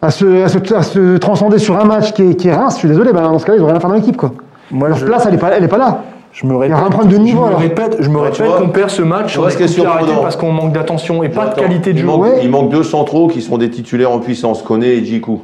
à, 0.00 0.10
se, 0.10 0.44
à, 0.44 0.48
se, 0.48 0.74
à 0.74 0.82
se 0.82 1.16
transcender 1.16 1.58
sur 1.58 1.76
un 1.76 1.84
match 1.84 2.12
qui 2.12 2.22
est, 2.22 2.34
qui 2.36 2.48
est 2.48 2.54
Reims, 2.54 2.74
je 2.74 2.78
suis 2.80 2.88
désolé, 2.88 3.12
ben, 3.12 3.22
dans 3.22 3.38
ce 3.40 3.46
cas-là, 3.46 3.58
ils 3.58 3.62
ont 3.62 3.66
rien 3.66 3.76
à 3.76 3.80
faire 3.80 3.90
dans 3.90 3.96
l'équipe. 3.96 4.16
Quoi. 4.16 4.32
Moi, 4.70 4.88
Leur 4.88 4.98
je- 4.98 5.06
place, 5.06 5.24
elle 5.26 5.34
est 5.34 5.38
pas, 5.38 5.50
elle 5.56 5.64
est 5.64 5.68
pas 5.68 5.78
là. 5.78 6.02
Je 6.32 6.46
me 6.46 6.52
Il 6.52 6.56
y 6.56 6.60
répète, 6.60 6.76
a 6.76 6.84
un 6.86 6.90
problème 6.90 7.12
de 7.12 7.18
niveau. 7.18 7.46
je 7.46 7.50
me 7.52 7.56
répète, 7.56 7.96
je 7.98 8.10
me 8.10 8.16
Ouais, 8.20 8.28
répète 8.28 8.56
qu'on 8.58 8.68
perd 8.68 8.90
ce 8.90 9.00
match 9.02 9.38
parce 9.38 10.36
qu'on 10.36 10.52
manque 10.52 10.72
d'attention 10.72 11.22
et 11.22 11.30
pas 11.30 11.46
de 11.46 11.54
qualité 11.58 11.92
de 11.94 11.98
il 11.98 12.02
jeu. 12.02 12.06
manque, 12.06 12.22
Ouais. 12.22 12.40
il 12.42 12.50
manque 12.50 12.68
deux 12.70 12.82
centraux 12.82 13.26
qui 13.28 13.40
sont 13.40 13.56
des 13.56 13.70
titulaires 13.70 14.12
en 14.12 14.18
puissance, 14.18 14.60
Koné 14.62 14.88
et 14.88 15.04
Djikou. 15.04 15.40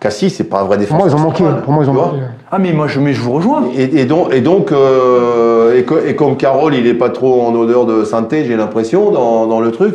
Cassis, 0.00 0.34
c'est 0.34 0.44
pas 0.44 0.60
un 0.60 0.64
vrai 0.64 0.76
Pour 0.76 0.98
défenseur. 0.98 0.98
moi, 0.98 1.08
ils 1.08 1.14
ont 1.16 1.18
manqué. 1.24 1.38
central, 1.44 1.62
Pour 1.62 1.72
moi, 1.72 1.84
ils 1.84 1.90
ont 1.90 1.94
manqué. 1.94 2.16
Ah 2.52 2.58
mais 2.58 2.72
moi 2.72 2.86
je, 2.86 3.00
mais 3.00 3.12
je 3.12 3.20
vous 3.20 3.32
rejoins. 3.32 3.64
Et, 3.76 4.00
et 4.00 4.04
donc, 4.04 4.32
et, 4.32 4.40
donc 4.40 4.70
euh, 4.72 5.82
et 6.06 6.14
comme 6.14 6.36
Carole, 6.36 6.74
il 6.74 6.86
est 6.86 6.94
pas 6.94 7.08
trop 7.10 7.42
en 7.42 7.54
odeur 7.54 7.86
de 7.86 8.04
sainteté, 8.04 8.44
j'ai 8.44 8.56
l'impression, 8.56 9.10
dans, 9.10 9.46
dans 9.46 9.60
le 9.60 9.70
truc. 9.72 9.94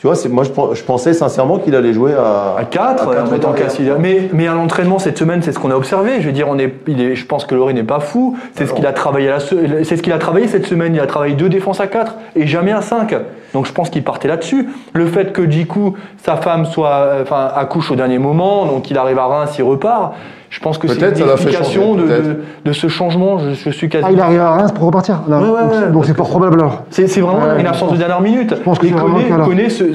Tu 0.00 0.06
vois, 0.06 0.16
moi, 0.30 0.44
je, 0.44 0.48
pen- 0.48 0.70
je 0.72 0.82
pensais 0.82 1.12
sincèrement 1.12 1.58
qu'il 1.58 1.74
allait 1.74 1.92
jouer 1.92 2.14
à, 2.14 2.54
À 2.58 2.64
4, 2.64 3.02
à 3.02 3.06
quatre 3.14 3.28
en 3.28 3.30
mettant. 3.30 3.52
Cassis. 3.52 3.82
Mais, 3.98 4.30
mais 4.32 4.48
à 4.48 4.54
l'entraînement 4.54 4.98
cette 4.98 5.18
semaine, 5.18 5.42
c'est 5.42 5.52
ce 5.52 5.58
qu'on 5.58 5.70
a 5.70 5.74
observé. 5.76 6.22
Je 6.22 6.26
veux 6.26 6.32
dire, 6.32 6.46
on 6.48 6.58
est, 6.58 6.72
il 6.86 7.02
est, 7.02 7.14
je 7.14 7.26
pense 7.26 7.44
que 7.44 7.54
Loré 7.54 7.74
n'est 7.74 7.82
pas 7.82 8.00
fou. 8.00 8.34
C'est 8.54 8.64
ce 8.66 8.72
qu'il 8.72 8.86
a 8.86 8.94
travaillé 8.94 9.30
c'est 9.84 9.96
ce 9.96 10.02
qu'il 10.02 10.14
a 10.14 10.18
travaillé 10.18 10.48
cette 10.48 10.64
semaine. 10.64 10.94
Il 10.94 11.00
a 11.00 11.06
travaillé 11.06 11.34
deux 11.34 11.50
défenses 11.50 11.80
à 11.80 11.86
4 11.86 12.14
et 12.34 12.46
jamais 12.46 12.72
à 12.72 12.80
5. 12.80 13.14
Donc 13.52 13.66
je 13.66 13.72
pense 13.72 13.90
qu'il 13.90 14.02
partait 14.02 14.28
là-dessus. 14.28 14.70
Le 14.94 15.04
fait 15.06 15.32
que 15.34 15.48
Djikou, 15.50 15.94
sa 16.24 16.36
femme, 16.36 16.64
soit, 16.64 16.88
euh, 16.88 17.22
enfin, 17.22 17.50
accouche 17.54 17.90
au 17.90 17.96
dernier 17.96 18.18
moment, 18.18 18.64
donc 18.64 18.90
il 18.90 18.96
arrive 18.96 19.18
à 19.18 19.26
Reims, 19.26 19.50
il 19.58 19.64
repart. 19.64 20.14
Je 20.50 20.58
pense 20.60 20.78
que 20.78 20.88
c'est 20.88 20.98
Peut-être 20.98 21.12
une 21.18 21.24
ça 21.26 21.30
l'a 21.30 21.36
fait 21.36 21.44
explication 21.48 21.96
changer, 21.96 22.02
de, 22.02 22.22
de, 22.28 22.36
de 22.64 22.72
ce 22.72 22.88
changement. 22.88 23.38
Je, 23.38 23.54
je 23.54 23.70
suis 23.70 23.88
quasi. 23.88 24.04
Ah, 24.08 24.12
il 24.12 24.20
arrive 24.20 24.40
à 24.40 24.50
Reims 24.50 24.72
pour 24.72 24.84
repartir. 24.86 25.22
Là. 25.28 25.38
Ouais, 25.38 25.44
ouais, 25.48 25.60
donc 25.62 25.70
ouais, 25.72 25.90
donc 25.92 26.04
c'est 26.06 26.16
pas 26.16 26.24
probable 26.24 26.54
alors. 26.60 26.82
C'est 26.90 27.06
vraiment 27.20 27.38
Ouais, 27.38 27.54
une 27.56 27.62
je 27.62 27.66
absence 27.68 27.88
pense- 27.88 27.92
de 27.92 27.98
dernière 27.98 28.20
minute. 28.20 28.54
pense 28.62 28.78
que 28.80 28.86
Et 28.86 28.90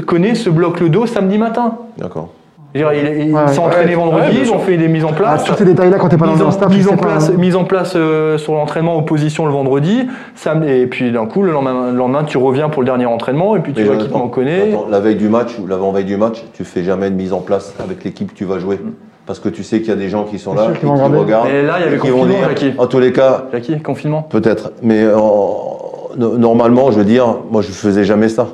connaît, 0.02 0.34
se 0.34 0.50
bloque 0.50 0.80
le 0.80 0.88
dos 0.90 1.06
samedi 1.08 1.38
matin. 1.38 1.76
D'accord. 1.98 2.30
Je 2.74 2.80
il, 2.82 2.86
Ouais, 2.86 3.48
s'est 3.48 3.60
ouais. 3.60 3.66
entraîné 3.66 3.96
Ouais, 3.96 4.02
vendredi, 4.04 4.38
ils 4.42 4.52
ont 4.52 4.60
fait 4.60 4.76
des 4.76 4.90
mises 4.90 5.06
en 5.06 5.10
Ah, 5.12 5.16
place. 5.16 5.44
tous 5.46 5.54
ces 5.56 5.64
détails-là, 5.64 5.98
quand 5.98 6.10
t'es 6.10 6.18
pas 6.18 6.28
mise 6.28 6.40
dans 6.40 6.46
en, 6.46 6.48
le 6.48 6.54
staff, 6.54 6.70
tu 6.70 6.76
mise 6.78 6.88
en 6.90 6.98
place, 6.98 7.32
mise 7.32 7.56
en 7.56 7.64
place 7.64 7.94
euh, 7.96 8.38
sur 8.38 8.54
l'entraînement 8.54 8.98
opposition 8.98 9.46
le 9.46 9.52
vendredi, 9.54 10.08
samedi, 10.36 10.70
et 10.72 10.88
puis 10.88 11.10
d'un 11.12 11.26
coup 11.26 11.42
le 11.42 11.54
lendemain, 11.54 11.92
le 11.92 11.98
lendemain, 11.98 12.26
tu 12.26 12.38
reviens 12.38 12.68
pour 12.68 12.82
le 12.82 12.86
dernier 12.86 13.06
entraînement 13.06 13.56
et 13.56 13.60
puis 13.62 13.72
tu 13.72 13.82
Mais 13.82 13.88
vois 13.88 13.96
qui 13.96 14.10
t'en 14.10 14.28
connaît. 14.28 14.74
La 14.90 15.00
veille 15.00 15.16
du 15.16 15.30
match 15.30 15.58
ou 15.58 15.68
l'avant-veille 15.68 16.04
du 16.04 16.18
match, 16.18 16.44
tu 16.54 16.66
fais 16.66 16.84
jamais 16.84 17.10
de 17.10 17.16
mise 17.16 17.32
en 17.32 17.40
place 17.40 17.74
avec 17.82 18.04
l'équipe 18.04 18.32
que 18.34 18.38
tu 18.38 18.44
vas 18.44 18.60
jouer. 18.60 18.78
Parce 19.26 19.40
que 19.40 19.50
tu 19.50 19.64
sais 19.64 19.80
qu'il 19.80 19.90
y 19.90 19.92
a 19.92 19.96
des 19.96 20.10
gens 20.10 20.24
qui 20.24 20.38
sont 20.38 20.54
là, 20.54 20.66
sûr 20.66 20.74
qui, 20.74 20.80
qui 20.82 20.86
regarder. 20.86 21.18
regardent. 21.18 21.48
Mais 21.48 21.64
là, 21.64 21.76
il 21.80 21.84
y 21.86 21.88
avait 21.88 21.96
et 21.96 22.00
confinement, 22.00 22.26
dire, 22.26 22.48
Jackie. 22.50 22.74
En 22.78 22.86
tous 22.88 23.00
les 23.00 23.12
cas, 23.12 23.46
Jackie, 23.52 23.80
confinement. 23.82 24.22
peut-être. 24.24 24.72
Mais 24.84 25.06
en- 25.12 25.80
no- 26.18 26.38
normalement, 26.38 26.92
je 26.92 26.98
veux 27.00 27.06
dire, 27.06 27.38
moi, 27.50 27.62
je 27.62 27.72
faisais 27.72 28.04
jamais 28.04 28.30
ça. 28.30 28.50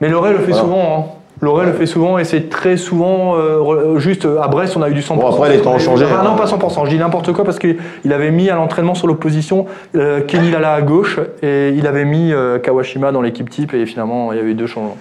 Mais 0.00 0.08
Loré 0.08 0.30
le 0.32 0.38
fait 0.38 0.52
Voilà. 0.52 0.58
souvent. 0.62 0.96
Hein. 0.98 1.10
Loré 1.40 1.66
le 1.66 1.72
fait 1.72 1.86
souvent 1.86 2.16
et 2.18 2.24
c'est 2.24 2.48
très 2.48 2.76
souvent 2.76 3.34
euh, 3.36 3.58
re- 3.58 3.98
juste 3.98 4.24
euh, 4.24 4.40
à 4.40 4.46
Brest 4.46 4.76
on 4.76 4.82
a 4.82 4.88
eu 4.88 4.94
du 4.94 5.00
100%. 5.02 5.16
Bon, 5.16 5.26
après, 5.28 5.50
les 5.50 5.60
temps 5.60 5.74
ont 5.74 5.78
changé, 5.80 6.06
Ah, 6.08 6.20
hein. 6.20 6.24
non 6.24 6.36
pas 6.36 6.46
100%, 6.46 6.84
je 6.84 6.90
dis 6.90 6.96
n'importe 6.96 7.32
quoi 7.32 7.44
parce 7.44 7.58
qu'il 7.58 7.76
avait 8.12 8.30
mis 8.30 8.48
à 8.50 8.54
l'entraînement 8.54 8.94
sur 8.94 9.08
l'opposition 9.08 9.66
euh, 9.96 10.20
Kenny 10.22 10.52
Lala 10.52 10.72
à 10.74 10.80
gauche 10.80 11.18
et 11.42 11.70
il 11.70 11.88
avait 11.88 12.04
mis 12.04 12.32
euh, 12.32 12.58
Kawashima 12.60 13.10
dans 13.10 13.20
l'équipe 13.20 13.50
type 13.50 13.74
et 13.74 13.84
finalement 13.84 14.32
il 14.32 14.36
y 14.36 14.40
avait 14.40 14.50
eu 14.52 14.54
deux 14.54 14.68
changements. 14.68 14.96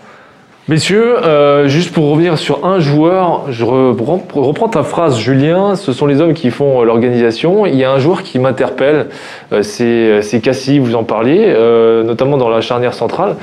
Messieurs, 0.69 1.17
euh, 1.21 1.67
juste 1.67 1.93
pour 1.93 2.09
revenir 2.09 2.37
sur 2.37 2.65
un 2.65 2.79
joueur, 2.79 3.51
je 3.51 3.65
reprends, 3.65 4.69
ta 4.69 4.83
phrase, 4.83 5.19
Julien. 5.19 5.75
Ce 5.75 5.91
sont 5.91 6.05
les 6.05 6.21
hommes 6.21 6.33
qui 6.33 6.51
font 6.51 6.79
euh, 6.79 6.85
l'organisation. 6.85 7.65
Il 7.65 7.75
y 7.75 7.83
a 7.83 7.91
un 7.91 7.99
joueur 7.99 8.23
qui 8.23 8.39
m'interpelle, 8.39 9.07
euh, 9.51 9.61
c'est 9.61 10.21
c'est 10.21 10.39
Cassie, 10.39 10.79
vous 10.79 10.95
en 10.95 11.03
parliez, 11.03 11.47
euh, 11.47 12.03
notamment 12.03 12.37
dans 12.37 12.47
la 12.47 12.61
charnière 12.61 12.93
centrale. 12.93 13.35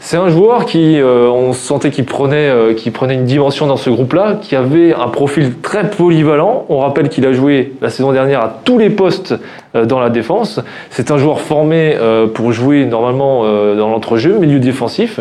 C'est 0.00 0.16
un 0.16 0.28
joueur 0.28 0.64
qui, 0.64 1.00
euh, 1.00 1.28
on 1.28 1.52
sentait 1.52 1.90
qu'il 1.90 2.04
prenait, 2.04 2.48
euh, 2.48 2.74
qu'il 2.74 2.92
prenait 2.92 3.14
une 3.14 3.24
dimension 3.24 3.66
dans 3.66 3.76
ce 3.76 3.90
groupe-là, 3.90 4.38
qui 4.40 4.54
avait 4.54 4.94
un 4.94 5.08
profil 5.08 5.54
très 5.60 5.90
polyvalent. 5.90 6.66
On 6.68 6.78
rappelle 6.78 7.08
qu'il 7.08 7.26
a 7.26 7.32
joué 7.32 7.72
la 7.82 7.90
saison 7.90 8.12
dernière 8.12 8.40
à 8.40 8.60
tous 8.64 8.78
les 8.78 8.90
postes 8.90 9.34
euh, 9.74 9.84
dans 9.84 9.98
la 9.98 10.10
défense. 10.10 10.60
C'est 10.90 11.10
un 11.10 11.18
joueur 11.18 11.40
formé 11.40 11.96
euh, 11.96 12.28
pour 12.28 12.52
jouer 12.52 12.84
normalement 12.84 13.42
euh, 13.44 13.76
dans 13.76 13.88
l'entrejeu, 13.88 14.38
milieu 14.38 14.60
défensif. 14.60 15.18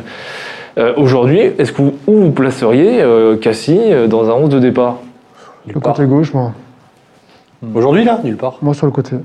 Euh, 0.78 0.94
Aujourd'hui, 0.98 1.40
est-ce 1.40 1.72
que 1.72 1.82
vous, 1.82 1.94
où 2.06 2.14
vous 2.26 2.32
placeriez 2.32 3.02
euh, 3.02 3.36
Cassie 3.38 3.80
euh, 3.82 4.08
dans 4.08 4.30
un 4.30 4.34
11 4.34 4.50
de 4.50 4.60
départ 4.60 4.98
Le 5.68 5.80
côté 5.80 6.06
gauche, 6.06 6.34
moi. 6.34 6.52
Aujourd'hui, 7.74 8.04
là 8.04 8.20
Nulle 8.24 8.38
part. 8.38 8.58
Moi, 8.62 8.74
sur 8.74 8.86
le 8.86 8.92
côté. 8.92 9.16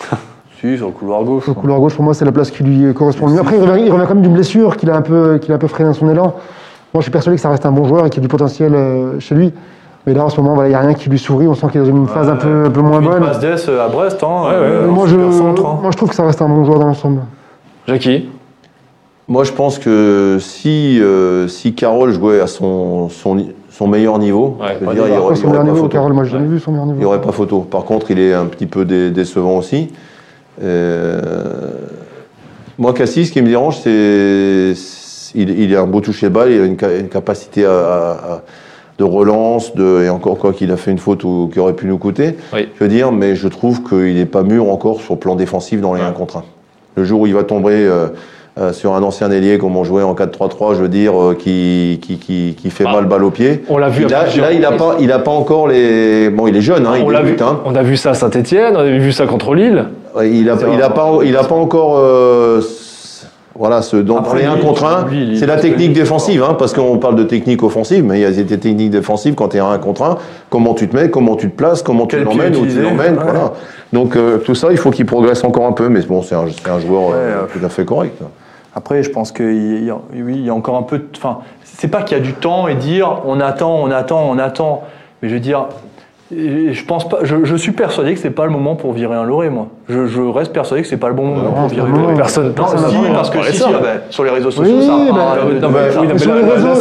Si, 0.60 0.76
sur 0.76 0.86
le 0.86 0.92
couloir 0.92 1.22
gauche. 1.22 1.46
Le 1.46 1.54
couloir 1.54 1.78
gauche, 1.78 1.94
pour 1.94 2.02
moi, 2.02 2.14
c'est 2.14 2.24
la 2.24 2.32
place 2.32 2.50
qui 2.50 2.64
lui 2.64 2.92
correspond 2.92 3.28
le 3.28 3.34
mieux. 3.34 3.40
Après, 3.40 3.56
il 3.56 3.62
revient, 3.62 3.84
il 3.86 3.92
revient 3.92 4.06
quand 4.08 4.14
même 4.16 4.24
d'une 4.24 4.32
blessure 4.34 4.76
qu'il 4.76 4.90
a, 4.90 4.96
un 4.96 5.02
peu- 5.02 5.38
qu'il 5.38 5.52
a 5.52 5.54
un 5.54 5.58
peu 5.58 5.68
freiné 5.68 5.88
dans 5.90 5.94
son 5.94 6.10
élan. 6.10 6.24
Moi, 6.24 6.34
je 6.96 7.02
suis 7.02 7.12
persuadé 7.12 7.36
que 7.36 7.40
ça 7.40 7.50
reste 7.50 7.64
un 7.64 7.70
bon 7.70 7.84
joueur 7.84 8.04
et 8.06 8.10
qu'il 8.10 8.20
y 8.20 8.22
a 8.22 8.26
du 8.26 8.28
potentiel 8.28 8.74
euh, 8.74 9.20
chez 9.20 9.36
lui. 9.36 9.52
Mais 10.04 10.14
là, 10.14 10.24
en 10.24 10.28
ce 10.30 10.40
moment, 10.40 10.54
voilà, 10.54 10.68
il 10.68 10.72
n'y 10.72 10.74
a 10.76 10.80
rien 10.80 10.94
qui 10.94 11.08
lui 11.10 11.18
sourit. 11.20 11.46
On 11.46 11.54
sent 11.54 11.68
qu'il 11.70 11.80
est 11.80 11.84
dans 11.84 11.90
une 11.96 12.08
phase 12.08 12.28
un 12.28 12.34
peu, 12.34 12.64
un 12.66 12.70
peu 12.70 12.80
moins 12.80 12.98
Une 13.00 13.06
bonne. 13.08 13.20
passe 13.20 13.68
à 13.68 13.86
Brest, 13.88 14.20
hein, 14.24 14.26
Ouais, 14.26 14.48
ouais, 14.48 14.54
euh, 14.56 14.88
moi, 14.88 15.06
je, 15.06 15.14
super 15.14 15.32
centre, 15.32 15.64
hein. 15.64 15.78
moi, 15.80 15.90
je 15.92 15.96
trouve 15.96 16.08
que 16.08 16.16
ça 16.16 16.24
reste 16.26 16.42
un 16.42 16.48
bon 16.48 16.64
joueur 16.64 16.80
dans 16.80 16.86
l'ensemble. 16.88 17.20
Jackie? 17.86 18.28
Moi, 19.28 19.44
je 19.44 19.52
pense 19.52 19.78
que 19.78 20.38
si, 20.40 20.98
euh, 21.00 21.48
si 21.48 21.74
Carole 21.74 22.12
jouait 22.12 22.40
à 22.40 22.46
son, 22.46 23.08
son, 23.10 23.86
meilleur 23.86 24.18
niveau, 24.18 24.56
Ouais, 24.60 24.68
je 24.74 24.78
veux 24.80 24.86
pas 24.86 24.94
dire, 24.94 25.02
il 25.04 25.08
y 25.08 25.10
débat. 25.10 25.20
aurait, 25.22 25.34
il 25.36 25.42
pas 25.42 25.62
niveau, 25.64 25.76
photo. 25.76 25.88
Carole, 25.88 26.12
moi, 26.14 26.24
jamais 26.24 26.46
vu 26.48 26.58
son 26.58 26.72
meilleur 26.72 26.86
Il 26.86 26.92
n'y 26.92 26.98
niveau. 26.98 27.08
aurait 27.10 27.20
pas 27.20 27.32
photo. 27.32 27.60
Par 27.60 27.84
contre, 27.84 28.10
il 28.10 28.18
est 28.18 28.32
un 28.32 28.46
petit 28.46 28.66
peu 28.66 28.84
dé- 28.86 29.10
décevant 29.10 29.58
aussi. 29.58 29.88
Euh, 30.62 31.20
moi, 32.78 32.94
Cassis, 32.94 33.26
ce 33.28 33.32
qui 33.32 33.42
me 33.42 33.48
dérange, 33.48 33.78
c'est 33.78 34.72
il, 35.34 35.50
il 35.60 35.76
a 35.76 35.82
un 35.82 35.86
beau 35.86 36.00
toucher 36.00 36.28
de 36.30 36.34
balle, 36.34 36.50
il 36.50 36.60
a 36.60 36.64
une, 36.64 36.78
ca- 36.80 36.96
une 36.96 37.08
capacité 37.08 37.66
à- 37.66 37.70
à- 37.70 38.10
à- 38.12 38.42
de 38.98 39.04
relance, 39.04 39.74
de, 39.76 40.02
et 40.04 40.08
encore 40.08 40.38
quoi 40.38 40.52
qu'il 40.54 40.72
a 40.72 40.76
fait 40.76 40.90
une 40.90 40.98
faute 40.98 41.22
ou, 41.22 41.48
qui 41.52 41.60
aurait 41.60 41.74
pu 41.74 41.86
nous 41.86 41.98
coûter. 41.98 42.34
Oui. 42.54 42.68
Je 42.76 42.82
veux 42.82 42.88
dire, 42.90 43.12
mais 43.12 43.36
je 43.36 43.46
trouve 43.46 43.82
qu'il 43.84 44.14
n'est 44.14 44.26
pas 44.26 44.42
mûr 44.42 44.68
encore 44.72 45.00
sur 45.02 45.14
le 45.14 45.20
plan 45.20 45.36
défensif 45.36 45.80
dans 45.82 45.92
les 45.94 46.00
1 46.00 46.10
contre 46.12 46.38
1. 46.38 46.44
Le 46.96 47.04
jour 47.04 47.20
où 47.20 47.26
il 47.28 47.34
va 47.34 47.44
tomber 47.44 47.74
euh, 47.74 48.08
euh, 48.58 48.72
sur 48.72 48.94
un 48.94 49.02
ancien 49.02 49.30
ailier, 49.30 49.56
comme 49.58 49.76
on 49.76 49.84
jouait 49.84 50.02
en 50.02 50.14
4-3-3, 50.14 50.74
je 50.74 50.82
veux 50.82 50.88
dire, 50.88 51.12
euh, 51.20 51.34
qui, 51.38 52.00
qui, 52.02 52.16
qui, 52.18 52.56
qui 52.60 52.70
fait 52.70 52.84
Ah. 52.86 52.92
mal 52.92 53.04
balle 53.06 53.24
au 53.24 53.30
pied. 53.30 53.62
On 53.68 53.78
l'a 53.78 53.88
vu 53.88 54.06
Là, 54.06 54.24
là, 54.40 54.52
il 54.52 54.60
n'a 54.60 54.72
pas, 54.72 54.96
il 55.00 55.12
a 55.12 55.18
pas 55.20 55.30
encore 55.30 55.68
les. 55.68 56.28
Bon, 56.30 56.46
il 56.46 56.56
est 56.56 56.60
jeune, 56.60 56.86
hein, 56.86 56.94
il 56.96 57.04
on 57.04 57.10
l'a 57.10 57.20
vu, 57.20 57.26
débute. 57.26 57.42
Hein. 57.42 57.60
on 57.64 57.74
a 57.74 57.82
vu 57.82 57.96
ça 57.96 58.10
à 58.10 58.14
Saint-Etienne, 58.14 58.74
on 58.76 58.80
a 58.80 58.84
vu 58.84 59.12
ça 59.12 59.26
contre 59.26 59.54
Lille. 59.54 59.84
Ouais, 60.16 60.30
Il 60.30 60.50
a, 60.50 60.56
C'est 60.58 60.66
il 60.72 60.82
a 60.82 60.90
pas, 60.90 61.18
il 61.24 61.36
a 61.36 61.44
pas 61.44 61.54
encore. 61.54 61.96
euh, 61.98 62.60
voilà, 63.54 63.82
ce, 63.82 63.96
Après, 64.16 64.38
les 64.40 64.44
1 64.44 64.54
Lille, 64.54 64.64
contre 64.64 64.84
1, 64.84 65.02
oublie 65.02 65.26
Lille, 65.26 65.38
c'est 65.38 65.46
la 65.46 65.56
technique 65.56 65.92
défensive, 65.92 66.44
hein, 66.48 66.54
parce 66.56 66.72
qu'on 66.72 66.98
parle 66.98 67.16
de 67.16 67.24
technique 67.24 67.62
offensive, 67.64 68.04
mais 68.04 68.20
il 68.20 68.22
y 68.22 68.24
a 68.24 68.30
des 68.30 68.44
techniques 68.58 68.90
défensives 68.90 69.34
quand 69.34 69.48
tu 69.48 69.56
es 69.56 69.60
à 69.60 69.66
1 69.66 69.78
contre 69.78 70.02
1. 70.02 70.16
Comment 70.48 70.74
tu 70.74 70.88
te 70.88 70.94
mets, 70.96 71.10
comment 71.10 71.34
tu 71.34 71.50
te 71.50 71.56
places, 71.56 71.82
comment 71.82 72.06
tu 72.06 72.16
Quel 72.16 72.24
l'emmènes, 72.24 72.54
où 72.56 72.64
tu 72.66 72.80
l'emmènes. 72.80 73.16
ouais. 73.18 73.24
Voilà. 73.24 73.52
Donc 73.92 74.14
euh, 74.14 74.38
tout 74.38 74.54
ça, 74.54 74.68
il 74.70 74.76
faut 74.76 74.90
qu'il 74.92 75.06
progresse 75.06 75.42
encore 75.42 75.66
un 75.66 75.72
peu, 75.72 75.88
mais 75.88 76.02
bon, 76.02 76.22
c'est 76.22 76.36
un, 76.36 76.44
c'est 76.48 76.70
un 76.70 76.78
joueur 76.78 77.08
Ouais, 77.08 77.14
euh, 77.16 77.36
tout 77.52 77.64
à 77.64 77.68
fait 77.68 77.84
correct. 77.84 78.16
Après, 78.78 79.02
je 79.02 79.10
pense 79.10 79.32
qu'il 79.32 79.84
y, 79.84 79.90
a- 79.90 79.98
y 80.14 80.48
a 80.48 80.54
encore 80.54 80.76
un 80.76 80.84
peu. 80.84 80.98
de- 80.98 81.08
Enfin, 81.16 81.40
c'est 81.64 81.88
pas 81.88 82.02
qu'il 82.04 82.16
y 82.16 82.20
a 82.20 82.22
du 82.22 82.32
temps 82.32 82.68
et 82.68 82.76
dire 82.76 83.22
on 83.26 83.40
attend, 83.40 83.74
on 83.74 83.90
attend, 83.90 84.22
on 84.30 84.38
attend. 84.38 84.84
Mais 85.20 85.28
je 85.28 85.34
veux 85.34 85.40
dire, 85.40 85.66
et 86.34 86.72
je 86.74 86.84
pense 86.84 87.08
pas. 87.08 87.20
Je, 87.22 87.44
je 87.44 87.56
suis 87.56 87.72
persuadé 87.72 88.12
que 88.14 88.20
c'est 88.20 88.30
pas 88.30 88.44
le 88.44 88.50
moment 88.50 88.76
pour 88.76 88.92
virer 88.92 89.14
un 89.16 89.24
Loré, 89.24 89.48
moi. 89.50 89.68
Je, 89.88 90.06
je 90.06 90.20
reste 90.20 90.52
persuadé 90.52 90.82
que 90.82 90.88
c'est 90.88 90.96
pas 90.98 91.08
le 91.08 91.14
bon 91.14 91.26
moment 91.26 91.52
pour 91.52 91.68
virer 91.68 91.88
non, 91.90 92.00
Loré. 92.02 92.14
Personne, 92.14 92.48
Non, 92.48 92.52
personne 92.52 92.90
si, 92.90 92.96
parce 93.14 93.30
que 93.30 93.42
si, 93.44 93.56
si, 93.56 93.62
ah 93.66 93.78
ben, 93.82 94.00
sur 94.10 94.24
les 94.24 94.30
réseaux 94.30 94.50
sociaux, 94.50 94.76
Oui, 94.78 94.86
ça. 94.86 95.12
bah, 95.14 95.36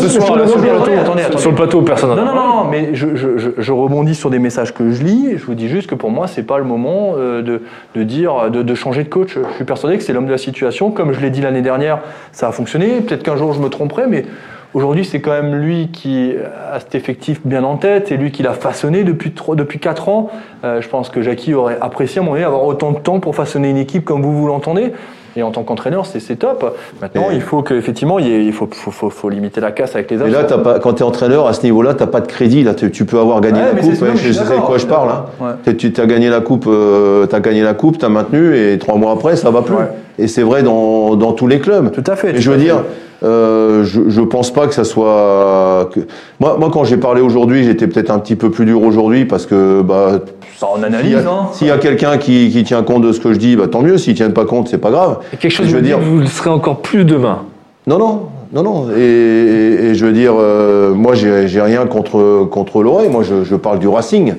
sur 0.07 0.35
le 0.35 0.43
plateau, 0.43 0.59
attendez, 0.81 1.21
attendez, 1.23 1.37
sur 1.37 1.49
le 1.51 1.55
plateau, 1.55 1.81
personne 1.81 2.09
Non, 2.09 2.25
non, 2.25 2.35
non, 2.35 2.47
non, 2.47 2.63
mais 2.69 2.89
je, 2.93 3.15
je- 3.15 3.37
je- 3.37 3.49
je 3.57 3.71
rebondis 3.71 4.15
sur 4.15 4.29
des 4.29 4.39
messages 4.39 4.73
que 4.73 4.91
je 4.91 5.03
lis. 5.03 5.37
Je 5.37 5.45
vous 5.45 5.55
dis 5.55 5.67
juste 5.69 5.89
que 5.89 5.95
pour 5.95 6.11
moi, 6.11 6.27
c'est 6.27 6.43
pas 6.43 6.57
le 6.57 6.63
moment 6.63 7.13
euh, 7.17 7.41
de, 7.41 7.61
de 7.95 8.03
dire, 8.03 8.49
de, 8.51 8.61
de 8.61 8.75
changer 8.75 9.03
de 9.03 9.09
coach. 9.09 9.37
Je 9.51 9.55
suis 9.55 9.65
persuadé 9.65 9.97
que 9.97 10.03
c'est 10.03 10.13
l'homme 10.13 10.25
de 10.27 10.31
la 10.31 10.37
situation. 10.37 10.91
Comme 10.91 11.13
je 11.13 11.19
l'ai 11.19 11.29
dit 11.29 11.41
l'année 11.41 11.61
dernière, 11.61 11.99
ça 12.31 12.47
a 12.47 12.51
fonctionné. 12.51 13.01
Peut-être 13.01 13.23
qu'un 13.23 13.35
jour, 13.37 13.53
je 13.53 13.59
me 13.59 13.69
tromperai, 13.69 14.07
mais 14.07 14.25
aujourd'hui, 14.73 15.05
c'est 15.05 15.19
quand 15.21 15.31
même 15.31 15.55
lui 15.55 15.89
qui 15.91 16.33
a 16.71 16.79
cet 16.79 16.95
effectif 16.95 17.41
bien 17.45 17.63
en 17.63 17.77
tête 17.77 18.11
et 18.11 18.17
lui 18.17 18.31
qui 18.31 18.43
l'a 18.43 18.53
façonné 18.53 19.03
depuis, 19.03 19.33
depuis 19.55 19.79
4 19.79 20.09
ans. 20.09 20.29
Euh, 20.63 20.81
je 20.81 20.89
pense 20.89 21.09
que 21.09 21.21
Jackie 21.21 21.53
aurait 21.53 21.77
apprécié 21.81 22.19
à 22.19 22.21
moment 22.21 22.33
donné 22.35 22.45
avoir 22.45 22.65
autant 22.65 22.91
de 22.91 22.99
temps 22.99 23.19
pour 23.19 23.35
façonner 23.35 23.69
une 23.69 23.77
équipe 23.77 24.05
comme 24.05 24.21
vous, 24.21 24.35
vous 24.37 24.47
l'entendez. 24.47 24.93
Et 25.35 25.43
en 25.43 25.51
tant 25.51 25.61
qu'entraîneur, 25.61 26.07
c'est 26.07 26.19
c'est 26.19 26.37
top. 26.37 26.75
Maintenant, 26.99 27.29
Et- 27.29 27.35
il 27.35 27.41
faut 27.41 27.61
qu'effectivement, 27.61 28.17
il, 28.17 28.51
faut, 28.53 28.67
faut, 28.71 28.89
faut, 28.89 29.11
faut 29.11 29.29
limiter 29.29 29.61
la 29.61 29.71
casse 29.71 29.93
avec 29.93 30.09
les 30.09 30.19
Et 30.23 30.29
là, 30.31 30.43
t'as 30.45 30.57
pas, 30.57 30.79
quand 30.79 30.93
tu 30.93 31.03
es 31.03 31.05
entraîneur, 31.05 31.45
à 31.45 31.53
ce 31.53 31.61
niveau-là, 31.61 31.93
tu 31.93 32.07
pas 32.07 32.21
de 32.21 32.27
crédit. 32.27 32.63
Là, 32.63 32.73
tu 32.73 33.05
peux 33.05 33.19
avoir 33.19 33.39
gagné 33.39 33.59
Ouais, 33.59 33.65
la 33.75 33.79
coupe. 33.81 33.93
c'est- 33.93 34.01
ouais, 34.03 34.15
je 34.15 34.31
sais 34.31 34.43
de 34.55 34.59
quoi 34.61 34.79
je 34.79 34.87
parle. 34.87 35.09
hein. 35.11 35.57
T'as- 35.63 35.73
Tu 35.75 35.93
as 35.95 36.05
gagné 36.07 36.29
la 36.29 36.39
coupe, 36.41 36.63
tu 36.65 37.35
as 37.35 37.39
gagné 37.39 37.61
la 37.61 37.75
coupe, 37.75 37.99
tu 37.99 38.05
as 38.05 38.09
maintenu, 38.09 38.57
et 38.57 38.79
trois 38.79 38.95
mois 38.95 39.11
après, 39.11 39.35
ça 39.35 39.51
va 39.51 39.61
plus. 39.61 39.75
Et 40.19 40.27
c'est 40.27 40.41
vrai 40.43 40.63
dans, 40.63 41.15
dans 41.15 41.33
tous 41.33 41.47
les 41.47 41.59
clubs. 41.59 41.91
Tout 41.91 42.03
à 42.07 42.15
fait. 42.15 42.35
Et 42.37 42.41
je 42.41 42.49
veux 42.51 42.57
fait. 42.57 42.63
dire, 42.63 42.83
euh, 43.23 43.83
je, 43.83 44.01
je 44.09 44.21
pense 44.21 44.51
pas 44.51 44.67
que 44.67 44.73
ça 44.73 44.83
soit. 44.83 45.89
Que... 45.93 46.01
Moi, 46.39 46.57
moi, 46.59 46.69
quand 46.71 46.83
j'ai 46.83 46.97
parlé 46.97 47.21
aujourd'hui, 47.21 47.63
j'étais 47.63 47.87
peut-être 47.87 48.09
un 48.11 48.19
petit 48.19 48.35
peu 48.35 48.49
plus 48.49 48.65
dur 48.65 48.81
aujourd'hui 48.81 49.25
parce 49.25 49.45
que 49.45 49.81
bah, 49.81 50.19
Ça, 50.57 50.67
s'il 50.73 50.81
y 50.81 50.85
analyse, 50.85 51.15
a, 51.17 51.29
hein. 51.29 51.47
s'il 51.51 51.67
y 51.67 51.71
a 51.71 51.77
quelqu'un 51.77 52.17
qui, 52.17 52.49
qui 52.51 52.63
tient 52.63 52.83
compte 52.83 53.03
de 53.03 53.11
ce 53.11 53.19
que 53.19 53.33
je 53.33 53.37
dis, 53.37 53.55
bah, 53.55 53.67
tant 53.67 53.81
mieux. 53.81 53.97
S'ils 53.97 54.15
tiennent 54.15 54.33
pas 54.33 54.45
compte, 54.45 54.67
c'est 54.69 54.77
pas 54.79 54.91
grave. 54.91 55.19
Et 55.33 55.37
quelque 55.37 55.51
chose 55.51 55.67
je 55.67 55.75
veux 55.75 55.81
dire. 55.81 55.99
vous 55.99 56.19
le 56.19 56.25
serez 56.25 56.49
encore 56.49 56.81
plus 56.81 57.05
demain. 57.05 57.39
Non, 57.85 57.99
non, 57.99 58.23
non, 58.53 58.63
non. 58.63 58.87
Et, 58.95 58.99
et- 59.01 59.85
et 59.89 59.95
je 59.95 60.05
veux 60.05 60.13
dire, 60.13 60.33
euh, 60.37 60.93
moi, 60.93 61.13
j'ai 61.15 61.47
j'ai 61.47 61.61
rien 61.61 61.85
contre 61.85 62.45
contre 62.49 62.81
Loré. 62.83 63.07
Moi, 63.09 63.23
je, 63.23 63.43
je 63.43 63.55
parle 63.55 63.79
du 63.79 63.87
Racing. 63.87 64.33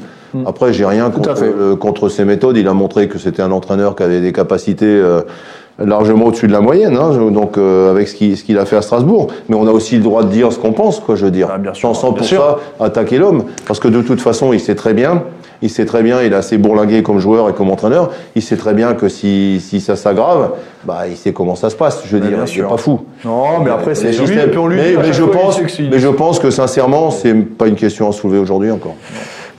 Après, 0.45 0.74
j'ai 0.74 0.85
rien 0.85 1.07
à 1.07 1.11
contre, 1.11 1.35
fait. 1.39 1.47
euh, 1.47 1.74
contre 1.74 2.11
ses 2.11 2.26
méthodes. 2.26 2.59
Il 2.59 2.68
a 2.68 2.74
montré 2.74 3.09
que 3.09 3.16
c'était 3.18 3.41
un 3.41 3.51
entraîneur 3.51 3.97
qui 3.97 4.03
avait 4.03 4.20
des 4.20 4.33
capacités 4.33 4.85
euh, 4.87 5.22
largement 5.79 6.26
au-dessus 6.26 6.47
de 6.49 6.53
la 6.53 6.61
moyenne. 6.61 6.97
hein. 6.97 7.11
Donc, 7.31 7.57
euh, 7.59 7.91
avec 7.91 8.09
ce 8.09 8.14
qu'il 8.14 8.37
ce 8.37 8.57
a 8.59 8.64
fait 8.64 8.76
à 8.76 8.83
Strasbourg. 8.83 9.29
Mais 9.49 9.57
on 9.57 9.66
a 9.66 9.70
aussi 9.70 9.97
le 9.97 10.03
droit 10.03 10.22
de 10.24 10.29
dire 10.29 10.53
ce 10.53 10.59
qu'on 10.59 10.72
pense, 10.72 11.01
quoi. 11.01 11.14
Je 11.16 11.24
veux 11.24 11.31
dire, 11.31 11.49
Ah, 11.55 11.59
bien 11.59 11.74
sûr, 11.74 11.95
sans, 11.95 12.09
bien 12.11 12.18
pour 12.18 12.26
sûr. 12.26 12.59
ça 12.79 12.85
attaquer 12.85 13.18
l'homme, 13.18 13.45
parce 13.66 13.79
que 13.81 13.89
de 13.89 14.03
toute 14.03 14.20
façon, 14.20 14.53
il 14.53 14.61
sait 14.61 14.74
très 14.74 14.95
bien. 14.95 15.22
Il 15.61 15.70
sait 15.70 15.87
très 15.87 16.05
bien, 16.05 16.22
il 16.22 16.33
est 16.33 16.37
assez 16.37 16.57
bourlingué 16.57 17.03
comme 17.03 17.18
joueur 17.18 17.49
et 17.49 17.53
comme 17.53 17.68
entraîneur. 17.70 18.11
Il 18.37 18.43
sait 18.43 18.57
très 18.57 18.74
bien 18.74 18.95
que 18.95 19.09
si, 19.09 19.61
si 19.61 19.81
ça 19.81 19.97
s'aggrave, 19.97 20.51
bah, 20.85 21.09
il 21.11 21.16
sait 21.16 21.33
comment 21.33 21.57
ça 21.57 21.68
se 21.68 21.74
passe. 21.74 22.01
Je 22.05 22.16
veux 22.16 22.22
Mais 22.22 22.29
dire, 22.29 22.39
il 22.39 22.45
est 22.45 22.47
sûr. 22.47 22.68
pas 22.68 22.76
fou. 22.76 23.01
Non, 23.24 23.59
mais 23.64 23.70
après, 23.70 23.97
c'est 23.97 24.12
lui, 24.12 24.39
et 24.39 24.47
puis 24.47 24.59
on 24.59 24.68
lui 24.68 24.79
je 25.11 25.24
pense, 25.24 25.61
mais 25.91 25.99
je 25.99 26.09
pense 26.09 26.39
que 26.39 26.51
sincèrement, 26.51 27.11
c'est 27.11 27.35
pas 27.35 27.66
une 27.66 27.74
question 27.74 28.09
à 28.09 28.12
soulever 28.12 28.39
aujourd'hui 28.39 28.70
encore. 28.70 28.95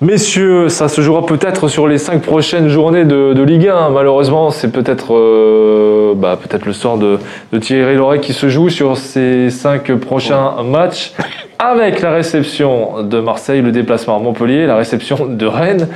Messieurs, 0.02 0.70
ça 0.70 0.88
se 0.88 1.02
jouera 1.02 1.26
peut-être 1.26 1.68
sur 1.68 1.86
les 1.86 1.98
cinq 1.98 2.22
prochaines 2.22 2.70
journées 2.70 3.04
de, 3.04 3.34
de 3.34 3.42
Ligue 3.44 3.68
1. 3.68 3.90
Malheureusement, 3.90 4.50
c'est 4.50 4.72
peut-être 4.72 5.14
euh, 5.14 6.14
bah, 6.16 6.40
peut-être 6.42 6.66
le 6.66 6.72
sort 6.72 6.98
de, 6.98 7.20
de 7.52 7.60
Thierry 7.60 7.96
Loret 7.98 8.22
qui 8.22 8.32
se 8.32 8.48
joue 8.48 8.70
sur 8.70 8.96
ces 8.96 9.50
cinq 9.50 9.94
prochains 9.96 10.64
matchs, 10.64 11.12
avec 11.60 12.02
la 12.02 12.12
réception 12.12 13.04
de 13.04 13.20
Marseille, 13.20 13.62
le 13.62 13.74
déplacement 13.74 14.16
à 14.16 14.20
Montpellier, 14.20 14.66
la 14.68 14.78
réception 14.78 15.26
de 15.30 15.46
Rennes, 15.46 15.90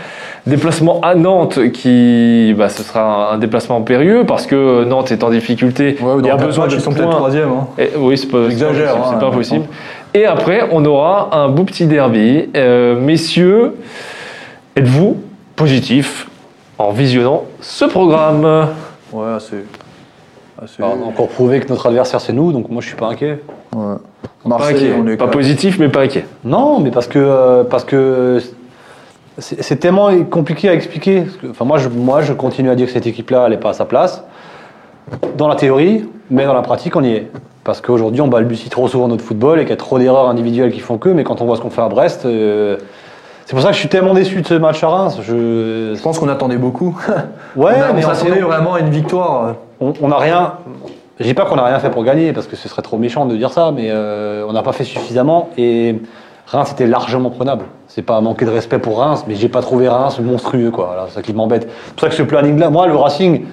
déplacement 0.46 1.00
à 1.00 1.16
Nantes 1.16 1.72
qui, 1.72 2.54
bah, 2.58 2.68
ce 2.68 2.84
sera 2.84 3.32
un, 3.32 3.36
un 3.36 3.38
déplacement 3.38 3.82
périlleux 3.84 4.26
parce 4.26 4.48
que 4.48 4.84
Nantes 4.84 5.14
est 5.14 5.24
en 5.24 5.30
difficulté. 5.30 5.96
Ouais, 6.02 6.16
il 6.20 6.26
y 6.26 6.30
a 6.30 6.36
besoin 6.36 6.66
match, 6.66 6.74
de 6.74 6.80
ils 6.80 6.84
sont 6.84 6.92
peut-être 6.92 7.10
troisième. 7.10 7.48
Hein. 7.52 7.68
Et- 7.78 7.92
oui, 7.98 8.18
c'est 8.18 8.28
pas, 8.28 8.50
c'est 8.50 8.60
pas- 8.60 8.74
c'est 8.74 9.26
hein, 9.26 9.32
possible. 9.32 9.66
Et 10.14 10.26
après, 10.26 10.68
on 10.72 10.86
aura 10.86 11.36
un 11.36 11.50
beau 11.50 11.64
petit 11.64 11.86
derby. 11.88 12.50
Euh, 12.56 12.96
messieurs, 13.00 13.76
êtes-vous 14.76 15.18
positifs 15.56 16.30
en 16.78 16.92
visionnant 16.92 17.46
ce 17.62 17.86
programme 17.86 18.68
Ouais, 19.12 19.32
assez. 19.36 19.58
assez- 20.62 20.82
Alors, 20.84 20.98
on 21.00 21.04
a 21.04 21.08
encore 21.08 21.28
prouvé 21.30 21.60
que 21.60 21.70
notre 21.70 21.88
adversaire 21.88 22.22
c'est 22.22 22.34
nous, 22.34 22.52
donc 22.52 22.70
moi 22.70 22.82
je 22.82 22.88
suis 22.88 22.96
pas 22.96 23.08
inquiet. 23.08 23.40
ouais. 23.76 23.96
Pas 24.50 24.68
inquiet. 24.70 24.94
on 24.98 25.08
est 25.08 25.16
Pas 25.18 25.28
positif, 25.28 25.80
mais 25.80 25.88
pas 25.90 26.02
inquiet. 26.02 26.26
Non, 26.44 26.80
mais 26.80 26.92
parce 26.92 27.08
que 27.08 27.20
euh, 27.20 27.64
parce 27.64 27.86
que 27.86 28.40
c'est 29.40 29.78
tellement 29.80 30.12
compliqué 30.26 30.70
à 30.70 30.74
expliquer. 30.74 31.24
Enfin 31.50 31.66
moi 31.66 31.78
je 31.80 31.90
moi 31.90 32.22
je 32.22 32.34
continue 32.34 32.70
à 32.70 32.76
dire 32.76 32.88
que 32.88 32.94
cette 32.94 33.08
équipe-là 33.08 33.46
elle 33.48 33.54
est 33.54 33.58
pas 33.58 33.70
à 33.70 33.74
sa 33.74 33.86
place 33.86 34.24
dans 35.38 35.48
la 35.48 35.56
théorie, 35.56 36.06
mais 36.34 36.46
dans 36.46 36.54
la 36.54 36.62
pratique 36.62 36.96
on 36.96 37.04
y 37.04 37.12
est. 37.14 37.32
Parce 37.64 37.80
qu'aujourd'hui 37.80 38.20
on 38.22 38.28
balbutie 38.28 38.70
trop 38.70 38.88
souvent 38.90 39.08
notre 39.08 39.24
football 39.24 39.60
et 39.60 39.62
qu'il 39.62 39.70
y 39.70 39.74
a 39.74 39.78
trop 39.78 39.98
d'erreurs 40.00 40.28
individuelles 40.28 40.72
qui 40.74 40.80
font 40.82 40.98
que. 40.98 41.10
Mais 41.10 41.24
quand 41.24 41.42
on 41.42 41.46
voit 41.46 41.56
ce 41.56 41.62
qu'on 41.62 41.70
fait 41.70 41.82
à 41.82 41.88
Brest, 41.88 42.26
euh, 42.26 42.78
c'est 43.46 43.54
pour 43.54 43.62
ça 43.62 43.70
que 43.70 43.74
je 43.76 43.80
suis 43.80 43.90
tellement 43.90 44.14
déçu 44.14 44.42
de 44.42 44.48
ce 44.48 44.54
match 44.56 44.84
à 44.84 44.90
Reims. 44.90 45.20
Je 45.22 45.94
Je 45.96 46.02
pense 46.02 46.20
qu'on 46.20 46.28
attendait 46.30 46.58
beaucoup. 46.58 46.98
ouais, 47.56 47.74
on 47.78 47.82
a- 47.90 47.94
mais 47.94 48.06
on 48.06 48.14
c'est 48.14 48.30
vraiment 48.30 48.78
une 48.78 48.90
victoire. 48.90 49.56
on 49.80 50.08
n'a 50.10 50.18
rien. 50.18 50.54
Je 51.20 51.26
dis 51.26 51.34
pas 51.36 51.46
qu'on 51.46 51.56
n'a 51.56 51.66
rien 51.66 51.80
fait 51.80 51.92
pour 51.92 52.04
gagner, 52.04 52.34
parce 52.34 52.48
que 52.48 52.56
ce 52.56 52.68
serait 52.68 52.82
trop 52.82 52.98
méchant 52.98 53.26
de 53.28 53.36
dire 53.38 53.52
ça, 53.52 53.72
mais 53.74 53.88
euh, 53.90 54.46
on 54.50 54.54
n'a 54.54 54.64
pas 54.64 54.72
fait 54.74 54.84
suffisamment 54.84 55.50
et 55.58 56.02
Reims 56.48 56.72
était 56.72 56.88
largement 56.88 57.30
prenable. 57.30 57.66
C'est 57.88 58.02
pas 58.02 58.20
manquer 58.20 58.46
de 58.46 58.50
respect 58.52 58.80
pour 58.80 58.98
Reims, 59.00 59.24
mais 59.28 59.36
j'ai 59.36 59.48
pas 59.48 59.62
trouvé 59.62 59.88
Reims 59.88 60.20
monstrueux, 60.20 60.72
quoi. 60.72 61.06
C'est 61.08 61.16
ça 61.16 61.22
qui 61.22 61.32
m'embête. 61.34 61.70
C'est 61.86 61.92
pour 61.94 62.02
ça 62.02 62.10
que 62.10 62.16
ce 62.16 62.24
planning-là, 62.24 62.70
moi, 62.72 62.88
le 62.88 62.96
Racing, 62.96 63.46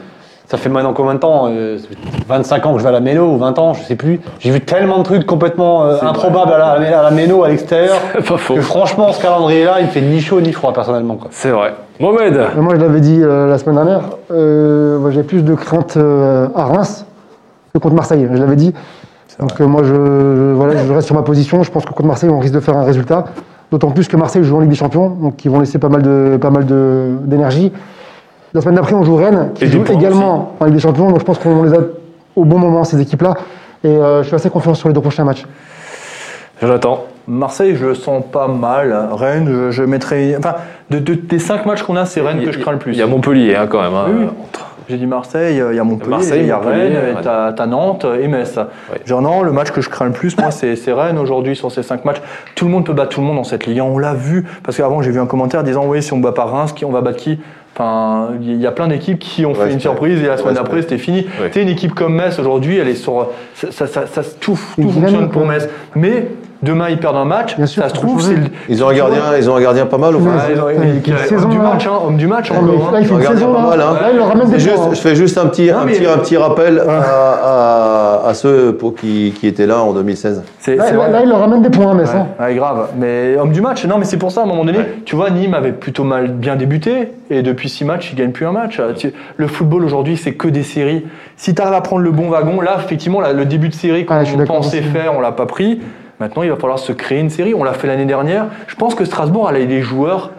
ça 0.51 0.57
fait 0.57 0.69
maintenant 0.69 0.93
combien 0.93 1.15
de 1.15 1.21
temps 1.21 1.47
euh, 1.49 1.79
ça 1.79 1.87
fait 1.89 1.97
25 2.29 2.67
ans 2.67 2.73
que 2.73 2.79
je 2.79 2.83
vais 2.83 2.89
à 2.89 2.93
la 2.93 2.99
Méno, 3.01 3.35
ou 3.35 3.39
20 3.39 3.57
ans, 3.61 3.73
je 3.75 3.83
sais 3.85 3.95
plus. 3.95 4.19
J'ai 4.41 4.51
vu 4.51 4.61
tellement 4.61 4.99
de 4.99 5.05
trucs 5.05 5.25
complètement 5.25 5.85
euh, 5.85 5.97
improbables 6.03 6.53
à 6.53 6.59
la, 6.59 6.99
à 6.99 7.03
la 7.05 7.11
Méno, 7.13 7.45
à 7.45 7.49
l'extérieur, 7.51 7.95
Pas 8.15 8.37
faux. 8.37 8.55
que 8.55 8.61
franchement, 8.61 9.13
ce 9.13 9.23
calendrier-là, 9.23 9.79
il 9.81 9.87
me 9.87 9.91
fait 9.91 10.01
ni 10.01 10.21
chaud 10.21 10.41
ni 10.41 10.53
froid, 10.53 10.73
personnellement. 10.73 11.19
C'est 11.31 11.51
vrai. 11.51 11.75
Mohamed, 12.01 12.41
Mais 12.57 12.63
Moi, 12.63 12.75
je 12.75 12.81
l'avais 12.81 13.01
dit 13.01 13.21
euh, 13.23 13.49
la 13.49 13.59
semaine 13.59 13.77
dernière, 13.77 14.01
euh, 14.33 14.99
moi, 14.99 15.11
j'ai 15.13 15.23
plus 15.23 15.45
de 15.45 15.55
crainte 15.55 15.97
euh, 15.97 16.49
à 16.57 16.65
Reims 16.65 17.07
que 17.73 17.79
contre 17.79 17.95
Marseille. 17.95 18.27
Je 18.33 18.37
l'avais 18.39 18.57
dit. 18.57 18.75
Donc 19.39 19.61
euh, 19.61 19.67
moi, 19.67 19.83
je, 19.85 19.95
je- 19.95 20.53
voilà, 20.55 20.85
je 20.85 20.93
reste 20.93 21.07
sur 21.07 21.15
ma 21.15 21.23
position. 21.23 21.63
Je 21.63 21.71
pense 21.71 21.85
que 21.85 21.91
contre 21.93 22.09
Marseille, 22.09 22.29
on 22.29 22.41
risque 22.41 22.55
de 22.55 22.61
faire 22.61 22.77
un 22.77 22.85
résultat. 22.85 23.25
D'autant 23.71 23.91
plus 23.93 24.09
que 24.09 24.17
Marseille 24.17 24.43
joue 24.43 24.57
en 24.57 24.61
Ligue 24.61 24.71
des 24.71 24.75
Champions, 24.77 25.11
donc 25.11 25.45
ils 25.45 25.51
vont 25.51 25.61
laisser 25.61 25.79
pas 25.79 25.89
mal 25.89 26.03
de 26.03 26.37
pas 26.41 26.51
mal 26.51 26.67
de- 26.67 27.13
d'énergie. 27.23 27.71
La 28.55 28.61
semaine 28.61 28.75
d'après, 28.75 28.95
on 28.95 29.05
joue 29.05 29.17
Rennes, 29.17 29.51
qui 29.55 29.65
Et 29.65 29.69
joue 29.69 29.85
également 29.93 30.55
en 30.59 30.65
Ligue 30.65 30.75
des 30.75 30.81
Champions. 30.81 31.09
Donc 31.11 31.21
je 31.21 31.25
pense 31.25 31.39
qu'on 31.39 31.63
les 31.63 31.73
a 31.75 31.79
au 32.37 32.45
bon 32.45 32.59
moment 32.59 32.83
ces 32.85 33.01
équipes-là. 33.01 33.35
Et 33.85 33.89
euh, 33.89 34.23
je 34.23 34.27
suis 34.27 34.35
assez 34.37 34.51
confiant 34.51 34.75
sur 34.75 34.89
les 34.89 34.95
deux 34.95 35.01
prochains 35.01 35.25
matchs. 35.25 35.47
Jonathan. 36.61 37.05
Marseille, 37.29 37.77
je 37.77 37.87
le 37.87 37.95
sens 37.95 38.25
pas 38.33 38.49
mal. 38.49 39.09
Rennes, 39.13 39.47
je, 39.49 39.71
je 39.71 39.83
mettrais. 39.85 40.35
Enfin, 40.37 40.55
de, 40.91 40.99
de- 40.99 41.15
des 41.15 41.39
cinq 41.39 41.65
matchs 41.65 41.83
qu'on 41.83 41.97
a, 41.97 42.05
c'est 42.07 42.21
Rennes 42.21 42.43
que 42.45 42.51
je 42.51 42.59
crains 42.59 42.73
le 42.73 42.79
plus. 42.79 42.93
Il 42.93 42.99
y 42.99 43.03
a 43.03 43.07
Montpellier 43.07 43.55
hein, 43.55 43.67
quand 43.69 43.81
même. 43.81 43.95
hein. 43.95 44.07
Oui, 44.09 44.15
oui. 44.25 44.29
J'ai 44.89 44.97
dit 44.97 45.07
Marseille, 45.07 45.63
il 45.71 45.77
y 45.77 45.79
a 45.79 45.85
Montpellier, 45.85 46.11
Marseille, 46.11 46.41
il 46.41 46.47
y 46.49 46.51
a 46.51 46.59
Rennes, 46.59 46.93
ouais. 46.95 47.13
et 47.13 47.23
t'as 47.23 47.53
t'as 47.53 47.67
Nantes 47.67 48.05
et 48.21 48.27
Metz. 48.27 48.59
Genre 49.07 49.23
non, 49.23 49.43
le 49.45 49.53
match 49.53 49.71
que 49.71 49.81
je 49.81 49.89
crains 49.89 50.07
le 50.07 50.11
plus, 50.11 50.37
moi, 50.37 50.51
c'est 50.51 50.75
c'est 50.75 50.93
Rennes 50.93 51.17
aujourd'hui 51.19 51.55
sur 51.55 51.71
ces 51.71 51.85
cinq 51.85 52.05
matchs. 52.05 52.21
Tout 52.57 52.65
le 52.65 52.73
monde 52.73 52.85
peut 52.87 52.93
battre 52.93 53.11
tout 53.11 53.21
le 53.21 53.27
monde 53.29 53.37
dans 53.37 53.45
cette 53.45 53.67
Ligue 53.67 53.79
1, 53.79 53.85
on 53.85 53.99
l'a 53.99 54.15
vu. 54.15 54.45
Parce 54.65 54.77
qu'avant, 54.77 55.01
j'ai 55.01 55.13
vu 55.13 55.21
un 55.21 55.27
commentaire 55.27 55.63
disant 55.63 55.85
oui, 55.87 56.03
si 56.03 56.13
on 56.13 56.19
bat 56.19 56.33
pas 56.33 56.45
Reims, 56.45 56.73
qui- 56.73 56.85
on 56.85 56.91
va 56.91 57.03
battre 57.03 57.19
qui? 57.19 57.39
Enfin, 57.75 58.31
il 58.43 58.61
y 58.61 58.67
a 58.67 58.73
plein 58.73 58.89
d'équipes 58.89 59.19
qui 59.19 59.47
ont 59.47 59.55
fait 59.55 59.73
une 59.73 59.81
surprise 59.81 60.21
et 60.23 60.27
la 60.27 60.37
semaine 60.37 60.55
d'après 60.55 60.83
c'était 60.83 60.99
fini. 60.99 61.27
Ouais. 61.41 61.49
Tu 61.49 61.55
sais, 61.55 61.63
une 61.63 61.69
équipe 61.69 61.95
comme 61.95 62.15
Metz 62.15 62.39
aujourd'hui, 62.39 62.79
elle 62.79 62.89
est 62.89 62.95
sur. 62.95 63.29
Ça, 63.55 63.71
ça, 63.71 63.87
ça, 63.87 64.07
ça- 64.07 64.23
tout, 64.41 64.59
tout 64.81 64.91
fonctionne 64.91 65.31
pour. 65.31 65.47
Metz. 65.47 65.69
Mais 65.95 66.27
demain, 66.63 66.89
ils 66.91 66.99
perdent 66.99 67.17
un 67.17 67.25
match. 67.25 67.57
Bien 67.57 67.67
sûr, 67.67 67.83
ça 67.83 67.89
se 67.89 67.95
trouve, 67.95 68.21
changer. 68.21 68.35
c'est 68.37 68.41
le. 68.41 68.47
Ils 68.69 68.85
ont 68.85 68.89
un 68.89 68.95
gardien, 68.95 69.21
ils 69.39 69.49
ont 69.51 69.57
un 69.57 69.61
gardien 69.61 69.87
pas 69.87 69.99
mal. 69.99 70.15
au 70.17 70.19
Ouais, 70.19 70.25
fond. 70.25 70.31
ah, 70.39 70.47
ils 70.53 70.61
ont- 70.61 70.65
Ouais, 70.65 70.75
il- 70.77 71.35
homme 71.45 71.51
du 71.51 71.59
match, 71.59 71.87
hein, 71.87 71.93
homme 72.07 72.17
du 72.17 72.27
match 72.27 72.51
encore. 72.51 72.63
hein. 72.89 72.93
là, 72.93 73.01
il 73.01 73.07
fait 73.07 73.13
Un 73.13 73.17
une 73.17 73.23
gardien 73.23 73.39
saison. 73.41 73.55
pas 73.55 73.63
mal, 73.71 73.81
hein. 73.81 73.95
Là, 74.01 74.09
il 74.13 74.17
leur 74.17 74.29
ramène 74.29 74.47
des 74.49 74.53
C'est 74.59 74.59
juste, 74.61 74.75
points. 74.77 74.87
hein. 74.87 74.95
je 74.95 75.01
fais 75.01 75.15
juste 75.17 75.39
un 75.39 75.47
petit, 75.47 75.71
Non, 75.71 75.79
un 75.79 75.85
mais- 75.85 75.93
petit, 75.93 76.07
un 76.07 76.19
petit 76.19 76.37
rappel 76.37 76.81
à, 76.81 78.23
à- 78.25 78.29
à 78.29 78.35
ceux 78.35 78.75
pour 78.77 78.95
qui, 78.95 79.33
qui 79.39 79.47
étaient 79.47 79.67
là 79.67 79.79
en 79.81 79.93
2016. 79.93 80.43
C'est 80.59 80.77
Là, 80.77 80.85
c'est 80.89 80.95
là, 80.97 81.21
il 81.23 81.29
leur 81.29 81.41
ramène 81.41 81.63
des 81.63 81.71
points, 81.71 81.95
mais 81.95 82.07
ça. 82.07 82.27
Ouais, 82.39 82.47
ouais, 82.47 82.55
grave. 82.55 82.89
Mais 82.99 83.37
homme 83.39 83.53
du 83.53 83.61
match, 83.61 83.85
non, 83.87 83.99
mais 83.99 84.05
c'est 84.05 84.17
pour 84.19 84.31
ça, 84.31 84.41
à 84.43 84.45
un 84.45 84.47
moment 84.47 84.65
donné, 84.65 84.79
tu 85.05 85.17
vois, 85.17 85.31
Nîmes 85.31 85.55
avait 85.55 85.73
plutôt 85.73 86.05
mal 86.05 86.29
bien 86.29 86.57
débuté, 86.57 87.13
et 87.31 87.43
depuis 87.43 87.69
six 87.69 87.85
matchs, 87.85 88.11
il 88.13 88.17
gagne 88.19 88.31
plus 88.33 88.47
un 88.47 88.53
match. 88.53 88.81
Le 89.37 89.47
football 89.47 89.85
aujourd'hui, 89.85 90.17
c'est 90.17 90.33
que 90.33 90.49
des 90.49 90.63
séries. 90.63 91.05
Si 91.37 91.55
tu 91.55 91.63
arrives 91.63 91.75
à 91.75 91.81
prendre 91.81 92.03
le 92.03 92.11
bon 92.11 92.29
wagon, 92.29 92.61
là, 92.61 92.77
effectivement, 92.85 93.21
le 93.21 93.45
début 93.45 93.69
de 93.69 93.75
série 93.75 94.05
qu'on 94.05 94.15
Ah, 94.15 94.45
pensait 94.47 94.83
faire, 94.83 95.15
on 95.17 95.21
l'a 95.21 95.33
pas 95.33 95.47
pris. 95.47 95.81
Maintenant, 96.21 96.43
il 96.43 96.51
va 96.51 96.57
falloir 96.57 96.79
se 96.79 96.93
créer 96.93 97.19
une 97.21 97.31
série. 97.31 97.55
On 97.55 97.65
l'a 97.65 97.73
fait 97.73 97.87
l'année 97.87 98.05
dernière. 98.05 98.47
Je 98.67 98.75
pense 98.77 98.95
que 98.95 99.05
Strasbourg 99.05 99.49
a 99.49 99.53
les 99.53 99.81
joueurs 99.81 100.31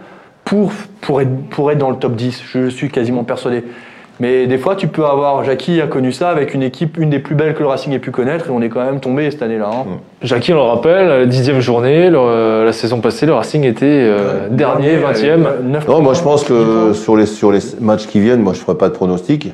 pour, 0.45 0.71
pour, 1.01 1.21
être, 1.21 1.31
pour 1.49 1.71
être 1.71 1.79
dans 1.79 1.89
le 1.89 1.95
top 1.97 2.15
10. 2.15 2.41
Je 2.45 2.69
suis 2.69 2.89
quasiment 2.89 3.23
persuadé. 3.23 3.63
Mais 4.19 4.45
des 4.45 4.59
fois, 4.59 4.75
tu 4.75 4.87
peux 4.87 5.03
avoir. 5.05 5.43
Jackie 5.43 5.81
a 5.81 5.87
connu 5.87 6.11
ça 6.11 6.29
avec 6.29 6.53
une 6.53 6.61
équipe, 6.61 6.97
une 6.99 7.09
des 7.09 7.17
plus 7.17 7.33
belles 7.33 7.55
que 7.55 7.61
le 7.61 7.67
Racing 7.67 7.91
ait 7.93 7.97
pu 7.99 8.11
connaître, 8.11 8.47
et 8.47 8.49
on 8.51 8.61
est 8.61 8.69
quand 8.69 8.85
même 8.85 8.99
tombé 8.99 9.31
cette 9.31 9.41
année-là. 9.41 9.71
hein. 9.73 9.85
Jackie, 10.21 10.53
on 10.53 10.57
le 10.57 10.61
rappelle, 10.61 11.07
la 11.07 11.25
dixième 11.25 11.59
journée, 11.59 12.11
le- 12.11 12.63
la 12.63 12.71
saison 12.73 12.99
passée, 13.01 13.25
le 13.25 13.33
Racing 13.33 13.63
était 13.63 13.85
euh, 13.87 14.47
dernier, 14.49 14.97
vingtième. 14.97 15.47
Non, 15.87 16.01
moi 16.03 16.13
je 16.13 16.21
pense 16.21 16.43
que 16.43 16.93
sur 16.93 17.15
les, 17.15 17.25
sur 17.25 17.51
les 17.51 17.59
matchs 17.79 18.05
qui 18.05 18.19
viennent, 18.19 18.41
moi 18.43 18.53
je 18.53 18.59
ne 18.59 18.63
ferai 18.65 18.77
pas 18.77 18.89
de 18.89 18.93
pronostic. 18.93 19.51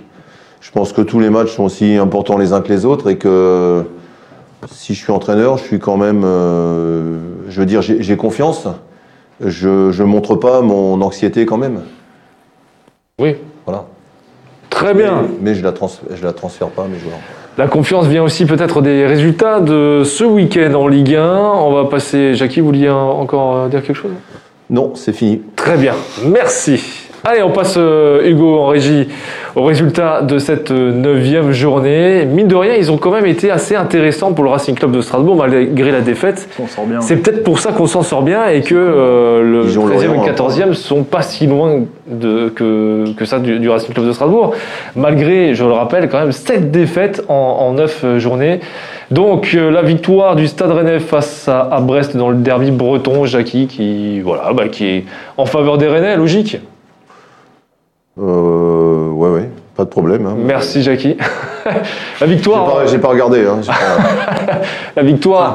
Je 0.59 0.71
pense 0.71 0.91
que 0.91 1.01
tous 1.01 1.21
les 1.21 1.29
matchs 1.29 1.51
sont 1.51 1.63
aussi 1.63 1.95
importants 1.95 2.37
les 2.37 2.51
uns 2.51 2.59
que 2.59 2.67
les 2.67 2.83
autres 2.85 3.09
et 3.09 3.17
que 3.17 3.83
si 4.71 4.93
je 4.93 4.99
suis 5.03 5.11
entraîneur, 5.11 5.57
je 5.57 5.63
suis 5.63 5.79
quand 5.79 5.97
même, 5.97 6.23
euh, 6.25 7.17
je 7.49 7.59
veux 7.59 7.65
dire, 7.65 7.81
j'ai 7.81 8.17
confiance. 8.17 8.67
Je 9.39 9.67
ne 10.01 10.03
montre 10.07 10.35
pas 10.35 10.61
mon 10.61 10.99
anxiété 11.01 11.45
quand 11.45 11.57
même. 11.57 11.81
Oui, 13.19 13.35
Voilà. 13.65 13.85
très 14.69 14.93
bien. 14.93 15.25
Mais 15.41 15.53
je 15.55 15.63
la, 15.63 15.71
trans, 15.71 15.89
je 16.13 16.23
la 16.23 16.33
transfère 16.33 16.69
pas 16.69 16.83
à 16.83 16.87
mes 16.87 16.97
joueurs. 16.99 17.17
La 17.57 17.67
confiance 17.67 18.05
vient 18.05 18.23
aussi 18.23 18.45
peut-être 18.45 18.81
des 18.81 19.05
résultats 19.07 19.59
de 19.59 20.03
ce 20.05 20.23
week-end 20.23 20.73
en 20.75 20.87
Ligue 20.87 21.15
1. 21.15 21.35
On 21.35 21.73
va 21.73 21.85
passer. 21.85 22.35
Jackie, 22.35 22.59
vous 22.59 22.67
vouliez 22.67 22.89
encore 22.89 23.55
euh, 23.57 23.67
dire 23.67 23.81
quelque 23.83 23.95
chose? 23.95 24.11
Non, 24.69 24.93
c'est 24.95 25.13
fini. 25.13 25.41
Très 25.55 25.77
bien, 25.77 25.93
merci. 26.25 27.06
Allez, 27.29 27.43
on 27.43 27.51
passe, 27.51 27.75
euh, 27.75 28.25
Hugo, 28.25 28.57
en 28.57 28.67
régie, 28.67 29.09
au 29.53 29.63
résultat 29.63 30.21
de 30.21 30.39
cette 30.39 30.71
euh, 30.71 30.93
neuvième 30.93 31.51
journée. 31.51 32.23
Mine 32.23 32.47
de 32.47 32.55
rien, 32.55 32.75
ils 32.75 32.89
ont 32.89 32.95
quand 32.95 33.11
même 33.11 33.25
été 33.25 33.51
assez 33.51 33.75
intéressants 33.75 34.31
pour 34.31 34.45
le 34.45 34.49
Racing 34.49 34.75
Club 34.75 34.93
de 34.93 35.01
Strasbourg, 35.01 35.35
malgré 35.35 35.91
la 35.91 35.99
défaite. 35.99 36.47
On 36.57 36.67
s'en 36.67 36.75
sort 36.75 36.85
bien. 36.85 37.01
C'est 37.01 37.17
peut-être 37.17 37.43
pour 37.43 37.59
ça 37.59 37.73
qu'on 37.73 37.85
s'en 37.85 38.01
sort 38.01 38.21
bien 38.21 38.47
et 38.47 38.61
que 38.61 38.75
euh, 38.75 39.43
le 39.43 39.69
Ils 39.69 39.77
ont 39.77 39.89
13e 39.89 40.03
et 40.03 40.07
le 40.07 40.13
hein. 40.13 40.33
14e 40.37 40.73
sont 40.73 41.03
pas 41.03 41.21
si 41.21 41.47
loin 41.47 41.81
de, 42.07 42.47
que, 42.47 43.03
que 43.17 43.25
ça 43.25 43.39
du, 43.39 43.59
du 43.59 43.69
Racing 43.69 43.93
Club 43.93 44.07
de 44.07 44.13
Strasbourg, 44.13 44.53
malgré, 44.95 45.53
je 45.53 45.65
le 45.65 45.73
rappelle, 45.73 46.07
quand 46.07 46.19
même 46.19 46.31
7 46.31 46.71
défaites 46.71 47.25
en, 47.27 47.33
en 47.33 47.73
9 47.73 48.19
journées. 48.19 48.61
Donc 49.11 49.51
euh, 49.53 49.69
la 49.69 49.81
victoire 49.81 50.37
du 50.37 50.47
Stade 50.47 50.71
Rennais 50.71 50.99
face 50.99 51.49
à, 51.49 51.61
à 51.61 51.81
Brest 51.81 52.15
dans 52.15 52.29
le 52.29 52.37
derby 52.37 52.71
breton, 52.71 53.25
Jackie, 53.25 53.67
qui, 53.67 54.19
voilà, 54.21 54.53
bah, 54.53 54.69
qui 54.69 54.85
est 54.85 55.05
en 55.35 55.45
faveur 55.45 55.77
des 55.77 55.87
Rennais, 55.87 56.15
logique. 56.15 56.57
Euh, 58.19 59.09
ouais, 59.11 59.29
ouais, 59.29 59.49
pas 59.75 59.83
de 59.83 59.89
problème. 59.89 60.25
hein. 60.25 60.35
Merci 60.37 60.81
Jackie. 60.83 61.17
la 61.65 61.73
J'ai 62.19 62.25
victoire, 62.27 62.65
pas, 62.65 62.85
j'ai 62.87 62.97
pas 62.97 63.09
regardé. 63.09 63.45
Hein, 63.45 63.59
pas- 63.65 64.53
la 64.95 65.03
victoire 65.03 65.53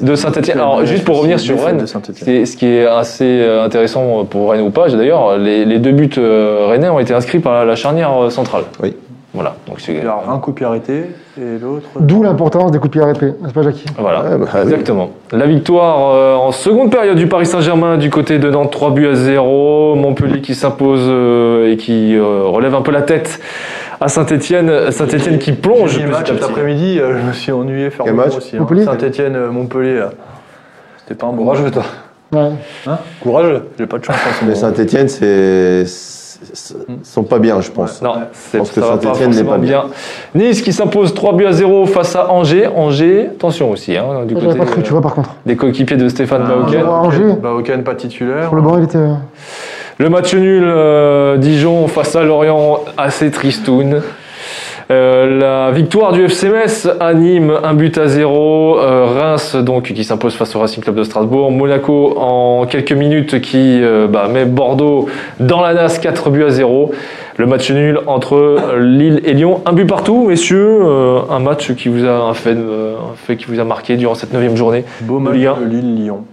de 0.00 0.14
Saint-Etienne. 0.14 0.58
Alors, 0.58 0.84
juste 0.86 1.04
pour 1.04 1.18
revenir 1.18 1.38
sur 1.40 1.62
Rennes, 1.62 1.78
de 1.78 1.86
Saint-Étienne. 1.86 2.24
c'est 2.24 2.46
ce 2.46 2.56
qui 2.56 2.66
est 2.66 2.86
assez 2.86 3.24
euh, 3.24 3.64
intéressant 3.64 4.24
pour 4.24 4.50
Rennes 4.52 4.62
ou 4.62 4.70
pas. 4.70 4.88
D'ailleurs, 4.88 5.36
les, 5.36 5.64
les 5.64 5.78
deux 5.78 5.92
buts 5.92 6.08
euh, 6.18 6.66
rennais 6.68 6.88
ont 6.88 6.98
été 7.00 7.12
inscrits 7.12 7.40
par 7.40 7.52
la, 7.54 7.64
la 7.64 7.76
charnière 7.76 8.12
euh, 8.22 8.30
centrale. 8.30 8.64
Oui. 8.82 8.94
Voilà. 9.34 9.56
Donc 9.66 9.80
c'est 9.80 9.92
Il 9.92 10.02
y 10.04 10.06
a 10.06 10.18
un 10.30 10.38
coup 10.38 10.52
de 10.52 10.56
pied 10.56 10.64
arrêté 10.66 11.04
et 11.38 11.58
l'autre. 11.60 11.86
D'où 12.00 12.22
l'importance 12.22 12.70
des 12.72 12.78
coups 12.78 12.88
de 12.90 12.92
pied 12.92 13.02
arrêtés, 13.02 13.32
n'est-ce 13.42 13.52
pas, 13.52 13.62
Jackie 13.62 13.84
voilà. 13.98 14.22
Bah, 14.22 14.46
oui. 14.54 14.60
Exactement. 14.62 15.10
La 15.32 15.46
victoire 15.46 16.14
euh, 16.14 16.34
en 16.34 16.50
seconde 16.50 16.90
période 16.90 17.16
du 17.18 17.26
Paris 17.26 17.44
Saint-Germain 17.44 17.98
du 17.98 18.08
côté 18.08 18.38
de 18.38 18.50
Nantes, 18.50 18.72
3 18.72 18.92
buts 18.92 19.06
à 19.06 19.14
0. 19.14 19.96
Montpellier 19.96 20.40
qui 20.40 20.54
s'impose 20.54 21.02
euh, 21.04 21.70
et 21.70 21.76
qui 21.76 22.16
euh, 22.16 22.44
relève 22.46 22.74
un 22.74 22.80
peu 22.80 22.90
la 22.90 23.02
tête 23.02 23.38
à 24.00 24.08
Saint-Etienne. 24.08 24.90
Saint-Etienne 24.90 25.38
qui 25.38 25.52
plonge. 25.52 25.90
J'ai 25.98 26.06
match 26.06 26.28
cet 26.32 26.42
après-midi, 26.42 26.98
euh, 26.98 27.18
je 27.20 27.26
me 27.26 27.32
suis 27.32 27.52
ennuyé 27.52 27.90
faire 27.90 28.06
match 28.14 28.34
aussi. 28.36 28.56
hein. 28.56 28.60
Montpellier 28.60 28.84
Saint-Etienne-Montpellier. 28.84 30.04
C'était 31.00 31.14
pas 31.14 31.26
un 31.26 31.32
bon 31.32 31.44
match. 31.44 31.58
Courageux, 31.58 31.70
toi. 31.70 31.82
Ouais. 32.32 32.94
Courageux. 33.20 33.68
J'ai 33.78 33.86
pas 33.86 33.98
de 33.98 34.04
chance 34.04 34.16
Mais. 34.46 34.54
Saint-Etienne, 34.54 35.08
c'est- 35.08 35.84
sont 37.02 37.22
pas 37.24 37.38
bien, 37.38 37.60
je 37.60 37.70
pense. 37.70 38.00
Non, 38.02 38.14
c'est- 38.32 38.58
pense 38.58 38.70
que 38.70 38.80
Saint-Étienne 38.80 39.30
n'est 39.30 39.44
pas 39.44 39.58
bien. 39.58 39.84
Nice 40.34 40.62
qui 40.62 40.72
s'impose 40.72 41.12
3 41.14 41.32
buts 41.34 41.46
à 41.46 41.52
0 41.52 41.86
face 41.86 42.14
à 42.16 42.30
Angers. 42.30 42.66
Angers, 42.68 43.26
attention 43.34 43.70
aussi, 43.70 43.96
hein, 43.96 44.24
du 44.26 44.34
côté 44.34 44.56
pas 44.58 44.64
cru, 44.66 44.82
tu 44.82 44.92
vois, 44.92 45.00
par 45.02 45.14
contre. 45.14 45.30
des 45.46 45.56
coéquipiers 45.56 45.96
de 45.96 46.08
Stéphane 46.08 46.44
Ah, 46.46 46.54
Bauken. 46.54 46.82
à 46.86 46.90
Angers. 46.90 47.32
Bauken 47.42 47.82
pas 47.82 47.94
titulaire. 47.94 48.44
Sur 48.44 48.54
le 48.54 48.62
banc, 48.62 48.78
il 48.78 48.84
était. 48.84 48.98
euh, 48.98 49.14
Le 49.98 50.08
match 50.10 50.32
nul, 50.34 50.62
euh, 50.64 51.36
Dijon 51.38 51.88
face 51.88 52.14
à 52.14 52.22
Lorient, 52.22 52.80
assez 52.96 53.30
tristoun. 53.32 54.00
Euh, 54.90 55.38
la 55.38 55.70
victoire 55.70 56.12
du 56.12 56.24
FC 56.24 56.48
Metz 56.48 56.88
à 56.98 57.12
Nîmes, 57.12 57.52
un 57.62 57.74
but 57.74 57.98
à 57.98 58.08
zéro. 58.08 58.78
Euh, 58.78 59.04
Reims, 59.04 59.54
donc, 59.56 59.92
qui 59.92 60.04
s'impose 60.04 60.34
face 60.34 60.56
au 60.56 60.60
Racing 60.60 60.82
Club 60.82 60.96
de 60.96 61.02
Strasbourg. 61.02 61.50
Monaco, 61.52 62.14
en 62.16 62.64
quelques 62.66 62.92
minutes, 62.92 63.40
qui 63.42 63.82
euh, 63.82 64.06
bah, 64.06 64.28
met 64.28 64.46
Bordeaux 64.46 65.08
dans 65.40 65.60
la 65.60 65.74
NAS, 65.74 65.98
4 66.00 66.30
buts 66.30 66.44
à 66.44 66.50
zéro. 66.50 66.92
Le 67.36 67.46
match 67.46 67.70
nul 67.70 68.00
entre 68.06 68.56
Lille 68.80 69.20
et 69.24 69.34
Lyon, 69.34 69.60
un 69.64 69.72
but 69.72 69.86
partout, 69.86 70.26
messieurs. 70.26 70.80
Un 71.30 71.38
match 71.38 71.72
qui 71.74 71.88
vous 71.88 72.04
a 72.04 72.22
un 72.24 72.34
fait, 72.34 72.50
un 72.50 73.14
fait 73.14 73.36
qui 73.36 73.44
vous 73.44 73.60
a 73.60 73.64
marqué 73.64 73.96
durant 73.96 74.14
cette 74.14 74.32
neuvième 74.32 74.56
journée. 74.56 74.84
Beau 75.02 75.20
match 75.20 75.36
de 75.36 75.64
Lille-Lyon. 75.64 76.24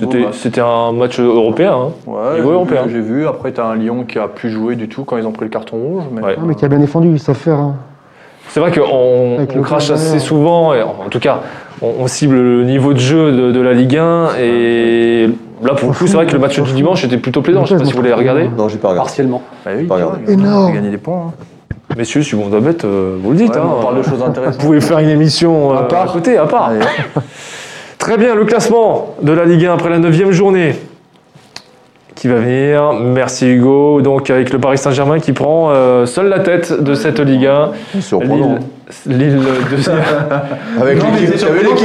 C'était, 0.00 0.18
match. 0.20 0.34
c'était 0.38 0.60
un 0.60 0.92
match 0.92 1.20
européen. 1.20 1.72
hein. 1.74 1.88
Ouais, 2.06 2.36
Niveau 2.36 2.50
européen. 2.52 2.82
vu- 2.86 2.92
J'ai 2.92 3.00
vu. 3.00 3.26
Après, 3.26 3.52
t'as 3.52 3.66
un 3.66 3.76
Lyon 3.76 4.04
qui 4.08 4.18
a 4.18 4.26
plus 4.28 4.50
joué 4.50 4.74
du 4.76 4.88
tout 4.88 5.04
quand 5.04 5.16
ils 5.16 5.26
ont 5.26 5.32
pris 5.32 5.44
le 5.44 5.50
carton 5.50 5.76
rouge. 5.76 6.04
Mais, 6.12 6.22
Ouais. 6.22 6.34
ah, 6.38 6.42
mais 6.44 6.54
qui 6.54 6.64
a 6.64 6.68
bien 6.68 6.78
défendu, 6.78 7.08
ils 7.10 7.18
savent 7.20 7.36
faire. 7.36 7.58
hein. 7.58 7.74
C'est 8.48 8.58
vrai 8.60 8.72
qu'on 8.72 8.80
on 8.82 9.38
le 9.38 9.62
crache 9.62 9.90
assez 9.90 10.04
derrière. 10.04 10.20
souvent, 10.22 10.74
et 10.74 10.82
en 10.82 11.08
tout 11.08 11.20
cas, 11.20 11.40
on, 11.82 11.92
on 12.00 12.06
cible 12.08 12.34
le 12.34 12.64
niveau 12.64 12.92
de 12.94 12.98
jeu 12.98 13.30
de, 13.30 13.52
de 13.52 13.60
la 13.60 13.72
Ligue 13.74 13.96
1. 13.96 14.30
Et 14.40 15.28
là, 15.62 15.74
pour 15.74 15.90
le 15.90 15.94
coup, 15.94 16.06
c'est 16.08 16.14
vrai 16.16 16.26
que 16.26 16.32
le 16.32 16.38
match 16.40 16.58
du 16.60 16.72
dimanche 16.72 17.04
était 17.04 17.18
plutôt 17.18 17.42
plaisant. 17.42 17.64
Je 17.64 17.74
ne 17.74 17.78
sais 17.78 17.84
pas 17.84 17.90
si 17.90 17.96
vous 17.96 18.02
l'avez 18.02 18.14
regardé. 18.14 18.48
Non, 18.58 18.68
j'ai 18.68 18.78
pas 18.78 18.88
regardé. 18.88 19.06
Partiellement. 19.06 19.42
Bah 19.64 19.70
oui, 19.76 19.84
Pas 19.84 19.94
regardé. 19.96 20.32
Énorme. 20.32 20.72
gagné 20.72 20.90
des 20.90 20.98
points. 20.98 21.26
hein. 21.28 21.32
Messieurs, 21.96 22.22
si 22.22 22.34
vous 22.36 22.42
en 22.42 22.60
bête, 22.60 22.84
euh, 22.84 23.16
vous 23.20 23.30
le 23.32 23.36
dites. 23.36 23.50
Ouais, 23.54 23.58
hein. 23.60 23.68
on 23.78 23.82
parle 23.82 23.98
de 23.98 24.02
choses 24.02 24.18
Vous 24.18 24.24
intéressantes. 24.24 24.60
pouvez 24.60 24.80
faire 24.80 24.98
une 25.00 25.08
émission 25.08 25.72
euh, 25.72 25.78
À 25.78 25.82
part. 25.82 26.10
à 26.10 26.12
côté, 26.12 26.36
à 26.36 26.46
part. 26.46 26.70
Très 28.00 28.16
bien, 28.16 28.34
le 28.34 28.46
classement 28.46 29.14
de 29.22 29.30
la 29.30 29.44
Ligue 29.44 29.66
1 29.66 29.74
après 29.74 29.90
la 29.90 29.98
9 29.98 30.32
journée. 30.32 30.74
Qui 32.14 32.28
va 32.28 32.36
venir 32.36 32.94
Merci 32.94 33.46
Hugo. 33.46 34.00
Donc 34.00 34.30
avec 34.30 34.52
le 34.54 34.58
Paris 34.58 34.78
Saint-Germain 34.78 35.20
qui 35.20 35.34
prend 35.34 35.70
euh, 35.70 36.06
seul 36.06 36.28
la 36.28 36.40
tête 36.40 36.82
de 36.82 36.94
cette 36.94 37.20
Ligue 37.20 37.46
1. 37.46 37.72
Surprenant. 38.00 38.58
Lille, 39.06 39.18
Lille 39.36 39.38
deuxième. 39.70 39.96
Avec 40.80 40.96
l'équipe, 41.02 41.28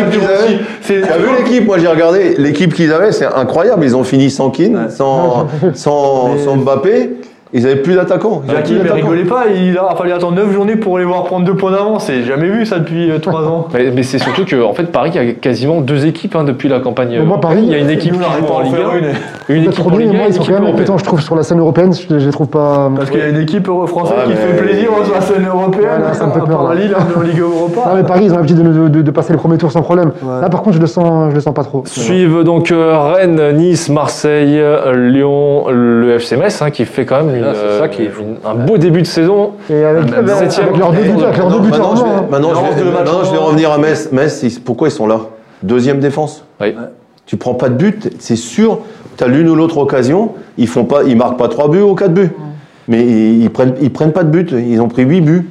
qu'ils 0.09 0.22
avaient 0.24 1.05
T'as 1.07 1.18
vu 1.18 1.28
l'équipe? 1.38 1.66
Moi 1.68 1.80
j'ai 1.80 1.88
regardé. 1.88 2.36
L'équipe 2.38 2.74
qu'ils 2.74 2.93
avaient, 2.93 3.11
c'est 3.11 3.26
incroyable. 3.26 3.84
Ils 3.84 3.95
ont 3.95 4.03
fini 4.05 4.32
sans 4.32 4.49
Keane, 4.49 4.88
sans, 4.89 5.47
sans, 5.74 6.34
Mais- 6.34 6.43
sans 6.43 6.55
Mbappé. 6.55 7.09
Ils 7.58 7.66
avaient 7.66 7.78
plus 7.78 7.95
d'attaquants. 7.95 8.41
Ils 8.45 8.49
avaient 8.51 8.58
Jackie, 8.60 8.74
plus 8.74 8.84
mais 8.84 8.89
d'attaquants. 8.89 9.08
rigolez 9.10 9.24
pas, 9.28 9.43
il 9.56 9.78
a 9.78 9.95
fallu 9.95 10.12
attendre 10.12 10.36
9 10.36 10.51
journées 10.53 10.76
pour 10.76 10.97
les 10.99 11.06
voir 11.06 11.24
prendre 11.24 11.45
2 11.45 11.56
points 11.56 11.72
d'avance. 11.72 12.03
C'est 12.06 12.24
jamais 12.24 12.49
vu 12.49 12.66
ça 12.66 12.80
depuis 12.80 13.10
3 13.22 13.43
ans. 13.47 13.68
Mais, 13.74 13.91
mais 13.95 14.03
c'est 14.03 14.20
surtout 14.20 14.43
que 14.45 14.62
en 14.62 14.74
fait 14.74 14.91
Paris 14.91 15.18
a 15.18 15.26
quasiment 15.34 15.80
deux 15.82 16.06
équipes 16.06 16.36
hein, 16.36 16.43
depuis 16.43 16.68
la 16.70 16.80
campagne. 16.82 17.10
Mais 17.12 17.18
moi, 17.20 17.38
européenne. 17.38 17.41
Paris, 17.41 17.64
il 17.66 17.72
y 17.72 17.76
a 17.76 17.78
une 17.80 17.89
équipe 17.89 18.14
qui 18.14 18.20
joue 18.20 18.26
en 18.53 18.60
Ligue 18.62 18.76
faire 18.76 18.89
1, 18.89 18.97
une. 18.97 19.64
équipe 19.64 19.86
en 19.88 19.97
Ligue 19.97 20.10
1, 20.10 20.14
moi, 20.14 20.22
une 20.26 20.28
ils 20.30 20.34
sont 20.34 20.41
équipe 20.41 20.56
quand 20.56 20.62
même 20.62 20.72
compétents, 20.72 20.97
je 20.97 21.03
trouve, 21.06 21.22
sur 21.22 21.36
la 21.36 21.43
scène 21.43 21.60
européenne. 21.60 21.93
Je, 21.93 22.20
je 22.20 22.26
les 22.26 22.32
trouve 22.32 22.47
pas. 22.49 22.91
Parce 22.95 23.10
qu'il 23.10 23.20
y 23.20 23.24
a 23.24 23.30
une 23.30 23.39
équipe 23.39 23.68
française 23.88 24.18
Ouais, 24.28 24.34
qui 24.34 24.38
fait 24.39 24.62
plaisir 24.62 24.89
sur 25.06 25.14
la 25.16 25.22
scène 25.22 25.45
européenne. 25.47 26.01
Ça 26.14 26.28
me 26.28 26.32
fait 26.34 26.39
peur. 26.45 26.74
Lille, 26.74 26.93
on 26.97 27.14
est 27.14 27.18
en 27.18 27.22
Ligue 27.22 27.39
Europa. 27.39 27.82
Ah, 27.86 27.91
mais 27.95 28.03
Paris, 28.03 28.26
ils 28.26 28.34
ont 28.34 28.36
l'habitude 28.36 28.62
de, 28.62 28.88
de- 28.89 29.01
de 29.01 29.12
passer 29.12 29.32
le 29.34 29.39
premier 29.39 29.58
tour 29.58 29.72
sans 29.72 29.82
problème. 29.82 30.12
Là, 30.41 30.49
par 30.49 30.62
contre, 30.62 30.76
je 30.76 30.82
le 30.82 30.88
sens, 30.88 31.30
je 31.30 31.36
le 31.36 31.41
sens 31.41 31.53
pas 31.53 31.64
trop. 31.64 31.84
Suivent 31.86 32.43
donc 32.43 32.72
euh, 32.72 32.97
Rennes, 32.97 33.56
Nice, 33.56 33.88
Marseille, 33.89 34.60
euh, 34.60 34.93
Lyon, 35.10 35.66
le 35.70 36.16
FC 36.16 36.36
Metz 36.38 36.62
hein, 36.62 36.70
qui 36.72 36.84
fait 36.86 37.06
quand 37.06 37.24
même 37.24 37.45
c'est 37.54 37.80
ça 37.80 37.88
qui 37.88 38.04
est 38.04 38.08
euh, 38.08 38.22
une- 38.22 38.38
un 38.50 38.56
beau 38.66 38.78
début 38.78 39.02
de 39.02 39.08
saison. 39.08 39.52
Et 39.70 39.84
avec, 39.84 40.06
Ah, 40.14 40.20
avec, 40.20 40.52
septième. 40.52 40.78
leurs 40.78 40.91
deux 40.91 41.02
buteurs, 41.02 41.24
avec 41.28 41.38
leurs 41.38 41.48
deux 41.50 41.60
Maintenant, 41.60 41.62
buteurs. 41.62 41.80
maintenant, 41.91 41.96
je 41.96 42.04
vais, 42.04 42.10
hein. 42.10 42.26
maintenant, 42.32 42.50
je 42.56 42.60
vais- 42.76 42.80
de 42.80 42.86
le 42.86 42.91
match 42.91 43.00
maintenant, 43.06 43.24
je 43.24 43.32
vais 43.32 43.38
avant. 43.38 43.46
revenir 43.48 43.72
à 43.72 43.78
Metz. 43.78 44.10
Metz, 44.12 44.43
ils- 44.43 44.62
pourquoi 44.62 44.88
ils 44.88 44.91
sont 44.91 45.08
là? 45.08 45.20
Deuxième 45.64 46.00
défense? 46.00 46.46
Oui. 46.62 46.76
Tu 47.26 47.38
prends 47.38 47.54
pas 47.56 47.70
de 47.70 47.76
but, 47.76 48.10
c'est 48.20 48.36
sûr. 48.36 48.80
Tu 49.18 49.24
as 49.24 49.28
l'une 49.28 49.50
ou 49.50 49.56
l'autre 49.56 49.78
occasion. 49.78 50.32
Ils 50.58 50.68
font 50.68 50.86
pas, 50.86 51.04
ils 51.04 51.16
marquent 51.18 51.38
pas 51.38 51.48
trois 51.48 51.70
buts 51.70 51.82
ou 51.82 51.96
quatre 51.96 52.14
buts. 52.14 52.30
Mais 52.88 53.02
ils, 53.04 53.43
ils 53.43 53.50
prennent, 53.50 53.74
ils 53.82 53.91
prennent 53.91 54.12
pas 54.12 54.24
de 54.24 54.30
but. 54.30 54.52
Ils 54.52 54.80
ont 54.82 54.88
pris 54.89 55.04
huit 55.04 55.22
buts. 55.22 55.50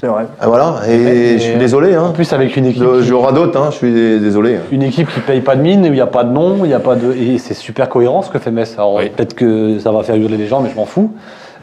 C'est 0.00 0.06
vrai. 0.08 0.26
Ah, 0.40 0.46
voilà. 0.48 0.74
Et 0.88 1.34
je 1.38 1.42
suis 1.42 1.56
désolé. 1.56 1.96
En 1.96 2.06
Hein. 2.06 2.12
plus, 2.14 2.30
avec 2.32 2.56
une 2.56 2.66
équipe, 2.66 2.82
Je, 2.82 3.00
qui, 3.00 3.06
je 3.06 3.14
radote. 3.14 3.56
Hein. 3.56 3.68
Je 3.70 3.76
suis 3.76 3.92
désolé. 4.20 4.58
une 4.70 4.82
équipe 4.82 5.08
qui 5.12 5.20
paye 5.20 5.40
pas 5.40 5.56
de 5.56 5.62
mine, 5.62 5.82
où 5.82 5.86
il 5.86 5.92
n'y 5.92 6.00
a 6.00 6.06
pas 6.06 6.24
de 6.24 6.32
nom, 6.32 6.58
il 6.64 6.70
y 6.70 6.74
a 6.74 6.80
pas 6.80 6.94
de. 6.96 7.12
Et 7.14 7.38
c'est 7.38 7.54
super 7.54 7.88
cohérent 7.88 8.22
ce 8.22 8.30
que 8.30 8.38
fait 8.38 8.50
Metz. 8.50 8.74
Alors 8.76 8.94
Oui. 8.96 9.08
peut-être 9.08 9.34
que 9.34 9.78
ça 9.78 9.90
va 9.92 10.02
faire 10.02 10.16
hurler 10.16 10.36
les 10.36 10.46
gens, 10.46 10.60
mais 10.60 10.68
je 10.70 10.76
m'en 10.76 10.84
fous. 10.86 11.12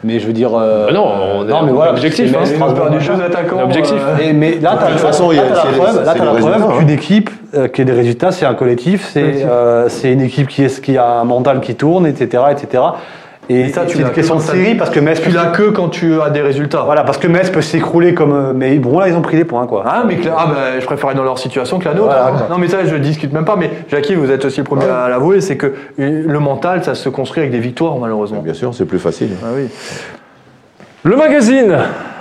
Mais 0.02 0.18
je 0.18 0.26
veux 0.26 0.32
dire. 0.34 0.50
euh, 0.54 0.88
Ah 0.90 0.92
non, 0.92 1.06
on 1.06 1.44
est- 1.46 1.50
non, 1.50 1.62
mais 1.62 1.72
voilà, 1.72 1.92
objectif, 1.92 2.34
hein. 2.34 2.40
On 2.60 2.72
perd 2.74 2.90
des 2.90 2.96
machin. 2.96 3.16
jeux 3.16 3.22
attaquants. 3.24 3.62
Objectif. 3.64 3.96
euh, 3.98 4.16
Et, 4.22 4.32
mais 4.34 4.58
là, 4.60 4.76
tu 4.78 4.86
De 4.86 4.90
toute 4.90 5.00
façon, 5.00 5.30
il 5.32 5.36
y 5.36 5.40
a- 5.40 5.44
la 5.44 5.50
preuve, 5.50 6.04
là, 6.04 6.12
les 6.12 6.20
la 6.20 6.26
preuve 6.58 6.78
qu'une 6.78 6.90
hein. 6.90 6.92
équipe 6.92 7.30
euh, 7.54 7.68
qui 7.68 7.80
a 7.80 7.84
des 7.84 7.92
résultats, 7.92 8.30
c'est 8.30 8.44
un 8.44 8.52
collectif, 8.54 9.08
c'est 9.12 9.20
Collectif. 9.22 9.46
euh, 9.48 9.86
c'est 9.88 10.12
une 10.12 10.20
équipe 10.20 10.48
qui, 10.48 10.64
est, 10.64 10.80
qui 10.82 10.98
a 10.98 11.06
un 11.08 11.24
mental 11.24 11.60
qui 11.60 11.74
tourne, 11.76 12.06
etc. 12.06 12.42
etc. 12.50 12.82
Et, 13.50 13.60
Et 13.60 13.68
ça, 13.68 13.84
tu 13.84 13.96
c'est 13.98 14.02
une 14.02 14.10
question 14.10 14.36
que 14.36 14.42
de 14.42 14.46
série 14.46 14.74
parce 14.74 14.88
que 14.90 15.00
Metz 15.00 15.20
Tu 15.20 15.30
l'as 15.30 15.46
que 15.46 15.64
quand 15.70 15.88
tu 15.90 16.20
as 16.20 16.30
des 16.30 16.40
résultats. 16.40 16.82
Voilà, 16.84 17.04
parce 17.04 17.18
que 17.18 17.26
Metz 17.26 17.50
peut 17.50 17.60
s'écrouler 17.60 18.14
comme. 18.14 18.32
euh, 18.32 18.52
Mais 18.54 18.76
bon, 18.78 18.98
là, 18.98 19.08
ils 19.08 19.14
ont 19.14 19.20
pris 19.22 19.36
des 19.36 19.44
points, 19.44 19.66
quoi. 19.66 19.84
Ah, 19.86 20.04
mais 20.06 20.14
cla- 20.14 20.32
ah, 20.36 20.46
bah, 20.48 20.60
je 20.80 20.84
préfère 20.86 21.10
être 21.10 21.16
dans 21.16 21.24
leur 21.24 21.38
situation 21.38 21.78
que 21.78 21.84
la 21.84 21.92
nôtre. 21.94 22.06
Voilà, 22.06 22.28
hein. 22.28 22.46
non, 22.48 22.56
mais 22.58 22.68
ça, 22.68 22.84
je 22.86 22.96
discute 22.96 23.32
même 23.34 23.44
pas. 23.44 23.56
Mais 23.56 23.70
Jackie, 23.90 24.14
vous 24.14 24.30
êtes 24.30 24.44
aussi 24.46 24.58
le 24.58 24.64
premier 24.64 24.86
à 24.86 25.08
l'avouer, 25.10 25.40
c'est 25.42 25.56
que 25.58 25.66
euh, 25.66 26.22
le 26.26 26.38
mental, 26.38 26.82
ça 26.84 26.94
se 26.94 27.08
construit 27.10 27.40
avec 27.42 27.52
des 27.52 27.58
victoires, 27.60 27.96
malheureusement. 27.98 28.40
Bien 28.40 28.54
sûr, 28.54 28.74
c'est 28.74 28.86
plus 28.86 28.98
facile. 28.98 29.30
Ah 29.42 29.48
oui. 29.54 29.68
Le 31.06 31.16
magazine, 31.16 31.76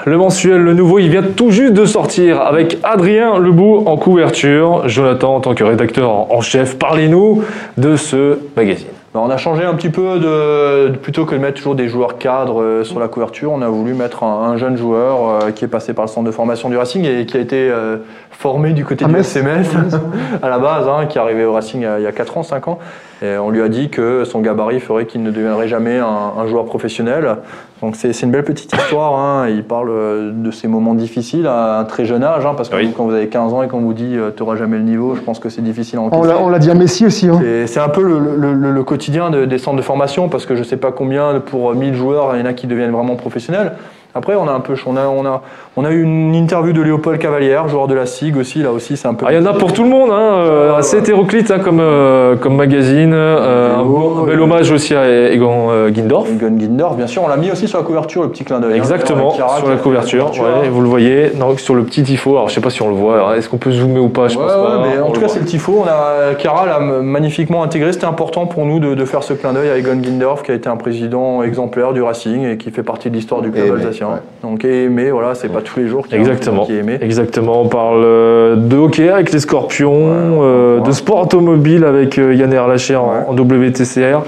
le 0.05 0.17
mensuel, 0.17 0.61
le 0.61 0.73
nouveau, 0.73 0.99
il 0.99 1.07
vient 1.09 1.23
tout 1.23 1.51
juste 1.51 1.71
de 1.71 1.85
sortir 1.85 2.41
avec 2.41 2.77
Adrien 2.83 3.39
Lebout 3.39 3.83
en 3.85 3.95
couverture. 3.95 4.89
Jonathan, 4.89 5.35
en 5.35 5.39
tant 5.39 5.55
que 5.55 5.63
rédacteur 5.63 6.09
en 6.33 6.41
chef, 6.41 6.77
parlez-nous 6.77 7.43
de 7.77 7.95
ce 7.95 8.39
magazine. 8.57 8.87
Ben, 9.13 9.19
on 9.19 9.29
a 9.29 9.37
changé 9.37 9.63
un 9.63 9.75
petit 9.75 9.91
peu 9.91 10.17
de, 10.17 10.97
plutôt 10.97 11.25
que 11.25 11.35
de 11.35 11.39
mettre 11.39 11.57
toujours 11.57 11.75
des 11.75 11.87
joueurs 11.87 12.17
cadres 12.17 12.63
euh, 12.63 12.83
sur 12.83 12.99
la 12.99 13.07
couverture, 13.07 13.51
on 13.51 13.61
a 13.61 13.69
voulu 13.69 13.93
mettre 13.93 14.23
un, 14.23 14.57
jeune 14.57 14.75
joueur 14.75 15.29
euh, 15.29 15.51
qui 15.51 15.65
est 15.65 15.67
passé 15.67 15.93
par 15.93 16.05
le 16.05 16.09
centre 16.09 16.25
de 16.25 16.31
formation 16.31 16.67
du 16.67 16.77
Racing 16.77 17.05
et 17.05 17.27
qui 17.27 17.37
a 17.37 17.39
été 17.39 17.69
euh, 17.69 17.97
formé 18.31 18.71
du 18.71 18.83
côté 18.83 19.05
du 19.05 19.15
SMS 19.15 19.69
à 20.41 20.49
la 20.49 20.57
base, 20.57 20.87
hein, 20.87 21.05
qui 21.05 21.19
est 21.19 21.21
arrivé 21.21 21.45
au 21.45 21.53
Racing 21.53 21.85
il 21.97 22.03
y 22.03 22.07
a 22.07 22.11
4 22.11 22.37
ans, 22.37 22.43
5 22.43 22.67
ans. 22.67 22.79
Et 23.23 23.37
on 23.37 23.51
lui 23.51 23.61
a 23.61 23.69
dit 23.69 23.89
que 23.89 24.25
son 24.25 24.41
gabarit 24.41 24.81
ferait 24.81 25.05
qu'il 25.05 25.23
ne 25.23 25.31
deviendrait 25.31 25.69
jamais 25.69 25.97
un, 25.97 26.45
joueur 26.45 26.65
professionnel. 26.65 27.37
Donc 27.81 27.95
c'est 27.95 28.11
une 28.21 28.31
belle 28.31 28.43
petite 28.43 28.73
histoire. 28.73 29.17
Hein. 29.17 29.47
Il 29.47 29.63
parle 29.63 30.33
de 30.35 30.51
ses 30.51 30.67
moments 30.67 30.93
difficiles 30.93 31.47
à 31.47 31.79
un 31.79 31.85
très 31.85 32.03
jeune 32.03 32.23
âge, 32.23 32.45
hein, 32.45 32.53
parce 32.55 32.67
que 32.67 32.75
quand 32.95 33.05
vous 33.05 33.13
avez 33.13 33.27
15 33.27 33.53
ans 33.53 33.63
et 33.63 33.69
qu'on 33.69 33.79
vous 33.79 33.93
dit 33.93 34.17
tu 34.35 34.43
n'auras 34.43 34.57
jamais 34.57 34.77
le 34.77 34.83
niveau, 34.83 35.15
je 35.15 35.21
pense 35.21 35.39
que 35.39 35.47
c'est 35.47 35.61
difficile 35.61 35.99
à 35.99 36.01
encaisser. 36.01 36.33
On 36.37 36.49
l'a 36.49 36.59
dit 36.59 36.69
à 36.69 36.75
Messi 36.75 37.05
aussi. 37.05 37.29
Hein. 37.29 37.39
C'est 37.65 37.79
un 37.79 37.89
peu 37.89 38.03
le, 38.03 38.53
le, 38.53 38.83
quotidien 38.83 39.31
des 39.31 39.57
centres 39.57 39.77
de 39.77 39.81
formation, 39.81 40.27
parce 40.27 40.45
que 40.45 40.55
je 40.55 40.59
ne 40.59 40.65
sais 40.65 40.77
pas 40.77 40.91
combien 40.91 41.39
pour 41.39 41.73
1000 41.73 41.95
joueurs, 41.95 42.35
il 42.35 42.41
y 42.41 42.43
en 42.43 42.45
a 42.45 42.53
qui 42.53 42.67
deviennent 42.67 42.91
vraiment 42.91 43.15
professionnels. 43.15 43.73
Après, 44.15 44.35
on 44.35 44.47
a 44.47 44.51
un 44.51 44.59
peu, 44.59 44.75
on 44.85 44.95
a, 44.95 45.07
on 45.07 45.25
a, 45.25 45.41
on 45.75 45.85
a 45.85 45.89
eu 45.89 46.03
une 46.03 46.35
interview 46.35 46.71
de 46.71 46.83
Léopold 46.83 47.17
Cavalière, 47.17 47.67
joueur 47.67 47.87
de 47.87 47.95
la 47.95 48.05
SIG 48.05 48.37
aussi. 48.37 48.59
Là 48.59 48.71
aussi, 48.71 48.95
c'est 48.95 49.07
un 49.07 49.15
peu. 49.15 49.25
Ah, 49.27 49.33
il 49.33 49.39
y 49.39 49.41
en 49.41 49.45
a 49.47 49.53
pour 49.53 49.73
tout 49.73 49.83
le 49.83 49.89
monde, 49.89 50.11
hein, 50.11 50.35
euh, 50.35 50.75
assez 50.75 50.99
hétéroclite 50.99 51.49
hein, 51.49 51.57
comme, 51.57 51.79
euh, 51.79 52.35
comme 52.35 52.55
magazine. 52.55 53.11
Euh, 53.11 53.75
un, 53.75 54.25
bel 54.25 54.39
hommage 54.39 54.71
aussi 54.71 54.93
à 54.93 55.31
Egon 55.31 55.89
Gindorf. 55.91 56.29
Egon 56.29 56.59
Gindorf, 56.59 56.95
bien 56.95 57.07
sûr. 57.07 57.23
On 57.23 57.27
l'a 57.27 57.37
mis 57.37 57.49
aussi 57.49 57.67
sur 57.67 57.79
la 57.79 57.83
couverture, 57.83 58.21
le 58.21 58.29
petit 58.29 58.43
clin 58.43 58.59
d'œil. 58.59 58.73
Hein, 58.73 58.77
Exactement, 58.77 59.31
sur 59.31 59.67
la 59.67 59.77
couverture. 59.77 60.29
Ouais, 60.33 60.69
vous 60.69 60.81
le 60.81 60.89
voyez. 60.89 61.31
Non, 61.35 61.57
sur 61.57 61.73
le 61.73 61.83
petit 61.83 62.03
tifo. 62.03 62.31
Alors, 62.31 62.49
je 62.49 62.53
sais 62.53 62.61
pas 62.61 62.69
si 62.69 62.83
on 62.83 62.89
le 62.89 62.95
voit. 62.95 63.35
Est-ce 63.35 63.49
qu'on 63.49 63.57
peut 63.57 63.71
zoomer 63.71 63.99
ou 63.99 64.09
pas 64.09 64.27
Je 64.27 64.37
pense 64.37 64.51
pas. 64.51 64.83
Mais 64.83 65.01
en 65.01 65.09
tout 65.09 65.21
cas, 65.21 65.27
c'est 65.27 65.39
le 65.39 65.45
tifo. 65.45 65.83
On 65.83 65.87
a 65.87 66.35
Chiara 66.37 66.67
l'a 66.67 66.79
magnifiquement 66.79 67.63
intégré. 67.63 67.91
C'était 67.93 68.05
important 68.05 68.45
pour 68.45 68.67
nous 68.67 68.79
de, 68.79 68.93
de, 68.93 69.05
faire 69.05 69.23
ce 69.23 69.33
clin 69.33 69.53
d'œil 69.53 69.69
à 69.69 69.77
Egon 69.77 69.99
Gindorf, 70.03 70.43
qui 70.43 70.51
a 70.51 70.53
été 70.53 70.69
un 70.69 70.77
président 70.77 71.41
exemplaire 71.41 71.93
du 71.93 72.03
Racing 72.03 72.45
et 72.45 72.57
qui 72.57 72.69
fait 72.69 72.83
partie 72.83 73.09
de 73.09 73.15
l'histoire 73.15 73.41
du 73.41 73.49
club 73.49 73.73
alsacien. 73.73 74.02
Donc, 74.41 74.65
aimé. 74.65 75.11
Voilà, 75.11 75.35
c'est 75.35 75.49
pas 75.49 75.61
tous 75.61 75.79
les 75.79 75.87
jours 75.87 76.07
qu'il 76.07 76.17
Exactement. 76.17 76.67
Exactement. 77.01 77.61
On 77.61 77.67
parle 77.67 78.03
euh, 78.03 78.55
de 78.55 78.75
hockey 78.75 79.09
avec 79.09 79.31
les 79.31 79.39
Scorpions, 79.39 80.41
euh, 80.41 80.79
de 80.81 80.91
sport 80.91 81.21
automobile 81.21 81.85
avec 81.85 82.17
euh, 82.17 82.33
Yann 82.33 82.51
Erlacher 82.51 82.95
en, 82.95 83.33
WTCR, 83.33 84.23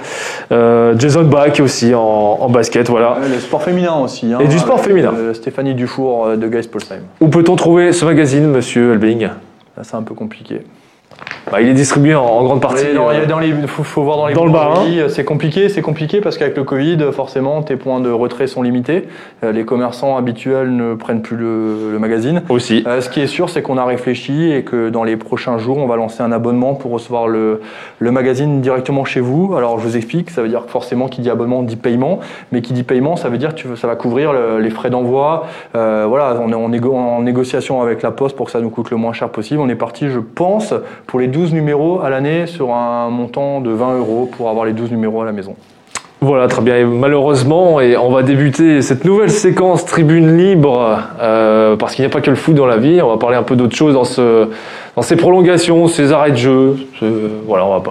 Jason 0.97 1.23
Bach 1.23 1.59
aussi 1.59 1.93
en, 1.93 2.49
basket. 2.49 2.89
Voilà. 2.89 3.17
le 3.29 3.39
sport 3.39 3.63
féminin 3.63 3.95
aussi. 3.95 4.31
Hein, 4.31 4.39
Et 4.41 4.47
du 4.47 4.59
sport 4.59 4.79
féminin. 4.79 5.13
Stéphanie 5.33 5.73
Dufour 5.73 6.37
de 6.37 6.47
Polsheim. 6.67 7.01
Où 7.19 7.27
peut-on 7.27 7.55
trouver 7.55 7.91
ce 7.91 8.05
magazine, 8.05 8.47
monsieur 8.47 8.93
Elbing? 8.93 9.29
C'est 9.81 9.95
un 9.95 10.03
peu 10.03 10.15
compliqué. 10.15 10.61
Bah, 11.51 11.61
il 11.61 11.67
est 11.67 11.73
distribué 11.73 12.15
en, 12.15 12.43
grande 12.43 12.61
partie. 12.61 12.85
Il 12.91 12.97
euh, 12.97 13.67
faut, 13.67 14.03
voir 14.03 14.17
dans 14.17 14.27
les 14.27 14.33
dans 14.33 14.45
le 14.45 14.51
bas. 14.51 14.73
Hein. 14.77 15.07
C'est 15.09 15.23
compliqué, 15.23 15.69
c'est 15.69 15.83
compliqué 15.83 16.19
parce 16.19 16.37
qu'avec 16.37 16.57
le 16.57 16.63
Covid, 16.63 16.97
forcément, 17.11 17.61
tes 17.61 17.75
points 17.75 17.99
de 17.99 18.09
retrait 18.09 18.47
sont 18.47 18.63
limités. 18.63 19.07
Euh, 19.43 19.51
les 19.51 19.63
commerçants 19.63 20.17
habituels 20.17 20.75
ne 20.75 20.95
prennent 20.95 21.21
plus 21.21 21.37
le, 21.37 21.99
magazine. 21.99 22.41
Aussi. 22.49 22.83
Euh, 22.87 22.99
ce 22.99 23.09
qui 23.09 23.21
est 23.21 23.27
sûr, 23.27 23.49
c'est 23.49 23.61
qu'on 23.61 23.77
a 23.77 23.85
réfléchi 23.85 24.51
et 24.51 24.63
que 24.63 24.89
dans 24.89 25.03
les 25.03 25.17
prochains 25.17 25.59
jours, 25.59 25.77
on 25.77 25.85
va 25.85 25.95
lancer 25.97 26.23
un 26.23 26.31
abonnement 26.31 26.73
pour 26.73 26.91
recevoir 26.91 27.27
le, 27.27 27.61
le 27.99 28.11
magazine 28.11 28.61
directement 28.61 29.05
chez 29.05 29.19
vous. 29.19 29.55
Alors, 29.55 29.79
je 29.79 29.87
vous 29.87 29.97
explique, 29.97 30.31
ça 30.31 30.41
veut 30.41 30.49
dire 30.49 30.65
que 30.65 30.71
forcément, 30.71 31.07
qui 31.07 31.21
dit 31.21 31.29
abonnement 31.29 31.61
dit 31.61 31.75
paiement, 31.75 32.19
mais 32.51 32.61
qui 32.61 32.73
dit 32.73 32.83
paiement, 32.83 33.15
ça 33.17 33.29
veut 33.29 33.37
dire 33.37 33.53
que 33.53 33.75
ça 33.75 33.87
va 33.87 33.95
couvrir 33.95 34.33
les 34.33 34.69
frais 34.71 34.89
d'envoi. 34.89 35.45
voilà, 35.73 36.39
on 36.41 36.51
est 36.51 36.85
en, 36.85 36.95
en 36.95 37.21
négociation 37.21 37.81
avec 37.81 38.01
la 38.01 38.11
Poste 38.11 38.35
pour 38.35 38.47
que 38.47 38.51
ça 38.51 38.61
nous 38.61 38.69
coûte 38.69 38.89
le 38.89 38.97
moins 38.97 39.13
cher 39.13 39.29
possible. 39.29 39.59
On 39.59 39.69
est 39.69 39.75
parti, 39.75 40.09
je 40.09 40.19
pense, 40.19 40.73
pour 41.05 41.19
les 41.19 41.27
12 41.35 41.51
numéros 41.51 41.99
à 42.01 42.09
l'année 42.09 42.47
sur 42.47 42.73
un 42.73 43.09
montant 43.09 43.59
de 43.59 43.69
20 43.69 43.97
euros 43.97 44.29
pour 44.37 44.49
avoir 44.49 44.63
les 44.63 44.71
12 44.71 44.91
numéros 44.91 45.21
à 45.21 45.25
la 45.25 45.33
maison. 45.33 45.55
Voilà, 46.21 46.47
très 46.47 46.61
bien. 46.61 46.87
malheureusement, 46.87 47.81
et 47.81 47.97
on 47.97 48.09
va 48.09 48.23
débuter 48.23 48.81
cette 48.81 49.03
nouvelle 49.03 49.29
séquence 49.29 49.85
tribune 49.85 50.37
libre, 50.37 50.97
euh, 51.21 51.75
parce 51.75 51.93
qu'il 51.93 52.03
n'y 52.03 52.09
a 52.09 52.09
pas 52.09 52.21
que 52.21 52.29
le 52.29 52.37
foot 52.37 52.55
dans 52.55 52.65
la 52.65 52.77
vie. 52.77 53.01
On 53.01 53.09
va 53.09 53.17
parler 53.17 53.35
un 53.35 53.43
peu 53.43 53.57
d'autres 53.57 53.75
choses 53.75 53.95
dans, 53.95 54.05
ce, 54.05 54.47
dans 54.95 55.01
ces 55.01 55.17
prolongations, 55.17 55.87
ces 55.87 56.13
arrêts 56.13 56.31
de 56.31 56.37
jeu. 56.37 56.77
voilà, 57.45 57.65
on 57.65 57.77
va, 57.77 57.83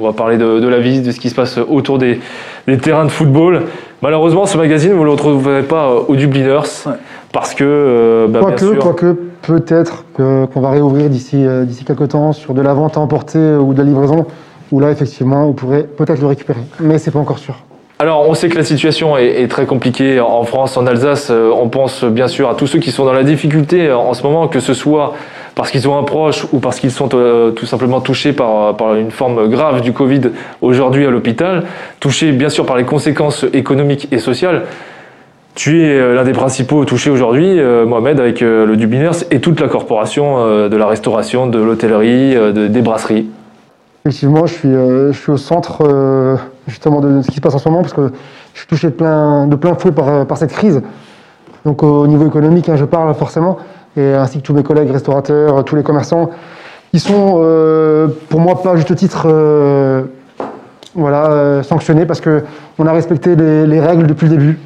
on 0.00 0.06
va 0.06 0.12
parler 0.14 0.38
de, 0.38 0.66
la 0.66 0.80
vie, 0.80 1.02
de 1.02 1.12
ce 1.12 1.20
qui 1.20 1.28
se 1.28 1.34
passe 1.34 1.58
autour 1.58 1.98
des, 1.98 2.18
des 2.66 2.78
terrains 2.78 3.04
de 3.04 3.10
football. 3.10 3.64
Malheureusement, 4.00 4.46
ce 4.46 4.56
magazine, 4.56 4.92
vous 4.92 5.00
ne 5.00 5.04
le 5.04 5.10
retrouverez 5.10 5.62
pas 5.64 5.92
au 6.08 6.16
Dubliners, 6.16 6.88
parce 7.30 7.54
que, 7.54 7.62
euh, 7.62 8.26
bah, 8.26 8.40
sûr... 8.56 8.78
Quoique, 8.78 9.16
peut-être 9.50 10.04
qu'on 10.16 10.60
va 10.60 10.70
réouvrir 10.70 11.10
d'ici 11.10 11.44
euh, 11.44 11.64
d'ici 11.64 11.84
quelques 11.84 12.10
temps 12.10 12.32
sur 12.32 12.54
de 12.54 12.62
la 12.62 12.72
vente 12.72 12.96
à 12.96 13.00
emporter 13.00 13.56
ou 13.56 13.72
de 13.72 13.78
la 13.78 13.84
livraison, 13.84 14.26
où 14.70 14.78
là, 14.78 14.92
effectivement, 14.92 15.48
on 15.48 15.52
pourrait 15.52 15.82
peut-être 15.82 16.20
le 16.20 16.28
récupérer. 16.28 16.60
Mais 16.78 16.98
c'est 16.98 17.10
pas 17.10 17.18
encore 17.18 17.38
sûr. 17.38 17.56
Alors, 17.98 18.28
on 18.28 18.34
sait 18.34 18.48
que 18.48 18.56
la 18.56 18.64
situation 18.64 19.18
est, 19.18 19.50
très 19.50 19.66
compliquée 19.66 20.20
en 20.20 20.44
France, 20.44 20.76
en 20.76 20.86
Alsace. 20.86 21.28
Euh, 21.30 21.50
on 21.52 21.68
pense 21.68 22.04
bien 22.04 22.28
sûr 22.28 22.48
à 22.48 22.54
tous 22.54 22.68
ceux 22.68 22.78
qui 22.78 22.92
sont 22.92 23.04
dans 23.04 23.12
la 23.12 23.24
difficulté 23.24 23.90
en 23.90 24.14
ce 24.14 24.22
moment, 24.22 24.46
que 24.46 24.60
ce 24.60 24.72
soit 24.72 25.14
parce 25.56 25.72
qu'ils 25.72 25.88
ont 25.88 25.98
un 25.98 26.04
proche 26.04 26.46
ou 26.52 26.60
parce 26.60 26.78
qu'ils 26.78 26.92
sont 26.92 27.08
euh, 27.14 27.50
tout 27.50 27.66
simplement 27.66 28.00
touchés 28.00 28.32
par, 28.32 28.76
par, 28.76 28.94
une 28.94 29.10
forme 29.10 29.48
grave 29.48 29.80
du 29.80 29.92
Covid 29.92 30.30
aujourd'hui 30.60 31.04
à 31.04 31.10
l'hôpital, 31.10 31.64
touchés 31.98 32.30
bien 32.30 32.48
sûr 32.48 32.64
par 32.64 32.76
les 32.76 32.84
conséquences 32.84 33.44
économiques 33.52 34.06
et 34.12 34.18
sociales. 34.18 34.62
Tu 35.54 35.82
es 35.82 35.98
euh, 35.98 36.14
l'un 36.14 36.24
des 36.24 36.32
principaux 36.32 36.84
touchés 36.84 37.10
aujourd'hui, 37.10 37.58
euh, 37.58 37.84
Mohamed, 37.84 38.20
avec 38.20 38.40
euh, 38.42 38.66
le 38.66 38.76
Dubliners 38.76 39.24
et 39.30 39.40
toute 39.40 39.60
la 39.60 39.68
corporation 39.68 40.68
de 40.68 40.76
la 40.76 40.86
restauration, 40.86 41.46
de 41.46 41.58
l'hôtellerie, 41.58 42.36
des 42.52 42.82
brasseries. 42.82 43.28
Effectivement, 44.04 44.46
je 44.46 45.12
suis, 45.12 45.30
au 45.30 45.36
centre 45.36 46.38
justement 46.66 47.00
de 47.00 47.22
ce 47.22 47.28
qui 47.28 47.36
se 47.36 47.40
passe 47.40 47.54
en 47.54 47.58
ce 47.58 47.68
moment 47.68 47.82
parce 47.82 47.92
que 47.92 48.10
je 48.54 48.58
suis 48.60 48.68
touché 48.68 48.88
de 48.88 48.94
plein, 48.94 49.46
de 49.46 49.56
plein 49.56 49.74
fouet 49.74 49.92
par, 49.92 50.38
cette 50.38 50.52
crise. 50.52 50.80
Donc 51.66 51.82
au 51.82 52.06
niveau 52.06 52.26
économique, 52.26 52.68
hein, 52.68 52.76
je 52.76 52.86
parle 52.86 53.12
forcément, 53.14 53.58
et 53.96 54.14
ainsi 54.14 54.38
que 54.38 54.42
tous 54.42 54.54
mes 54.54 54.62
collègues 54.62 54.90
restaurateurs, 54.90 55.64
tous 55.64 55.76
les 55.76 55.82
commerçants, 55.82 56.30
ils 56.92 57.00
sont 57.00 57.42
pour 58.30 58.40
moi 58.40 58.62
pas 58.62 58.76
juste 58.76 58.94
titre 58.96 59.28
voilà, 60.94 61.62
sanctionnés 61.62 62.06
parce 62.06 62.22
qu'on 62.22 62.86
a 62.86 62.92
respecté 62.92 63.36
les 63.36 63.80
règles 63.80 64.06
depuis 64.06 64.28
le 64.28 64.36
début. 64.36 64.58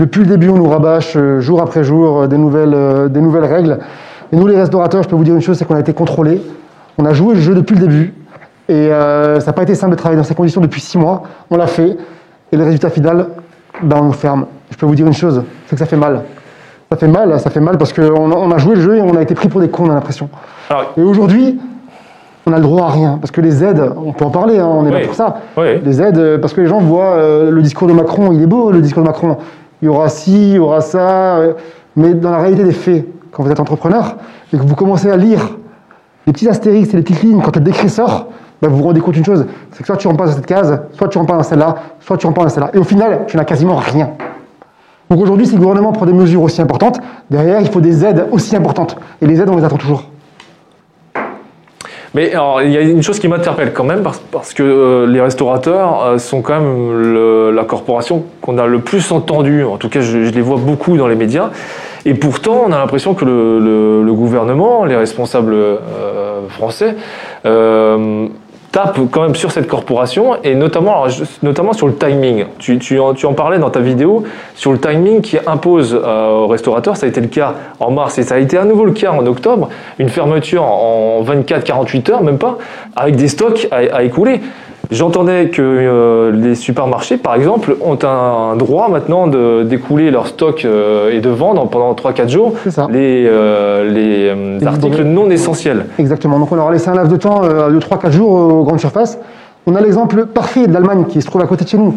Depuis 0.00 0.22
le 0.22 0.28
début, 0.28 0.48
on 0.48 0.56
nous 0.56 0.68
rabâche 0.70 1.12
euh, 1.16 1.40
jour 1.40 1.60
après 1.60 1.84
jour 1.84 2.22
euh, 2.22 2.26
des 2.26 2.38
nouvelles, 2.38 2.72
euh, 2.72 3.08
des 3.08 3.20
nouvelles 3.20 3.44
règles. 3.44 3.80
Et 4.32 4.36
nous, 4.36 4.46
les 4.46 4.56
restaurateurs, 4.56 5.02
je 5.02 5.08
peux 5.10 5.14
vous 5.14 5.24
dire 5.24 5.34
une 5.34 5.42
chose, 5.42 5.58
c'est 5.58 5.66
qu'on 5.66 5.74
a 5.74 5.80
été 5.80 5.92
contrôlés. 5.92 6.40
On 6.96 7.04
a 7.04 7.12
joué 7.12 7.34
le 7.34 7.40
jeu 7.40 7.54
depuis 7.54 7.76
le 7.76 7.82
début. 7.82 8.14
Et 8.66 8.88
ça 8.88 9.46
n'a 9.46 9.52
pas 9.52 9.64
été 9.64 9.74
simple 9.74 9.92
de 9.92 9.96
travailler 9.96 10.16
dans 10.16 10.24
ces 10.24 10.34
conditions 10.34 10.60
depuis 10.60 10.80
six 10.80 10.96
mois. 10.96 11.24
On 11.50 11.56
l'a 11.56 11.66
fait. 11.66 11.96
Et 12.52 12.56
le 12.56 12.62
résultat 12.62 12.88
final, 12.88 13.26
ben, 13.82 13.96
on 14.00 14.04
nous 14.04 14.12
ferme. 14.12 14.46
Je 14.70 14.76
peux 14.76 14.86
vous 14.86 14.94
dire 14.94 15.06
une 15.06 15.12
chose, 15.12 15.42
c'est 15.66 15.74
que 15.74 15.78
ça 15.80 15.86
fait 15.86 15.96
mal. 15.96 16.22
Ça 16.88 16.96
fait 16.96 17.08
mal, 17.08 17.40
ça 17.40 17.50
fait 17.50 17.60
mal 17.60 17.76
parce 17.76 17.92
qu'on 17.92 18.30
a, 18.30 18.36
on 18.36 18.50
a 18.52 18.58
joué 18.58 18.76
le 18.76 18.80
jeu 18.80 18.96
et 18.96 19.02
on 19.02 19.16
a 19.16 19.22
été 19.22 19.34
pris 19.34 19.48
pour 19.48 19.60
des 19.60 19.68
cons, 19.68 19.86
on 19.86 19.90
a 19.90 19.94
l'impression. 19.94 20.30
Et 20.96 21.02
aujourd'hui, 21.02 21.58
on 22.46 22.52
a 22.52 22.56
le 22.56 22.62
droit 22.62 22.86
à 22.86 22.90
rien. 22.90 23.18
Parce 23.20 23.32
que 23.32 23.40
les 23.40 23.64
aides, 23.64 23.82
on 23.96 24.12
peut 24.12 24.24
en 24.24 24.30
parler, 24.30 24.58
hein, 24.58 24.68
on 24.70 24.86
est 24.86 24.92
là 24.92 25.00
pour 25.00 25.14
ça. 25.14 25.40
Les 25.58 26.00
aides, 26.00 26.40
parce 26.40 26.52
que 26.54 26.60
les 26.60 26.68
gens 26.68 26.78
voient 26.78 27.16
le 27.50 27.62
discours 27.62 27.88
de 27.88 27.92
Macron, 27.92 28.30
il 28.30 28.40
est 28.40 28.46
beau 28.46 28.70
le 28.70 28.80
discours 28.80 29.02
de 29.02 29.08
Macron 29.08 29.36
il 29.82 29.86
y 29.86 29.88
aura 29.88 30.08
ci, 30.08 30.50
il 30.50 30.56
y 30.56 30.58
aura 30.58 30.80
ça. 30.80 31.36
Euh, 31.38 31.54
mais 31.96 32.14
dans 32.14 32.30
la 32.30 32.38
réalité 32.38 32.64
des 32.64 32.72
faits, 32.72 33.06
quand 33.32 33.42
vous 33.42 33.50
êtes 33.50 33.60
entrepreneur 33.60 34.16
et 34.52 34.56
que 34.56 34.62
vous 34.62 34.74
commencez 34.74 35.10
à 35.10 35.16
lire 35.16 35.56
les 36.26 36.32
petits 36.32 36.48
astérix 36.48 36.92
et 36.92 36.96
les 36.96 37.02
petites 37.02 37.22
lignes 37.22 37.40
quand 37.42 37.54
le 37.56 37.62
décret 37.62 37.88
sort, 37.88 38.28
bah, 38.60 38.68
vous 38.68 38.76
vous 38.76 38.84
rendez 38.84 39.00
compte 39.00 39.14
d'une 39.14 39.24
chose, 39.24 39.46
c'est 39.72 39.80
que 39.80 39.86
soit 39.86 39.96
tu 39.96 40.06
rentres 40.06 40.18
pas 40.18 40.26
dans 40.26 40.32
cette 40.32 40.46
case, 40.46 40.82
soit 40.92 41.08
tu 41.08 41.18
rentres 41.18 41.30
pas 41.30 41.36
dans 41.36 41.42
celle-là, 41.42 41.74
soit 42.00 42.16
tu 42.16 42.26
rentres 42.26 42.38
pas 42.38 42.44
dans 42.44 42.50
celle-là. 42.50 42.70
Et 42.74 42.78
au 42.78 42.84
final, 42.84 43.24
tu 43.26 43.36
n'as 43.36 43.44
quasiment 43.44 43.76
rien. 43.76 44.10
Donc 45.08 45.20
aujourd'hui, 45.20 45.46
si 45.46 45.54
le 45.54 45.60
gouvernement 45.60 45.92
prend 45.92 46.06
des 46.06 46.12
mesures 46.12 46.42
aussi 46.42 46.60
importantes, 46.60 47.00
derrière, 47.30 47.60
il 47.60 47.68
faut 47.68 47.80
des 47.80 48.04
aides 48.04 48.26
aussi 48.30 48.54
importantes. 48.54 48.96
Et 49.20 49.26
les 49.26 49.40
aides, 49.40 49.48
on 49.48 49.56
les 49.56 49.64
attend 49.64 49.78
toujours. 49.78 50.09
Mais 52.14 52.32
alors, 52.32 52.60
il 52.62 52.72
y 52.72 52.76
a 52.76 52.80
une 52.80 53.02
chose 53.02 53.20
qui 53.20 53.28
m'interpelle 53.28 53.72
quand 53.72 53.84
même, 53.84 54.02
parce, 54.32 54.52
que 54.52 54.62
euh, 54.62 55.06
les 55.06 55.20
restaurateurs 55.20 56.04
euh, 56.04 56.18
sont 56.18 56.42
quand 56.42 56.60
même 56.60 57.54
la 57.54 57.64
corporation 57.64 58.24
qu'on 58.40 58.58
a 58.58 58.66
le 58.66 58.80
plus 58.80 59.12
entendue. 59.12 59.62
En 59.64 59.76
tout 59.76 59.88
cas, 59.88 60.00
je, 60.00 60.18
les 60.18 60.40
vois 60.40 60.56
beaucoup 60.56 60.96
dans 60.96 61.06
les 61.06 61.14
médias. 61.14 61.50
Et 62.04 62.14
pourtant, 62.14 62.64
on 62.66 62.72
a 62.72 62.78
l'impression 62.78 63.14
que 63.14 63.24
le, 63.24 64.12
gouvernement, 64.12 64.84
les 64.84 64.96
responsables 64.96 65.54
euh, 65.54 66.48
français, 66.48 66.96
tape 68.72 68.98
quand 69.10 69.22
même 69.22 69.34
sur 69.34 69.50
cette 69.50 69.66
corporation 69.66 70.36
et 70.44 70.54
notamment, 70.54 71.04
notamment 71.42 71.72
sur 71.72 71.86
le 71.86 71.94
timing. 71.94 72.44
Tu, 72.58 72.78
tu, 72.78 72.98
en, 72.98 73.14
tu, 73.14 73.26
en, 73.26 73.32
parlais 73.32 73.58
dans 73.58 73.70
ta 73.70 73.80
vidéo 73.80 74.24
sur 74.54 74.72
le 74.72 74.78
timing 74.78 75.20
qui 75.20 75.38
impose 75.46 75.94
euh, 75.94 76.30
aux 76.30 76.46
restaurateurs. 76.46 76.96
Ça 76.96 77.06
a 77.06 77.08
été 77.08 77.20
le 77.20 77.26
cas 77.26 77.54
en 77.80 77.90
mars 77.90 78.18
et 78.18 78.22
ça 78.22 78.36
a 78.36 78.38
été 78.38 78.56
à 78.58 78.64
nouveau 78.64 78.84
le 78.84 78.92
cas 78.92 79.10
en 79.10 79.26
octobre. 79.26 79.68
Une 79.98 80.08
fermeture 80.08 80.62
en 80.62 81.22
24-48 81.22 82.12
heures, 82.12 82.22
même 82.22 82.38
pas, 82.38 82.58
avec 82.96 83.16
des 83.16 83.28
stocks 83.28 83.68
à, 83.70 84.02
écouler. 84.02 84.40
J'entendais 84.90 85.50
que 85.50 85.62
euh, 85.62 86.32
les 86.32 86.56
supermarchés, 86.56 87.16
par 87.16 87.36
exemple, 87.36 87.76
ont 87.80 87.98
un, 88.02 88.56
droit 88.56 88.88
maintenant 88.88 89.28
de 89.28 89.62
d'écouler 89.62 90.10
leur 90.10 90.26
stock 90.26 90.64
euh, 90.64 91.12
et 91.12 91.20
de 91.20 91.30
vendre 91.30 91.68
pendant 91.68 91.92
3-4 91.92 92.28
jours 92.28 92.54
ça. 92.68 92.88
les, 92.90 93.24
euh, 93.26 93.88
les, 93.88 94.28
euh, 94.28 94.58
Les 94.58 94.66
articles 94.66 95.04
non 95.04 95.30
essentiels. 95.30 95.86
Exactement. 95.98 96.40
Donc 96.40 96.50
on 96.50 96.56
leur 96.56 96.68
a 96.68 96.72
laissé 96.72 96.88
un 96.88 96.94
laps 96.94 97.12
de 97.12 97.16
temps 97.16 97.42
de 97.42 97.78
3-4 97.78 98.10
jours 98.10 98.30
aux 98.30 98.64
grandes 98.64 98.80
surfaces. 98.80 99.18
On 99.66 99.76
a 99.76 99.80
l'exemple 99.80 100.26
parfait 100.26 100.66
de 100.66 100.72
l'Allemagne 100.72 101.04
qui 101.08 101.22
se 101.22 101.26
trouve 101.26 101.42
à 101.42 101.46
côté 101.46 101.64
de 101.64 101.68
chez 101.70 101.78
nous. 101.78 101.94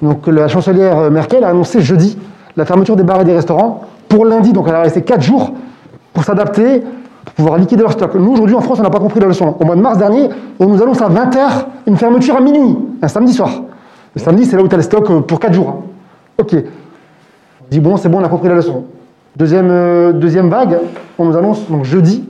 Donc 0.00 0.26
la 0.26 0.48
chancelière 0.48 1.10
Merkel 1.10 1.44
a 1.44 1.48
annoncé 1.48 1.82
jeudi 1.82 2.16
la 2.56 2.64
fermeture 2.64 2.96
des 2.96 3.02
bars 3.02 3.20
et 3.20 3.24
des 3.24 3.34
restaurants 3.34 3.82
pour 4.08 4.24
lundi. 4.24 4.54
Donc 4.54 4.64
elle 4.66 4.76
a 4.76 4.82
resté 4.82 5.02
4 5.02 5.20
jours 5.20 5.52
pour 6.14 6.24
s'adapter, 6.24 6.82
pouvoir 7.36 7.58
liquider 7.58 7.82
leur 7.82 7.92
stock. 7.92 8.14
Nous 8.14 8.32
aujourd'hui 8.32 8.56
en 8.56 8.60
France 8.60 8.78
on 8.80 8.82
n'a 8.82 8.90
pas 8.90 8.98
compris 8.98 9.20
la 9.20 9.26
leçon. 9.26 9.56
Au 9.58 9.64
mois 9.64 9.76
de 9.76 9.80
mars 9.80 9.98
dernier, 9.98 10.28
on 10.58 10.66
nous 10.66 10.82
annonce 10.82 11.00
à 11.00 11.08
20h 11.08 11.66
une 11.86 11.96
fermeture 11.96 12.36
à 12.36 12.40
minuit, 12.40 12.76
un 13.02 13.08
samedi 13.08 13.32
soir. 13.32 13.50
Le 14.14 14.20
samedi 14.20 14.44
c'est 14.44 14.56
là 14.56 14.62
où 14.62 14.68
tu 14.68 14.74
as 14.74 14.78
le 14.78 14.82
stock 14.82 15.10
euh, 15.10 15.20
pour 15.20 15.40
4 15.40 15.52
jours. 15.52 15.82
Ok. 16.38 16.54
On 16.54 17.64
dit 17.70 17.80
bon 17.80 17.96
c'est 17.96 18.08
bon 18.08 18.20
on 18.20 18.24
a 18.24 18.28
compris 18.28 18.48
la 18.48 18.56
leçon. 18.56 18.84
Deuxième, 19.36 19.70
euh, 19.70 20.12
vague, 20.48 20.78
on 21.18 21.24
nous 21.24 21.36
annonce 21.36 21.68
donc 21.70 21.84
jeudi 21.84 22.24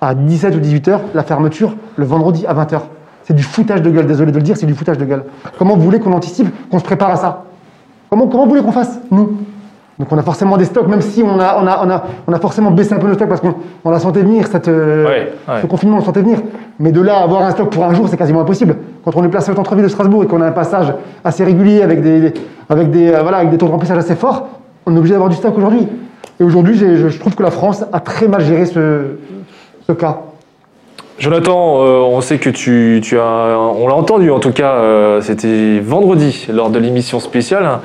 à 0.00 0.14
17 0.14 0.54
ou 0.54 0.60
18 0.60 0.88
heures, 0.88 1.00
la 1.12 1.22
fermeture 1.22 1.74
le 1.96 2.04
vendredi 2.04 2.46
à 2.46 2.52
20 2.54 2.72
heures. 2.72 2.86
C'est 3.24 3.34
du 3.34 3.42
foutage 3.42 3.82
de 3.82 3.90
gueule, 3.90 4.06
désolé 4.06 4.32
de 4.32 4.36
le 4.36 4.42
dire, 4.42 4.56
c'est 4.56 4.66
du 4.66 4.74
foutage 4.74 4.96
de 4.96 5.04
gueule. 5.04 5.24
Comment 5.58 5.76
vous 5.76 5.82
voulez 5.82 6.00
qu'on 6.00 6.12
anticipe, 6.12 6.48
qu'on 6.70 6.78
se 6.78 6.84
prépare 6.84 7.10
à 7.10 7.16
ça? 7.16 7.44
Comment, 8.08 8.26
comment 8.26 8.44
vous 8.44 8.50
voulez 8.50 8.62
qu'on 8.62 8.72
fasse, 8.72 8.98
nous? 9.10 9.38
Donc 10.00 10.08
on 10.10 10.18
a 10.18 10.22
forcément 10.22 10.56
des 10.56 10.64
stocks, 10.64 10.88
même 10.88 11.02
si 11.02 11.22
on 11.22 11.38
a, 11.38 11.58
on 11.62 11.66
a, 11.66 11.84
on 11.84 11.90
a, 11.90 12.02
on 12.26 12.32
a 12.32 12.38
forcément 12.40 12.70
baissé 12.70 12.94
un 12.94 12.98
peu 12.98 13.06
nos 13.06 13.14
stocks 13.14 13.28
parce 13.28 13.40
qu'on 13.42 13.54
on 13.84 13.90
l'a 13.90 13.98
sentait 14.00 14.22
venir, 14.22 14.46
cette, 14.50 14.66
euh, 14.66 15.04
Ouais, 15.06 15.32
ouais. 15.46 15.60
ce 15.60 15.66
confinement, 15.66 15.96
on 15.96 15.98
le 16.00 16.04
sentait 16.04 16.22
venir. 16.22 16.38
Mais 16.78 16.90
de 16.90 17.02
là 17.02 17.18
à 17.18 17.22
avoir 17.22 17.42
un 17.42 17.50
stock 17.50 17.70
pour 17.70 17.84
un 17.84 17.92
jour, 17.92 18.08
c'est 18.08 18.16
quasiment 18.16 18.40
impossible. 18.40 18.76
Quand 19.04 19.14
on 19.14 19.22
est 19.24 19.28
placé 19.28 19.52
au 19.52 19.54
centre-ville 19.54 19.84
de 19.84 19.88
Strasbourg 19.90 20.24
et 20.24 20.26
qu'on 20.26 20.40
a 20.40 20.46
un 20.46 20.52
passage 20.52 20.92
assez 21.22 21.44
régulier 21.44 21.82
avec 21.82 22.02
des, 22.02 22.32
avec 22.70 22.90
des, 22.90 23.12
euh, 23.12 23.20
voilà, 23.22 23.36
avec 23.38 23.50
des 23.50 23.58
taux 23.58 23.66
de 23.66 23.72
remplissage 23.72 23.98
assez 23.98 24.16
forts, 24.16 24.48
on 24.86 24.94
est 24.96 24.98
obligé 24.98 25.12
d'avoir 25.12 25.28
du 25.28 25.36
stock 25.36 25.56
aujourd'hui. 25.58 25.86
Et 26.40 26.44
aujourd'hui, 26.44 26.76
je, 26.78 27.08
je 27.08 27.18
trouve 27.20 27.34
que 27.34 27.42
la 27.42 27.50
France 27.50 27.84
a 27.92 28.00
très 28.00 28.26
mal 28.26 28.40
géré 28.42 28.64
ce, 28.64 29.16
ce 29.86 29.92
cas. 29.92 30.20
Jonathan, 31.18 31.82
euh, 31.84 31.98
on 32.00 32.22
sait 32.22 32.38
que 32.38 32.48
tu, 32.48 33.00
tu 33.04 33.18
as, 33.18 33.58
on 33.58 33.86
l'a 33.86 33.94
entendu 33.94 34.30
en 34.30 34.38
tout 34.40 34.52
cas, 34.52 34.72
euh, 34.76 35.20
c'était 35.20 35.78
vendredi 35.80 36.46
lors 36.50 36.70
de 36.70 36.78
l'émission 36.78 37.20
spéciale, 37.20 37.80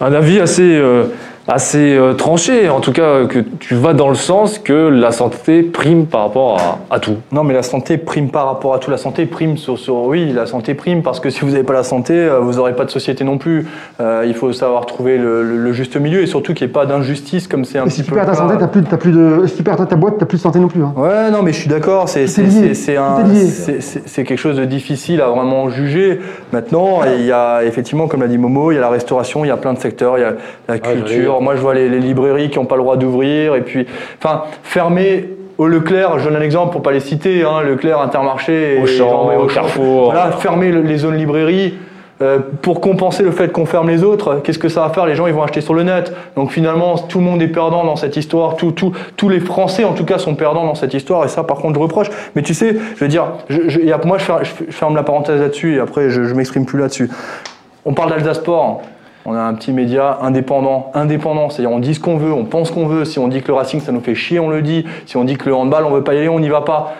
un, 0.00 0.12
avis 0.12 0.40
assez, 0.40 0.74
euh, 0.76 1.04
assez 1.50 1.96
euh, 1.96 2.12
tranché, 2.14 2.68
en 2.68 2.78
tout 2.80 2.92
cas 2.92 3.24
que 3.26 3.40
tu 3.40 3.74
vas 3.74 3.92
dans 3.92 4.08
le 4.08 4.14
sens 4.14 4.58
que 4.60 4.88
la 4.88 5.10
santé 5.10 5.62
prime 5.62 6.06
par 6.06 6.20
rapport 6.22 6.58
à, 6.90 6.94
à 6.94 7.00
tout. 7.00 7.16
Non, 7.32 7.42
mais 7.42 7.54
la 7.54 7.62
santé 7.64 7.98
prime 7.98 8.30
par 8.30 8.46
rapport 8.46 8.72
à 8.74 8.78
tout. 8.78 8.90
La 8.90 8.96
santé 8.98 9.26
prime 9.26 9.56
sur, 9.56 9.78
sur 9.78 9.96
oui, 10.06 10.32
la 10.32 10.46
santé 10.46 10.74
prime 10.74 11.02
parce 11.02 11.18
que 11.18 11.28
si 11.28 11.40
vous 11.40 11.50
n'avez 11.50 11.64
pas 11.64 11.72
la 11.72 11.82
santé, 11.82 12.14
euh, 12.14 12.38
vous 12.38 12.52
n'aurez 12.54 12.76
pas 12.76 12.84
de 12.84 12.90
société 12.90 13.24
non 13.24 13.36
plus. 13.36 13.66
Euh, 14.00 14.24
il 14.26 14.34
faut 14.34 14.52
savoir 14.52 14.86
trouver 14.86 15.18
le, 15.18 15.42
le- 15.42 15.56
le 15.56 15.72
juste 15.72 15.96
milieu 15.96 16.22
et 16.22 16.26
surtout 16.26 16.54
qu'il 16.54 16.66
n'y 16.66 16.70
ait 16.70 16.72
pas 16.72 16.86
d'injustice 16.86 17.48
comme 17.48 17.64
c'est 17.64 17.78
un 17.78 17.82
Et 17.82 17.86
petit 17.86 17.96
si 17.96 18.02
tu 18.04 18.10
peu. 18.10 18.16
perds 18.16 18.26
ta 18.26 18.30
le 18.32 18.36
cas. 18.36 18.42
santé, 18.44 18.56
t'as 18.60 18.66
plus, 18.68 18.82
t'as 18.84 18.96
plus 18.96 19.12
de. 19.12 19.46
Si 19.46 19.56
tu 19.56 19.62
perds 19.64 19.76
ta 19.88 19.96
boîte, 19.96 20.14
t'as 20.18 20.26
plus 20.26 20.38
de 20.38 20.42
santé 20.42 20.60
non 20.60 20.68
plus. 20.68 20.82
hein. 20.84 20.92
Ouais, 20.96 21.30
non, 21.32 21.42
mais 21.42 21.52
je 21.52 21.58
suis 21.60 21.68
d'accord. 21.68 22.08
C'est 22.08 22.28
c'est- 22.28 22.42
lié, 22.42 22.50
c'est- 22.50 22.74
c'est 22.74 22.94
tout 22.94 23.00
un- 23.02 23.24
est 23.24 23.28
lié. 23.28 23.46
c'est- 23.46 23.80
c'est- 23.80 24.02
c'est 24.06 24.22
quelque 24.24 24.38
chose 24.38 24.56
de 24.56 24.64
difficile 24.64 25.20
à 25.20 25.26
vraiment 25.28 25.68
juger. 25.68 26.20
Maintenant, 26.52 27.00
il 27.18 27.24
y 27.26 27.32
a 27.32 27.64
effectivement, 27.64 28.06
comme 28.06 28.20
l'a 28.20 28.28
dit 28.28 28.38
Momo, 28.38 28.70
il 28.70 28.76
y 28.76 28.78
a 28.78 28.80
la 28.80 28.88
restauration, 28.88 29.44
il 29.44 29.48
y 29.48 29.50
a 29.50 29.56
plein 29.56 29.72
de 29.72 29.78
secteurs, 29.80 30.16
il 30.18 30.20
y 30.20 30.24
a 30.24 30.34
la 30.68 30.78
culture. 30.78 31.39
Moi, 31.40 31.56
je 31.56 31.60
vois 31.60 31.74
les, 31.74 31.88
les 31.88 31.98
librairies 32.00 32.50
qui 32.50 32.58
n'ont 32.58 32.66
pas 32.66 32.76
le 32.76 32.82
droit 32.82 32.96
d'ouvrir 32.96 33.54
et 33.54 33.62
puis, 33.62 33.86
enfin, 34.22 34.42
fermer. 34.62 35.28
Au 35.58 35.66
Leclerc, 35.66 36.18
je 36.18 36.24
donne 36.24 36.36
un 36.36 36.40
exemple 36.40 36.72
pour 36.72 36.80
pas 36.80 36.90
les 36.90 37.00
citer, 37.00 37.42
hein, 37.44 37.60
Leclerc, 37.62 38.00
Intermarché, 38.00 38.76
et 38.76 38.82
Auchan, 38.82 39.28
mets 39.28 39.36
Auchan. 39.36 39.54
Carrefour. 39.56 40.04
Voilà, 40.06 40.30
fermer 40.32 40.72
le- 40.72 40.80
les 40.80 40.96
zones 40.96 41.16
librairies. 41.18 41.74
euh, 42.22 42.38
pour 42.60 42.82
compenser 42.82 43.22
le 43.22 43.30
fait 43.30 43.50
qu'on 43.50 43.64
ferme 43.64 43.88
les 43.88 44.02
autres, 44.04 44.40
qu'est-ce 44.44 44.58
que 44.58 44.68
ça 44.68 44.82
va 44.82 44.90
faire? 44.90 45.06
Les 45.06 45.14
gens, 45.14 45.26
ils 45.26 45.32
vont 45.32 45.42
acheter 45.42 45.60
sur 45.62 45.72
le 45.72 45.82
net. 45.84 46.14
Donc 46.36 46.50
finalement, 46.50 46.96
tout 46.98 47.18
le 47.18 47.24
monde 47.24 47.40
est 47.40 47.48
perdant 47.48 47.82
dans 47.84 47.96
cette 47.96 48.14
histoire. 48.18 48.56
Tout, 48.56 48.72
tout- 48.72 48.92
tous 49.16 49.28
les 49.30 49.40
Français, 49.40 49.84
en 49.84 49.92
tout 49.94 50.04
cas, 50.04 50.18
sont 50.18 50.34
perdants 50.34 50.64
dans 50.66 50.74
cette 50.74 50.92
histoire. 50.92 51.24
Et 51.24 51.28
ça, 51.28 51.44
par 51.44 51.56
contre, 51.58 51.76
je 51.76 51.80
reproche. 51.80 52.08
Mais 52.36 52.42
tu 52.42 52.52
sais, 52.52 52.76
je 52.96 53.00
veux 53.04 53.08
dire, 53.08 53.24
je, 53.48 53.80
et 53.80 53.94
moi, 54.04 54.18
je, 54.18 54.24
fer- 54.24 54.40
je 54.44 54.70
ferme 54.70 54.96
la 54.96 55.02
parenthèse 55.02 55.40
là-dessus 55.40 55.76
et 55.76 55.80
après, 55.80 56.10
je, 56.10 56.24
je 56.24 56.34
m'exprime 56.34 56.66
plus 56.66 56.78
là-dessus. 56.78 57.08
On 57.86 57.94
parle 57.94 58.10
d'Alsace 58.10 58.36
Sport. 58.38 58.82
On 59.26 59.34
a 59.34 59.40
un 59.40 59.54
petit 59.54 59.72
média 59.72 60.18
indépendant, 60.22 60.90
indépendant, 60.94 61.50
c'est-à-dire 61.50 61.70
on 61.70 61.78
dit 61.78 61.94
ce 61.94 62.00
qu'on 62.00 62.16
veut, 62.16 62.32
on 62.32 62.44
pense 62.44 62.70
qu'on 62.70 62.86
veut. 62.86 63.04
Si 63.04 63.18
on 63.18 63.28
dit 63.28 63.42
que 63.42 63.48
le 63.48 63.54
Racing 63.54 63.80
ça 63.80 63.92
nous 63.92 64.00
fait 64.00 64.14
chier, 64.14 64.40
on 64.40 64.48
le 64.48 64.62
dit. 64.62 64.86
Si 65.06 65.16
on 65.16 65.24
dit 65.24 65.36
que 65.36 65.48
le 65.48 65.54
handball 65.54 65.84
on 65.84 65.90
veut 65.90 66.04
pas 66.04 66.14
y 66.14 66.18
aller, 66.18 66.28
on 66.28 66.40
n'y 66.40 66.48
va 66.48 66.62
pas. 66.62 66.94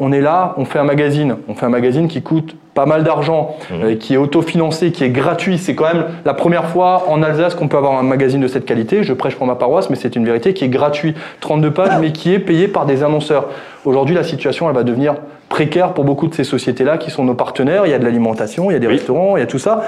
On 0.00 0.10
est 0.10 0.20
là, 0.20 0.54
on 0.56 0.64
fait 0.64 0.80
un 0.80 0.84
magazine, 0.84 1.36
on 1.48 1.54
fait 1.54 1.66
un 1.66 1.70
magazine 1.70 2.08
qui 2.08 2.22
coûte 2.22 2.56
pas 2.74 2.86
mal 2.86 3.04
d'argent, 3.04 3.56
euh, 3.72 3.94
qui 3.94 4.14
est 4.14 4.16
autofinancé, 4.16 4.90
qui 4.90 5.04
est 5.04 5.10
gratuit. 5.10 5.58
C'est 5.58 5.74
quand 5.74 5.92
même 5.92 6.06
la 6.24 6.34
première 6.34 6.66
fois 6.66 7.04
en 7.08 7.22
Alsace 7.22 7.54
qu'on 7.54 7.68
peut 7.68 7.76
avoir 7.76 7.98
un 7.98 8.02
magazine 8.02 8.40
de 8.40 8.48
cette 8.48 8.64
qualité. 8.64 9.04
Je 9.04 9.12
prêche 9.12 9.36
pour 9.36 9.46
ma 9.46 9.54
paroisse, 9.54 9.88
mais 9.88 9.96
c'est 9.96 10.16
une 10.16 10.24
vérité 10.24 10.54
qui 10.54 10.64
est 10.64 10.68
gratuit, 10.68 11.14
32 11.40 11.70
pages, 11.70 11.98
mais 12.00 12.10
qui 12.10 12.32
est 12.32 12.40
payé 12.40 12.66
par 12.66 12.84
des 12.84 13.04
annonceurs. 13.04 13.46
Aujourd'hui, 13.84 14.14
la 14.14 14.24
situation, 14.24 14.68
elle 14.68 14.74
va 14.74 14.82
devenir 14.82 15.14
précaire 15.48 15.94
pour 15.94 16.04
beaucoup 16.04 16.26
de 16.26 16.34
ces 16.34 16.44
sociétés-là 16.44 16.98
qui 16.98 17.10
sont 17.10 17.24
nos 17.24 17.34
partenaires. 17.34 17.86
Il 17.86 17.90
y 17.90 17.94
a 17.94 17.98
de 17.98 18.04
l'alimentation, 18.04 18.70
il 18.70 18.74
y 18.74 18.76
a 18.76 18.80
des 18.80 18.88
restaurants, 18.88 19.36
il 19.36 19.40
y 19.40 19.42
a 19.42 19.46
tout 19.46 19.58
ça. 19.58 19.82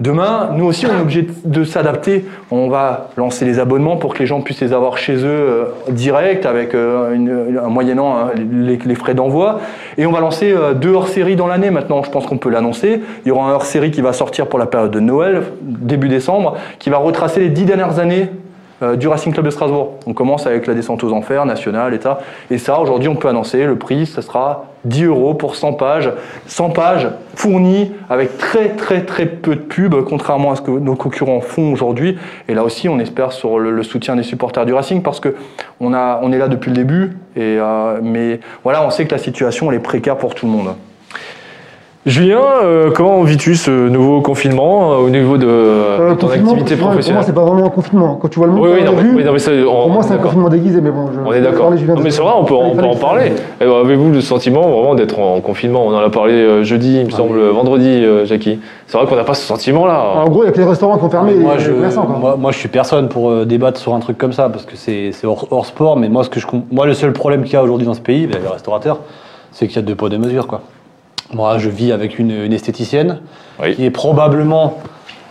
Demain, 0.00 0.52
nous 0.56 0.64
aussi, 0.64 0.86
on 0.86 0.96
est 0.96 1.00
obligé 1.00 1.28
de 1.44 1.62
s'adapter. 1.62 2.24
On 2.50 2.68
va 2.68 3.10
lancer 3.18 3.44
les 3.44 3.58
abonnements 3.58 3.98
pour 3.98 4.14
que 4.14 4.20
les 4.20 4.26
gens 4.26 4.40
puissent 4.40 4.62
les 4.62 4.72
avoir 4.72 4.96
chez 4.96 5.16
eux 5.16 5.26
euh, 5.26 5.64
direct, 5.90 6.46
avec 6.46 6.74
euh, 6.74 7.58
un 7.62 7.68
moyennant 7.68 8.16
hein, 8.16 8.30
les, 8.34 8.94
frais 8.94 9.12
d'envoi. 9.12 9.60
Et 9.98 10.06
on 10.06 10.12
va 10.12 10.20
lancer 10.20 10.52
euh, 10.52 10.72
deux 10.72 10.94
hors-séries 10.94 11.36
dans 11.36 11.46
l'année 11.46 11.70
maintenant. 11.70 12.02
Je 12.02 12.10
pense 12.10 12.24
qu'on 12.24 12.38
peut 12.38 12.48
l'annoncer. 12.48 13.02
Il 13.26 13.28
y 13.28 13.30
aura 13.30 13.50
un 13.50 13.52
hors-série 13.52 13.90
qui 13.90 14.00
va 14.00 14.14
sortir 14.14 14.46
pour 14.46 14.58
la 14.58 14.64
période 14.64 14.90
de 14.90 15.00
Noël, 15.00 15.42
début 15.60 16.08
décembre, 16.08 16.56
qui 16.78 16.88
va 16.88 16.96
retracer 16.96 17.40
les 17.40 17.50
dix 17.50 17.66
dernières 17.66 17.98
années 17.98 18.30
du 18.96 19.08
Racing 19.08 19.32
Club 19.32 19.44
de 19.44 19.50
Strasbourg. 19.50 19.94
On 20.06 20.14
commence 20.14 20.46
avec 20.46 20.66
la 20.66 20.74
descente 20.74 21.04
aux 21.04 21.12
enfers, 21.12 21.44
nationale, 21.44 21.92
État. 21.94 22.20
Et 22.50 22.58
ça, 22.58 22.80
aujourd'hui, 22.80 23.08
on 23.08 23.16
peut 23.16 23.28
annoncer 23.28 23.64
le 23.66 23.76
prix, 23.76 24.06
ce 24.06 24.20
sera 24.22 24.66
10 24.84 25.04
euros 25.04 25.34
pour 25.34 25.56
100 25.56 25.74
pages. 25.74 26.10
100 26.46 26.70
pages 26.70 27.08
fournies 27.34 27.92
avec 28.08 28.38
très 28.38 28.70
très 28.70 29.04
très 29.04 29.26
peu 29.26 29.54
de 29.54 29.60
pubs, 29.60 30.04
contrairement 30.04 30.52
à 30.52 30.56
ce 30.56 30.62
que 30.62 30.70
nos 30.70 30.96
concurrents 30.96 31.40
font 31.40 31.72
aujourd'hui. 31.72 32.18
Et 32.48 32.54
là 32.54 32.64
aussi, 32.64 32.88
on 32.88 32.98
espère 32.98 33.32
sur 33.32 33.58
le, 33.58 33.70
le 33.70 33.82
soutien 33.82 34.16
des 34.16 34.22
supporters 34.22 34.64
du 34.64 34.72
Racing 34.72 35.02
parce 35.02 35.20
que 35.20 35.34
on, 35.80 35.92
a, 35.92 36.20
on 36.22 36.32
est 36.32 36.38
là 36.38 36.48
depuis 36.48 36.70
le 36.70 36.76
début. 36.76 37.16
Et, 37.36 37.58
euh, 37.58 38.00
mais 38.02 38.40
voilà, 38.64 38.84
on 38.84 38.90
sait 38.90 39.06
que 39.06 39.12
la 39.12 39.18
situation 39.18 39.70
elle 39.70 39.76
est 39.76 39.82
précaire 39.82 40.16
pour 40.16 40.34
tout 40.34 40.46
le 40.46 40.52
monde. 40.52 40.74
Julien, 42.06 42.40
euh, 42.64 42.90
comment 42.94 43.22
vis-tu 43.24 43.54
ce 43.56 43.70
nouveau 43.70 44.22
confinement 44.22 44.92
euh, 44.92 44.96
au 45.04 45.10
niveau 45.10 45.36
de, 45.36 45.46
Euh, 45.46 46.10
de 46.10 46.14
ton 46.14 46.28
confinement, 46.28 46.52
activité 46.52 46.54
confinement, 46.54 46.64
Pour 46.64 46.78
moi, 46.78 46.92
professionnelle 46.94 47.24
c'est 47.26 47.34
pas 47.34 47.44
vraiment 47.44 47.66
un 47.66 47.68
confinement. 47.68 48.14
Quand 48.14 48.28
tu 48.28 48.38
vois 48.38 48.46
le 48.46 48.54
monde 48.54 48.62
Oui, 48.68 48.82
non, 48.82 48.92
a 48.92 48.94
mais, 48.94 49.02
vu, 49.02 49.16
oui, 49.16 49.24
non, 49.24 49.32
mais 49.34 49.38
ça, 49.38 49.50
on, 49.52 49.64
pour 49.82 49.90
moi, 49.90 50.02
c'est 50.02 50.14
un 50.14 50.16
confinement 50.16 50.48
déguisé, 50.48 50.80
mais 50.80 50.90
bon. 50.90 51.10
Je, 51.12 51.20
On 51.28 51.32
est 51.34 51.42
d'accord. 51.42 51.70
mais 52.02 52.10
c'est 52.10 52.22
vrai, 52.22 52.32
on 52.34 52.44
peut, 52.44 52.54
on 52.54 52.78
en 52.78 52.96
parler. 52.96 53.32
Eh 53.60 53.64
ben, 53.66 53.70
Avez-vous 53.84 54.12
le 54.12 54.22
sentiment 54.22 54.62
vraiment 54.62 54.94
d'être 54.94 55.18
en 55.18 55.42
confinement? 55.42 55.84
On 55.86 55.94
en 55.94 55.98
a 55.98 56.08
parlé 56.08 56.32
euh, 56.32 56.62
jeudi, 56.64 57.00
il 57.00 57.04
me 57.04 57.10
semble, 57.10 57.38
vendredi, 57.48 57.86
euh, 58.02 58.24
Jackie. 58.24 58.60
C'est 58.86 58.96
vrai 58.96 59.06
qu'on 59.06 59.16
n'a 59.16 59.24
pas 59.24 59.34
ce 59.34 59.44
sentiment-là. 59.44 60.02
En 60.24 60.28
gros, 60.30 60.44
il 60.44 60.46
y 60.46 60.48
a 60.48 60.52
que 60.52 60.58
les 60.58 60.64
restaurants 60.64 60.96
qui 60.96 61.04
ont 61.04 61.10
fermé. 61.10 61.34
moi, 61.34 61.58
je, 61.58 61.70
moi, 61.70 62.36
moi, 62.38 62.50
je 62.50 62.56
suis 62.56 62.70
personne 62.70 63.10
pour 63.10 63.28
euh, 63.30 63.44
débattre 63.44 63.78
sur 63.78 63.92
un 63.92 64.00
truc 64.00 64.16
comme 64.16 64.32
ça 64.32 64.48
parce 64.48 64.64
que 64.64 64.74
c'est 64.74 65.12
hors, 65.24 65.46
hors 65.50 65.66
sport. 65.66 65.98
Mais 65.98 66.08
moi, 66.08 66.24
ce 66.24 66.30
que 66.30 66.40
je, 66.40 66.46
com- 66.46 66.62
moi, 66.72 66.86
le 66.86 66.94
seul 66.94 67.12
problème 67.12 67.42
qu'il 67.44 67.52
y 67.52 67.56
a 67.56 67.62
aujourd'hui 67.62 67.86
dans 67.86 67.92
ce 67.92 68.00
pays, 68.00 68.26
ben, 68.26 68.40
les 68.42 68.48
restaurateurs, 68.48 69.00
c'est 69.52 69.66
qu'il 69.66 69.76
y 69.76 69.80
a 69.80 69.82
deux 69.82 69.94
poids 69.94 70.08
deux 70.08 70.16
mesures. 70.16 70.46
Quoi. 70.46 70.62
Moi, 71.32 71.58
je 71.58 71.68
vis 71.68 71.92
avec 71.92 72.18
une, 72.18 72.30
une 72.30 72.52
esthéticienne 72.52 73.20
Oui. 73.62 73.74
qui 73.74 73.84
est 73.84 73.90
probablement 73.90 74.78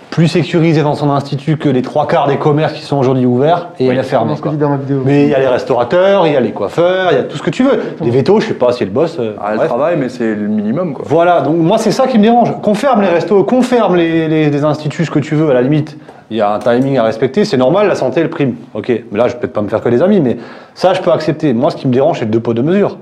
plus 0.09 0.27
sécurisée 0.27 0.81
dans 0.81 0.95
son 0.95 1.11
institut 1.11 1.57
que 1.57 1.69
les 1.69 1.83
trois 1.83 2.07
quarts 2.07 2.27
des 2.27 2.37
commerces 2.37 2.73
qui 2.73 2.81
sont 2.81 2.97
aujourd'hui 2.97 3.27
ouverts 3.27 3.69
et 3.79 3.85
elle 3.85 4.03
quoi. 4.41 4.51
dans 4.53 4.69
ma 4.69 4.77
vidéo. 4.77 5.03
Mais 5.05 5.23
il 5.25 5.29
y 5.29 5.35
a 5.35 5.39
les 5.39 5.47
restaurateurs, 5.47 6.25
il 6.25 6.33
y 6.33 6.35
a 6.35 6.39
les 6.39 6.51
coiffeurs, 6.51 7.11
il 7.11 7.15
y 7.15 7.19
a 7.19 7.23
tout 7.23 7.37
ce 7.37 7.43
que 7.43 7.51
tu 7.51 7.63
veux. 7.63 7.79
Les 8.01 8.09
vétos, 8.09 8.39
je 8.39 8.47
sais 8.47 8.53
pas 8.55 8.71
si 8.71 8.81
elle 8.81 8.89
bosse. 8.89 9.17
euh, 9.19 9.35
Ah, 9.39 9.49
elle 9.51 9.57
bref. 9.57 9.67
travaille, 9.67 9.97
mais 9.97 10.09
c'est 10.09 10.33
le 10.33 10.47
minimum. 10.47 10.93
Quoi. 10.93 11.05
Voilà, 11.07 11.41
donc 11.41 11.57
moi 11.57 11.77
c'est 11.77 11.91
ça 11.91 12.07
qui 12.07 12.17
me 12.17 12.23
dérange. 12.23 12.59
Qu'on 12.61 12.73
ferme 12.73 13.01
les 13.03 13.07
restos, 13.09 13.43
qu'on 13.43 13.61
ferme 13.61 13.97
les, 13.97 14.27
les- 14.27 14.49
les 14.49 14.63
instituts, 14.63 15.05
ce 15.05 15.11
que 15.11 15.19
tu 15.19 15.35
veux, 15.35 15.51
à 15.51 15.53
la 15.53 15.61
limite. 15.61 15.95
Il 16.31 16.37
y 16.37 16.41
a 16.41 16.51
un 16.53 16.59
timing 16.59 16.97
à 16.97 17.03
respecter, 17.03 17.45
c'est 17.45 17.57
normal, 17.57 17.87
la 17.87 17.95
santé, 17.95 18.21
elle 18.21 18.29
prime. 18.31 18.55
Ok, 18.73 18.89
mais 19.11 19.17
là 19.17 19.27
je 19.27 19.33
vais 19.33 19.39
peut-être 19.41 19.53
pas 19.53 19.61
me 19.61 19.69
faire 19.69 19.81
que 19.81 19.89
des 19.89 20.01
amis, 20.01 20.21
mais 20.21 20.37
ça 20.73 20.93
je 20.95 21.01
peux 21.01 21.11
accepter. 21.11 21.53
Moi 21.53 21.69
ce 21.69 21.75
qui 21.75 21.87
me 21.87 21.93
dérange, 21.93 22.17
c'est 22.19 22.25
le 22.25 22.31
deux 22.31 22.39
poids, 22.39 22.55
deux 22.55 22.63
mesures. 22.63 22.97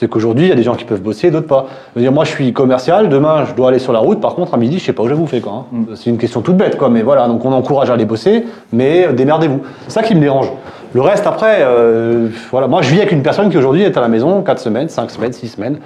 C'est 0.00 0.08
qu'aujourd'hui, 0.08 0.44
il 0.46 0.48
y 0.48 0.52
a 0.52 0.54
des 0.54 0.62
gens 0.62 0.76
qui 0.76 0.84
peuvent 0.84 1.02
bosser, 1.02 1.32
d'autres 1.32 1.48
pas. 1.48 1.66
Je 1.94 1.98
veux 1.98 2.02
dire, 2.04 2.12
moi 2.12 2.22
je 2.24 2.30
suis 2.30 2.52
commercial, 2.52 3.08
demain 3.08 3.44
je 3.46 3.54
dois 3.54 3.70
aller 3.70 3.80
sur 3.80 3.92
la 3.92 3.98
route, 3.98 4.20
par 4.20 4.36
contre 4.36 4.54
à 4.54 4.56
midi, 4.56 4.78
je 4.78 4.84
sais 4.84 4.92
pas 4.92 5.02
où 5.02 5.08
je 5.08 5.14
vous 5.14 5.26
fais 5.26 5.40
quoi. 5.40 5.66
hein. 5.72 5.78
C'est 5.96 6.08
une 6.08 6.18
question 6.18 6.40
toute 6.40 6.56
bête 6.56 6.78
quoi, 6.78 6.88
mais 6.88 7.02
voilà, 7.02 7.26
donc 7.26 7.44
on 7.44 7.50
encourage 7.52 7.90
à 7.90 7.94
aller 7.94 8.04
bosser, 8.04 8.44
mais 8.72 9.08
euh, 9.08 9.12
démerdez-vous. 9.12 9.60
C'est 9.88 9.94
ça 9.94 10.02
qui 10.04 10.14
me 10.14 10.20
dérange. 10.20 10.52
Le 10.94 11.00
reste 11.00 11.26
après, 11.26 11.58
euh, 11.62 12.28
voilà, 12.52 12.68
moi 12.68 12.80
je 12.82 12.90
vis 12.92 12.98
avec 12.98 13.10
une 13.10 13.22
personne 13.22 13.50
qui 13.50 13.58
aujourd'hui 13.58 13.82
est 13.82 13.96
à 13.96 14.00
la 14.00 14.06
maison 14.06 14.40
4 14.42 14.60
semaines, 14.60 14.88
5 14.88 15.10
semaines, 15.10 15.32
6 15.32 15.48
semaines, 15.48 15.78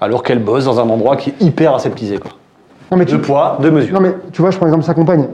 alors 0.00 0.22
qu'elle 0.22 0.38
bosse 0.38 0.64
dans 0.64 0.80
un 0.80 0.88
endroit 0.88 1.16
qui 1.16 1.28
est 1.30 1.42
hyper 1.44 1.74
aseptisé 1.74 2.16
quoi. 2.16 2.30
Non, 2.90 2.96
mais 2.96 3.04
tu, 3.04 3.16
Deux 3.16 3.20
poids, 3.20 3.58
deux 3.60 3.70
mesures. 3.70 3.92
non, 3.94 4.00
mais 4.00 4.14
tu 4.32 4.40
vois, 4.40 4.50
je 4.50 4.56
prends 4.56 4.64
l'exemple 4.64 4.84
de 4.84 4.86
sa 4.86 4.94
compagne, 4.94 5.26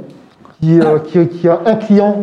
qui, 0.60 0.80
euh, 0.80 0.98
qui, 0.98 1.28
qui 1.28 1.48
a 1.48 1.60
un 1.66 1.76
client 1.76 2.16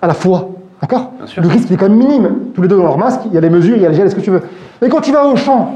à 0.00 0.06
la 0.06 0.14
fois. 0.14 0.48
D'accord. 0.80 1.10
Le 1.36 1.48
risque 1.48 1.70
est 1.70 1.76
quand 1.76 1.88
même 1.88 1.98
minime. 1.98 2.30
Tous 2.54 2.62
les 2.62 2.68
deux 2.68 2.78
ont 2.78 2.84
leur 2.84 2.98
masque, 2.98 3.20
il 3.26 3.32
y 3.34 3.38
a 3.38 3.40
les 3.40 3.50
mesures, 3.50 3.76
il 3.76 3.82
y 3.82 3.86
a 3.86 3.90
le 3.90 3.94
gel, 3.94 4.10
ce 4.10 4.14
que 4.14 4.20
tu 4.20 4.30
veux. 4.30 4.42
Mais 4.80 4.88
quand 4.88 5.00
tu 5.00 5.12
vas 5.12 5.26
au 5.26 5.36
champ 5.36 5.72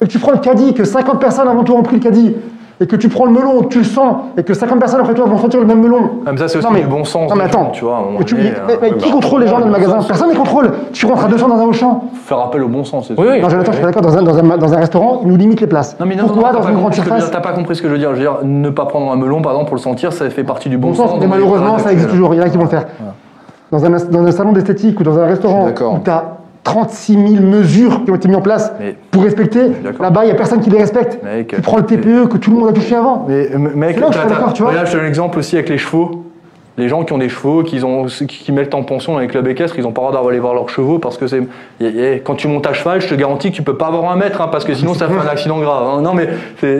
et 0.00 0.04
que 0.06 0.10
tu 0.10 0.18
prends 0.18 0.32
le 0.32 0.38
caddie, 0.38 0.74
que 0.74 0.84
50 0.84 1.18
personnes 1.20 1.48
avant 1.48 1.64
toi 1.64 1.76
ont 1.76 1.82
pris 1.82 1.96
le 1.96 2.02
caddie, 2.02 2.34
et 2.80 2.86
que 2.88 2.96
tu 2.96 3.08
prends 3.08 3.24
le 3.24 3.30
melon, 3.30 3.62
tu 3.70 3.78
le 3.78 3.84
sens, 3.84 4.16
et 4.36 4.42
que 4.42 4.52
50 4.52 4.80
personnes 4.80 5.00
après 5.00 5.14
toi 5.14 5.26
vont 5.26 5.38
sentir 5.38 5.60
le 5.60 5.66
même 5.66 5.80
melon. 5.80 6.10
Ah, 6.26 6.32
mais 6.32 6.38
ça, 6.38 6.48
c'est 6.48 6.58
aussi 6.58 6.66
Non, 6.66 6.72
mais- 6.72 6.80
du 6.80 6.88
bon 6.88 7.04
sens. 7.04 7.30
Non 7.30 7.36
mais 7.36 7.42
gens, 7.44 7.60
attends, 7.60 7.70
tu 7.70 7.84
vois, 7.84 8.02
tu- 8.26 8.34
mais- 8.34 8.52
euh, 8.68 8.76
mais 8.82 8.92
qui 8.96 9.10
contrôle 9.12 9.42
les 9.42 9.46
gens 9.46 9.60
dans 9.60 9.66
le 9.66 9.70
magasin 9.70 9.98
Personne 10.06 10.28
ne 10.30 10.34
contrôle. 10.34 10.72
Tu 10.92 11.06
rentres 11.06 11.24
à 11.24 11.28
200 11.28 11.46
dans 11.48 11.60
un 11.60 11.66
Auchan. 11.66 12.02
faire 12.24 12.38
appel 12.40 12.64
au 12.64 12.68
bon 12.68 12.82
sens. 12.82 13.06
c'est 13.08 13.18
Oui, 13.18 13.26
oui. 13.30 13.40
Non, 13.40 13.48
Jonathan, 13.48 13.70
je 13.70 13.76
suis 13.76 13.80
pas 13.86 13.92
d'accord, 13.92 14.02
dans 14.02 14.18
un, 14.18 14.22
dans, 14.22 14.36
un, 14.36 14.58
dans 14.58 14.74
un 14.74 14.76
restaurant, 14.76 15.20
ils 15.22 15.28
nous 15.28 15.36
limitent 15.36 15.60
les 15.60 15.68
places. 15.68 15.96
Non 16.00 16.06
mais 16.06 16.16
non, 16.16 16.24
Pourquoi 16.26 16.52
non, 16.52 16.60
dans 16.60 16.68
une 16.68 16.74
grande 16.74 16.94
surface 16.94 17.30
T'as 17.30 17.40
pas 17.40 17.52
compris 17.52 17.76
ce 17.76 17.82
que 17.82 17.86
je 17.88 17.92
veux 17.92 17.98
dire. 17.98 18.10
Je 18.10 18.16
veux 18.16 18.22
dire, 18.22 18.38
ne 18.42 18.70
pas 18.70 18.86
prendre 18.86 19.10
un 19.12 19.16
melon, 19.16 19.40
par 19.40 19.52
exemple, 19.52 19.68
pour 19.68 19.76
le 19.76 19.80
sentir, 19.82 20.12
ça 20.12 20.28
fait 20.28 20.42
partie 20.44 20.68
du 20.68 20.76
bon, 20.76 20.88
Bon 20.88 20.94
sens, 20.94 21.12
mais 21.14 21.20
dans 21.20 21.28
malheureusement, 21.28 21.66
périodes 21.76 21.80
ça 21.84 21.92
existe 21.92 22.10
toujours. 22.10 22.34
Il 22.34 22.38
y 22.38 22.42
en 22.42 22.44
a 22.46 22.48
qui 22.50 22.56
vont 22.58 22.64
le 22.64 22.70
faire. 22.70 22.86
Dans, 23.74 23.84
un, 23.84 23.90
dans 23.90 24.24
un 24.26 24.30
salon 24.30 24.52
d'esthétique 24.52 25.00
ou 25.00 25.02
dans 25.02 25.18
un 25.18 25.26
restaurant 25.26 25.68
où 25.68 25.98
tu 26.04 26.10
as 26.10 26.24
36 26.62 27.12
000 27.14 27.42
mesures 27.44 28.04
qui 28.04 28.10
ont 28.10 28.14
été 28.14 28.28
mises 28.28 28.36
en 28.36 28.40
place 28.40 28.72
Mais- 28.80 28.96
pour 29.10 29.22
respecter, 29.24 29.72
là-bas, 30.00 30.22
il 30.22 30.26
n'y 30.26 30.32
a 30.32 30.34
personne 30.36 30.60
qui 30.60 30.70
les 30.70 30.78
respecte. 30.78 31.18
Mec, 31.24 31.48
tu 31.48 31.60
prends 31.60 31.76
le 31.78 31.82
TPE 31.84 32.26
que 32.28 32.36
tout 32.38 32.50
le 32.52 32.56
monde 32.58 32.68
a 32.68 32.72
touché 32.72 32.94
avant. 32.94 33.26
Mais 33.28 33.48
mec, 33.74 33.98
là 34.00 34.08
où 34.08 34.12
je 34.12 34.18
suis 34.18 34.28
d'accord, 34.28 34.52
tu 34.52 34.62
vois. 34.62 34.70
regarde, 34.70 34.86
je 34.86 34.92
te 34.92 34.96
donne 34.96 35.06
l'exemple 35.06 35.38
aussi 35.40 35.56
avec 35.56 35.68
les 35.68 35.78
chevaux. 35.78 36.22
Les 36.76 36.88
gens 36.88 37.04
qui 37.04 37.12
ont 37.12 37.18
des 37.18 37.28
chevaux, 37.28 37.62
qui, 37.62 37.84
ont, 37.84 38.06
qui 38.06 38.50
mettent 38.50 38.74
en 38.74 38.82
pension 38.82 39.12
dans 39.12 39.20
les 39.20 39.28
clubs 39.28 39.46
équestres, 39.46 39.78
ils 39.78 39.86
ont 39.86 39.92
pas 39.92 40.02
le 40.06 40.10
droit 40.12 40.24
d'aller 40.24 40.40
voir 40.40 40.54
leurs 40.54 40.68
chevaux 40.70 40.98
parce 40.98 41.16
que 41.18 41.26
c'est. 41.28 41.40
Quand 42.24 42.34
tu 42.34 42.48
montes 42.48 42.66
à 42.66 42.72
cheval, 42.72 43.00
je 43.00 43.06
te 43.08 43.14
garantis 43.14 43.50
que 43.52 43.56
tu 43.56 43.62
peux 43.62 43.76
pas 43.76 43.86
avoir 43.86 44.10
un 44.10 44.16
mètre 44.16 44.40
hein, 44.40 44.48
parce 44.50 44.64
que 44.64 44.74
sinon 44.80 44.92
ça 44.94 45.06
fait 45.06 45.14
un 45.18 45.30
accident 45.30 45.58
grave. 45.60 45.84
hein. 45.86 46.00
Non 46.02 46.14
mais, 46.14 46.28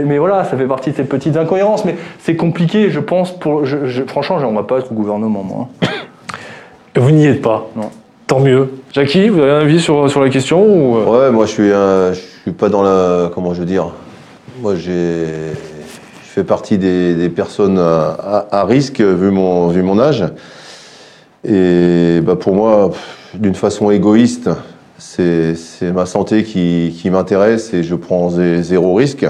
mais 0.04 0.18
voilà, 0.18 0.42
ça 0.44 0.56
fait 0.56 0.66
partie 0.66 0.90
de 0.90 0.96
ces 0.96 1.04
petites 1.04 1.36
incohérences. 1.36 1.84
Mais 1.84 1.94
c'est 2.18 2.34
compliqué, 2.34 2.90
je 2.90 2.98
pense. 3.00 3.30
Pour, 3.38 3.66
je, 3.66 3.84
je- 3.86 4.02
franchement, 4.04 4.38
on 4.44 4.52
va 4.52 4.64
pas 4.64 4.78
être 4.78 4.90
au 4.90 4.94
gouvernement, 4.96 5.44
moi. 5.44 5.68
Vous 6.96 7.10
n'y 7.10 7.26
êtes 7.26 7.42
pas. 7.42 7.68
Non. 7.76 7.90
Tant 8.26 8.40
mieux. 8.40 8.70
Jackie, 8.92 9.28
vous 9.28 9.40
avez 9.40 9.50
un 9.50 9.58
avis 9.60 9.80
sur, 9.80 10.08
sur 10.10 10.22
la 10.22 10.30
question 10.30 10.64
ou... 10.64 10.96
euh, 10.96 11.04
Ouais, 11.26 11.30
moi 11.30 11.46
je 11.46 11.50
suis, 11.50 11.72
un- 11.72 12.12
je 12.12 12.20
suis 12.42 12.52
pas 12.52 12.68
dans 12.68 12.82
la. 12.82 13.30
Comment 13.34 13.52
je 13.54 13.60
veux 13.60 13.66
dire 13.66 13.90
Moi 14.60 14.74
j'ai. 14.76 15.26
Je 16.22 16.40
fais 16.40 16.44
partie 16.44 16.78
des, 16.78 17.14
des 17.14 17.28
personnes 17.28 17.78
à, 17.78 18.06
à- 18.50 18.60
à 18.60 18.64
risque 18.64 19.00
vu 19.00 19.30
mon, 19.30 19.68
vu 19.68 19.82
mon 19.82 20.00
âge. 20.00 20.24
Et 21.44 22.20
bah, 22.22 22.34
pour 22.36 22.54
moi, 22.54 22.90
d'une 23.34 23.54
façon 23.54 23.90
égoïste, 23.90 24.48
c'est 24.98 25.54
c'est 25.54 25.92
ma 25.92 26.06
santé 26.06 26.42
qui, 26.44 26.96
qui 27.00 27.10
m'intéresse 27.10 27.74
et 27.74 27.82
je 27.82 27.94
prends 27.94 28.30
zé- 28.30 28.62
zéro 28.62 28.94
risque. 28.94 29.26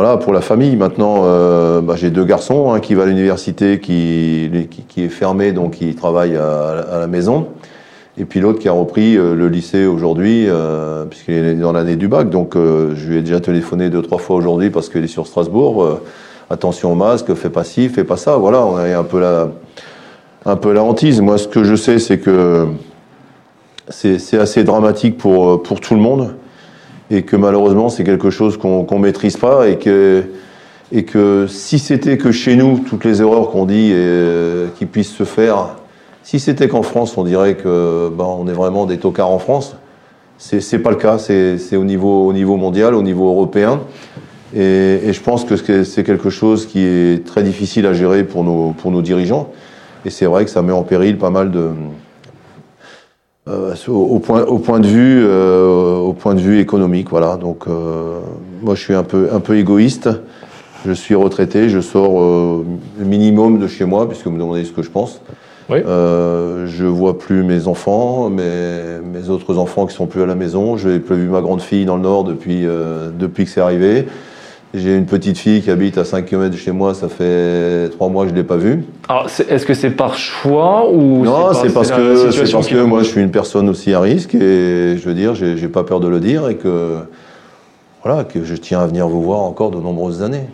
Voilà, 0.00 0.16
pour 0.16 0.32
la 0.32 0.42
famille. 0.42 0.76
Maintenant, 0.76 1.22
euh, 1.24 1.80
bah, 1.80 1.94
j'ai 1.96 2.10
deux 2.10 2.24
garçons, 2.24 2.70
un 2.70 2.78
qui 2.78 2.94
va 2.94 3.02
à 3.02 3.06
l'université, 3.06 3.80
qui, 3.80 4.48
qui, 4.70 4.82
qui 4.82 5.02
est 5.02 5.08
fermé, 5.08 5.50
donc 5.50 5.80
il 5.80 5.96
travaille 5.96 6.36
à- 6.36 7.00
la 7.00 7.08
maison. 7.08 7.48
Et 8.16 8.24
puis 8.24 8.38
l'autre 8.38 8.60
qui 8.60 8.68
a 8.68 8.72
repris 8.72 9.16
euh, 9.16 9.34
le 9.34 9.48
lycée 9.48 9.86
aujourd'hui, 9.86 10.44
euh, 10.46 11.04
puisqu'il 11.04 11.34
est 11.34 11.54
dans 11.54 11.72
l'année 11.72 11.96
du 11.96 12.06
bac. 12.06 12.30
Donc 12.30 12.54
je 12.54 13.08
lui 13.08 13.16
ai 13.16 13.22
déjà 13.22 13.40
téléphoné 13.40 13.90
deux, 13.90 14.00
trois 14.00 14.18
fois 14.18 14.36
aujourd'hui 14.36 14.70
parce 14.70 14.88
qu'il 14.88 15.02
est 15.02 15.08
sur 15.08 15.26
Strasbourg. 15.26 15.98
Attention 16.48 16.92
au 16.92 16.94
masque, 16.94 17.34
fais 17.34 17.50
pas 17.50 17.64
ci, 17.64 17.88
fais 17.88 18.04
pas 18.04 18.16
ça. 18.16 18.36
Voilà, 18.36 18.64
on 18.64 18.76
a 18.76 18.96
un 18.96 19.02
peu 19.02 19.18
la, 19.18 19.48
un 20.46 20.54
peu 20.54 20.72
la 20.72 20.84
hantise. 20.84 21.20
Moi, 21.20 21.38
ce 21.38 21.48
que 21.48 21.64
je 21.64 21.74
sais, 21.74 21.98
c'est 21.98 22.18
que 22.18 22.68
c'est 23.88 24.38
assez 24.38 24.62
dramatique 24.62 25.18
pour, 25.18 25.60
pour 25.60 25.80
tout 25.80 25.94
le 25.96 26.00
monde. 26.00 26.36
Et 27.10 27.22
que 27.22 27.36
malheureusement, 27.36 27.88
c'est 27.88 28.04
quelque 28.04 28.30
chose 28.30 28.56
qu'on 28.56 28.84
qu'on 28.84 28.98
maîtrise 28.98 29.36
pas. 29.36 29.68
Et 29.68 29.78
que, 29.78 30.24
et 30.92 31.04
que 31.04 31.46
si 31.48 31.78
c'était 31.78 32.18
que 32.18 32.32
chez 32.32 32.56
nous, 32.56 32.78
toutes 32.78 33.04
les 33.04 33.20
erreurs 33.20 33.50
qu'on 33.50 33.66
dit 33.66 33.90
et, 33.90 33.94
euh, 33.94 34.66
qui 34.78 34.86
puissent 34.86 35.14
se 35.14 35.24
faire, 35.24 35.76
si 36.22 36.38
c'était 36.40 36.68
qu'en 36.68 36.82
France, 36.82 37.16
on 37.16 37.24
dirait 37.24 37.54
que 37.54 38.10
ben, 38.10 38.24
on 38.24 38.46
est 38.48 38.52
vraiment 38.52 38.86
des 38.86 38.98
tocards 38.98 39.30
en 39.30 39.38
France. 39.38 39.76
C'est 40.36 40.78
pas 40.78 40.90
le 40.90 40.96
cas. 40.96 41.18
C'est 41.18 41.76
au 41.76 41.84
niveau 41.84 42.26
au 42.26 42.32
niveau 42.32 42.56
mondial, 42.56 42.94
au 42.94 43.02
niveau 43.02 43.28
européen. 43.28 43.80
Et, 44.54 45.00
et 45.04 45.12
je 45.12 45.20
pense 45.20 45.44
que 45.44 45.84
c'est 45.84 46.04
quelque 46.04 46.30
chose 46.30 46.66
qui 46.66 46.80
est 46.80 47.26
très 47.26 47.42
difficile 47.42 47.86
à 47.86 47.92
gérer 47.92 48.24
pour 48.24 48.44
nos 48.44 48.70
pour 48.70 48.90
nos 48.90 49.02
dirigeants. 49.02 49.50
Et 50.04 50.10
c'est 50.10 50.26
vrai 50.26 50.44
que 50.44 50.50
ça 50.50 50.62
met 50.62 50.72
en 50.72 50.84
péril 50.84 51.18
pas 51.18 51.30
mal 51.30 51.50
de 51.50 51.70
euh, 53.48 53.74
au, 53.88 53.92
au 53.92 54.18
point 54.18 54.42
au 54.42 54.58
point 54.58 54.80
de 54.80 54.86
vue 54.86 55.24
euh, 55.24 55.96
au 55.96 56.12
point 56.12 56.34
de 56.34 56.40
vue 56.40 56.58
économique. 56.60 57.08
Voilà. 57.10 57.36
Donc 57.36 57.66
euh, 57.66 58.20
moi, 58.62 58.74
je 58.74 58.80
suis 58.80 58.94
un 58.94 59.04
peu 59.04 59.28
un 59.32 59.40
peu 59.40 59.56
égoïste. 59.56 60.10
Je 60.86 60.92
suis 60.92 61.14
retraité, 61.14 61.68
je 61.68 61.80
sors 61.80 62.22
euh, 62.22 62.64
minimum 62.98 63.58
de 63.58 63.66
chez 63.66 63.84
moi, 63.84 64.08
puisque 64.08 64.26
vous 64.26 64.32
me 64.32 64.38
demandez 64.38 64.64
ce 64.64 64.72
que 64.72 64.82
je 64.82 64.90
pense. 64.90 65.20
Oui. 65.70 65.80
Je 65.84 66.84
vois 66.86 67.18
plus 67.18 67.42
mes 67.42 67.66
enfants, 67.66 68.30
mes, 68.30 69.00
mes 69.02 69.28
autres 69.28 69.58
enfants 69.58 69.86
qui 69.86 69.94
sont 69.94 70.06
plus 70.06 70.22
à 70.22 70.26
la 70.26 70.34
maison. 70.34 70.76
Je 70.76 70.88
n'ai 70.88 70.98
plus 70.98 71.16
vu 71.16 71.28
ma 71.28 71.42
grande 71.42 71.60
fille 71.60 71.84
dans 71.84 71.96
le 71.96 72.02
Nord 72.02 72.24
depuis, 72.24 72.64
depuis 73.18 73.44
que 73.44 73.50
c'est 73.50 73.60
arrivé. 73.60 74.06
J'ai 74.74 74.94
une 74.94 75.06
petite 75.06 75.38
fille 75.38 75.62
qui 75.62 75.70
habite 75.70 75.96
à 75.96 76.04
5 76.04 76.26
km 76.26 76.50
de 76.50 76.56
chez 76.58 76.72
moi, 76.72 76.92
ça 76.92 77.08
fait 77.08 77.88
3 77.92 78.08
mois 78.10 78.24
que 78.24 78.28
je 78.28 78.34
ne 78.34 78.38
l'ai 78.38 78.44
pas 78.46 78.58
vue. 78.58 78.84
Alors, 79.08 79.26
est-ce 79.26 79.64
que 79.64 79.72
c'est 79.72 79.90
par 79.90 80.14
choix 80.18 80.90
ou 80.90 81.24
Non, 81.24 81.54
c'est 81.54 81.72
parce 81.72 81.90
que, 81.90 82.52
parce 82.52 82.72
moi 82.86 83.02
je 83.02 83.08
suis 83.08 83.22
une 83.22 83.30
personne 83.30 83.70
aussi 83.70 83.94
à 83.94 84.00
risque 84.00 84.34
et 84.34 84.98
je 84.98 85.08
veux 85.08 85.14
dire, 85.14 85.34
j'ai 85.34 85.68
pas 85.68 85.84
peur 85.84 86.00
de 86.00 86.08
le 86.08 86.20
dire 86.20 86.48
et 86.50 86.56
que, 86.56 86.98
voilà, 88.04 88.24
que 88.24 88.44
je 88.44 88.54
tiens 88.56 88.80
à 88.80 88.86
venir 88.86 89.08
vous 89.08 89.22
voir 89.22 89.40
encore 89.40 89.70
de 89.70 89.78
nombreuses 89.78 90.22
années. 90.22 90.44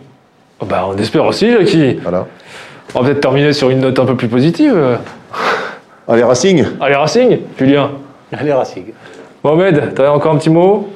Oh, 0.61 0.65
Bah, 0.65 0.85
on 0.87 0.95
espère 0.97 1.25
aussi, 1.25 1.51
Jackie. 1.51 1.95
Voilà. 2.01 2.25
On 2.93 3.01
va 3.01 3.09
peut-être 3.09 3.21
terminer 3.21 3.51
sur 3.51 3.69
une 3.69 3.81
note 3.81 3.99
un 3.99 4.05
peu 4.05 4.15
plus 4.15 4.29
positive. 4.29 4.97
Allez, 6.07 6.23
Racing 6.23 6.63
Allez, 6.79 6.95
Racing, 6.95 7.39
Julien. 7.59 7.91
Allez, 8.31 8.53
Racing. 8.53 8.85
Mohamed, 9.43 9.93
t'avais 9.93 10.07
encore 10.07 10.33
un 10.33 10.37
petit 10.37 10.49
mot? 10.49 10.87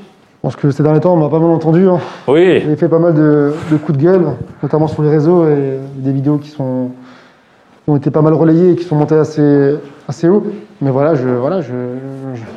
Pense 0.41 0.56
que 0.56 0.72
ces 0.72 0.84
derniers 0.84 0.99
temps, 1.02 1.14
on 1.14 1.18
m'a 1.18 1.30
pas 1.30 1.40
mal 1.40 1.49
entendu. 1.49 1.88
hein. 1.88 1.99
Oui. 2.28 2.61
J'ai 2.61 2.76
fait 2.76 2.88
pas 2.88 2.99
mal 2.99 3.14
de, 3.14 3.53
de 3.72 3.78
coups 3.78 3.98
de 3.98 4.03
gueule, 4.03 4.26
notamment 4.64 4.88
sur 4.88 5.03
les 5.03 5.10
réseaux 5.10 5.48
et 5.48 5.80
des 5.95 6.11
vidéos 6.11 6.38
qui, 6.38 6.49
sont, 6.49 6.90
qui 7.84 7.90
ont 7.90 7.98
été 7.98 8.10
pas 8.11 8.22
mal 8.22 8.34
relayées 8.34 8.72
et 8.72 8.76
qui 8.76 8.84
sont 8.86 8.95
montées 8.95 9.16
assez, 9.16 9.76
assez 10.07 10.30
haut. 10.30 10.44
Mais 10.82 10.91
voilà, 10.91 11.16
je, 11.16 11.28
voilà, 11.28 11.60
je, 11.61 11.74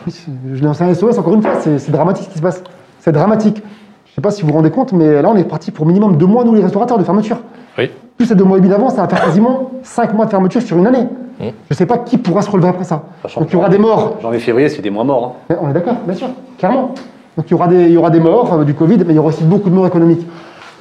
je, 0.07 0.11
je, 0.13 0.57
je 0.57 0.65
lance 0.65 0.81
un 0.81 0.95
SOS 0.95 1.19
encore 1.19 1.35
une 1.35 1.43
fois. 1.43 1.55
C'est 1.61 1.91
dramatique 1.91 2.27
ce 2.27 2.31
qui 2.31 2.39
se 2.39 2.43
passe. 2.43 2.63
C'est 3.01 3.13
dramatique. 3.13 3.61
Je 4.07 4.15
sais 4.15 4.21
pas 4.21 4.31
si 4.31 4.43
vous 4.43 4.49
vous 4.49 4.55
rendez 4.55 4.71
compte, 4.71 4.93
mais 4.93 5.21
là, 5.23 5.29
on 5.31 5.37
est 5.37 5.45
parti 5.45 5.71
pour 5.71 5.87
minimum 5.87 6.17
deux 6.19 6.27
mois, 6.27 6.45
nous, 6.45 6.55
les 6.55 6.63
restaurateurs, 6.63 6.99
de 6.99 7.05
fermeture. 7.05 7.39
Oui. 7.79 7.91
Plus 8.17 8.27
ces 8.27 8.35
deux 8.35 8.45
mois 8.45 8.59
et 8.59 8.61
demi 8.61 8.71
d'avant, 8.71 8.91
ça 8.91 9.03
va 9.03 9.09
faire 9.09 9.25
quasiment 9.25 9.71
cinq 9.83 10.13
mois 10.15 10.27
de 10.27 10.31
fermeture 10.31 10.61
sur 10.63 10.77
une 10.77 10.87
année. 10.87 11.09
Mmh. 11.41 11.45
Je 11.71 11.75
sais 11.75 11.87
pas 11.87 11.97
qui 11.99 12.19
pourra 12.19 12.43
se 12.43 12.51
relever 12.51 12.69
après 12.69 12.85
ça. 12.85 13.05
Sachant 13.23 13.41
Donc 13.41 13.51
il 13.51 13.55
y 13.55 13.57
aura 13.57 13.71
des 13.71 13.79
morts, 13.79 14.19
Janvier-février, 14.21 14.69
c'est 14.69 14.83
des 14.83 14.91
mois 14.91 15.03
morts. 15.03 15.37
hein. 15.51 15.57
On 15.63 15.71
est 15.71 15.73
d'accord, 15.73 15.95
bien 16.07 16.15
sûr, 16.15 16.29
clairement. 16.59 16.93
Donc 17.37 17.47
il 17.49 17.53
y 17.53 17.55
aura 17.55 17.69
des, 17.69 17.85
il 17.85 17.93
y 17.93 17.97
aura 17.97 18.11
des 18.11 18.21
morts 18.21 18.53
euh, 18.53 18.65
du 18.65 18.75
Covid, 18.75 18.99
mais 18.99 19.13
il 19.13 19.17
y 19.17 19.19
aura 19.19 19.29
aussi 19.29 19.45
beaucoup 19.45 19.71
de 19.71 19.75
morts 19.75 19.87
économiques. 19.87 20.27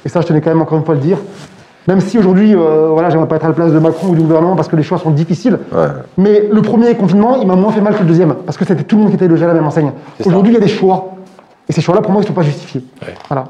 Et 0.04 0.08
ça, 0.08 0.20
je 0.20 0.26
tenais 0.26 0.40
quand 0.40 0.50
même 0.50 0.62
encore 0.62 0.78
une 0.78 0.84
fois 0.84 0.94
à 0.94 0.98
le 0.98 1.02
dire. 1.02 1.18
Même 1.88 2.00
si 2.00 2.18
aujourd'hui, 2.18 2.54
euh, 2.54 2.88
voilà, 2.92 3.10
j'aimerais 3.10 3.26
pas 3.26 3.36
être 3.36 3.44
à 3.44 3.48
la 3.48 3.54
place 3.54 3.72
de 3.72 3.78
Macron 3.78 4.08
ou 4.08 4.14
du 4.14 4.22
gouvernement 4.22 4.54
parce 4.54 4.68
que 4.68 4.76
les 4.76 4.82
choix 4.84 4.98
sont 4.98 5.10
difficiles. 5.10 5.58
Ouais. 5.72 5.86
Mais 6.16 6.48
le 6.50 6.62
premier 6.62 6.94
confinement, 6.94 7.36
il 7.40 7.46
m'a 7.46 7.56
moins 7.56 7.72
fait 7.72 7.80
mal 7.80 7.94
que 7.94 8.00
le 8.00 8.06
deuxième 8.06 8.34
parce 8.46 8.56
que 8.56 8.64
c'était 8.64 8.84
tout 8.84 8.96
le 8.96 9.02
monde 9.02 9.10
qui 9.10 9.16
était 9.16 9.26
logé 9.26 9.44
à 9.44 9.48
la 9.48 9.54
même 9.54 9.66
enseigne. 9.66 9.92
Aujourd'hui, 10.24 10.52
il 10.52 10.54
y 10.54 10.58
a 10.58 10.64
des 10.64 10.68
choix. 10.68 11.14
Et 11.68 11.72
ces 11.72 11.80
choix-là, 11.80 12.00
pour 12.00 12.12
moi, 12.12 12.20
ils 12.20 12.24
ne 12.24 12.28
sont 12.28 12.34
pas 12.34 12.42
justifiés. 12.42 12.84
Ouais. 13.02 13.14
Voilà. 13.28 13.46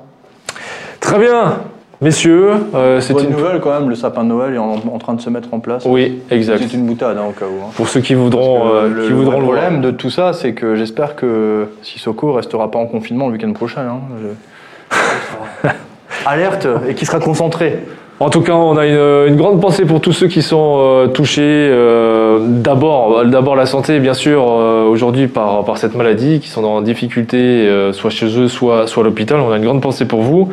Très 1.00 1.18
bien, 1.18 1.56
messieurs. 2.02 2.50
euh, 2.74 3.00
c'est 3.00 3.14
Bonne 3.14 3.24
une... 3.26 3.30
nouvelle 3.30 3.60
quand 3.60 3.70
même, 3.72 3.88
le 3.88 3.94
sapin 3.94 4.24
de 4.24 4.28
Noël 4.28 4.54
est 4.54 4.58
en, 4.58 4.72
en 4.92 4.98
train 4.98 5.14
de 5.14 5.20
se 5.20 5.30
mettre 5.30 5.48
en 5.52 5.60
place. 5.60 5.84
Oui, 5.86 6.20
exact. 6.30 6.58
C'est 6.68 6.74
une 6.76 6.84
boutade 6.86 7.16
hein, 7.16 7.24
au 7.28 7.32
cas 7.32 7.46
où. 7.46 7.64
hein. 7.64 7.70
Pour 7.76 7.88
ceux 7.88 8.00
qui 8.00 8.14
voudront, 8.14 8.68
euh, 8.74 8.88
le, 8.88 9.02
qui 9.04 9.08
le 9.10 9.14
voudront 9.14 9.38
le 9.40 9.44
problème 9.46 9.80
de 9.80 9.90
tout 9.90 10.10
ça, 10.10 10.32
c'est 10.34 10.52
que 10.52 10.74
j'espère 10.74 11.16
que 11.16 11.68
Sissoko 11.82 12.32
restera 12.34 12.70
pas 12.70 12.78
en 12.78 12.86
confinement 12.86 13.28
le 13.28 13.32
week-end 13.34 13.52
prochain. 13.52 13.82
hein. 13.82 14.00
Je- 14.22 15.68
Alerte 16.26 16.68
et 16.88 16.94
qui 16.94 17.06
sera 17.06 17.18
concentré. 17.18 17.78
En 18.20 18.30
tout 18.30 18.42
cas, 18.42 18.52
on 18.52 18.76
a 18.76 18.86
une, 18.86 19.32
une 19.32 19.36
grande 19.36 19.60
pensée 19.60 19.84
pour 19.84 20.00
tous 20.00 20.12
ceux 20.12 20.28
qui 20.28 20.42
sont 20.42 20.76
euh, 20.78 21.06
touchés. 21.08 21.40
euh, 21.42 22.38
d'abord, 22.46 23.24
d'abord 23.24 23.56
la 23.56 23.66
santé, 23.66 23.98
bien 23.98 24.14
sûr, 24.14 24.44
euh, 24.48 24.84
aujourd'hui 24.84 25.26
par, 25.26 25.64
par 25.64 25.76
cette 25.78 25.96
maladie, 25.96 26.38
qui 26.38 26.48
sont 26.48 26.62
en 26.62 26.82
difficulté, 26.82 27.68
soit 27.92 28.10
chez 28.10 28.26
eux, 28.38 28.46
soit, 28.46 28.86
soit 28.86 29.02
à 29.02 29.06
l'hôpital. 29.06 29.40
On 29.40 29.50
a 29.50 29.56
une 29.56 29.64
grande 29.64 29.80
pensée 29.82 30.04
pour 30.04 30.22
vous, 30.22 30.50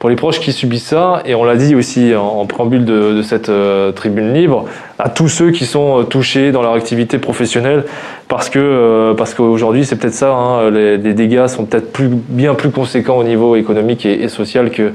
pour 0.00 0.08
les 0.10 0.16
proches 0.16 0.40
qui 0.40 0.50
subissent 0.50 0.88
ça. 0.88 1.22
Et 1.26 1.34
on 1.36 1.44
l'a 1.44 1.56
dit 1.56 1.76
aussi 1.76 2.16
en, 2.16 2.24
en 2.40 2.46
préambule 2.46 2.84
de, 2.84 3.12
de 3.12 3.22
cette 3.22 3.50
euh, 3.50 3.92
tribune 3.92 4.32
libre, 4.32 4.64
à 4.98 5.08
tous 5.10 5.28
ceux 5.28 5.50
qui 5.52 5.66
sont 5.66 6.00
euh, 6.00 6.02
touchés 6.02 6.50
dans 6.50 6.62
leur 6.62 6.72
activité 6.72 7.18
professionnelle, 7.18 7.84
parce 8.26 8.48
que 8.48 8.58
euh, 8.58 9.14
parce 9.14 9.34
qu'aujourd'hui, 9.34 9.84
c'est 9.84 9.96
peut-être 9.96 10.14
ça. 10.14 10.32
hein, 10.32 10.70
les, 10.70 10.96
les 10.96 11.14
dégâts 11.14 11.46
sont 11.46 11.66
peut-être 11.66 11.92
plus, 11.92 12.08
bien 12.08 12.54
plus 12.54 12.70
conséquents 12.70 13.18
au 13.18 13.24
niveau 13.24 13.54
économique 13.56 14.04
et, 14.06 14.22
et 14.24 14.28
social 14.28 14.70
que 14.70 14.92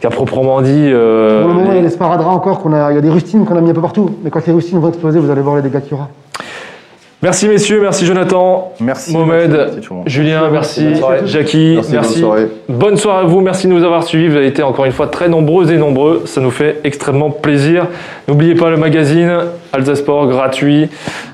qu'à 0.00 0.10
proprement 0.10 0.60
dit. 0.62 0.70
euh, 0.92 1.42
Pour 1.42 1.48
le 1.48 1.54
moment, 1.54 1.72
il 1.72 1.76
y 1.76 1.80
a 1.80 1.82
des 1.82 1.90
sparadraps 1.90 2.36
encore, 2.36 2.60
qu'on 2.60 2.72
a, 2.72 2.92
il 2.92 2.94
y 2.94 2.98
a 2.98 3.00
des 3.00 3.10
rustines 3.10 3.44
qu'on 3.44 3.56
a 3.56 3.60
mis 3.60 3.70
un 3.70 3.74
peu 3.74 3.80
partout. 3.80 4.10
Mais 4.22 4.30
quand 4.30 4.46
les 4.46 4.52
rustines 4.52 4.78
vont 4.78 4.88
exploser, 4.90 5.18
vous 5.18 5.30
allez 5.30 5.40
voir 5.42 5.56
les 5.56 5.62
dégâts 5.62 5.80
qu'il 5.80 5.92
y 5.92 5.94
aura. 5.94 6.08
Merci 7.24 7.48
messieurs, 7.48 7.80
merci 7.80 8.04
Jonathan, 8.04 8.74
Merci. 8.80 9.16
Mohamed. 9.16 9.80
Julien, 10.04 10.50
merci. 10.50 10.84
Jackie, 11.24 11.76
Merci, 11.76 11.92
merci. 11.92 12.20
bonne 12.20 12.22
soirée. 12.22 12.48
Bonne 12.68 12.96
soirée 12.98 13.24
à 13.24 13.26
vous, 13.26 13.40
merci 13.40 13.66
de 13.66 13.72
nous 13.72 13.82
avoir 13.82 14.02
suivis. 14.02 14.28
Vous 14.28 14.36
avez 14.36 14.46
été 14.46 14.62
encore 14.62 14.84
une 14.84 14.92
fois 14.92 15.06
très 15.06 15.30
nombreux 15.30 15.72
et 15.72 15.78
nombreux. 15.78 16.24
Ça 16.26 16.42
nous 16.42 16.50
fait 16.50 16.80
extrêmement 16.84 17.30
plaisir. 17.30 17.86
N'oubliez 18.28 18.54
pas 18.54 18.68
le 18.68 18.76
magazine 18.76 19.38
Alsace 19.72 20.00
Sport 20.00 20.26
gratuit. 20.26 20.90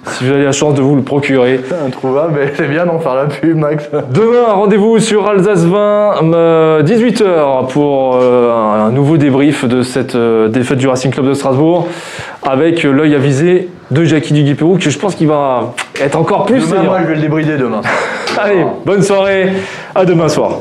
Si 0.07 0.23
vous 0.23 0.31
avez 0.31 0.45
la 0.45 0.53
chance 0.53 0.75
de 0.75 0.81
vous 0.81 0.95
le 0.95 1.03
procurer. 1.03 1.59
Introuvable, 1.85 2.35
mais 2.39 2.53
c'est 2.57 2.69
bien 2.69 2.87
d'en 2.87 3.01
faire 3.01 3.17
la 3.17 3.25
pub, 3.25 3.57
Max. 3.57 3.91
Demain, 4.15 4.45
rendez-vous 4.53 5.01
sur 5.01 5.29
Alsace 5.29 5.65
20, 5.65 6.83
18h 6.85 7.67
pour 7.67 8.17
euh, 8.23 8.87
un 8.87 9.17
débrief 9.17 9.65
de 9.65 9.83
cette 9.83 10.15
euh, 10.15 10.47
défaite 10.47 10.79
du 10.79 10.87
Racing 10.87 11.11
Club 11.11 11.27
de 11.27 11.35
Strasbourg 11.35 11.89
avec 12.49 12.85
euh, 12.85 12.93
l'œil 12.93 13.17
avisé 13.17 13.69
de 13.91 14.05
Jackie 14.05 14.33
Duguay-Pérou 14.33 14.79
que 14.79 14.91
je 14.91 14.99
pense 14.99 15.15
qu'il 15.15 15.29
va 15.29 15.75
être 16.01 16.17
encore 16.17 16.47
plus 16.47 16.69
Demain, 16.69 16.83
moi, 16.83 16.99
je 17.03 17.07
vais 17.07 17.15
le 17.17 17.21
débrider 17.21 17.57
demain. 17.57 17.81
Allez, 18.39 18.65
bonne 18.85 19.03
soirée, 19.03 19.53
à 19.95 20.05
demain 20.05 20.29
soir. 20.29 20.59